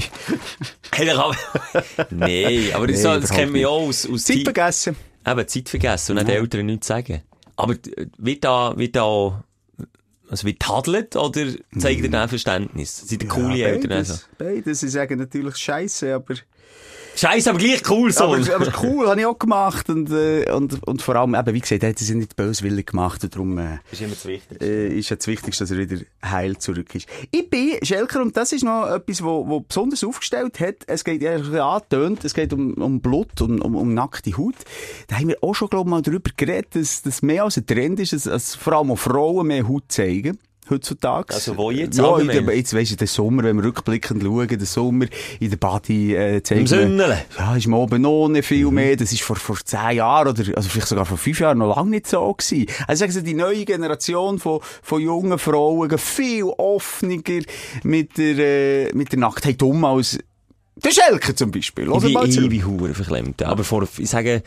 Hey, 0.92 1.06
da 1.06 1.14
kann 1.14 1.30
man- 1.30 1.84
nee, 2.10 2.70
aber 2.74 2.86
das, 2.86 3.02
Nee, 3.02 3.20
das 3.20 3.30
kennen 3.30 3.54
wir 3.54 3.62
ja 3.62 3.68
auch 3.68 3.88
aus, 3.88 4.06
aus 4.06 4.24
Zeit 4.24 4.42
vergessen. 4.44 4.94
Eben, 5.26 5.48
Zeit 5.48 5.68
vergessen 5.70 6.12
und 6.12 6.16
nicht 6.16 6.28
den 6.28 6.42
Eltern 6.42 6.66
nichts 6.66 6.86
sagen. 6.86 7.22
Aber 7.56 7.72
äh, 7.72 8.06
wird 8.18 8.44
da, 8.44 8.76
wird 8.76 8.94
da, 8.94 9.42
also 10.34 10.48
wird 10.48 10.58
tadelt 10.60 11.14
oder 11.14 11.46
zeigt 11.78 12.00
ihr 12.00 12.10
dann 12.10 12.28
Verständnis? 12.28 12.96
Sind 13.08 13.22
die 13.22 13.28
coole 13.28 13.56
Ja, 13.56 13.68
Eltern 13.68 13.92
also? 13.92 14.14
beides, 14.36 14.64
beides. 14.64 14.80
Sie 14.80 14.88
sagen 14.88 15.18
natürlich 15.20 15.56
Scheiße, 15.56 16.12
aber, 16.12 16.34
Scheiße, 17.16 17.50
aber 17.50 17.58
gleich 17.58 17.82
cool 17.88 18.12
so. 18.12 18.24
aber, 18.24 18.54
aber 18.54 18.72
cool, 18.82 19.08
habe 19.08 19.20
ich 19.20 19.26
auch 19.26 19.38
gemacht 19.38 19.88
und, 19.88 20.10
äh, 20.10 20.50
und, 20.50 20.82
und 20.86 21.02
vor 21.02 21.16
allem, 21.16 21.34
eben, 21.34 21.54
wie 21.54 21.60
gesagt, 21.60 21.84
hat 21.84 22.00
es 22.00 22.08
ja 22.08 22.14
nicht 22.14 22.36
böswillig 22.36 22.86
gemacht 22.86 23.22
und 23.22 23.34
darum, 23.34 23.58
äh, 23.58 23.78
ist 23.92 24.00
immer 24.00 24.14
das 24.14 24.26
Wichtigste. 24.26 24.64
äh, 24.64 24.98
ist 24.98 25.10
ja 25.10 25.16
das 25.16 25.26
Wichtigste, 25.26 25.64
dass 25.64 25.70
er 25.70 25.78
wieder 25.78 26.02
heil 26.24 26.56
zurück 26.58 26.94
ist. 26.94 27.08
Ich 27.30 27.48
bin, 27.48 27.78
Schelker, 27.82 28.20
und 28.20 28.36
das 28.36 28.52
ist 28.52 28.64
noch 28.64 28.86
etwas, 28.88 29.22
wo, 29.22 29.46
wo 29.48 29.60
besonders 29.60 30.02
aufgestellt 30.02 30.60
hat, 30.60 30.76
es 30.86 31.04
geht, 31.04 31.22
ja, 31.22 31.36
angetönt, 31.36 32.24
es 32.24 32.34
geht 32.34 32.52
um, 32.52 32.74
um 32.74 33.00
Blut, 33.00 33.40
um, 33.40 33.60
um, 33.60 33.76
um 33.76 33.94
nackte 33.94 34.36
Haut. 34.36 34.56
Da 35.08 35.16
haben 35.16 35.28
wir 35.28 35.38
auch 35.42 35.54
schon, 35.54 35.68
glaube 35.68 35.88
ich, 35.88 35.90
mal 35.90 36.02
darüber 36.02 36.30
geredet, 36.36 36.74
dass 36.74 37.02
das 37.02 37.22
mehr 37.22 37.44
als 37.44 37.56
ein 37.56 37.66
Trend 37.66 38.00
ist, 38.00 38.12
dass, 38.12 38.24
dass 38.24 38.54
vor 38.54 38.74
allem 38.74 38.90
auch 38.90 38.98
Frauen 38.98 39.46
mehr 39.46 39.68
Haut 39.68 39.84
zeigen. 39.88 40.38
Heutzutage. 40.70 41.34
Also 41.34 41.56
wo 41.56 41.70
jetzt 41.70 41.98
Ja, 41.98 42.18
in 42.18 42.26
der, 42.28 42.56
jetzt 42.56 42.72
weisst 42.74 42.92
du, 42.92 42.96
den 42.96 43.06
Sommer, 43.06 43.42
wenn 43.44 43.56
wir 43.56 43.64
rückblickend 43.64 44.22
schauen, 44.22 44.48
den 44.48 44.60
Sommer 44.64 45.06
in 45.38 45.50
der 45.50 45.56
Body, 45.58 46.14
äh, 46.14 46.42
zeigen 46.42 46.62
Im 46.62 46.66
Sünnele. 46.66 47.24
ja, 47.38 47.54
ist 47.56 47.66
man 47.66 47.80
oben 47.80 48.32
nicht 48.32 48.46
viel 48.46 48.66
Mhm. 48.66 48.74
mehr. 48.74 48.96
Das 48.96 49.12
ist 49.12 49.22
vor, 49.22 49.36
vor 49.36 49.56
zehn 49.62 49.96
Jahren 49.96 50.28
oder, 50.28 50.42
also 50.56 50.68
vielleicht 50.68 50.88
sogar 50.88 51.04
vor 51.04 51.18
fünf 51.18 51.38
Jahren 51.40 51.58
noch 51.58 51.76
lange 51.76 51.90
nicht 51.90 52.06
so 52.06 52.32
gewesen. 52.32 52.66
Also 52.86 53.06
sagen 53.06 53.24
die 53.24 53.34
neue 53.34 53.64
Generation 53.64 54.38
von, 54.38 54.60
von 54.82 55.00
jungen 55.02 55.38
Frauen 55.38 55.98
viel 55.98 56.44
offener 56.44 57.18
mit 57.82 58.16
der, 58.16 58.38
äh, 58.38 58.92
mit 58.94 59.12
der 59.12 59.18
Nacktheit 59.18 59.62
um 59.62 59.84
als 59.84 60.18
der 60.76 60.90
Schelke 60.90 61.34
zum 61.34 61.50
Beispiel. 61.50 61.88
Oder 61.88 62.06
Ich 62.08 62.14
mal 62.14 62.22
bin 62.22 62.32
zurück. 62.32 62.46
ewig 62.46 62.64
hure 62.66 62.94
verklemmt. 62.94 63.42
Aber 63.42 63.64
vor, 63.64 63.86
ich 63.98 64.08
sage, 64.10 64.42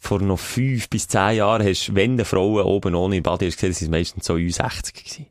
vor 0.00 0.20
noch 0.20 0.38
fünf 0.38 0.88
bis 0.88 1.06
zehn 1.08 1.36
Jahren 1.36 1.66
hast 1.66 1.88
du, 1.88 1.94
wenn 1.94 2.16
die 2.16 2.24
Frauen 2.24 2.64
oben 2.64 2.94
ohne 2.94 3.20
Body 3.20 3.46
hast 3.46 3.56
gesehen, 3.56 3.70
das 3.70 3.78
sind 3.80 3.90
meistens 3.90 4.24
so 4.26 4.36
60 4.38 4.94
gewesen. 4.94 5.26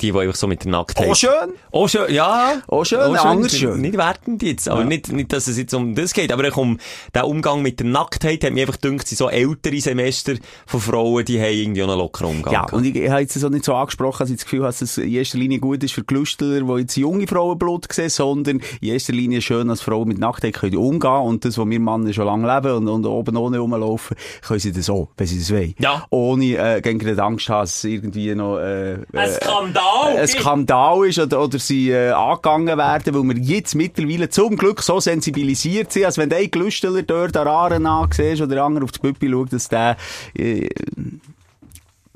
Die, 0.00 0.12
die 0.12 0.18
einfach 0.18 0.34
so 0.34 0.46
mit 0.46 0.64
der 0.64 0.70
Nacktheit... 0.72 1.08
Oh, 1.08 1.14
schön. 1.14 1.30
Oh, 1.70 1.88
schön, 1.88 2.12
ja. 2.12 2.60
Oh, 2.68 2.84
schön, 2.84 3.00
anders 3.00 3.52
Nicht- 3.52 3.60
schön. 3.60 3.80
Nicht 3.80 3.96
wertend 3.96 4.42
jetzt, 4.42 4.68
aber 4.68 4.84
nicht, 4.84 5.10
nicht, 5.10 5.32
dass 5.32 5.46
es 5.46 5.56
jetzt 5.56 5.72
um 5.74 5.94
das 5.94 6.12
geht, 6.12 6.32
aber 6.32 6.44
ich 6.44 6.56
um 6.56 6.78
den 7.14 7.22
Umgang 7.22 7.62
mit 7.62 7.80
der 7.80 7.86
Nacktheit 7.86 8.44
hat 8.44 8.52
mir 8.52 8.62
einfach 8.66 8.80
gedacht, 8.80 9.08
so 9.08 9.28
ältere 9.30 9.80
Semester 9.80 10.34
von 10.66 10.80
Frauen, 10.80 11.24
die 11.24 11.40
haben 11.40 11.52
irgendwie 11.52 11.82
auch 11.82 11.88
einen 11.88 11.98
lockeren 11.98 12.30
Umgang. 12.36 12.52
Ja, 12.52 12.60
gehabt. 12.60 12.74
und 12.74 12.84
ich, 12.84 12.94
ich 12.96 13.08
habe 13.10 13.20
jetzt 13.22 13.34
so 13.34 13.48
nicht 13.48 13.64
so 13.64 13.74
angesprochen, 13.74 14.18
dass 14.20 14.30
ich 14.30 14.36
das 14.36 14.44
Gefühl 14.44 14.60
habe, 14.60 14.68
dass 14.68 14.82
es 14.82 14.98
in 14.98 15.10
erster 15.12 15.38
Linie 15.38 15.58
gut 15.58 15.82
ist 15.82 15.94
für 15.94 16.04
Gelüstler, 16.04 16.60
die 16.60 16.80
jetzt 16.80 16.96
junge 16.96 17.26
Frauenblut 17.26 17.90
sehen, 17.92 18.10
sondern 18.10 18.60
in 18.80 18.88
erster 18.88 19.12
Linie 19.12 19.40
schön, 19.40 19.68
dass 19.68 19.80
Frauen 19.80 20.08
mit 20.08 20.18
Nacktheit 20.18 20.54
können 20.54 20.76
umgehen 20.76 21.10
und 21.10 21.44
das, 21.44 21.56
was 21.58 21.66
wir 21.68 21.80
Männer 21.80 22.12
schon 22.12 22.26
lange 22.26 22.54
leben 22.54 22.76
und, 22.76 22.88
und 22.88 23.06
oben 23.06 23.36
ohne 23.36 23.58
rumlaufen, 23.58 24.16
können 24.46 24.60
sie 24.60 24.72
das 24.72 24.90
auch, 24.90 25.08
wenn 25.16 25.26
sie 25.26 25.38
das 25.38 25.50
wollen. 25.52 25.74
Ja. 25.78 26.04
Ohne 26.10 26.56
äh, 26.56 26.80
gegen 26.80 26.98
die 26.98 27.18
Angst 27.18 27.48
haben, 27.48 27.68
irgendwie 27.84 28.34
noch 28.34 28.58
äh, 28.58 28.94
Ein 29.12 29.30
äh, 29.30 29.38
Skandal! 29.86 30.16
ein 30.16 30.28
Skandal 30.28 31.06
ist 31.06 31.18
oder, 31.18 31.42
oder 31.42 31.58
sie 31.58 31.90
äh, 31.90 32.10
angegangen 32.10 32.78
werden, 32.78 33.14
weil 33.14 33.36
wir 33.36 33.42
jetzt 33.42 33.74
mittlerweile 33.74 34.28
zum 34.28 34.56
Glück 34.56 34.82
so 34.82 35.00
sensibilisiert 35.00 35.92
sind, 35.92 36.04
als 36.04 36.18
wenn 36.18 36.28
der 36.28 36.46
Gelüsteler 36.48 37.02
dort 37.02 37.36
an 37.36 37.48
Aaren 37.48 37.86
ansiehst 37.86 38.42
oder 38.42 38.56
der 38.56 38.64
andere 38.64 38.84
auf 38.84 38.92
das 38.92 39.00
Püppi 39.00 39.30
schaut, 39.30 39.52
dass 39.52 39.68
der 39.68 39.96
äh, 40.34 40.68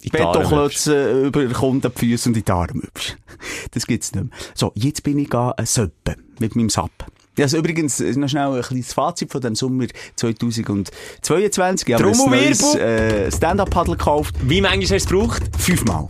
die 0.02 0.08
Betonklötze 0.08 1.26
überkommt 1.26 1.84
an 1.84 1.92
die 1.94 1.98
Füße 1.98 2.30
und 2.30 2.36
in 2.36 2.44
die 2.44 2.52
Arme 2.52 2.82
hübsch. 2.82 3.16
Das 3.72 3.86
gibt's 3.86 4.12
nicht 4.14 4.24
mehr. 4.24 4.38
So, 4.54 4.72
jetzt 4.74 5.02
bin 5.02 5.18
ich 5.18 5.30
ga 5.30 5.54
äh, 5.56 5.64
Söppe 5.64 6.16
mit 6.38 6.56
meinem 6.56 6.68
Sap. 6.68 6.90
Ja, 7.38 7.44
also 7.44 7.58
übrigens, 7.58 8.00
äh, 8.00 8.12
noch 8.12 8.28
schnell 8.28 8.52
ein 8.52 8.62
kleines 8.62 8.92
Fazit 8.92 9.30
von 9.30 9.40
dem 9.40 9.54
Sommer 9.54 9.86
2022. 10.16 11.88
Ich 11.88 11.94
habe 11.94 12.04
mir 12.04 12.10
ein 12.12 12.30
neues 12.30 12.74
äh, 12.74 13.30
Stand-Up-Paddle 13.30 13.96
gekauft. 13.96 14.34
Wie 14.42 14.60
manchmal 14.60 14.82
hast 14.82 14.90
du 14.90 14.96
es 14.96 15.06
gebraucht? 15.06 15.42
Fünfmal. 15.58 16.08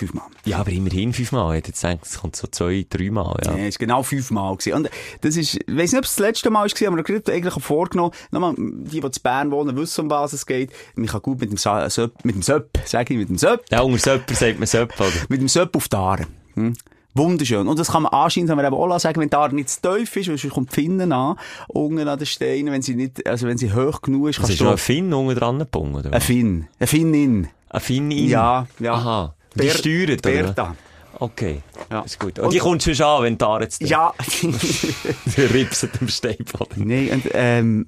Fünfmal. 0.00 0.24
Ja, 0.44 0.58
aber 0.58 0.70
immerhin 0.72 1.12
fünfmal. 1.12 1.52
Ich 1.52 1.58
hätte 1.58 1.68
jetzt 1.68 1.82
gedacht, 1.82 1.98
es 2.04 2.18
kommt 2.18 2.36
so 2.36 2.46
zwei, 2.48 2.84
dreimal, 2.88 3.36
ja. 3.44 3.52
Ja, 3.56 3.64
es 3.66 3.74
war 3.74 3.86
genau 3.86 4.02
fünfmal. 4.02 4.56
Gewesen. 4.56 4.72
Und 4.74 4.90
das 5.20 5.36
ist, 5.36 5.54
ich 5.56 5.64
weiss 5.68 5.92
nicht, 5.92 5.98
ob 5.98 6.04
es 6.04 6.14
das 6.16 6.18
letzte 6.18 6.50
Mal 6.50 6.60
war, 6.70 6.88
aber 6.88 6.98
ich 7.00 7.14
habe 7.16 7.32
eigentlich 7.32 7.54
vorgenommen, 7.64 8.12
nochmal, 8.30 8.54
die, 8.56 9.00
die 9.00 9.06
in 9.06 9.10
Bern 9.22 9.50
wohnen, 9.50 9.76
wissen, 9.76 10.00
um 10.02 10.10
was 10.10 10.32
es 10.32 10.44
geht. 10.46 10.70
Man 10.94 11.06
kann 11.06 11.22
gut 11.22 11.40
mit 11.40 11.50
dem 11.50 11.56
Sa 11.58 11.88
Söpp, 11.90 12.24
mit 12.24 12.34
dem 12.34 12.42
Söpp, 12.42 12.70
sag 12.84 13.10
ich, 13.10 13.16
mit 13.16 13.28
dem 13.28 13.38
Söpp, 13.38 13.64
Ja, 13.70 13.82
unter 13.82 13.98
Söpper 13.98 14.34
sagt 14.34 14.58
man 14.58 14.66
Söpper, 14.66 15.06
oder? 15.06 15.14
mit 15.28 15.40
dem 15.40 15.48
Söpp 15.48 15.76
auf 15.76 15.88
die 15.88 15.96
Aare. 15.96 16.26
Hm? 16.54 16.74
Wunderschön. 17.12 17.66
Und 17.66 17.78
das 17.78 17.88
kann 17.90 18.04
man 18.04 18.12
anscheinend, 18.12 18.50
haben 18.50 18.58
wir 18.58 18.64
eben 18.66 18.74
auch 18.76 18.98
sagen, 19.00 19.20
wenn 19.20 19.28
die 19.28 19.36
Aare 19.36 19.52
nicht 19.54 19.68
zu 19.68 19.80
tief 19.82 20.14
ist, 20.16 20.28
weil 20.28 20.38
sonst 20.38 20.54
kommt 20.54 20.70
die 20.70 20.74
Finnen 20.82 21.12
an, 21.12 21.36
unten 21.68 22.06
an 22.06 22.18
den 22.18 22.26
Steinen, 22.26 22.72
wenn 22.72 22.82
sie 22.82 22.94
nicht, 22.94 23.26
also 23.26 23.46
wenn 23.48 23.58
sie 23.58 23.72
hoch 23.72 24.00
genug 24.00 24.28
ist, 24.28 24.36
Das 24.38 24.42
kannst 24.42 24.52
ist 24.52 24.60
du 24.60 24.64
noch 24.64 24.70
auch- 24.70 24.74
ein 24.74 24.78
Finn 24.78 25.12
unten 25.12 25.34
dran 25.38 25.58
gebunden, 25.58 25.96
oder? 25.96 26.12
ein? 26.12 26.20
Finn. 26.20 26.68
Ein 26.78 26.86
Finnin. 26.86 27.48
Ein 27.68 27.80
Finn 27.80 28.10
in? 28.12 28.28
Ja, 28.28 28.66
ja. 28.78 28.94
Aha. 28.94 29.34
Die 29.54 29.58
Ber- 29.66 29.70
steuert, 29.70 30.26
oder? 30.26 30.42
Berta. 30.42 30.76
Okay. 31.18 31.60
Ja. 31.90 32.00
Ist 32.02 32.18
gut. 32.18 32.38
Und 32.38 32.52
die 32.52 32.58
kommt 32.58 32.82
schon 32.82 33.00
an, 33.02 33.22
wenn 33.24 33.38
Haare 33.40 33.64
jetzt 33.64 33.82
Ja. 33.82 34.14
Die 34.42 35.40
ripsen 35.42 35.90
im 36.00 36.08
Steinboden. 36.08 36.86
Nein, 36.86 37.10
und, 37.10 37.30
ähm, 37.34 37.86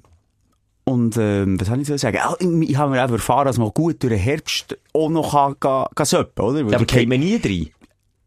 und, 0.83 1.17
ähm, 1.17 1.59
was 1.59 1.67
soll 1.67 1.81
ich 1.81 1.87
so 1.87 1.97
sagen? 1.97 2.17
Ah, 2.21 2.35
Ich, 2.39 2.75
habe 2.77 2.91
mir 2.91 3.01
einfach 3.01 3.15
erfahren, 3.15 3.45
dass 3.45 3.57
man 3.57 3.69
gut 3.69 4.03
durch 4.03 4.11
den 4.13 4.19
Herbst 4.19 4.77
auch 4.93 5.09
noch 5.09 5.31
kann, 5.31 5.59
kann, 5.59 5.85
kann 5.95 6.05
söppen, 6.05 6.43
oder? 6.45 6.65
Weil 6.65 6.71
Ja, 6.73 6.77
aber 6.77 6.85
geht 6.85 7.07
man 7.09 7.19
nie 7.21 7.35
rein? 7.43 7.69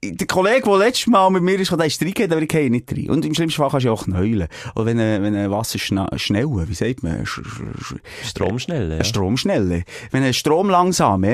Der 0.05 0.27
Kollege, 0.27 0.63
der 0.69 0.79
letztes 0.79 1.07
Mal 1.09 1.31
mit 1.31 1.43
mir 1.43 1.59
ist, 1.59 1.71
der 1.73 1.85
ist 1.87 2.01
reingegangen, 2.01 2.33
aber 2.33 2.43
ich 2.43 2.49
gehe 2.49 2.71
nicht 2.71 2.93
rein. 2.93 3.11
Und 3.11 3.25
im 3.25 3.35
schlimmsten 3.35 3.61
Fall 3.61 3.71
kannst 3.71 3.85
du 3.85 3.89
ja 3.89 3.93
auch 3.95 4.05
knäulen. 4.05 4.47
Oder 4.75 4.87
wenn, 4.87 5.01
ein- 5.01 5.23
wenn 5.23 5.35
ein 5.35 5.51
Wasser 5.51 5.79
schna 5.79 6.07
schnell, 6.17 6.47
wie 6.69 6.75
sagt 6.75 7.03
man? 7.03 7.25
Sch 7.27 7.41
sch 7.45 7.63
sch 7.83 7.95
Stromschnell, 8.29 8.91
ja. 8.93 8.99
ein 8.99 9.05
Strom 9.05 9.37
schnell. 9.37 9.85
Wenn 10.11 10.23
ein 10.23 10.35
Strom 10.35 10.69
langsam 10.71 11.25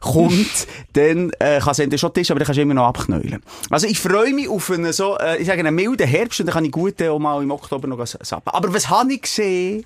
kommt, 0.00 0.66
dann 0.94 1.30
äh, 1.38 1.58
kann 1.60 1.72
es 1.72 1.78
entweder 1.78 1.98
schon 1.98 2.14
Tisch, 2.14 2.30
aber 2.30 2.40
dann 2.40 2.46
kannst 2.46 2.58
du 2.58 2.62
immer 2.62 2.74
noch 2.74 2.86
abknäulen. 2.86 3.42
Also 3.70 3.86
ich 3.86 3.98
freue 4.00 4.32
mich 4.32 4.48
auf 4.48 4.70
einen 4.70 4.92
so, 4.92 5.16
äh, 5.18 5.38
ich 5.38 5.46
sage, 5.46 5.60
einen 5.60 5.74
milden 5.74 6.06
Herbst 6.06 6.40
und 6.40 6.46
dann 6.46 6.54
kann 6.54 6.64
ich 6.64 6.70
gut 6.72 7.00
äh, 7.00 7.08
auch 7.08 7.18
mal 7.18 7.42
im 7.42 7.50
Oktober 7.50 7.88
noch 7.88 8.04
sappen. 8.06 8.50
Aber 8.52 8.72
was 8.72 8.88
habe 8.88 9.12
ich 9.14 9.22
gesehen? 9.22 9.84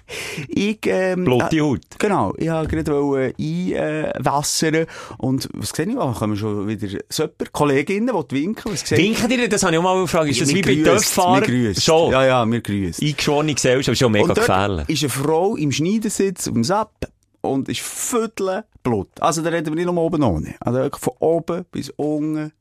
Ich, 0.49 0.79
ähm, 0.87 1.25
Blotte 1.25 1.57
äh, 1.57 1.61
Haut. 1.61 1.81
Genau, 1.99 2.33
ich 2.37 2.49
wollte 2.51 2.83
gerade 2.85 3.35
einwassern 3.39 4.87
und 5.19 5.49
was 5.55 5.71
sehe 5.71 5.87
ich? 5.87 5.95
Da 5.95 6.15
kommen 6.19 6.37
schon 6.37 6.69
wieder 6.69 6.87
Söpper, 7.09 7.47
Kolleginnen, 7.53 8.15
die 8.26 8.26
winken. 8.33 8.73
Was? 8.73 8.91
Winken 8.91 9.29
dir, 9.29 9.49
das 9.49 9.63
habe 9.63 9.73
ich 9.73 9.79
auch 9.79 9.83
mal 9.83 10.01
gefragt. 10.01 10.31
Ist 10.31 10.41
das 10.41 10.55
wie 10.55 10.63
bei 10.63 10.69
Wir 10.77 10.85
Töpffahrern? 10.85 11.75
Schon. 11.75 12.13
Ja, 12.13 12.25
ja, 12.25 12.47
wir 12.47 12.61
grüßen. 12.61 13.07
Eingeschworene 13.07 13.55
Gesellschaft 13.55 13.93
ist 13.93 13.99
schon 13.99 14.13
mega 14.13 14.33
gefährlich. 14.33 14.89
ist 14.89 15.03
eine 15.03 15.11
Frau 15.11 15.57
im 15.57 15.73
Schneidersitz 15.73 16.49
auf 16.49 16.55
dem 16.55 16.65
Sapp 16.65 16.93
und 17.41 17.69
ist 17.69 17.81
viertel 17.81 18.65
Blut. 18.83 19.09
Also 19.21 19.43
da 19.43 19.51
reden 19.51 19.67
wir 19.67 19.75
nicht 19.75 19.87
nur 19.87 19.97
oben 19.97 20.23
ohne. 20.23 20.55
Also 20.61 20.89
von 20.99 21.13
oben 21.19 21.65
bis 21.71 21.91
unten 21.91 22.53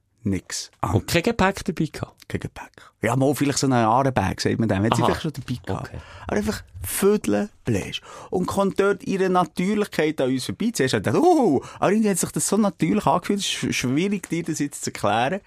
Ah, 0.81 0.93
Und 0.93 1.07
kein 1.07 1.23
Gepäck 1.23 1.63
dabei 1.63 1.85
gehabt. 1.85 2.27
kein 2.27 2.39
Gepäck. 2.41 2.71
Ja, 3.01 3.15
mal 3.15 3.33
vielleicht 3.35 3.59
so 3.59 3.67
eine 3.67 3.87
Ahrenbag, 3.87 4.41
sagt 4.41 4.59
man 4.59 4.67
dem. 4.67 4.83
Hat 4.83 4.95
sie 4.95 5.03
vielleicht 5.03 5.21
schon 5.21 5.33
dabei 5.33 5.59
gehabt. 5.65 5.87
Okay. 5.89 5.97
Aber 6.27 6.37
einfach 6.37 6.63
viertel 6.83 7.49
bläst. 7.63 8.01
Und 8.31 8.47
kommt 8.47 8.79
dort 8.79 9.03
ihre 9.03 9.29
Natürlichkeit 9.29 10.19
an 10.21 10.31
uns 10.31 10.45
vorbei. 10.45 10.71
Zuerst 10.73 10.95
hat 10.95 11.05
er 11.05 11.13
gedacht, 11.13 11.23
oh, 11.27 11.63
aber 11.79 11.91
irgendwie 11.91 12.09
hat 12.09 12.17
sich 12.17 12.31
das 12.31 12.47
so 12.47 12.57
natürlich 12.57 13.05
angefühlt. 13.05 13.39
Es 13.39 13.45
ist 13.45 13.53
sch- 13.55 13.73
schwierig, 13.73 14.27
dir 14.29 14.43
das 14.43 14.59
jetzt 14.59 14.83
zu 14.83 14.89
erklären. 14.91 15.41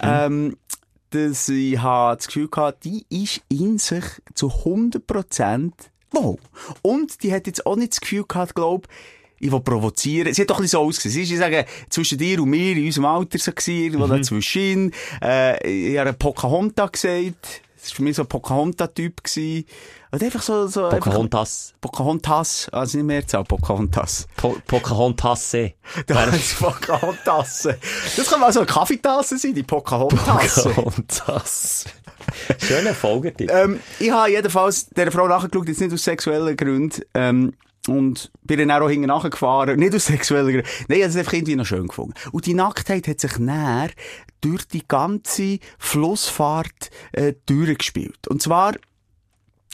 Ähm, 0.00 0.56
dass 1.10 1.48
ich 1.48 1.80
das 1.80 2.26
Gefühl 2.26 2.48
gehabt, 2.48 2.84
die 2.84 3.06
ist 3.08 3.40
in 3.48 3.78
sich 3.78 4.04
zu 4.34 4.48
100% 4.48 5.72
wohl. 6.10 6.36
Und 6.82 7.22
die 7.22 7.32
hat 7.32 7.46
jetzt 7.46 7.64
auch 7.66 7.76
nicht 7.76 7.92
das 7.92 8.00
Gefühl 8.00 8.24
gehabt, 8.26 8.54
glaub, 8.54 8.86
ich 8.88 9.17
will 9.40 9.60
provozieren. 9.60 10.32
Sie 10.34 10.42
hat 10.42 10.50
doch 10.50 10.56
ein 10.58 10.62
bisschen 10.62 10.80
so 10.80 10.86
ausgesehen. 10.86 11.12
Sie 11.14 11.22
ist, 11.22 11.30
ich 11.30 11.38
sage, 11.38 11.64
zwischen 11.90 12.18
dir 12.18 12.42
und 12.42 12.50
mir, 12.50 12.76
in 12.76 12.86
unserem 12.86 13.04
Alter 13.06 13.38
so 13.38 13.52
gewesen, 13.52 13.74
irgendwo 13.84 14.06
Mhm. 14.06 14.10
dazwischen. 14.18 14.92
Äh, 15.22 15.92
ich 15.92 15.98
habe 15.98 16.12
Pocahontas 16.12 16.92
gesagt. 16.92 17.62
Das 17.80 17.90
war 17.92 17.96
für 17.96 18.02
mich 18.02 18.16
so 18.16 18.22
ein 18.22 18.28
Pocahontas-Typ 18.28 19.22
gewesen. 19.22 19.64
Und 20.10 20.22
einfach 20.22 20.42
so, 20.42 20.66
so, 20.66 20.86
einfach- 20.86 20.98
Pocahontas. 21.04 21.74
Pocahontas. 21.80 22.68
Also 22.72 22.98
nicht 22.98 23.06
mehr 23.06 23.26
Zahl, 23.26 23.44
Pocahontas. 23.44 24.26
Po 24.36 24.56
Pocahontasse. 24.66 25.74
Da 26.06 26.24
ist 26.24 26.58
Pocahontasse. 26.58 27.78
Das 28.16 28.28
kann 28.28 28.40
mal 28.40 28.52
so 28.52 28.60
eine 28.60 28.66
Kaffeetasse 28.66 29.38
sein, 29.38 29.54
die 29.54 29.62
Pocahontasse. 29.62 30.70
Pocahontas. 30.70 31.84
Schöner 32.58 32.94
Folgetitel. 32.94 33.52
Ähm, 33.54 33.80
ich 34.00 34.10
habe 34.10 34.30
jedenfalls 34.30 34.86
dieser 34.88 35.12
Frau 35.12 35.28
nachgeschaut, 35.28 35.68
jetzt 35.68 35.80
nicht 35.80 35.92
aus 35.92 36.02
sexuellen 36.04 36.56
Gründen, 36.56 37.02
ähm, 37.14 37.54
und 37.88 38.30
bin 38.42 38.58
dann 38.58 38.82
auch 38.82 38.88
hinten 38.88 39.06
nachgefahren. 39.08 39.78
Nicht 39.78 39.94
aus 39.94 40.06
sexuellen 40.06 40.52
Gründen. 40.52 40.68
Nein, 40.88 40.98
ich 40.98 41.04
habe 41.04 41.10
es 41.10 41.16
einfach 41.16 41.32
irgendwie 41.32 41.56
noch 41.56 41.66
schön 41.66 41.86
gefunden. 41.86 42.14
Und 42.32 42.46
die 42.46 42.54
Nacktheit 42.54 43.08
hat 43.08 43.20
sich 43.20 43.38
näher 43.38 43.90
durch 44.40 44.66
die 44.66 44.86
ganze 44.86 45.58
Flussfahrt, 45.78 46.90
äh, 47.12 47.34
durchgespielt. 47.46 48.28
Und 48.28 48.42
zwar, 48.42 48.74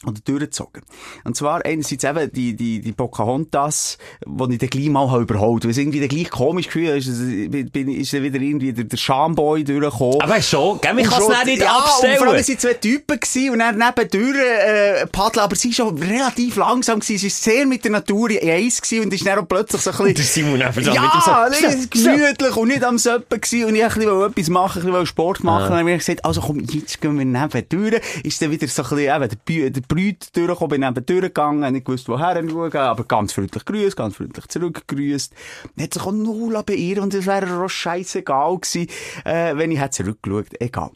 oder 0.06 0.20
durchgezogen. 0.24 0.82
Und 1.24 1.36
zwar 1.36 1.64
einerseits 1.64 2.04
eben 2.04 2.32
die, 2.32 2.54
die, 2.54 2.80
die 2.80 2.92
Pocahontas, 2.92 3.98
die 4.26 4.52
ich 4.54 4.58
dann 4.58 4.70
gleich 4.70 4.88
mal 4.88 5.10
habe 5.10 5.22
überholt. 5.22 5.64
Weil 5.64 5.70
es 5.70 5.78
irgendwie 5.78 6.00
dann 6.00 6.08
gleich 6.08 6.30
komisch 6.30 6.66
gefühlt 6.66 7.06
ist, 7.06 7.72
bin, 7.72 7.88
ist 7.88 8.12
dann 8.12 8.22
wieder 8.22 8.40
irgendwie 8.40 8.72
der, 8.72 8.84
der 8.84 8.96
Schamboy 8.96 9.64
durchgekommen. 9.64 10.20
Aber 10.20 10.40
schon, 10.42 10.80
gell, 10.80 10.96
Und 10.96 11.04
kann 11.04 11.22
es 11.22 11.44
nicht 11.44 11.62
ja, 11.62 11.76
abstellen. 11.78 12.12
Und 12.14 12.18
vor 12.18 12.28
allem 12.34 12.46
waren 12.46 12.58
zwei 12.58 12.74
Typen 12.74 13.20
gewesen 13.20 13.50
und 13.50 13.58
dann 13.58 13.78
nebendurch 13.78 14.36
äh, 14.36 15.06
paddeln, 15.06 15.44
aber 15.44 15.56
sie 15.56 15.68
war 15.68 15.74
schon 15.74 15.98
relativ 15.98 16.56
langsam 16.56 17.00
gewesen. 17.00 17.18
Sie 17.18 17.26
war 17.26 17.54
sehr 17.54 17.66
mit 17.66 17.84
der 17.84 17.92
Natur 17.92 18.30
in 18.30 18.48
eins 18.50 18.80
gewesen 18.80 19.04
und 19.04 19.14
ist 19.14 19.26
dann 19.26 19.38
auch 19.38 19.48
plötzlich 19.48 19.82
so 19.82 19.90
ein 19.90 19.96
Der 20.06 20.14
bisschen... 20.14 20.44
Simon 20.44 20.62
einfach 20.62 20.82
so 20.82 20.90
mit 20.90 20.98
dem 20.98 21.04
Ja, 21.04 21.50
so- 21.82 21.88
gemütlich 21.90 22.56
und 22.56 22.68
nicht 22.68 22.84
am 22.84 22.98
Söppen 22.98 23.40
gewesen 23.40 23.64
und 23.68 23.74
ich 23.74 23.82
wollte 23.82 24.30
etwas 24.40 24.48
machen, 24.48 24.82
ein 24.82 24.86
bisschen 24.86 25.06
Sport 25.06 25.44
machen. 25.44 25.64
Und 25.64 25.70
dann 25.70 25.78
habe 25.80 25.92
ich 25.92 25.98
gesagt, 25.98 26.24
also 26.24 26.40
komm, 26.40 26.60
jetzt 26.60 27.00
gehen 27.00 27.18
wir 27.18 27.24
nebendurch. 27.24 28.00
Ist 28.22 28.40
dann 28.42 28.50
wieder 28.50 28.66
so 28.68 28.82
ein 28.82 28.88
bisschen, 28.88 29.22
eben, 29.22 29.38
der, 29.48 29.70
der 29.70 29.80
Brüt 29.94 30.36
durchgekommen, 30.36 30.70
bin 30.70 30.80
nebendurch 30.80 31.22
gegangen, 31.22 31.72
nicht 31.72 31.86
gewusst, 31.86 32.08
woher 32.08 32.34
schauen, 32.34 32.76
aber 32.76 33.04
ganz 33.04 33.32
freundlich 33.32 33.64
grüßt, 33.64 33.96
ganz 33.96 34.16
freundlich 34.16 34.46
zurückgegrüßt. 34.48 35.32
Hat 35.80 35.94
sich 35.94 36.02
auch 36.02 36.10
null 36.10 36.60
beirrt 36.64 36.98
und 36.98 37.14
es 37.14 37.26
wäre 37.26 37.46
ihr 37.46 37.60
auch 37.60 37.68
scheissegal 37.68 38.58
gewesen, 38.58 38.88
äh, 39.24 39.56
wenn 39.56 39.70
ich 39.70 39.78
hätte 39.78 40.02
zurückgeschaut. 40.02 40.46
Egal. 40.58 40.90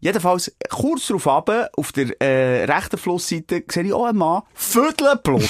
Jedenfalls, 0.00 0.52
kurz 0.68 1.06
darauf 1.06 1.26
runter, 1.28 1.70
auf 1.76 1.92
der 1.92 2.20
äh, 2.20 2.64
rechten 2.64 2.98
Flussseite, 2.98 3.62
sehe 3.70 3.84
ich 3.84 3.92
auch 3.92 4.06
einen 4.06 4.18
Mann, 4.18 4.42
viertelblut. 4.54 5.48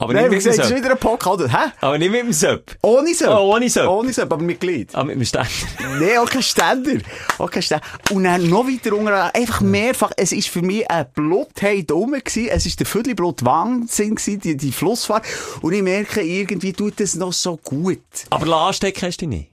Aber 0.00 0.14
Nein, 0.14 0.30
nicht 0.30 0.46
mit 0.46 0.56
dem 0.56 0.64
Söpp. 0.64 0.76
wieder 0.78 0.92
ein 0.92 0.98
Podcast. 0.98 1.52
Hä? 1.52 1.72
Aber 1.82 1.98
nicht 1.98 2.10
mit 2.10 2.22
dem 2.22 2.32
Söpp. 2.32 2.74
Ohne 2.82 3.14
Söpp. 3.14 3.28
Oh, 3.28 3.54
ohne 3.54 3.68
Söpp. 3.68 3.86
Ohne 3.86 4.12
Söpp, 4.14 4.32
aber 4.32 4.42
mit 4.42 4.58
Glied. 4.58 4.94
Ah, 4.94 5.04
mit 5.04 5.16
dem 5.16 5.24
Ständer. 5.26 5.50
Nee, 5.98 6.16
auch 6.16 6.28
kein 6.28 6.42
Ständer. 6.42 7.02
Auch 7.36 7.50
kein 7.50 7.62
Ständer. 7.62 7.84
Und 8.10 8.24
dann 8.24 8.48
noch 8.48 8.66
weiter 8.66 8.96
unten, 8.96 9.08
einfach 9.08 9.60
mehrfach, 9.60 10.12
es 10.16 10.32
ist 10.32 10.48
für 10.48 10.62
mich 10.62 10.90
ein 10.90 11.04
Blutheit 11.14 11.92
rum 11.92 12.12
gewesen. 12.12 12.48
Es 12.48 12.64
ist 12.64 12.80
der 12.80 12.86
Viertelblut 12.86 13.44
Wahnsinn 13.44 14.14
gewesen, 14.14 14.40
die, 14.40 14.56
die 14.56 14.72
Flussfahrt. 14.72 15.26
Und 15.60 15.74
ich 15.74 15.82
merke, 15.82 16.22
irgendwie 16.22 16.72
tut 16.72 16.98
es 16.98 17.14
noch 17.16 17.34
so 17.34 17.58
gut. 17.58 18.00
Aber 18.30 18.56
anstecken 18.56 19.06
hast 19.06 19.18
du 19.20 19.26
nicht. 19.26 19.50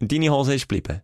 Und 0.00 0.10
deine 0.10 0.30
Hose 0.30 0.56
ist 0.56 0.68
geblieben. 0.68 1.00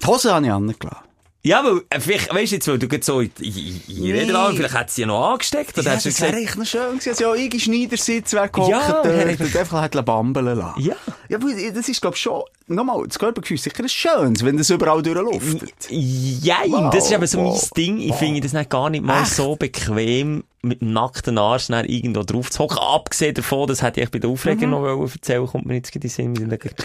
Die 0.00 0.06
Hose 0.06 0.32
habe 0.32 0.46
ich 0.46 0.52
angelassen. 0.52 0.98
Ja, 1.46 1.62
weil, 1.62 1.82
äh, 1.90 2.00
vielleicht, 2.00 2.32
weißt 2.32 2.52
du 2.52 2.56
jetzt, 2.56 2.68
weil 2.68 2.78
du 2.78 2.88
so 3.02 3.20
in, 3.20 3.30
in, 3.38 3.82
in. 3.86 4.04
Rede 4.12 4.52
vielleicht 4.56 4.74
hat 4.74 4.90
sie 4.90 5.02
ja 5.02 5.06
noch 5.06 5.32
angesteckt, 5.32 5.76
oder 5.78 5.90
Ja, 5.90 5.96
hast 5.96 6.06
das 6.06 6.18
wäre 6.22 6.36
echt 6.36 6.56
noch 6.56 6.64
schön 6.64 6.98
gewesen. 6.98 7.10
Also, 7.10 7.24
ja, 7.24 7.34
ich 7.34 7.52
in 7.52 7.60
Schneidersitz 7.60 8.32
wäre 8.32 8.48
gehockt, 8.48 8.70
Ja, 8.70 9.02
dort, 9.02 9.06
einfach- 9.06 9.44
und 9.44 9.56
einfach 9.56 9.82
hat 9.82 10.06
bambeln 10.06 10.56
lassen. 10.56 10.80
Ja. 10.80 10.94
Ja, 11.28 11.36
aber 11.36 11.48
das 11.74 11.86
ist, 11.86 12.00
glaube 12.00 12.16
ich, 12.16 12.22
schon, 12.22 12.42
nochmal, 12.66 13.06
das 13.06 13.18
Körpergefühl 13.18 13.56
ist 13.56 13.64
sicher 13.64 13.82
ein 13.82 13.88
schönes, 13.90 14.42
wenn 14.42 14.56
das 14.56 14.70
überall 14.70 15.02
durchluftet. 15.02 15.70
Jein, 15.90 16.72
Wow, 16.72 16.94
das 16.94 17.04
ist 17.04 17.12
eben 17.12 17.26
so 17.26 17.38
wow, 17.40 17.60
mein 17.60 17.70
Ding. 17.76 17.98
Ich 17.98 18.14
finde 18.14 18.40
das 18.40 18.54
nicht 18.54 18.70
gar 18.70 18.88
nicht 18.88 19.04
mal 19.04 19.22
Echt? 19.22 19.34
so 19.34 19.54
bequem, 19.56 20.44
mit 20.62 20.80
dem 20.80 20.94
nackten 20.94 21.36
Arsch 21.36 21.68
irgendwo 21.68 22.22
drauf 22.22 22.50
zu 22.50 22.60
hocken. 22.60 22.78
Abgesehen 22.78 23.34
davon, 23.34 23.68
das 23.68 23.82
hätte 23.82 24.00
ich 24.00 24.10
bei 24.10 24.18
der 24.18 24.30
Aufregung 24.30 24.70
noch 24.70 24.80
wollen 24.80 25.10
erzählen, 25.12 25.46
kommt 25.46 25.66
mir 25.66 25.74
jetzt 25.74 25.94
in 25.94 26.00
den 26.00 26.10
Sinn. 26.10 26.34
Gibt 26.34 26.82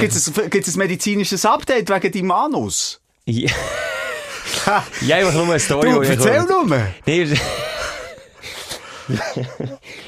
es 0.68 0.76
ein, 0.76 0.78
medizinisches 0.80 1.46
Update 1.46 1.90
wegen 1.90 2.12
deinem 2.12 2.32
Anus? 2.32 3.00
Ja, 3.26 3.52
ja, 5.02 5.16
einfach 5.18 5.34
nur 5.34 5.44
eine 5.46 5.60
Story. 5.60 5.92
Du, 5.92 6.02
ich 6.02 6.10
erzähl 6.10 6.40
wollte. 6.48 6.68
nur! 6.68 6.82
Nee, 7.06 7.24
ist- 7.24 7.42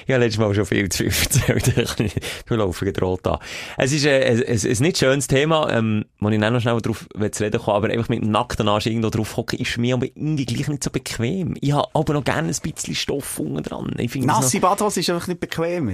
ja, 0.07 0.17
letztes 0.17 0.39
Mal 0.39 0.53
schon 0.53 0.65
viel 0.65 0.87
zu 0.89 1.09
viel 1.09 1.55
erzählt. 1.55 2.13
Wir 2.47 2.57
laufen 2.57 2.85
gedroht 2.85 3.25
an. 3.25 3.39
Es 3.77 3.91
ist 3.91 4.05
ein, 4.05 4.43
ein, 4.43 4.77
nicht 4.83 4.97
schönes 4.99 5.25
Thema, 5.27 5.71
ähm, 5.71 6.05
wo 6.19 6.29
ich 6.29 6.37
noch 6.37 6.59
schnell 6.61 6.79
drauf 6.81 7.07
zu 7.31 7.43
reden 7.43 7.59
komme, 7.59 7.77
aber 7.77 7.89
einfach 7.89 8.09
mit 8.09 8.21
dem 8.23 8.29
nackten 8.31 8.67
Arsch 8.67 8.85
irgendwo 8.85 9.09
drauf 9.09 9.37
hocken, 9.37 9.57
ist 9.59 9.77
mir 9.77 9.95
aber 9.95 10.05
irgendwie 10.05 10.45
gleich 10.45 10.67
nicht 10.67 10.83
so 10.83 10.91
bequem. 10.91 11.55
Ich 11.61 11.71
habe 11.71 11.87
aber 11.93 12.13
noch 12.13 12.23
gerne 12.23 12.49
ein 12.49 12.55
bisschen 12.61 12.93
Stoff 12.95 13.39
unten 13.39 13.63
dran. 13.63 13.91
Ich 13.97 14.13
Nasse 14.15 14.59
Badhose 14.59 14.99
ist 14.99 15.09
einfach 15.09 15.27
nicht 15.27 15.39
bequemer. 15.39 15.93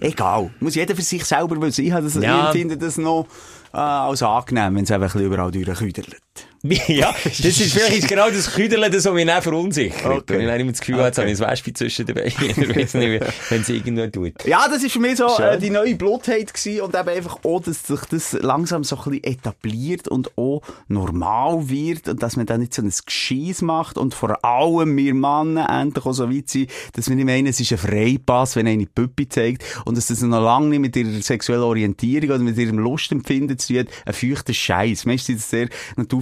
Egal. 0.00 0.50
Muss 0.60 0.74
jeder 0.74 0.94
für 0.94 1.02
sich 1.02 1.24
selber 1.24 1.60
wissen. 1.60 1.84
Ich, 1.84 1.92
habe 1.92 2.04
das, 2.04 2.14
Ja. 2.14 2.46
ich 2.46 2.52
finde 2.60 2.78
das 2.78 2.96
noch 2.96 3.26
äh, 3.74 3.76
als 3.78 4.22
angenehm, 4.22 4.74
wenn 4.76 4.84
es 4.84 4.90
einfach 4.90 5.14
überall 5.16 5.50
durchküdert. 5.50 6.06
ja, 6.88 7.14
das 7.24 7.38
ist 7.38 7.72
vielleicht 7.72 7.98
ist 7.98 8.08
genau 8.08 8.28
das 8.30 8.52
Küdeln, 8.52 8.90
das, 8.90 9.04
mich 9.10 9.26
dann 9.26 9.42
verunsichert. 9.42 10.04
Okay. 10.04 10.34
Wenn 10.34 10.40
ich 10.40 10.46
dann 10.46 10.60
immer 10.60 10.70
das 10.72 10.80
Gefühl 10.80 10.96
habe, 10.96 11.06
jetzt 11.06 11.18
habe 11.18 11.30
ich 11.30 11.40
ein 11.40 11.50
Wespe 11.50 11.72
zwischen 11.72 12.08
weiß 12.08 12.94
nicht, 12.94 13.24
wenn 13.50 13.60
es 13.60 13.68
irgendwo 13.68 14.06
tut. 14.06 14.44
Ja, 14.44 14.66
das 14.68 14.82
ist 14.82 14.92
für 14.92 15.00
mich 15.00 15.16
so 15.16 15.26
äh, 15.38 15.58
die 15.58 15.70
neue 15.70 15.94
Blutheit 15.94 16.52
gewesen 16.52 16.80
und 16.82 16.94
eben 16.94 17.08
einfach 17.08 17.38
auch, 17.44 17.60
dass 17.60 17.86
sich 17.86 18.00
das 18.10 18.32
langsam 18.32 18.84
so 18.84 18.96
ein 18.96 19.02
bisschen 19.04 19.24
etabliert 19.24 20.08
und 20.08 20.36
auch 20.36 20.62
normal 20.88 21.68
wird 21.68 22.08
und 22.08 22.22
dass 22.22 22.36
man 22.36 22.46
da 22.46 22.58
nicht 22.58 22.74
so 22.74 22.82
ein 22.82 22.92
Gescheiss 23.04 23.62
macht 23.62 23.98
und 23.98 24.14
vor 24.14 24.44
allem 24.44 24.96
wir 24.96 25.14
Männer 25.14 25.68
endlich 25.68 26.04
auch 26.04 26.12
so 26.12 26.30
weit 26.30 26.48
sind, 26.48 26.70
dass 26.94 27.08
wir 27.08 27.16
nicht 27.16 27.26
meinen, 27.26 27.46
es 27.46 27.60
ist 27.60 27.72
ein 27.72 27.78
Freipass, 27.78 28.56
wenn 28.56 28.66
eine 28.66 28.86
Püppi 28.86 29.28
zeigt 29.28 29.62
und 29.84 29.96
dass 29.96 30.06
das 30.06 30.22
noch 30.22 30.42
lange 30.42 30.68
nicht 30.68 30.80
mit 30.80 30.96
ihrer 30.96 31.22
sexuellen 31.22 31.62
Orientierung 31.62 32.30
oder 32.30 32.38
mit 32.38 32.56
ihrem 32.56 32.78
Lustempfinden 32.78 33.58
zu 33.58 33.68
tun 33.68 33.78
hat, 33.80 33.88
ein 34.04 34.14
feuchter 34.14 34.54
Scheiß. 34.54 35.04
Meistens 35.06 35.26
sind 35.26 35.38
das 35.38 35.50
sehr 35.50 35.68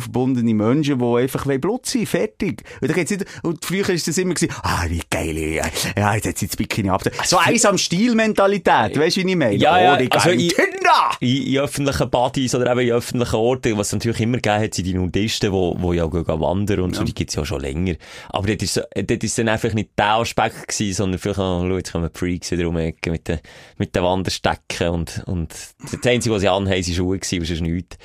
naturverbundene 0.05 0.55
Menschen, 0.55 0.98
die 0.98 1.05
einfach 1.05 1.46
Blut 1.59 1.86
sein, 1.86 2.07
fertig. 2.07 2.62
Und, 2.80 2.90
da 2.90 2.94
nicht, 2.96 3.24
und 3.42 3.64
früher 3.64 3.88
ist 3.90 4.09
das 4.09 4.18
immer 4.18 4.34
gewesen, 4.34 4.52
ah, 4.62 4.84
wie 4.88 5.00
geil, 5.11 5.36
ja, 5.36 5.64
ja 5.96 6.14
jetzt 6.14 6.26
hat 6.26 6.38
sie 6.38 6.46
das 6.46 6.57
Bikini 6.57 6.90
ab. 6.90 7.02
So 7.24 7.38
eins 7.38 7.64
am 7.64 7.78
Stil-Mentalität, 7.78 8.98
weißt 8.98 9.16
du, 9.16 9.24
wie 9.24 9.30
ich 9.30 9.36
meine? 9.36 9.57
Ja, 9.57 9.80
ja, 9.80 9.94
oh, 9.94 9.98
die 9.98 10.11
also 10.11 10.30
Kinder! 10.30 11.11
in, 11.20 11.42
in 11.46 11.59
öffentlichen 11.59 12.11
Partys 12.11 12.55
oder 12.55 12.70
eben 12.70 12.80
in 12.80 12.92
öffentlichen 12.92 13.36
Orten, 13.36 13.78
was 13.78 13.88
es 13.88 13.92
natürlich 13.94 14.20
immer 14.20 14.38
gegeben 14.38 14.62
hat, 14.62 14.74
sind 14.74 14.86
die 14.86 14.94
Nudisten, 14.94 15.52
wo, 15.52 15.76
wo 15.78 15.92
ja 15.92 16.07
gehen 16.07 16.26
wandern 16.26 16.80
und 16.80 16.96
so, 16.96 17.05
die 17.05 17.14
gibt's 17.14 17.34
ja 17.34 17.44
schon 17.44 17.61
länger. 17.61 17.94
Aber 18.28 18.46
dort 18.46 18.62
ist, 18.62 18.74
so- 18.74 18.82
dort 18.94 19.24
ist 19.24 19.38
dann 19.38 19.48
einfach 19.48 19.72
nicht 19.72 19.90
der 19.98 20.14
Aspekt 20.14 20.68
gewesen, 20.68 20.94
sondern 20.94 21.18
vielleicht 21.18 21.38
auch, 21.38 21.64
schau, 21.66 21.76
jetzt 21.76 21.92
kommen 21.92 22.11
die 22.12 22.18
Freaks 22.18 22.50
wieder 22.50 22.68
um 22.68 22.76
die 22.76 23.11
mit 23.11 23.28
den, 23.28 23.38
mit 23.78 23.94
den 23.94 24.02
Wanderstecken 24.02 24.88
und, 24.88 25.22
und 25.26 25.50
das 25.80 26.07
Einzige, 26.07 26.34
was 26.34 26.42
sie 26.42 26.48
anhaben, 26.48 26.82
sind 26.82 26.94
Schuhe 26.96 27.18
gewesen, 27.18 27.36
aber 27.36 27.46
sonst 27.46 27.61
nichts. 27.61 27.96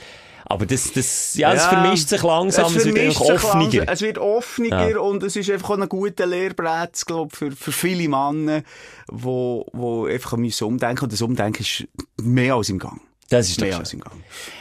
Aber 0.51 0.65
das, 0.65 0.91
das, 0.91 1.35
ja, 1.35 1.53
es 1.53 1.63
Ja. 1.63 1.69
vermischt 1.69 2.09
sich 2.09 2.23
langsam, 2.23 2.65
es, 2.65 2.83
wird 2.83 2.95
vermischt 2.97 3.21
einfach 3.21 3.53
langsam. 3.53 3.83
Es 3.87 4.01
wird 4.01 4.17
offener 4.17 4.89
Ja. 4.89 4.97
und 4.99 5.21
es 5.21 5.35
ist 5.35 5.49
einfach 5.51 5.69
auch 5.69 5.77
ein 5.77 5.87
guter 5.87 6.25
Lehrplatz, 6.25 7.05
glaub, 7.05 7.35
für, 7.35 7.51
für 7.51 7.71
viele 7.71 8.09
Männer, 8.09 8.63
wo, 9.07 9.67
wo 9.73 10.05
einfach 10.07 10.37
müssen 10.37 10.63
umdenken 10.63 11.03
und 11.05 11.13
das 11.13 11.21
Umdenken 11.21 11.61
ist 11.61 11.87
mehr 12.19 12.55
als 12.55 12.69
im 12.69 12.79
Gang. 12.79 12.99
Das 13.29 13.47
ist 13.47 13.61
Mehr 13.61 13.77
als 13.77 13.93
im 13.93 13.99
Gang. 13.99 14.15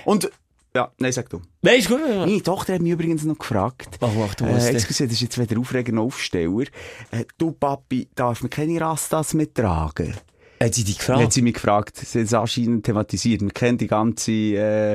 Und, 0.04 0.30
ja, 0.76 0.92
nein, 0.98 1.10
sag 1.10 1.30
du. 1.30 1.40
Nein, 1.62 1.78
ist 1.78 1.88
gut. 1.88 2.00
Meine 2.06 2.42
Tochter 2.42 2.74
hat 2.74 2.82
mich 2.82 2.92
übrigens 2.92 3.24
noch 3.24 3.38
gefragt. 3.38 3.88
Oh, 4.02 4.10
ach, 4.28 4.34
du 4.34 4.44
musst 4.44 4.66
äh, 4.68 4.72
excuse, 4.72 5.04
das 5.04 5.14
ist 5.14 5.22
jetzt 5.22 5.38
wieder 5.38 5.58
aufregender 5.58 6.02
Aufsteller. 6.02 6.66
Äh, 7.10 7.24
du, 7.38 7.52
Papi, 7.52 8.08
darf 8.14 8.42
man 8.42 8.50
keine 8.50 8.78
Rastas 8.78 9.32
mehr 9.32 9.52
tragen? 9.52 10.14
Hat 10.60 10.74
sie 10.74 10.84
dich 10.84 10.98
Hat 11.00 11.06
gefragt? 11.06 11.32
sie 11.32 11.42
mich 11.42 11.54
gefragt. 11.54 11.96
Sie 11.96 12.18
hat 12.20 12.26
es 12.26 12.34
anscheinend 12.34 12.84
thematisiert. 12.84 13.40
Man 13.42 13.52
kennt 13.54 13.80
die 13.80 13.86
ganze 13.86 14.32
äh, 14.32 14.92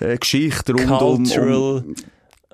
äh, 0.00 0.16
Geschichte 0.18 0.72
rund 0.72 0.90
um, 0.90 1.24
Cultural, 1.24 1.84
um 1.84 1.94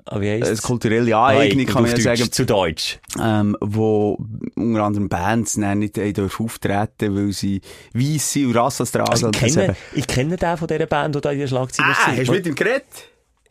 ah, 0.05 0.21
wie 0.21 0.29
heisst 0.31 0.63
äh, 0.63 0.67
kulturelle 0.67 1.15
Aneignung, 1.17 1.65
kann 1.65 1.83
man 1.83 1.91
ja 1.91 1.99
sagen. 1.99 2.31
Zu 2.31 2.45
Deutsch. 2.45 2.99
ähm, 3.21 3.57
wo 3.61 4.17
unter 4.55 4.83
anderem 4.83 5.09
Bands 5.09 5.57
nicht 5.57 5.97
haben 5.97 6.13
dürfen 6.13 6.45
auftreten, 6.45 7.15
weil 7.15 7.31
sie 7.33 7.61
weiss 7.93 8.31
sind 8.33 8.47
und 8.47 8.55
Rassas 8.55 8.91
tragen. 8.91 9.09
Also, 9.11 9.29
ich, 9.29 9.39
kenne, 9.39 9.75
ich 9.93 10.07
kenne 10.07 10.37
den 10.37 10.57
von 10.57 10.67
dieser 10.67 10.85
Band, 10.85 11.15
die 11.15 11.21
da 11.21 11.31
in 11.31 11.39
der 11.39 11.47
Schlagzeile 11.47 11.89
Ah, 11.89 12.07
war. 12.07 12.17
hast 12.17 12.27
du 12.27 12.31
mit 12.33 12.45
ihm 12.47 12.55
geredet? 12.55 12.83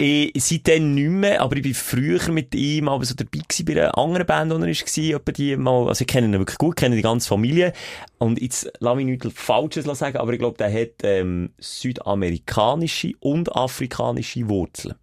Ich, 0.02 0.32
seitdem 0.42 0.94
nicht 0.94 1.10
mehr, 1.10 1.40
aber 1.40 1.54
ich 1.54 1.62
bin 1.62 1.74
früher 1.74 2.28
mit 2.32 2.52
ihm 2.56 2.88
aber 2.88 3.04
so 3.04 3.14
dabei 3.14 3.38
gewesen 3.38 3.64
bei 3.64 3.72
einer 3.80 3.96
anderen 3.96 4.26
Band, 4.26 4.50
wo 4.50 4.56
er 4.56 4.62
war, 4.62 4.68
etwa 4.68 5.32
die 5.32 5.56
mal, 5.56 5.86
also 5.86 6.02
ich 6.02 6.08
kenne 6.08 6.26
ihn 6.26 6.32
wirklich 6.32 6.58
gut, 6.58 6.74
kenne 6.74 6.96
die 6.96 7.02
ganze 7.02 7.28
Familie. 7.28 7.72
Und 8.18 8.42
jetzt, 8.42 8.72
lass 8.80 8.96
mich 8.96 9.06
nichts 9.06 9.28
Falsches 9.32 9.84
sagen, 9.96 10.16
aber 10.16 10.32
ich 10.32 10.40
glaube, 10.40 10.58
der 10.58 10.72
hat, 10.72 11.04
ähm, 11.04 11.50
südamerikanische 11.58 13.12
und 13.20 13.54
afrikanische 13.54 14.48
Wurzeln. 14.48 14.96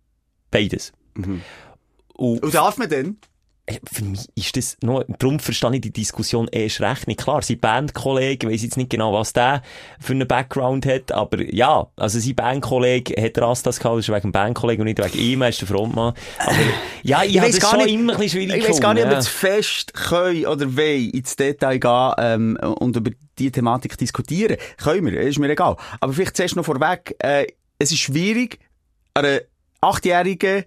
Beides. 0.51 0.91
Und 1.15 2.43
Und 2.43 2.53
darf 2.53 2.77
man 2.77 2.89
denn? 2.89 3.17
Äh, 3.69 3.79
für 3.91 4.03
mich 4.03 4.27
ist 4.35 4.57
das 4.57 4.77
noch, 4.81 5.03
darum 5.19 5.39
verstehe 5.39 5.75
ich 5.75 5.81
die 5.81 5.93
Diskussion 5.93 6.47
erst 6.51 6.81
recht 6.81 7.07
nicht. 7.07 7.19
Klar, 7.19 7.41
sein 7.41 7.59
Bandkollege, 7.59 8.47
ich 8.47 8.53
weiss 8.53 8.63
jetzt 8.63 8.77
nicht 8.77 8.89
genau, 8.89 9.13
was 9.13 9.33
der 9.33 9.61
für 9.99 10.13
einen 10.13 10.27
Background 10.27 10.85
hat, 10.85 11.11
aber 11.11 11.41
ja, 11.53 11.87
also 11.95 12.19
sein 12.19 12.35
Bandkollege 12.35 13.21
hat 13.21 13.37
Rastas 13.37 13.79
gehabt, 13.79 13.97
das 13.97 14.07
ist 14.07 14.13
wegen 14.13 14.21
dem 14.21 14.31
Bandkollegen 14.31 14.81
und 14.81 14.87
nicht 14.87 15.03
wegen 15.03 15.23
ihm, 15.23 15.41
er 15.41 15.49
ist 15.49 15.61
der 15.61 15.67
Frontmann. 15.67 16.13
Aber 16.39 16.55
ja, 17.03 17.23
ich, 17.23 17.37
habe 17.37 17.47
weiss 17.47 17.59
das 17.59 17.69
schon 17.69 17.81
immer 17.81 18.13
ein 18.13 18.19
bisschen 18.19 18.41
schwierig 18.41 18.63
Ich 18.63 18.69
weiss 18.69 18.81
gar 18.81 18.93
nicht, 18.93 19.05
ob 19.05 19.11
wir 19.11 19.19
zu 19.19 19.31
fest 19.31 19.93
können 19.93 20.45
oder 20.45 20.75
wollen 20.75 21.09
ins 21.11 21.35
Detail 21.35 21.77
gehen 21.77 22.13
ähm, 22.17 22.57
und 22.79 22.95
über 22.95 23.11
die 23.37 23.51
Thematik 23.51 23.97
diskutieren. 23.97 24.57
Können 24.77 25.05
wir, 25.05 25.21
ist 25.21 25.39
mir 25.39 25.49
egal. 25.49 25.77
Aber 25.99 26.13
vielleicht 26.13 26.35
zuerst 26.35 26.55
noch 26.55 26.65
vorweg, 26.65 27.15
äh, 27.19 27.47
es 27.77 27.91
ist 27.91 27.99
schwierig, 27.99 28.59
einer 29.13 29.41
Achtjährigen 29.81 30.65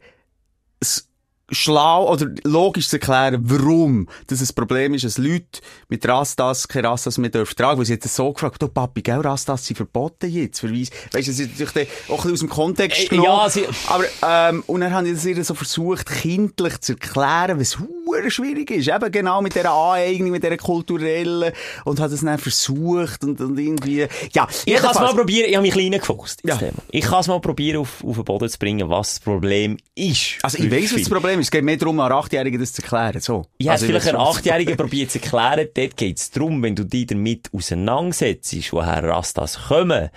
schlau 1.53 2.11
oder 2.13 2.27
logisch 2.45 2.89
zu 2.89 2.97
erklären, 2.97 3.39
warum 3.43 4.09
das 4.27 4.41
ein 4.41 4.55
Problem 4.55 4.95
ist, 4.95 5.05
dass 5.05 5.19
Leute 5.19 5.61
mit 5.89 6.07
Rastas 6.09 6.67
keine 6.67 6.89
Rastas 6.89 7.19
mehr 7.19 7.31
dürfen 7.31 7.57
tragen. 7.57 7.79
Weil 7.79 7.87
sie 7.87 7.99
das 7.99 8.17
so 8.17 8.33
gefragt, 8.33 8.61
du 8.63 8.69
Papi, 8.69 9.03
gell, 9.03 9.21
Rastas 9.21 9.67
sind 9.67 9.77
verboten 9.77 10.31
jetzt. 10.31 10.61
Verweis. 10.61 10.91
Weißt 11.13 11.29
du, 11.29 11.33
das 11.33 11.41
ist 11.41 11.61
natürlich 11.61 11.89
auch 12.09 12.13
ein 12.13 12.17
bisschen 12.17 12.33
aus 12.33 12.39
dem 12.41 12.49
Kontext 12.49 13.03
Äh, 13.05 13.07
genommen. 13.09 13.29
ja, 13.29 13.51
sie- 13.51 13.67
Aber, 13.89 14.05
ähm, 14.23 14.65
und 14.67 14.81
dann 14.81 14.93
habe 14.93 15.09
ich 15.09 15.37
das 15.37 15.47
so 15.47 15.55
versucht, 15.55 16.07
kindlich 16.07 16.81
zu 16.81 16.93
erklären, 16.93 17.61
was 17.61 17.79
hure 18.13 18.31
schwierig 18.31 18.71
ist. 18.71 18.89
Eben 18.89 19.13
genau 19.13 19.43
mit 19.43 19.55
dieser 19.55 19.73
Aneignung, 19.73 20.31
mit 20.31 20.43
dieser 20.43 20.57
kulturellen, 20.57 21.53
und 21.85 22.01
habe 22.01 22.11
das 22.11 22.21
dann 22.21 22.39
versucht 22.39 23.25
und, 23.25 23.41
und 23.41 23.59
irgendwie, 23.59 24.07
ja. 24.33 24.47
Ich 24.65 24.75
kann 24.77 24.91
es 24.91 24.99
mal 24.99 25.15
probieren, 25.15 25.49
ich 25.49 25.57
habe 25.57 25.63
mich 25.63 25.73
klein 25.73 25.93
gefuchst. 25.93 26.43
Ja. 26.45 26.59
Ja. 26.61 26.69
Ich 26.91 27.05
kann 27.05 27.21
es 27.21 27.29
mal 27.29 27.41
probieren, 27.41 27.79
auf, 27.79 28.05
auf 28.05 28.17
den 28.17 28.25
Boden 28.25 28.49
zu 28.49 28.59
bringen, 28.59 28.89
was 28.89 29.15
das 29.15 29.21
Problem 29.21 29.77
ist. 29.95 30.39
Also, 30.43 30.59
ich 30.59 30.71
weiss, 30.71 30.93
was 30.93 31.01
das 31.01 31.09
Problem 31.09 31.41
ist. 31.41 31.47
Es 31.47 31.51
geht 31.51 31.65
mehr 31.65 31.77
darum, 31.77 31.99
einer 32.01 32.15
Achtjährigen 32.15 32.61
das 32.61 32.73
zu 32.73 32.83
erklären. 32.83 33.21
So. 33.21 33.47
Ich 33.59 33.71
also, 33.71 33.87
vielleicht 33.87 34.09
einen. 34.09 34.19
Achtjährigen 34.19 34.77
probiert 34.77 35.11
zu 35.11 35.21
erklären, 35.21 35.69
dort 35.75 35.97
geht 35.97 36.19
es 36.19 36.31
darum, 36.31 36.63
wenn 36.63 36.77
du 36.77 36.85
dich 36.85 37.07
damit 37.07 37.51
auseinandersetzt, 37.53 38.73
woher 38.73 39.03
Rastas 39.03 39.69
kommen, 39.69 40.11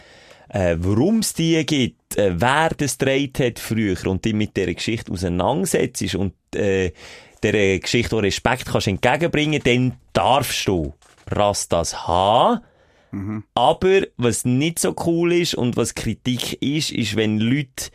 äh, 0.50 0.76
warum 0.80 1.20
es 1.20 1.34
die 1.34 1.66
gibt, 1.66 2.18
äh, 2.18 2.34
wer 2.40 2.70
das 2.70 2.98
gedreht 2.98 3.40
hat 3.40 3.60
früher 3.60 3.96
und 4.08 4.26
dich 4.26 4.34
mit 4.34 4.56
dieser 4.56 4.74
Geschichte 4.74 5.12
auseinandersetzt 5.12 6.16
und 6.16 6.34
äh, 6.56 6.92
dieser 7.44 7.80
Geschichte 7.80 8.16
auch 8.16 8.24
Respekt 8.24 8.66
kannst 8.66 8.88
entgegenbringen, 8.88 9.62
dann 9.64 9.94
darfst 10.14 10.68
du 10.68 10.94
Rastas 11.28 12.08
haben. 12.08 12.62
Aber 13.54 14.02
was 14.18 14.46
nicht 14.46 14.80
so 14.80 14.94
cool 15.06 15.34
ist 15.34 15.56
und 15.56 15.78
was 15.78 15.96
Kritik 15.96 16.62
ist, 16.62 16.92
ist, 16.92 17.16
wenn 17.16 17.40
Leute 17.40 17.90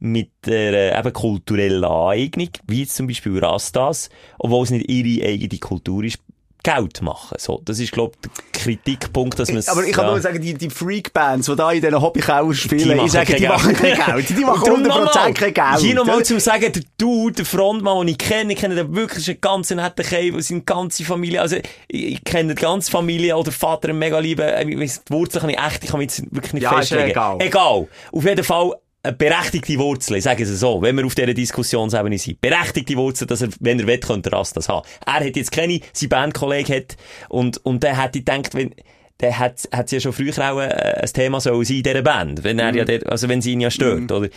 mit 0.00 0.30
der 0.46 0.72
äh, 0.94 0.98
eben 0.98 1.12
kulturellen 1.12 1.84
Aneignung, 1.84 2.48
wie 2.66 2.86
zum 2.86 3.06
Beispiel 3.06 3.38
Rastas, 3.38 4.08
obwohl 4.38 4.64
es 4.64 4.70
nicht 4.70 4.90
ihre 4.90 5.28
eigene 5.28 5.58
Kultur 5.60 6.02
ist, 6.02 6.18
Geld 6.62 7.02
machen. 7.02 7.36
So, 7.38 7.60
das 7.64 7.78
ist, 7.78 7.92
glaube 7.92 8.12
ich, 8.14 8.30
der 8.30 8.60
Kritikpunkt, 8.60 9.38
dass 9.38 9.50
man 9.50 9.62
Aber 9.66 9.84
ich 9.84 9.92
kann 9.92 10.04
ja. 10.04 10.10
nur 10.12 10.20
sagen, 10.20 10.40
die, 10.40 10.54
die 10.54 10.70
Freak-Bands, 10.70 11.46
die 11.46 11.56
da 11.56 11.72
in 11.72 11.80
diesen 11.80 12.00
Hobbykeller 12.00 12.54
spielen, 12.54 12.96
machen 12.96 13.06
ich 13.06 13.12
sage, 13.12 13.34
die 13.34 13.40
Geld. 13.40 13.48
machen 13.48 13.74
kein 13.74 13.94
Geld. 13.94 14.28
Die 14.28 14.34
machen 14.44 14.72
Und 14.72 14.84
darum 14.84 15.02
100% 15.02 15.04
nochmal, 15.04 15.34
kein 15.34 15.54
Geld. 15.54 15.78
Hier 15.78 15.94
nochmal 15.94 16.24
zum 16.24 16.38
sagen, 16.40 16.72
der 16.72 16.82
Dude, 16.98 17.34
der 17.34 17.44
Frontmann, 17.44 18.06
den 18.06 18.08
ich 18.08 18.18
kenne, 18.18 18.52
ich 18.52 18.58
kenne 18.58 18.74
den 18.74 18.94
wirklich 18.94 19.28
einen 19.28 19.40
ganz 19.40 19.70
netten 19.70 20.04
Kerl, 20.04 20.40
seine 20.42 20.62
ganze 20.62 21.04
Familie, 21.04 21.40
also, 21.40 21.56
ich, 21.88 22.22
kenne 22.24 22.54
die 22.54 22.62
ganze 22.62 22.90
Familie, 22.90 23.36
oder 23.36 23.52
Vater, 23.52 23.88
einen 23.88 23.98
mega 23.98 24.18
lieben, 24.18 24.42
äh, 24.42 24.64
ich 24.64 24.78
weiss, 24.78 25.02
die 25.04 25.12
Wurzeln 25.12 25.40
kann 25.40 25.50
ich 25.50 25.58
echt, 25.58 25.84
ich 25.84 25.90
kann 25.90 25.98
mich 25.98 26.16
jetzt 26.16 26.34
wirklich 26.34 26.52
nicht 26.54 26.62
ja 26.62 26.74
festlegen. 26.76 27.10
egal. 27.10 27.36
Egal. 27.40 27.88
Auf 28.12 28.24
jeden 28.24 28.44
Fall, 28.44 28.72
eine 29.04 29.16
berechtigte 29.16 29.78
Wurzel, 29.78 30.16
ich 30.16 30.24
sage 30.24 30.44
es 30.44 30.60
so, 30.60 30.80
wenn 30.80 30.96
wir 30.96 31.04
auf 31.04 31.14
dieser 31.14 31.34
Diskussionsebene 31.34 32.18
sind. 32.18 32.40
Berechtigte 32.40 32.96
Wurzel, 32.96 33.26
dass 33.26 33.42
er, 33.42 33.48
wenn 33.60 33.80
er 33.80 33.86
will, 33.86 33.98
könnte 33.98 34.30
er 34.30 34.44
das 34.54 34.68
haben. 34.68 34.86
Er 35.04 35.14
hat 35.14 35.36
jetzt 35.36 35.50
keine, 35.50 35.80
sein 35.92 36.08
Bandkollege 36.08 36.76
hat, 36.76 36.96
und, 37.28 37.64
und 37.64 37.82
der 37.82 38.00
hätte 38.00 38.20
gedacht, 38.20 38.54
wenn, 38.54 38.74
dann 39.18 39.38
hat, 39.38 39.68
hat 39.72 39.88
sie 39.88 39.96
ja 39.96 40.00
schon 40.00 40.12
früher 40.12 40.32
auch 40.38 40.60
äh, 40.60 41.00
ein 41.00 41.12
Thema 41.12 41.40
so 41.40 41.62
sein 41.62 41.76
in 41.78 41.82
dieser 41.82 42.02
Band, 42.02 42.44
wenn 42.44 42.58
er 42.58 42.74
ja 42.74 42.84
dort, 42.84 43.06
also 43.06 43.28
wenn 43.28 43.42
sie 43.42 43.52
ihn 43.52 43.60
ja 43.60 43.70
stört, 43.70 44.10
oder? 44.12 44.28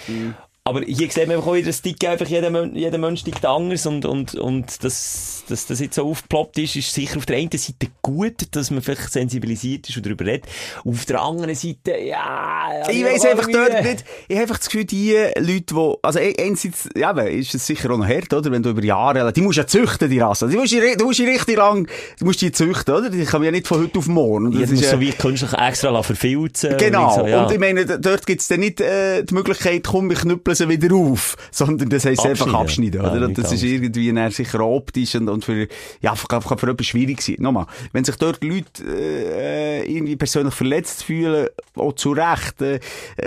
Aber 0.63 0.81
hier 0.81 1.11
sieht 1.11 1.27
man 1.27 1.35
einfach 1.37 1.47
auch 1.47 1.53
wieder, 1.53 1.67
das 1.67 1.83
einfach, 1.83 2.27
jeder, 2.27 2.49
Mon- 2.49 2.75
jeder 2.75 2.97
Mensch 2.97 3.23
tickt 3.23 3.45
anders 3.45 3.85
und, 3.85 4.03
und, 4.03 4.33
und 4.33 4.83
dass, 5.49 5.65
dass 5.65 5.67
das 5.67 5.79
jetzt 5.79 5.95
so 5.95 6.07
aufgeploppt 6.09 6.57
ist, 6.59 6.75
ist 6.75 6.93
sicher 6.93 7.17
auf 7.17 7.25
der 7.25 7.37
einen 7.37 7.49
Seite 7.51 7.87
gut, 8.01 8.35
dass 8.51 8.71
man 8.71 8.81
vielleicht 8.81 9.11
sensibilisiert 9.11 9.89
ist 9.89 9.97
und 9.97 10.05
darüber 10.05 10.25
redet. 10.25 10.45
Auf 10.85 11.05
der 11.05 11.21
anderen 11.21 11.55
Seite, 11.55 11.97
ja... 11.97 12.83
Ich 12.89 12.99
ja, 12.99 13.07
weiss 13.07 13.21
aber 13.25 13.31
einfach 13.31 13.47
dort 13.51 13.83
nicht, 13.83 14.05
ich 14.27 14.35
habe 14.35 14.41
einfach 14.43 14.57
das 14.57 14.65
Gefühl, 14.67 14.85
die 14.85 15.13
Leute, 15.37 15.73
die, 15.73 15.93
also 16.01 16.19
ein- 16.19 16.33
einerseits, 16.39 16.89
ja, 16.95 17.11
ist 17.21 17.55
es 17.55 17.65
sicher 17.67 17.91
auch 17.91 17.97
noch 17.97 18.07
hart, 18.07 18.33
oder? 18.33 18.51
Wenn 18.51 18.63
du 18.63 18.69
über 18.69 18.83
Jahre, 18.83 19.31
die 19.33 19.41
musst 19.41 19.57
ja 19.57 19.67
züchten, 19.67 20.09
die 20.09 20.19
Rasse. 20.19 20.47
Die 20.47 20.57
musst 20.57 20.73
du, 20.73 20.95
du 20.97 21.05
musst 21.05 21.19
die 21.19 21.25
richtig 21.25 21.57
lang, 21.57 21.87
du 22.19 22.25
musst 22.25 22.41
die 22.41 22.51
züchten, 22.51 22.93
oder? 22.95 23.09
Die 23.09 23.25
kommen 23.25 23.45
ja 23.45 23.51
nicht 23.51 23.67
von 23.67 23.81
heute 23.81 23.99
auf 23.99 24.07
morgen. 24.07 24.51
Ja, 24.51 24.61
das 24.61 24.69
das 24.71 24.79
ist 24.79 24.85
ja- 24.85 24.91
so 24.91 24.99
wie 24.99 25.11
künstlich 25.11 25.53
extra 25.53 26.03
verfilzen. 26.03 26.77
Genau. 26.77 27.07
Und, 27.07 27.13
so, 27.15 27.27
ja. 27.27 27.43
Und 27.45 27.51
ich 27.51 27.59
meine, 27.59 27.85
dort 27.85 28.25
gibt's 28.25 28.47
dann 28.47 28.59
nicht 28.59 28.81
äh, 28.81 29.23
die 29.23 29.33
Möglichkeit, 29.33 29.83
komm, 29.85 30.09
wir 30.09 30.17
knüppeln 30.17 30.55
sie 30.55 30.69
wieder 30.69 30.95
auf, 30.95 31.35
sondern 31.51 31.89
das 31.89 32.05
heisst 32.05 32.25
einfach 32.25 32.53
Abschneiden. 32.53 33.01
Ja, 33.03 33.11
oder? 33.11 33.27
nicht 33.27 33.37
das 33.37 33.51
ist 33.51 33.63
irgendwie 33.63 34.13
sicher 34.31 34.59
optisch 34.65 35.15
und, 35.15 35.29
und 35.35 35.45
für, 35.45 35.67
ja, 36.01 36.15
kann, 36.27 36.41
kann 36.41 36.57
für 36.57 36.69
etwas 36.69 36.87
schwierig 36.87 37.21
sein. 37.21 37.35
Nochmal, 37.39 37.67
wenn 37.93 38.03
sich 38.03 38.15
dort 38.15 38.43
Leute 38.43 38.83
äh, 38.83 39.85
irgendwie 39.85 40.15
persönlich 40.15 40.53
verletzt 40.53 41.03
fühlen, 41.03 41.49
auch 41.75 41.93
zu 41.93 42.11
Recht, 42.13 42.61
äh, 42.61 42.79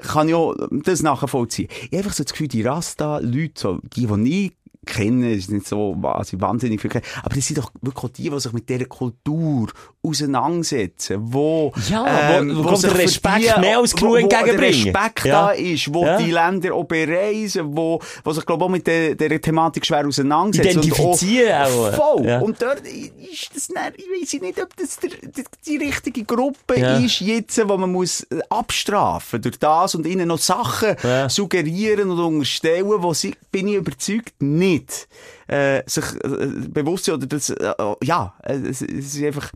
kann 0.02 0.28
ich 0.28 0.34
auch 0.34 0.54
das 0.70 1.02
nachvollziehen. 1.02 1.68
Ich 1.70 1.86
habe 1.86 1.98
einfach 1.98 2.12
so 2.12 2.24
das 2.24 2.32
Gefühl, 2.32 2.48
die 2.48 2.62
Rasta-Leute, 2.62 3.52
so, 3.54 3.78
die, 3.94 4.06
die 4.06 4.46
ich 4.46 4.52
kenne, 4.88 5.32
ist 5.32 5.50
nicht 5.50 5.66
so 5.68 5.94
also 6.02 6.40
wahnsinnig 6.40 6.80
viel 6.80 6.90
kennen, 6.90 7.04
aber 7.22 7.34
das 7.34 7.46
sind 7.46 7.58
doch 7.58 7.70
wirklich 7.80 8.12
die, 8.12 8.30
die 8.30 8.40
sich 8.40 8.52
mit 8.52 8.68
dieser 8.68 8.86
Kultur 8.86 9.68
auseinandersetzen, 10.02 11.18
wo, 11.20 11.72
Ja, 11.88 12.40
wo- 12.42 12.56
wo 12.58 12.62
kommt 12.64 12.78
sich 12.78 12.90
der 12.90 12.98
Respekt 12.98 13.58
mehr 13.60 13.78
als 13.78 13.94
genug 13.94 14.10
wo, 14.10 14.14
wo 14.14 14.16
entgegenbringen. 14.16 14.60
der 14.92 14.94
Respekt 15.02 15.24
Ja. 15.24 15.46
da 15.46 15.50
ist, 15.50 15.92
wo 15.94 16.04
Ja. 16.04 16.16
die 16.18 16.30
Länder 16.30 16.74
auch 16.74 16.84
bereisen, 16.84 17.76
wo, 17.76 18.00
wo 18.24 18.32
sich, 18.32 18.44
glaube 18.46 18.64
ich, 18.64 18.66
auch 18.66 18.70
mit 18.72 18.86
der, 18.86 19.14
der 19.14 19.40
Thematik 19.40 19.84
schwer 19.86 20.06
auseinandersetzen. 20.06 20.78
Identifizieren 20.80 21.62
auch. 21.62 21.92
Voll. 21.94 22.26
Ja. 22.26 22.40
Und 22.40 22.60
dort 22.62 22.82
ist 22.86 23.50
das 23.54 23.68
dann, 23.68 23.92
ich 23.96 24.04
weiss 24.06 24.40
nicht, 24.40 24.60
ob 24.62 24.74
das 24.76 24.98
der, 24.98 25.10
die, 25.10 25.44
die 25.66 25.76
richtige 25.76 26.24
Gruppe 26.24 26.74
ist 27.04 27.20
jetzt, 27.20 27.60
wo 27.68 27.76
man 27.76 27.92
muss 27.92 28.22
äh, 28.30 28.38
abstrafen 28.48 29.42
durch 29.42 29.58
das 29.58 29.94
und 29.94 30.06
ihnen 30.06 30.28
noch 30.28 30.38
Sachen 30.38 30.96
suggerieren 31.28 32.10
und 32.10 32.18
unterstellen, 32.18 32.86
wo 32.88 33.12
sie, 33.14 33.34
bin 33.50 33.68
ich 33.68 33.74
überzeugt, 33.74 34.32
nicht 34.40 34.77
äh, 35.46 35.82
sich 35.86 36.04
äh, 36.24 36.68
bewusst 36.68 37.04
sind 37.04 37.14
oder 37.14 37.26
das, 37.26 37.50
äh, 37.50 37.74
ja, 38.02 38.34
äh, 38.42 38.54
es, 38.54 38.82
es 38.82 39.14
ist 39.14 39.24
einfach, 39.24 39.52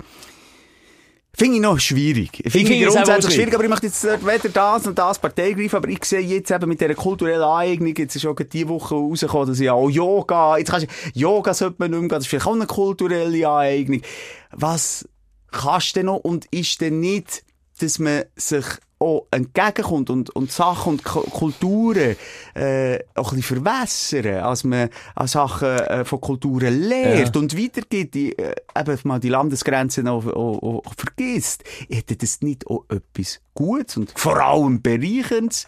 Finde 1.35 1.57
ich 1.57 1.63
noch 1.63 1.81
schwierig. 1.81 2.43
Ich 2.45 2.53
finde 2.53 2.75
ich 2.75 2.83
es 2.83 2.89
auch 2.91 2.97
grundsätzlich 2.97 3.35
schwierig. 3.35 3.55
aber 3.55 3.65
ich 3.65 3.71
möchte 3.71 3.87
jetzt 3.87 4.05
weder 4.05 4.49
das 4.51 4.87
und 4.87 4.99
das 4.99 5.19
Partei 5.19 5.53
greifen, 5.53 5.77
aber 5.77 5.89
ich 5.89 6.05
sehe 6.05 6.21
jetzt 6.21 6.51
eben 6.51 6.69
mit 6.69 6.79
dieser 6.79 6.95
kulturellen 6.95 7.41
Aneignung, 7.41 7.95
jetzt 7.97 8.15
ist 8.17 8.27
auch 8.27 8.37
diese 8.37 8.69
Woche 8.69 8.95
rausgekommen, 8.95 9.49
dass 9.49 9.59
ja 9.59 9.73
auch 9.73 9.89
Yoga, 9.89 10.59
jetzt 10.59 10.71
kannst 10.71 10.89
du, 10.89 11.19
Yoga 11.19 11.55
sollte 11.55 11.77
man 11.79 11.91
nicht 11.91 12.01
mehr 12.01 12.09
das 12.11 12.25
ist 12.25 12.27
vielleicht 12.29 12.47
auch 12.47 12.53
eine 12.53 12.67
kulturelle 12.67 13.49
Aneignung. 13.49 14.03
Was 14.51 15.09
kannst 15.51 15.97
du 15.97 16.01
denn 16.01 16.07
noch 16.07 16.19
und 16.19 16.45
ist 16.51 16.83
denn 16.83 17.01
nicht, 17.01 17.45
dass 17.81 17.99
man 17.99 18.25
sich 18.37 18.67
auch 19.03 19.27
entgegenkommt 19.31 20.09
und, 20.11 20.31
und 20.31 20.51
Sachen 20.53 20.93
und 20.95 21.05
Ku- 21.05 21.21
Kulturen 21.23 22.17
äh, 22.55 22.99
auch 23.15 23.33
ein 23.33 23.37
bisschen 23.41 23.65
verwässern, 23.65 24.43
als 24.45 24.65
man 24.65 24.89
an 25.15 25.27
Sachen 25.27 25.69
äh, 25.69 26.05
von 26.05 26.21
Kulturen 26.21 26.81
lehrt 26.89 27.35
Ja. 27.35 27.41
und 27.41 27.59
weitergibt, 27.59 28.15
die, 28.15 28.39
äh, 28.39 28.55
eben 28.79 28.99
mal 29.05 29.19
die 29.21 29.29
Landesgrenzen 29.29 30.09
auch, 30.09 30.25
auch, 30.27 30.63
auch 30.87 30.95
vergisst. 30.97 31.65
Hätte 31.91 32.17
das 32.17 32.41
nicht 32.41 32.67
auch 32.67 32.85
etwas 32.89 33.41
Gutes 33.55 33.97
und 33.97 34.13
vor 34.19 34.37
allem 34.41 34.81
Bereicherndes? 34.81 35.67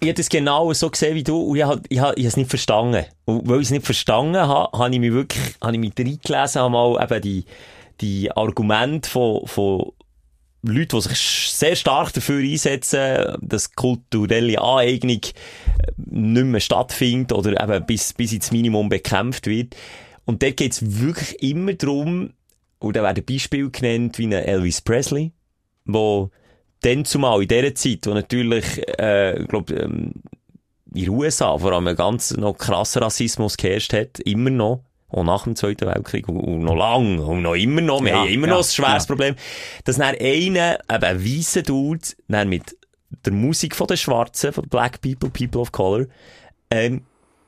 ich 0.00 0.08
habe 0.08 0.16
das 0.16 0.28
genau 0.28 0.72
so 0.72 0.90
gesehen 0.90 1.14
wie 1.14 1.22
du 1.22 1.40
und 1.40 1.56
ich 1.56 1.62
habe 1.62 1.80
ich 1.88 2.00
hab, 2.00 2.18
ich 2.18 2.24
habe 2.24 2.28
es 2.28 2.36
nicht 2.36 2.50
verstanden. 2.50 3.04
Und 3.24 3.48
weil 3.48 3.58
ich 3.60 3.66
es 3.66 3.70
nicht 3.70 3.84
verstanden 3.84 4.36
habe, 4.36 4.76
habe 4.76 4.92
ich 4.92 4.98
mich 4.98 5.12
wirklich, 5.12 5.54
habe 5.62 5.74
ich 5.74 5.78
mich 5.78 5.92
reingelesen, 5.96 6.60
habe 6.60 6.70
mal 6.72 7.00
eben 7.04 7.22
die, 7.22 7.44
die 8.00 8.32
Argumente 8.32 9.08
von, 9.08 9.46
von 9.46 9.92
Leuten, 10.62 10.96
die 10.96 11.08
sich 11.08 11.50
sehr 11.52 11.74
stark 11.74 12.12
dafür 12.12 12.40
einsetzen, 12.40 13.36
dass 13.40 13.72
kulturelle 13.72 14.60
Aneignung 14.60 15.20
äh, 15.20 15.92
nicht 15.96 16.44
mehr 16.44 16.60
stattfindet 16.60 17.32
oder 17.32 17.60
eben 17.60 17.84
bis, 17.86 18.12
bis 18.12 18.32
ins 18.32 18.52
Minimum 18.52 18.88
bekämpft 18.88 19.46
wird. 19.46 19.74
Und 20.24 20.42
dort 20.42 20.56
geht 20.56 20.72
es 20.72 21.00
wirklich 21.00 21.42
immer 21.42 21.74
darum, 21.74 22.34
und 22.78 22.96
da 22.96 23.02
werden 23.02 23.24
Beispiele 23.24 23.70
genannt 23.70 24.18
wie 24.18 24.32
Elvis 24.32 24.80
Presley, 24.80 25.32
wo 25.84 26.30
dann 26.80 27.04
zumal 27.04 27.42
in 27.42 27.48
dieser 27.48 27.74
Zeit, 27.74 28.06
wo 28.06 28.14
natürlich, 28.14 28.64
äh, 28.98 29.44
glaub, 29.48 29.70
ähm, 29.70 30.14
in 30.94 31.04
den 31.04 31.08
USA 31.10 31.56
vor 31.58 31.72
allem 31.72 31.86
ein 31.86 31.96
ganz 31.96 32.36
noch 32.36 32.58
krasser 32.58 33.02
Rassismus 33.02 33.56
geherrscht 33.56 33.92
hat, 33.92 34.18
immer 34.20 34.50
noch, 34.50 34.84
auch 35.12 35.24
nach 35.24 35.44
dem 35.44 35.56
Zweiten 35.56 35.86
Weltkrieg, 35.86 36.28
und, 36.28 36.40
und 36.40 36.62
noch 36.62 36.76
lang, 36.76 37.18
und 37.18 37.42
noch 37.42 37.54
immer 37.54 37.80
noch, 37.80 38.02
wir 38.02 38.10
Ja, 38.10 38.20
haben 38.20 38.28
immer 38.28 38.48
ja, 38.48 38.54
noch 38.54 38.60
ein 38.60 38.64
schweres 38.64 39.04
ja. 39.04 39.06
Problem, 39.06 39.34
dass 39.84 39.96
dann 39.96 40.14
einer, 40.18 40.78
eben 40.80 41.04
ein 41.04 41.24
weisser 41.24 41.62
Dude, 41.62 42.00
dann 42.28 42.48
mit 42.48 42.76
der 43.24 43.32
Musik 43.32 43.76
von 43.76 43.86
den 43.86 43.96
Schwarzen, 43.96 44.52
von 44.52 44.68
Black 44.68 45.00
People, 45.00 45.30
People 45.30 45.60
of 45.60 45.72
Color, 45.72 46.06
ähm, 46.70 47.02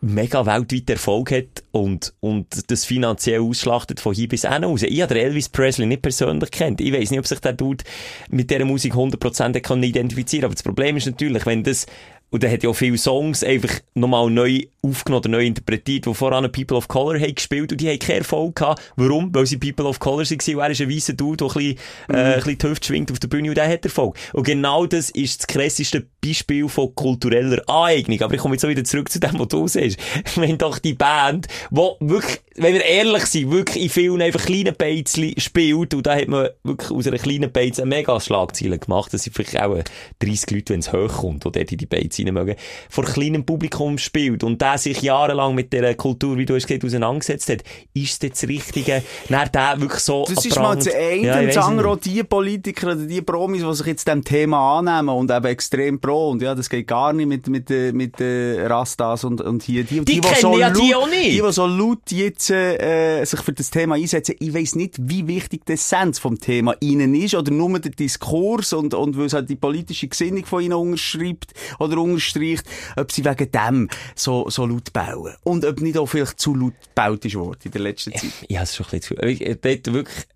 mega 0.05 0.45
weltweit 0.45 0.91
Erfolg 0.91 1.31
hat 1.33 1.65
und, 1.73 2.13
und 2.21 2.71
das 2.71 2.85
finanziell 2.85 3.41
ausschlachtet 3.41 4.01
von 4.01 4.15
hier 4.15 4.29
bis 4.29 4.43
hin 4.43 4.65
raus. 4.65 4.83
Ich 4.83 5.01
habe 5.01 5.19
Elvis 5.19 5.49
Presley 5.49 5.87
nicht 5.87 6.03
persönlich 6.03 6.51
kennt. 6.51 6.81
Ich 6.81 6.93
weiss 6.93 7.11
nicht, 7.11 7.21
ob 7.21 7.27
sich 7.27 7.41
der 7.41 7.55
Dude 7.55 7.85
mit 8.29 8.51
dieser 8.51 8.67
Musik 8.67 8.95
100% 8.95 9.61
kann 9.61 9.83
identifizieren 9.83 10.45
Aber 10.45 10.55
das 10.55 10.63
Problem 10.63 10.97
ist 10.97 11.07
natürlich, 11.07 11.47
wenn 11.47 11.65
das, 11.65 11.87
und 12.35 12.43
er 12.43 12.51
hat 12.51 12.65
ja 12.65 12.71
auch 12.71 12.75
viele 12.75 12.99
Songs 12.99 13.45
einfach 13.45 13.79
nochmal 13.95 14.29
neu 14.29 14.63
aufgenommen 14.83 15.21
oder 15.21 15.29
neu 15.29 15.47
interpretiert, 15.47 16.05
die 16.05 16.15
voran 16.15 16.51
People 16.51 16.77
of 16.77 16.89
Color 16.89 17.21
haben 17.21 17.33
gespielt 17.33 17.71
und 17.71 17.81
die 17.81 17.89
haben 17.89 18.01
keinen 18.01 18.19
Erfolg 18.19 18.57
gehabt. 18.57 18.83
Warum? 18.97 19.33
Weil 19.33 19.47
sie 19.47 19.57
People 19.57 19.87
of 19.87 20.01
Color 20.01 20.25
waren 20.29 20.57
und 20.57 20.63
er 20.63 20.71
ist 20.71 20.81
ein 20.81 20.91
weißer 20.91 21.13
Dude, 21.13 21.37
der 21.37 21.47
ein 21.47 21.55
bisschen, 21.55 21.79
äh, 22.09 22.17
ein 22.17 22.35
bisschen 22.35 22.59
die 22.59 22.67
Hüfte 22.67 22.87
schwingt 22.89 23.13
auf 23.13 23.21
der 23.21 23.29
Bühne 23.29 23.51
und 23.51 23.57
der 23.57 23.69
hat 23.69 23.85
Erfolg. 23.85 24.17
Und 24.33 24.43
genau 24.43 24.85
das 24.85 25.11
ist 25.11 25.39
das 25.39 25.47
krasseste 25.47 26.07
Beispiel 26.21 26.69
von 26.69 26.93
kultureller 26.97 27.63
Aneignung. 27.69 28.21
Aber 28.23 28.35
ich 28.35 28.41
komme 28.41 28.55
jetzt 28.55 28.67
wieder 28.67 28.83
zurück 28.83 29.13
zu 29.13 29.21
dem, 29.21 29.39
was 29.39 29.49
du 29.49 29.69
siehst. 29.69 30.01
Wenn 30.35 30.59
doch 30.59 30.81
die 30.81 30.95
Band, 30.95 31.47
wo 31.71 31.97
wirklich, 32.01 32.41
wenn 32.57 32.75
wir 32.75 32.85
ehrlich 32.85 33.27
sind, 33.27 33.53
wirklich 33.53 33.85
in 33.85 33.91
vielen 33.91 34.23
einfach 34.23 34.45
kleinen 34.45 34.75
Beizli 34.77 35.35
spielt 35.39 35.95
und 35.95 36.07
da 36.07 36.17
hat 36.17 36.29
man 36.29 36.49
wirklich 36.63 36.91
aus 36.91 37.07
einer 37.07 37.19
kleinen 37.19 37.51
Beiz 37.51 37.79
eine 37.79 37.89
mega 37.89 38.19
Schlagzeile 38.21 38.79
gemacht. 38.79 39.13
Das 39.13 39.23
sind 39.25 39.35
vielleicht 39.35 39.61
auch 39.61 39.77
30 40.21 40.51
Leute, 40.51 40.73
wenn 40.73 40.81
es 40.81 40.93
hochkommt, 40.93 41.45
die 41.45 41.53
dort 41.53 41.73
in 41.73 41.79
die 41.79 41.87
Beiz 41.87 42.19
rein 42.25 42.35
mögen, 42.35 42.57
vor 42.91 43.05
kleinem 43.05 43.45
Publikum 43.45 43.99
spielt 43.99 44.45
und 44.45 44.61
der 44.61 44.79
sich 44.79 45.03
jahrelang 45.03 45.55
mit 45.55 45.73
dieser 45.73 45.95
Kultur, 45.95 46.37
wie 46.37 46.47
du 46.47 46.55
hast 46.55 46.67
gesagt, 46.67 46.85
auseinandergesetzt 46.85 47.51
hat, 47.51 47.65
ist 47.95 48.23
das 48.23 48.35
das 48.35 48.49
Richtige? 48.49 49.03
Dann 49.29 49.51
der 49.53 49.81
wirklich 49.81 50.01
so 50.01 50.25
Das 50.29 50.45
ist 50.45 50.57
mal 50.59 50.77
das 50.77 50.89
eine. 50.93 51.27
Ja, 51.27 51.41
und 51.41 51.47
das 51.47 51.57
andere 51.57 51.89
auch 51.89 51.99
die 51.99 52.23
Politiker 52.23 52.89
oder 52.89 52.97
die 52.97 53.23
Promis, 53.23 53.63
die 53.63 53.75
sich 53.75 53.87
jetzt 53.87 54.09
dem 54.09 54.25
Thema 54.25 54.79
annehmen 54.79 55.11
und 55.11 55.31
eben 55.31 55.45
extrem 55.47 56.01
pro. 56.01 56.31
Und 56.31 56.43
ja, 56.43 56.55
das 56.55 56.69
geht 56.69 56.87
gar 56.87 57.13
nicht 57.13 57.27
mit, 57.27 57.49
mit, 57.49 57.71
äh, 57.71 57.93
mit 57.93 58.21
äh, 58.21 58.67
Rastas 58.67 59.25
und, 59.25 59.41
und 59.41 59.63
hier. 59.63 59.85
Die, 59.85 60.05
Die 60.05 60.21
kennen 60.21 60.59
ja 60.59 60.71
die 60.71 60.95
auch 60.95 61.09
nicht. 61.09 61.25
Die, 61.25 61.43
die 61.43 61.53
so 61.53 61.67
laut 61.67 62.11
jetzt 62.11 62.51
äh, 62.51 63.25
sich 63.25 63.41
für 63.41 63.53
das 63.53 63.71
Thema 63.71 63.95
einsetzen, 63.95 64.37
ich 64.39 64.55
weiss 64.55 64.75
nicht, 64.75 64.97
wie 64.99 65.27
wichtig 65.27 65.65
die 65.67 65.73
Essenz 65.73 66.19
vom 66.19 66.39
Thema 66.39 66.75
ihnen 66.81 67.15
ist 67.15 67.35
oder 67.35 67.51
nur 67.51 67.79
der 67.79 67.93
Diskurs 67.93 68.73
und, 68.73 68.95
und 68.95 69.17
weil 69.17 69.27
es 69.27 69.33
halt 69.33 69.49
die 69.49 69.57
politische 69.57 70.09
Gesinnung 70.09 70.45
von 70.45 70.63
ihnen 70.63 70.75
unterschreibt 70.75 71.53
oder 71.79 71.99
unterstreicht, 72.05 72.65
ob 72.97 73.11
sie 73.13 73.25
wegen 73.25 73.51
dem 73.51 73.89
so, 74.15 74.49
so 74.51 74.67
laut 74.67 74.93
bauen. 74.93 75.35
Und 75.43 75.65
ob 75.65 75.81
nicht 75.81 75.99
auch 75.99 76.07
vielleicht 76.07 76.39
zu 76.41 76.55
laut 76.55 76.75
gebaut 76.95 77.25
ist 77.25 77.35
worden 77.35 77.61
in 77.65 77.71
der 77.71 77.81
letzten 77.81 78.13
Zeit. 78.13 78.31
Ich 78.49 78.57
habe 78.57 78.65
es 78.65 78.77
schon 78.77 78.87
ein 78.87 79.01
bisschen 79.01 79.17
zu. 79.19 79.27
Ich- 79.27 79.61
Dort 79.61 79.93
wirklich, 79.93 80.27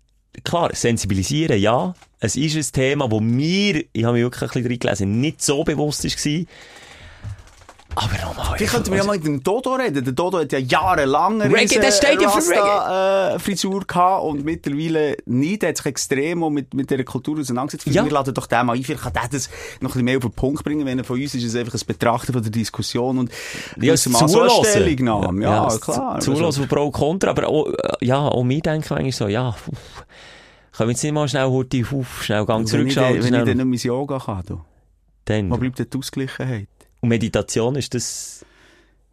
klar, 0.43 0.69
sensibilisieren, 0.73 1.59
ja. 1.59 1.93
Es 2.19 2.35
ist 2.35 2.55
ein 2.55 2.73
Thema, 2.73 3.09
wo 3.09 3.19
mir, 3.19 3.83
ich 3.93 4.03
habe 4.03 4.13
mich 4.13 4.23
wirklich 4.23 4.41
ein 4.41 4.47
bisschen 4.49 4.67
reingelesen, 4.71 5.21
nicht 5.21 5.41
so 5.41 5.63
bewusst 5.63 6.03
war. 6.03 6.45
Aber 8.01 8.25
nochmal. 8.25 8.57
Vielleicht 8.57 8.73
könnten 8.73 8.91
wir 8.91 8.97
ja 8.99 9.03
mal 9.03 9.17
mit 9.17 9.25
dem 9.25 9.43
Dodo 9.43 9.73
reden. 9.75 10.03
Der 10.03 10.13
Dodo 10.13 10.39
hat 10.39 10.51
ja 10.51 10.59
jahrelang 10.59 11.41
eine 11.41 11.53
Reggae, 11.53 11.79
der 11.79 11.91
steht 11.91 12.21
ja 12.21 12.29
für 12.29 12.37
Rasta, 12.37 13.35
äh, 13.35 13.39
Frisur 13.39 13.81
gehabt 13.85 14.23
und 14.23 14.45
mittlerweile 14.45 15.17
nicht. 15.25 15.61
Der 15.61 15.69
hat 15.69 15.77
sich 15.77 15.85
extrem 15.85 16.39
mit, 16.53 16.73
mit 16.73 16.89
dieser 16.89 17.03
Kultur 17.03 17.39
auseinandergesetzt. 17.39 17.93
Ja. 17.93 18.03
Wir 18.05 18.11
laden 18.11 18.33
doch 18.33 18.47
den 18.47 18.65
mal 18.65 18.75
ein. 18.75 18.83
Vielleicht 18.83 19.03
kann 19.03 19.13
der 19.13 19.27
das 19.31 19.49
noch 19.49 19.55
ein 19.81 19.87
bisschen 19.87 20.05
mehr 20.05 20.17
auf 20.17 20.23
den 20.23 20.31
Punkt 20.31 20.63
bringen. 20.63 20.85
Wenn 20.85 20.97
er 20.99 21.03
von 21.03 21.19
uns 21.19 21.35
ist 21.35 21.43
es 21.43 21.55
einfach 21.55 21.73
ein 21.73 21.81
Betrachten 21.85 22.31
von 22.33 22.41
der 22.41 22.51
Diskussion 22.51 23.17
und 23.17 23.29
Ja, 23.31 23.35
gewissermaßen 23.93 24.27
auch 24.27 24.41
eine 24.41 24.49
zulassen. 24.49 24.81
Stellungnahme. 24.81 25.43
Ja, 25.43 25.63
das 25.65 25.81
klar. 25.81 26.19
zu- 26.19 26.33
Zulassen 26.33 26.67
von 26.67 26.69
Pro 26.77 26.85
und 26.85 26.91
Contra, 26.93 27.31
aber 27.31 27.47
auch, 27.47 27.67
äh, 27.67 27.73
ja, 28.05 28.19
auch 28.19 28.43
mir 28.43 28.61
denken 28.61 28.85
manchmal 28.89 29.11
so, 29.11 29.27
ja, 29.27 29.51
pff, 29.51 29.67
können 30.77 30.87
wir 30.89 30.93
jetzt 30.93 31.03
nicht 31.03 31.11
mal 31.13 31.27
schnell 31.27 31.47
heute 31.47 31.83
auf, 31.93 32.23
schnell 32.23 32.45
Gang 32.45 32.61
Also, 32.61 32.77
zurückschalten, 32.77 33.23
wenn 33.23 33.33
ich 33.33 33.43
dann 33.45 33.57
nicht 33.69 33.83
mein 33.83 33.91
Yoga 33.91 34.19
kann, 34.19 34.43
du. 34.47 34.61
dann. 35.25 35.49
Wo 35.51 35.57
bleibt 35.57 35.79
denn 35.79 35.87
die 35.91 35.97
Ausgleichheit? 35.97 36.67
Und 37.01 37.09
Meditation 37.09 37.75
ist 37.75 37.93
das 37.93 38.45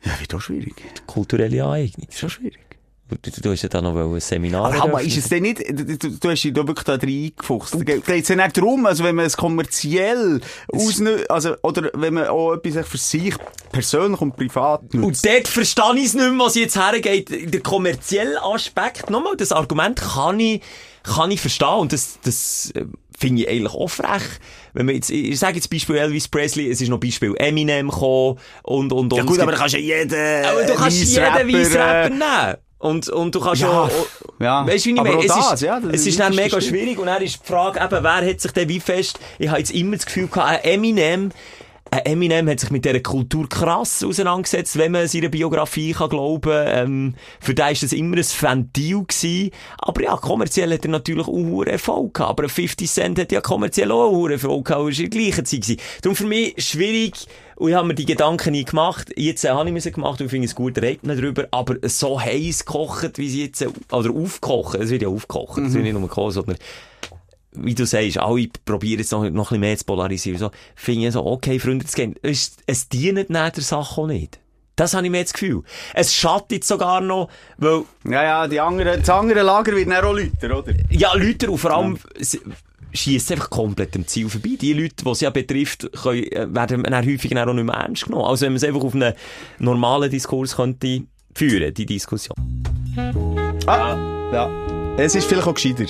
Ja, 0.05 0.18
wird 0.20 0.34
auch 0.34 0.41
schwierig. 0.41 0.74
kulturelle 1.07 1.64
Aneignung. 1.64 2.09
Ist 2.09 2.18
schon 2.18 2.30
schwierig. 2.30 2.66
Du, 3.09 3.16
du 3.41 3.53
hast 3.53 3.62
ja 3.62 3.68
da 3.68 3.80
noch 3.80 3.95
ein 3.95 4.20
Seminar. 4.20 4.64
Aber 4.66 4.80
Hammer, 4.80 5.01
ist 5.01 5.16
es 5.16 5.28
denn 5.28 5.43
nicht, 5.43 5.61
du, 5.61 6.11
du, 6.11 6.28
hast 6.28 6.43
dich 6.43 6.53
da 6.53 6.66
wirklich 6.66 6.84
da 6.84 6.95
reingefuchst. 6.95 7.74
Da 7.74 7.84
geht 7.84 8.09
es 8.09 8.28
ja 8.28 8.34
nicht 8.34 8.57
darum, 8.57 8.84
also 8.84 9.05
wenn 9.05 9.14
man 9.14 9.27
es 9.27 9.36
kommerziell 9.36 10.40
ausnutzt, 10.73 11.31
also, 11.31 11.55
oder 11.62 11.89
wenn 11.94 12.15
man 12.15 12.27
auch 12.27 12.55
etwas 12.55 12.89
für 12.89 12.98
sich 12.98 13.36
persönlich 13.70 14.20
und 14.20 14.35
privat 14.35 14.93
nutzt. 14.93 15.24
Und 15.24 15.32
dort 15.32 15.47
verstehe 15.47 15.94
ich 15.94 16.06
es 16.06 16.15
nicht 16.15 16.31
mehr, 16.31 16.44
was 16.44 16.56
jetzt 16.56 16.77
hergeht. 16.77 17.55
Der 17.55 17.61
kommerzielle 17.61 18.43
Aspekt, 18.43 19.09
nochmal, 19.09 19.36
das 19.36 19.52
Argument 19.52 20.01
kann 20.01 20.40
ich, 20.40 20.62
kann 21.05 21.31
ich 21.31 21.40
verstehen. 21.40 21.78
Und 21.78 21.93
das, 21.93 22.19
das 22.24 22.73
finde 23.18 23.43
ich 23.43 23.48
eigentlich 23.48 23.72
auch 23.72 23.88
frech. 23.88 24.22
Wenn 24.74 24.86
man 24.86 24.94
jetzt, 24.94 25.10
ich 25.10 25.38
sage 25.38 25.56
jetzt 25.56 25.70
Beispiel 25.70 25.97
Elvis 25.97 26.28
Presley, 26.28 26.70
es 26.70 26.80
ist 26.80 26.88
noch 26.88 26.98
Beispiel 27.01 27.34
Eminem 27.38 27.88
gekommen 27.88 28.38
und, 28.62 28.93
und, 28.93 29.12
und. 29.12 29.16
ja 29.16 29.22
gut, 29.24 29.40
aber 29.40 29.52
da 29.52 29.59
kannst 29.59 29.74
ja 29.74 29.80
jeden 29.80 30.12
aber 30.44 30.64
du 30.64 30.74
kannst 30.74 30.98
jeden 31.02 31.22
Weissrapper, 31.24 31.48
Weissrapper 31.52 32.05
äh, 32.06 32.10
nehmen. 32.10 32.56
Und, 32.78 33.09
und 33.09 33.34
du 33.34 33.40
kannst 33.40 33.62
Ja, 33.62 33.68
auch, 33.84 33.90
ja. 34.38 34.66
weißt 34.66 34.84
du, 34.84 34.90
wie 34.90 34.94
ich 34.94 34.97
meine? 35.02 35.18
Es 35.20 35.26
das, 35.28 35.52
ist, 35.55 35.62
ja, 35.62 35.80
das 35.80 35.94
es 35.94 36.06
ist- 36.06 36.20
dann 36.20 36.34
mega 36.34 36.60
schwierig 36.60 36.98
und 36.98 37.06
dann 37.06 37.22
ist 37.22 37.40
die 37.43 37.47
Frage 37.47 37.80
eben, 37.80 38.05
wer 38.05 38.30
hat 38.30 38.40
sich 38.40 38.52
denn 38.52 38.68
wie 38.68 38.80
fest, 38.80 39.18
ich 39.38 39.48
habe 39.48 39.59
jetzt 39.59 39.70
immer 39.70 39.97
das 39.97 40.05
Gefühl 40.05 40.26
gehabt, 40.28 40.47
ein 40.64 40.72
Eminem, 40.74 41.30
Eminem 41.91 42.49
hat 42.49 42.61
sich 42.61 42.71
mit 42.71 42.85
dieser 42.85 43.01
Kultur 43.01 43.49
krass 43.49 44.03
auseinandergesetzt, 44.03 44.77
wenn 44.77 44.93
man 44.93 45.09
seiner 45.09 45.29
Biografie 45.29 45.93
kann 45.93 46.09
glauben 46.09 46.65
ähm, 46.67 47.15
Für 47.41 47.55
den 47.55 47.73
ist 47.73 47.83
das 47.83 47.93
immer 47.93 48.17
ein 48.17 48.25
Ventil 48.25 49.05
gewesen. 49.05 49.51
Aber 49.79 50.03
ja, 50.03 50.17
kommerziell 50.17 50.73
hat 50.73 50.85
er 50.85 50.91
natürlich 50.91 51.29
auch 51.29 51.63
Erfolg 51.65 52.15
gehabt. 52.15 52.31
Aber 52.31 52.43
ein 52.45 52.49
50 52.49 52.91
Cent 52.91 53.19
hat 53.19 53.33
ja 53.33 53.41
kommerziell 53.41 53.93
auch 53.93 54.29
Erfolg 54.29 54.67
gehabt. 54.67 54.83
und 54.83 54.91
ist 54.91 55.01
in 55.01 55.11
der 55.11 55.21
gleichen 55.21 55.45
Zeit 55.45 55.63
gewesen. 55.63 55.81
Darum 56.03 56.17
für 56.17 56.27
mich 56.27 56.55
schwierig. 56.59 57.27
Und 57.57 57.71
ich 57.71 57.75
habe 57.75 57.89
mir 57.89 57.95
die 57.95 58.05
Gedanken 58.05 58.53
nie 58.53 58.65
gemacht. 58.65 59.13
Jetzt 59.17 59.45
äh, 59.45 59.51
habe 59.51 59.69
ich 59.69 59.73
mir 59.73 59.81
sie 59.81 59.93
gemacht 59.93 60.21
und 60.21 60.29
finde 60.29 60.47
es 60.47 60.55
gut, 60.55 60.77
redet 60.79 61.07
man 61.07 61.17
darüber. 61.17 61.47
Aber 61.53 61.77
so 61.89 62.21
heiß 62.21 62.67
gekocht, 62.67 63.17
wie 63.17 63.29
sie 63.31 63.45
jetzt, 63.45 63.63
äh, 63.63 63.69
oder 63.91 64.11
aufgekocht, 64.11 64.79
es 64.79 64.91
wird 64.91 65.03
ja 65.03 65.09
aufgekocht, 65.09 65.59
es 65.59 65.73
wird 65.73 65.85
nicht 65.85 65.95
nur 65.95 66.03
gekocht, 66.03 66.35
sondern 66.35 66.57
wie 67.57 67.74
du 67.74 67.87
sagst, 67.87 68.19
alle 68.19 68.49
probieren 68.65 69.01
jetzt 69.01 69.12
noch, 69.12 69.23
noch 69.23 69.28
ein 69.28 69.35
bisschen 69.35 69.61
mehr 69.61 69.77
zu 69.77 69.85
polarisieren. 69.85 70.39
So, 70.39 70.51
finde 70.74 71.07
ich 71.07 71.12
so, 71.12 71.24
okay, 71.24 71.59
Freunde, 71.59 71.85
das 71.85 71.95
geht. 71.95 72.19
Es, 72.23 72.57
es 72.66 72.89
dient 72.89 73.28
der 73.28 73.53
Sache 73.57 74.01
auch 74.01 74.07
nicht. 74.07 74.39
Das 74.77 74.93
habe 74.93 75.07
ich 75.07 75.11
mir 75.11 75.19
jetzt 75.19 75.33
das 75.33 75.41
Gefühl. 75.41 75.62
Es 75.95 76.15
schadet 76.15 76.62
sogar 76.62 77.01
noch, 77.01 77.31
weil, 77.57 77.85
Ja, 78.05 78.23
ja, 78.23 78.49
die 78.49 78.61
andere, 78.61 78.99
das 78.99 79.09
andere 79.09 79.43
Lager 79.43 79.74
wird 79.74 79.91
dann 79.91 80.05
auch 80.05 80.12
Leute, 80.12 80.55
oder? 80.55 80.74
ja, 80.91 81.15
Leute, 81.15 81.51
und 81.51 81.59
vor 81.59 81.70
allem, 81.70 81.99
sie 82.19 82.41
schiessen 82.93 83.35
einfach 83.35 83.49
komplett 83.49 83.97
am 83.97 84.07
Ziel 84.07 84.28
vorbei. 84.28 84.57
Die 84.61 84.74
Leute, 84.74 85.03
die 85.03 85.11
es 85.11 85.20
ja 85.20 85.31
betrifft, 85.31 85.91
können, 86.03 86.24
äh, 86.24 86.55
werden 86.55 86.83
dann 86.83 87.07
häufig 87.07 87.31
dann 87.31 87.49
auch 87.49 87.55
nicht 87.55 87.65
mehr 87.65 87.74
ernst 87.74 88.05
genommen. 88.05 88.27
Also 88.27 88.45
wenn 88.45 88.53
man 88.53 88.57
es 88.57 88.65
einfach 88.65 88.83
auf 88.83 88.95
einen 88.95 89.15
normalen 89.59 90.11
Diskurs 90.11 90.57
könnte 90.57 91.03
führen, 91.35 91.73
die 91.73 91.87
Diskussion. 91.87 92.37
Ah, 93.66 93.97
ja. 94.33 94.76
Es 94.98 95.14
ist 95.14 95.28
vielleicht 95.28 95.47
auch 95.47 95.55
gescheiter. 95.55 95.85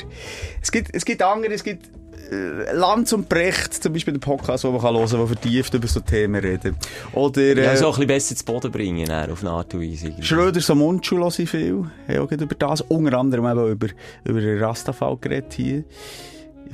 Es 0.61 0.73
gibt, 0.73 0.95
es 0.95 1.05
gibt 1.05 1.23
andere, 1.23 1.53
es 1.53 1.63
gibt 1.63 1.87
äh, 2.33 2.73
Lanz 2.75 3.13
und 3.13 3.29
Brecht, 3.29 3.73
zum 3.81 3.93
Beispiel 3.93 4.15
den 4.15 4.21
Podcast, 4.21 4.65
wo 4.65 4.73
man 4.73 4.81
kann 4.81 4.95
hören 4.97 5.09
kann, 5.09 5.19
der 5.19 5.27
vertieft 5.29 5.75
über 5.75 5.87
so 5.87 6.01
Themen 6.01 6.41
reden. 6.41 6.77
Oder 7.13 7.41
äh, 7.41 7.65
Ja, 7.65 7.77
so 7.77 7.87
ein 7.87 7.91
bisschen 7.93 8.07
besser 8.09 8.37
zu 8.37 8.45
Boden 8.45 8.73
bringen, 8.73 9.07
dann, 9.07 9.31
auf 9.31 9.43
eine 9.43 9.51
Art 9.51 9.73
und 9.75 9.81
Weise. 9.83 10.13
Schröder 10.21 10.61
so 10.61 10.75
Mundschuh 10.75 11.19
höre 11.19 11.39
ich 11.39 11.49
viel. 11.49 11.85
Ja, 12.09 12.21
auch 12.23 12.29
gerade 12.29 12.45
über 12.45 12.55
das. 12.57 12.81
Unter 12.81 13.17
anderem 13.19 13.47
eben 13.47 13.71
über, 13.73 13.87
über 14.25 14.41
den 14.41 14.59
Rastafall 14.63 15.17
geredet 15.21 15.53
hier. 15.55 15.85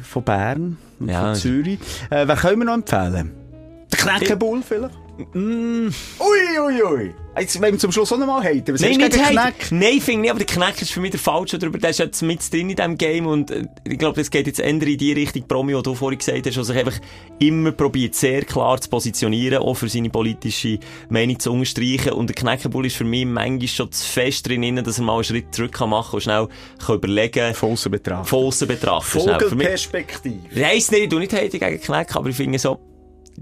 Von 0.00 0.24
Bern 0.24 0.78
und 1.00 1.08
Ja. 1.10 1.20
von 1.26 1.34
Zürich. 1.34 1.78
Äh, 2.08 2.26
wer 2.26 2.36
können 2.36 2.60
wir 2.60 2.64
noch 2.64 2.74
empfehlen? 2.74 3.30
Der 3.92 3.98
Knäckebull 3.98 4.62
vielleicht? 4.66 4.94
Mm. 5.34 5.88
Ui, 6.20 6.58
ui, 6.58 6.82
ui. 6.82 7.14
Jetzt 7.38 7.60
wollen 7.60 7.72
wir 7.72 7.78
zum 7.78 7.92
Schluss 7.92 8.12
auch 8.12 8.18
noch 8.18 8.26
mal 8.26 8.42
haten. 8.42 8.74
Was 8.74 8.80
Nein, 8.82 8.98
nicht 8.98 9.18
Hate. 9.18 9.32
Kneck? 9.32 9.72
Nein, 9.72 10.00
finde 10.00 10.26
ich, 10.26 10.30
aber 10.30 10.44
der 10.44 10.46
Kneck 10.46 10.82
ist 10.82 10.92
für 10.92 11.00
mich 11.00 11.12
der 11.12 11.20
falsche 11.20 11.58
darüber. 11.58 11.78
Der 11.78 11.90
ist 11.90 11.98
jetzt 11.98 12.20
mit 12.22 12.52
drin 12.52 12.68
in 12.70 12.76
diesem 12.76 12.98
Game 12.98 13.26
und 13.26 13.50
äh, 13.50 13.66
ich 13.84 13.98
glaube, 13.98 14.20
das 14.20 14.30
geht 14.30 14.46
jetzt 14.46 14.60
eher 14.60 14.68
in 14.68 14.80
die 14.80 15.12
Richtung 15.12 15.48
Promi, 15.48 15.74
die 15.74 15.82
du 15.82 15.94
vorhin 15.94 16.18
gesagt 16.18 16.46
hast, 16.46 16.56
der 16.56 16.64
sich 16.64 16.76
einfach 16.76 16.98
immer 17.38 17.72
probiert, 17.72 18.14
sehr 18.14 18.42
klar 18.42 18.78
zu 18.80 18.90
positionieren, 18.90 19.62
auch 19.62 19.74
für 19.74 19.88
seine 19.88 20.10
politische 20.10 20.78
Meinung 21.08 21.38
zu 21.38 21.52
unterstreichen. 21.52 22.12
Und 22.12 22.26
der 22.26 22.34
Kneckebull 22.34 22.86
ist 22.86 22.96
für 22.96 23.04
mich 23.04 23.24
manchmal 23.24 23.68
schon 23.68 23.90
zu 23.92 24.06
fest 24.06 24.46
drin, 24.46 24.76
dass 24.76 24.98
er 24.98 25.04
mal 25.04 25.14
einen 25.14 25.24
Schritt 25.24 25.54
zurück 25.54 25.72
kann 25.72 25.90
machen 25.90 26.16
und 26.16 26.22
schnell 26.22 26.48
kann 26.84 26.96
überlegen 26.96 27.54
Von 27.54 27.72
aussen 27.72 27.92
betrachten. 27.92 28.26
von 28.26 28.44
aussen 28.44 28.68
betrachten. 28.68 29.20
Vogelperspektive. 29.20 30.38
Ich 30.50 30.60
weiss 30.60 30.90
nicht, 30.90 31.04
ich 31.04 31.08
tu 31.08 31.18
nicht 31.18 31.32
heute 31.32 31.58
gegen 31.58 31.80
Kneck, 31.80 32.14
aber 32.14 32.28
ich 32.28 32.36
finde 32.36 32.58
so, 32.58 32.78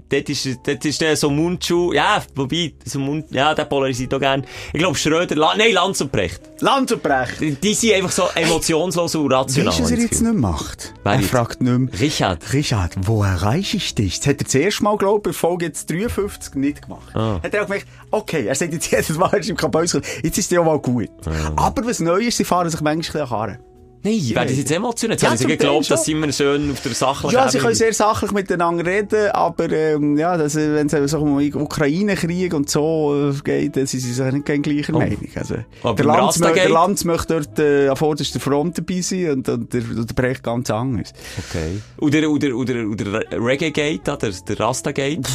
dort 0.09 0.29
ist, 0.29 0.47
dort 0.65 0.85
ist 0.85 1.01
der 1.01 1.15
so 1.15 1.29
Mundschuh, 1.29 1.93
ja, 1.93 2.21
wobei, 2.35 2.73
so 2.85 2.99
Mund, 2.99 3.25
ja, 3.31 3.53
der 3.53 3.65
polarisiert 3.65 4.13
auch 4.13 4.19
gern. 4.19 4.45
Ich 4.73 4.79
glaube, 4.79 4.97
Schröder, 4.97 5.35
La, 5.35 5.55
nein, 5.55 5.73
Lanz 5.73 6.01
und 6.01 6.11
Brecht. 6.11 6.41
Lanz 6.59 6.91
und 6.91 7.01
Brecht. 7.01 7.39
Die, 7.39 7.51
die 7.51 7.73
sind 7.73 7.93
einfach 7.93 8.11
so 8.11 8.23
emotionslos 8.35 9.15
und 9.15 9.31
rational. 9.31 9.69
Weißt 9.69 9.79
du, 9.79 9.83
was 9.83 9.91
er 9.91 9.97
jetzt 9.97 10.21
nicht 10.21 10.33
macht? 10.35 10.93
Wer 11.03 11.13
er 11.13 11.19
jetzt? 11.19 11.29
fragt 11.29 11.61
nicht 11.61 11.77
mehr. 11.77 11.99
Richard. 11.99 12.53
Richard, 12.53 12.95
wo 13.07 13.23
erreiche 13.23 13.77
ich 13.77 13.95
dich? 13.95 14.19
Das 14.19 14.27
hat 14.27 14.41
er 14.41 14.45
das 14.45 14.55
erste 14.55 14.83
Mal, 14.83 14.97
glaube 14.97 15.17
ich, 15.17 15.23
bei 15.23 15.33
Folge 15.33 15.65
jetzt 15.65 15.89
53 15.89 16.55
nicht 16.55 16.83
gemacht. 16.83 17.15
Ah. 17.15 17.39
Hat 17.41 17.53
er 17.53 17.61
auch 17.63 17.67
gemerkt, 17.67 17.87
okay, 18.11 18.45
er 18.45 18.55
sagt 18.55 18.73
jetzt 18.73 18.91
jedes 18.91 19.17
Mal, 19.17 19.29
er 19.31 19.39
ist 19.39 19.49
im 19.49 19.57
Kabäus, 19.57 19.93
jetzt 19.93 20.37
ist 20.37 20.37
es 20.37 20.49
ja 20.49 20.61
mal 20.63 20.79
gut. 20.79 21.09
Aber 21.55 21.85
was 21.85 21.99
neu 21.99 22.19
ist, 22.19 22.37
sie 22.37 22.45
fahren 22.45 22.69
sich 22.69 22.81
manchmal 22.81 23.23
ein 23.23 23.29
bisschen 23.29 23.37
an. 23.37 23.70
Nein, 24.03 24.19
werden 24.35 24.49
sie 24.49 24.61
jetzt 24.61 24.71
emotional? 24.71 25.13
Jetzt 25.13 25.21
Ja, 25.23 25.29
zum 25.35 25.47
Teil 25.47 25.57
geglaubt, 25.57 25.91
dass 25.91 26.05
sie 26.05 26.13
immer 26.13 26.31
schön 26.31 26.71
auf 26.71 26.81
der 26.81 26.93
sachlichen 26.93 27.35
Ja, 27.35 27.49
sie 27.49 27.59
können 27.59 27.75
sehr 27.75 27.93
sachlich 27.93 28.31
miteinander 28.31 28.85
reden, 28.85 29.29
aber 29.31 29.71
ähm, 29.71 30.17
ja, 30.17 30.37
das, 30.37 30.55
äh, 30.55 30.73
wenn 30.73 30.87
es 30.87 31.11
so 31.11 31.19
um 31.19 31.37
den 31.37 31.53
Ukraine-Krieg 31.55 32.53
und 32.53 32.69
so 32.69 33.31
äh, 33.31 33.33
geht, 33.43 33.75
dann 33.77 33.85
sind 33.85 33.99
sie 33.99 34.11
sich 34.13 34.31
nicht 34.33 34.45
gegen 34.45 34.63
gleicher 34.63 34.93
Oh. 34.95 34.99
Meinung. 34.99 35.19
Also, 35.35 35.55
Aber 35.83 35.95
der, 35.95 36.05
Lanz, 36.05 36.39
der 36.39 36.69
Lanz 36.69 37.03
möchte 37.03 37.35
dort 37.35 37.59
äh, 37.59 37.87
an 37.89 37.95
vorderster 37.95 38.39
Front 38.39 38.77
dabei 38.77 39.01
sein 39.01 39.31
und, 39.31 39.49
und 39.49 39.73
der, 39.73 39.81
der 39.81 40.13
Brecht 40.13 40.43
ganz 40.43 40.69
anders. 40.69 41.13
Okay. 41.49 41.81
Oder, 41.99 42.29
oder, 42.29 42.55
oder, 42.55 42.85
oder 42.87 43.21
Reggae-Gate, 43.31 44.07
der, 44.07 44.17
der 44.17 44.59
Rasta-Gate. 44.59 45.27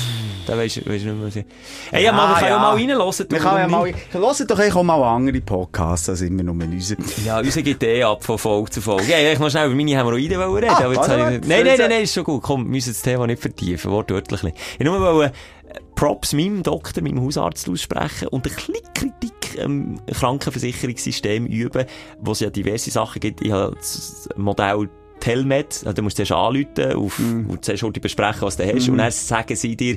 Da 0.46 0.56
weisst 0.56 0.76
du 0.76 0.88
nicht 0.90 1.04
mehr, 1.04 1.14
ich... 1.26 1.44
Hey, 1.90 2.04
ja, 2.04 2.12
mal, 2.12 2.28
wir 2.28 2.36
können 2.38 2.50
ja 2.50 2.58
mal 2.58 2.74
reinhören. 2.76 3.14
Wir 3.28 3.38
können 3.38 3.58
ja 3.58 3.68
mal, 3.68 3.92
hört 4.12 4.50
doch 4.50 4.58
eigentlich 4.58 4.74
auch 4.76 4.82
mal 4.84 5.02
andere 5.02 5.40
Podcasts, 5.40 6.08
als 6.08 6.20
immer 6.20 6.44
nur 6.44 6.54
unsere. 6.54 7.00
Ja, 7.24 7.40
unser 7.40 7.62
geht 7.62 7.82
eh 7.82 8.04
ab 8.04 8.22
von 8.22 8.38
Folge 8.56 8.70
zu 8.70 8.80
Folge. 8.80 9.04
Ja, 9.10 9.32
ich 9.32 9.38
noch 9.38 9.50
schnell 9.50 9.66
über 9.66 9.74
meine 9.74 9.90
Hämorrhoiden 9.90 10.40
reden. 10.40 10.70
Ah, 10.70 10.84
aber 10.84 10.94
jetzt 10.94 11.08
ich. 11.08 11.48
Nein, 11.48 11.64
nein, 11.64 11.76
nein, 11.78 11.90
nein, 11.90 12.02
ist 12.02 12.14
schon 12.14 12.24
gut. 12.24 12.42
Komm, 12.42 12.64
wir 12.64 12.70
müssen 12.70 12.90
das 12.90 13.02
Thema 13.02 13.26
nicht 13.26 13.40
vertiefen, 13.42 13.90
wortwörtlich 13.90 14.42
nicht. 14.42 14.56
Ich 14.78 14.84
nur 14.84 14.98
wollte 15.00 15.32
äh, 15.68 15.78
Props 15.94 16.32
meinem 16.32 16.62
Doktor, 16.62 17.02
meinem 17.02 17.22
Hausarzt 17.22 17.68
aussprechen 17.68 18.28
und 18.28 18.46
ein 18.46 18.54
bisschen 18.54 18.74
Kritik 18.94 19.62
am 19.62 20.00
Krankenversicherungssystem 20.06 21.46
üben, 21.46 21.84
wo 22.20 22.32
es 22.32 22.40
ja 22.40 22.50
diverse 22.50 22.90
Sachen 22.90 23.20
gibt. 23.20 23.42
Ich 23.42 23.52
habe 23.52 23.74
das 23.76 24.28
Modell 24.36 24.88
Telmed, 25.20 25.66
also 25.84 25.92
du 25.92 26.02
musst 26.02 26.16
zuerst 26.16 26.32
anrufen, 26.32 26.92
auf, 26.94 27.18
Mhm. 27.18 27.50
und 27.50 27.64
zuerst 27.64 27.82
heute 27.82 28.00
besprechen, 28.00 28.42
was 28.42 28.56
du 28.56 28.66
hast, 28.66 28.88
und 28.88 28.98
dann 28.98 29.10
sagen 29.10 29.56
sie 29.56 29.74
dir, 29.76 29.96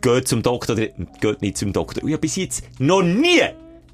geht 0.00 0.28
zum 0.28 0.42
Doktor 0.42 0.74
oder 0.74 0.86
geht 1.20 1.42
nicht 1.42 1.58
zum 1.58 1.72
Doktor. 1.72 2.02
Und 2.02 2.08
ich 2.08 2.14
habe 2.14 2.20
bis 2.20 2.36
jetzt 2.36 2.64
noch 2.78 3.02
nie 3.02 3.40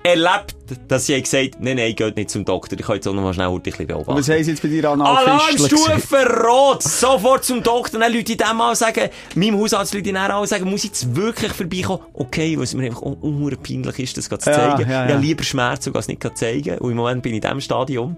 erlebt, 0.06 0.54
dass 0.88 1.06
sie 1.06 1.20
gesagt 1.20 1.54
haben, 1.56 1.64
nein, 1.64 1.76
nein, 1.76 1.94
geht 1.94 2.16
nicht 2.16 2.30
zum 2.30 2.44
Doktor. 2.44 2.78
Ich 2.78 2.86
kann 2.86 2.96
jetzt 2.96 3.06
auch 3.08 3.12
noch 3.12 3.22
mal 3.22 3.34
schnell 3.34 3.48
ein 3.48 3.60
bisschen 3.60 3.86
beobachten. 3.86 4.18
Was 4.18 4.28
haben 4.28 4.42
sie 4.42 4.50
jetzt 4.50 4.62
bei 4.62 4.68
dir 4.68 4.82
gesehen? 4.82 5.00
Alarmstufe 5.02 6.42
rot! 6.44 6.82
Sofort 6.82 7.44
zum 7.44 7.62
Doktor. 7.62 7.98
Dann 8.00 8.12
Leute 8.12 8.36
dem 8.36 8.56
mal 8.56 8.74
sagen, 8.76 9.08
meinem 9.34 9.58
Hausarzt 9.58 9.94
Leute 9.94 10.12
dann 10.12 10.30
auch 10.30 10.44
sagen, 10.46 10.68
muss 10.70 10.84
ich 10.84 10.90
jetzt 10.90 11.14
wirklich 11.16 11.52
vorbeikommen? 11.52 12.00
Okay, 12.14 12.56
weil 12.56 12.64
es 12.64 12.74
mir 12.74 12.86
einfach 12.86 13.02
un- 13.02 13.18
unhuere 13.20 13.56
peinlich 13.56 13.98
ist, 13.98 14.16
das 14.16 14.28
zu 14.28 14.50
Ja, 14.50 14.56
zeigen. 14.56 14.90
ja, 14.90 15.04
Ich 15.04 15.10
ja. 15.10 15.14
habe 15.16 15.24
lieber 15.26 15.44
Schmerzen, 15.44 15.94
als 15.94 16.08
nicht 16.08 16.20
grad 16.20 16.36
zeigen. 16.38 16.78
Und 16.78 16.90
im 16.90 16.96
Moment 16.96 17.22
bin 17.22 17.32
ich 17.32 17.36
in 17.36 17.42
diesem 17.42 17.60
Stadium. 17.60 18.16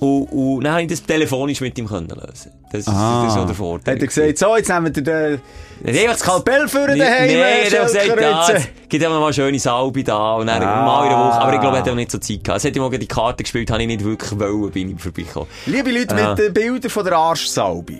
Und, 0.00 0.22
und 0.26 0.62
dann 0.64 0.72
habe 0.74 0.82
ich 0.82 0.88
das 0.88 1.02
telefonisch 1.02 1.60
mit 1.60 1.76
ihm 1.76 1.88
können 1.88 2.08
lösen. 2.08 2.52
Das 2.70 2.80
ist, 2.80 2.88
das 2.88 3.26
ist 3.28 3.34
so 3.34 3.44
der 3.44 3.54
Vorteil. 3.54 3.94
Hat 3.96 4.00
er 4.00 4.06
gesagt, 4.06 4.38
so, 4.38 4.56
jetzt 4.56 4.68
nehmen 4.68 4.94
wir 4.94 5.02
den, 5.02 5.40
Nee, 5.82 6.06
das 6.06 6.20
Skalpell 6.20 6.68
für 6.68 6.86
den 6.86 6.98
daheim, 6.98 7.26
nee, 7.26 7.34
äh, 7.34 7.68
er 7.72 7.80
hat 7.80 7.86
gesagt, 7.86 8.20
ja, 8.20 8.48
es 8.52 8.68
gibt 8.88 9.02
ja 9.02 9.08
mal 9.10 9.22
eine 9.22 9.32
schöne 9.32 9.58
Salbe 9.58 10.04
da 10.04 10.34
und 10.34 10.46
dann 10.46 10.62
Ah. 10.62 10.84
mal 10.84 11.04
in 11.04 11.10
der 11.10 11.18
Woche. 11.18 11.40
Aber 11.40 11.54
ich 11.54 11.60
glaube, 11.60 11.76
er 11.76 11.82
hat 11.82 11.88
auch 11.88 11.94
nicht 11.94 12.10
so 12.12 12.18
Zeit 12.18 12.44
gehabt. 12.44 12.58
Es 12.58 12.64
hat 12.68 12.76
ihm 12.76 12.90
die 13.00 13.06
Karte 13.08 13.42
gespielt, 13.42 13.70
habe 13.70 13.82
ich 13.82 13.88
nicht 13.88 14.04
wirklich 14.04 14.38
wollen, 14.38 14.70
bin 14.70 14.94
ich 14.94 15.00
vorbeigekommen. 15.02 15.48
Liebe 15.66 15.90
Leute, 15.90 16.14
Ah. 16.16 16.30
mit 16.30 16.38
den 16.38 16.52
Bildern 16.54 16.90
von 16.90 17.04
der 17.04 17.14
Arschsalbe 17.16 17.94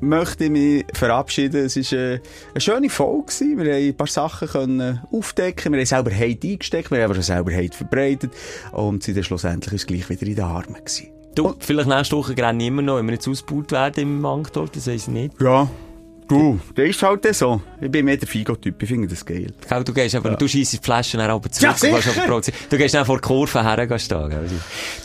möchte 0.00 0.44
ich 0.44 0.50
mich 0.50 0.84
verabschieden. 0.92 1.64
Es 1.66 1.76
war 1.76 1.98
eine, 1.98 2.20
eine 2.52 2.60
schöne 2.60 2.90
Folge. 2.90 3.22
gewesen. 3.26 3.58
Wir 3.58 3.74
haben 3.74 3.82
ein 3.88 3.96
paar 3.96 4.06
Sachen 4.08 4.48
können 4.48 5.00
aufdecken. 5.12 5.72
Wir 5.72 5.78
haben 5.80 5.86
selber 5.86 6.10
Hate 6.12 6.48
eingesteckt, 6.48 6.90
wir 6.90 7.02
haben 7.02 7.12
aber 7.12 7.22
selber 7.22 7.52
Hate 7.54 7.76
verbreitet. 7.76 8.32
Und 8.72 9.02
sind 9.02 9.16
dann 9.16 9.24
schlussendlich 9.24 9.72
uns 9.72 9.86
gleich 9.86 10.08
wieder 10.10 10.26
in 10.26 10.34
den 10.34 10.44
Armen 10.44 10.74
gewesen. 10.74 11.08
Du, 11.34 11.54
vielleicht 11.58 11.88
nächste 11.88 12.16
Woche 12.16 12.36
rennen 12.36 12.60
immer 12.60 12.82
noch, 12.82 12.98
wenn 12.98 13.06
wir 13.06 13.14
jetzt 13.14 13.26
ausgebaut 13.28 13.72
werden 13.72 14.02
im 14.02 14.22
Banktor, 14.22 14.68
das 14.72 14.86
weiss 14.86 15.02
ich 15.02 15.08
nicht. 15.08 15.40
Ja. 15.40 15.68
Du, 16.28 16.58
das 16.74 16.88
ist 16.88 17.02
halt 17.02 17.34
so. 17.34 17.60
Ich 17.82 17.90
bin 17.90 18.06
mehr 18.06 18.16
der 18.16 18.26
Figo-Typ, 18.26 18.82
ich 18.82 18.88
finde 18.88 19.08
das 19.08 19.26
geil. 19.26 19.52
Gell, 19.68 19.84
Du 19.84 19.92
gehst 19.92 20.14
aber, 20.14 20.30
du 20.36 20.48
schießt 20.48 20.72
die 20.72 20.78
Flaschen 20.78 21.18
dann 21.18 21.30
aber 21.30 21.50
zurück. 21.50 21.76
Ja, 21.82 22.34
und. 22.34 22.52
Du 22.70 22.78
gehst 22.78 22.94
dann 22.94 23.04
vor 23.04 23.16
die 23.18 23.22
Kurve 23.22 23.62
her 23.62 23.86
gehst 23.86 24.06
stehen, 24.06 24.30
gell? 24.30 24.48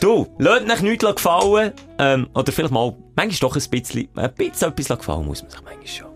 Du, 0.00 0.26
lasst 0.38 0.70
euch 0.70 0.80
nichts 0.82 1.04
gefallen, 1.04 1.72
ähm, 1.98 2.28
oder 2.32 2.50
vielleicht 2.52 2.72
mal, 2.72 2.96
manchmal 3.16 3.50
doch 3.50 3.56
ein 3.56 3.70
bisschen, 3.70 4.08
ein 4.14 4.32
bisschen 4.32 4.68
etwas 4.68 4.98
gefallen 4.98 5.26
muss 5.26 5.42
man 5.42 5.50
sich 5.50 5.60
manchmal 5.62 5.86
schon. 5.86 6.09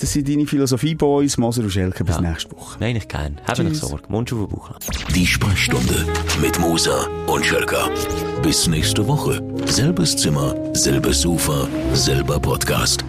Das 0.00 0.12
sind 0.12 0.28
deine 0.28 0.46
Philosophie-Boys, 0.46 1.38
Moser 1.38 1.62
und 1.64 1.70
Schelke. 1.70 2.04
Bis 2.04 2.14
Ja. 2.16 2.20
nächste 2.20 2.52
Woche. 2.56 2.76
Nein, 2.78 2.96
ich 2.96 3.08
gern. 3.08 3.40
Habe 3.46 3.64
nicht 3.64 3.76
Sorge. 3.76 4.04
Mund 4.08 4.32
auf 4.32 4.38
den 4.38 4.48
Bauch. 4.48 4.70
Die 5.14 5.26
Sprechstunde 5.26 6.06
mit 6.40 6.58
Musa 6.60 7.06
und 7.26 7.44
Schelka. 7.44 7.88
Bis 8.42 8.68
nächste 8.68 9.06
Woche. 9.08 9.42
Selbes 9.66 10.16
Zimmer, 10.16 10.54
selbes 10.74 11.22
Sofa, 11.22 11.66
selber 11.94 12.38
Podcast. 12.38 13.04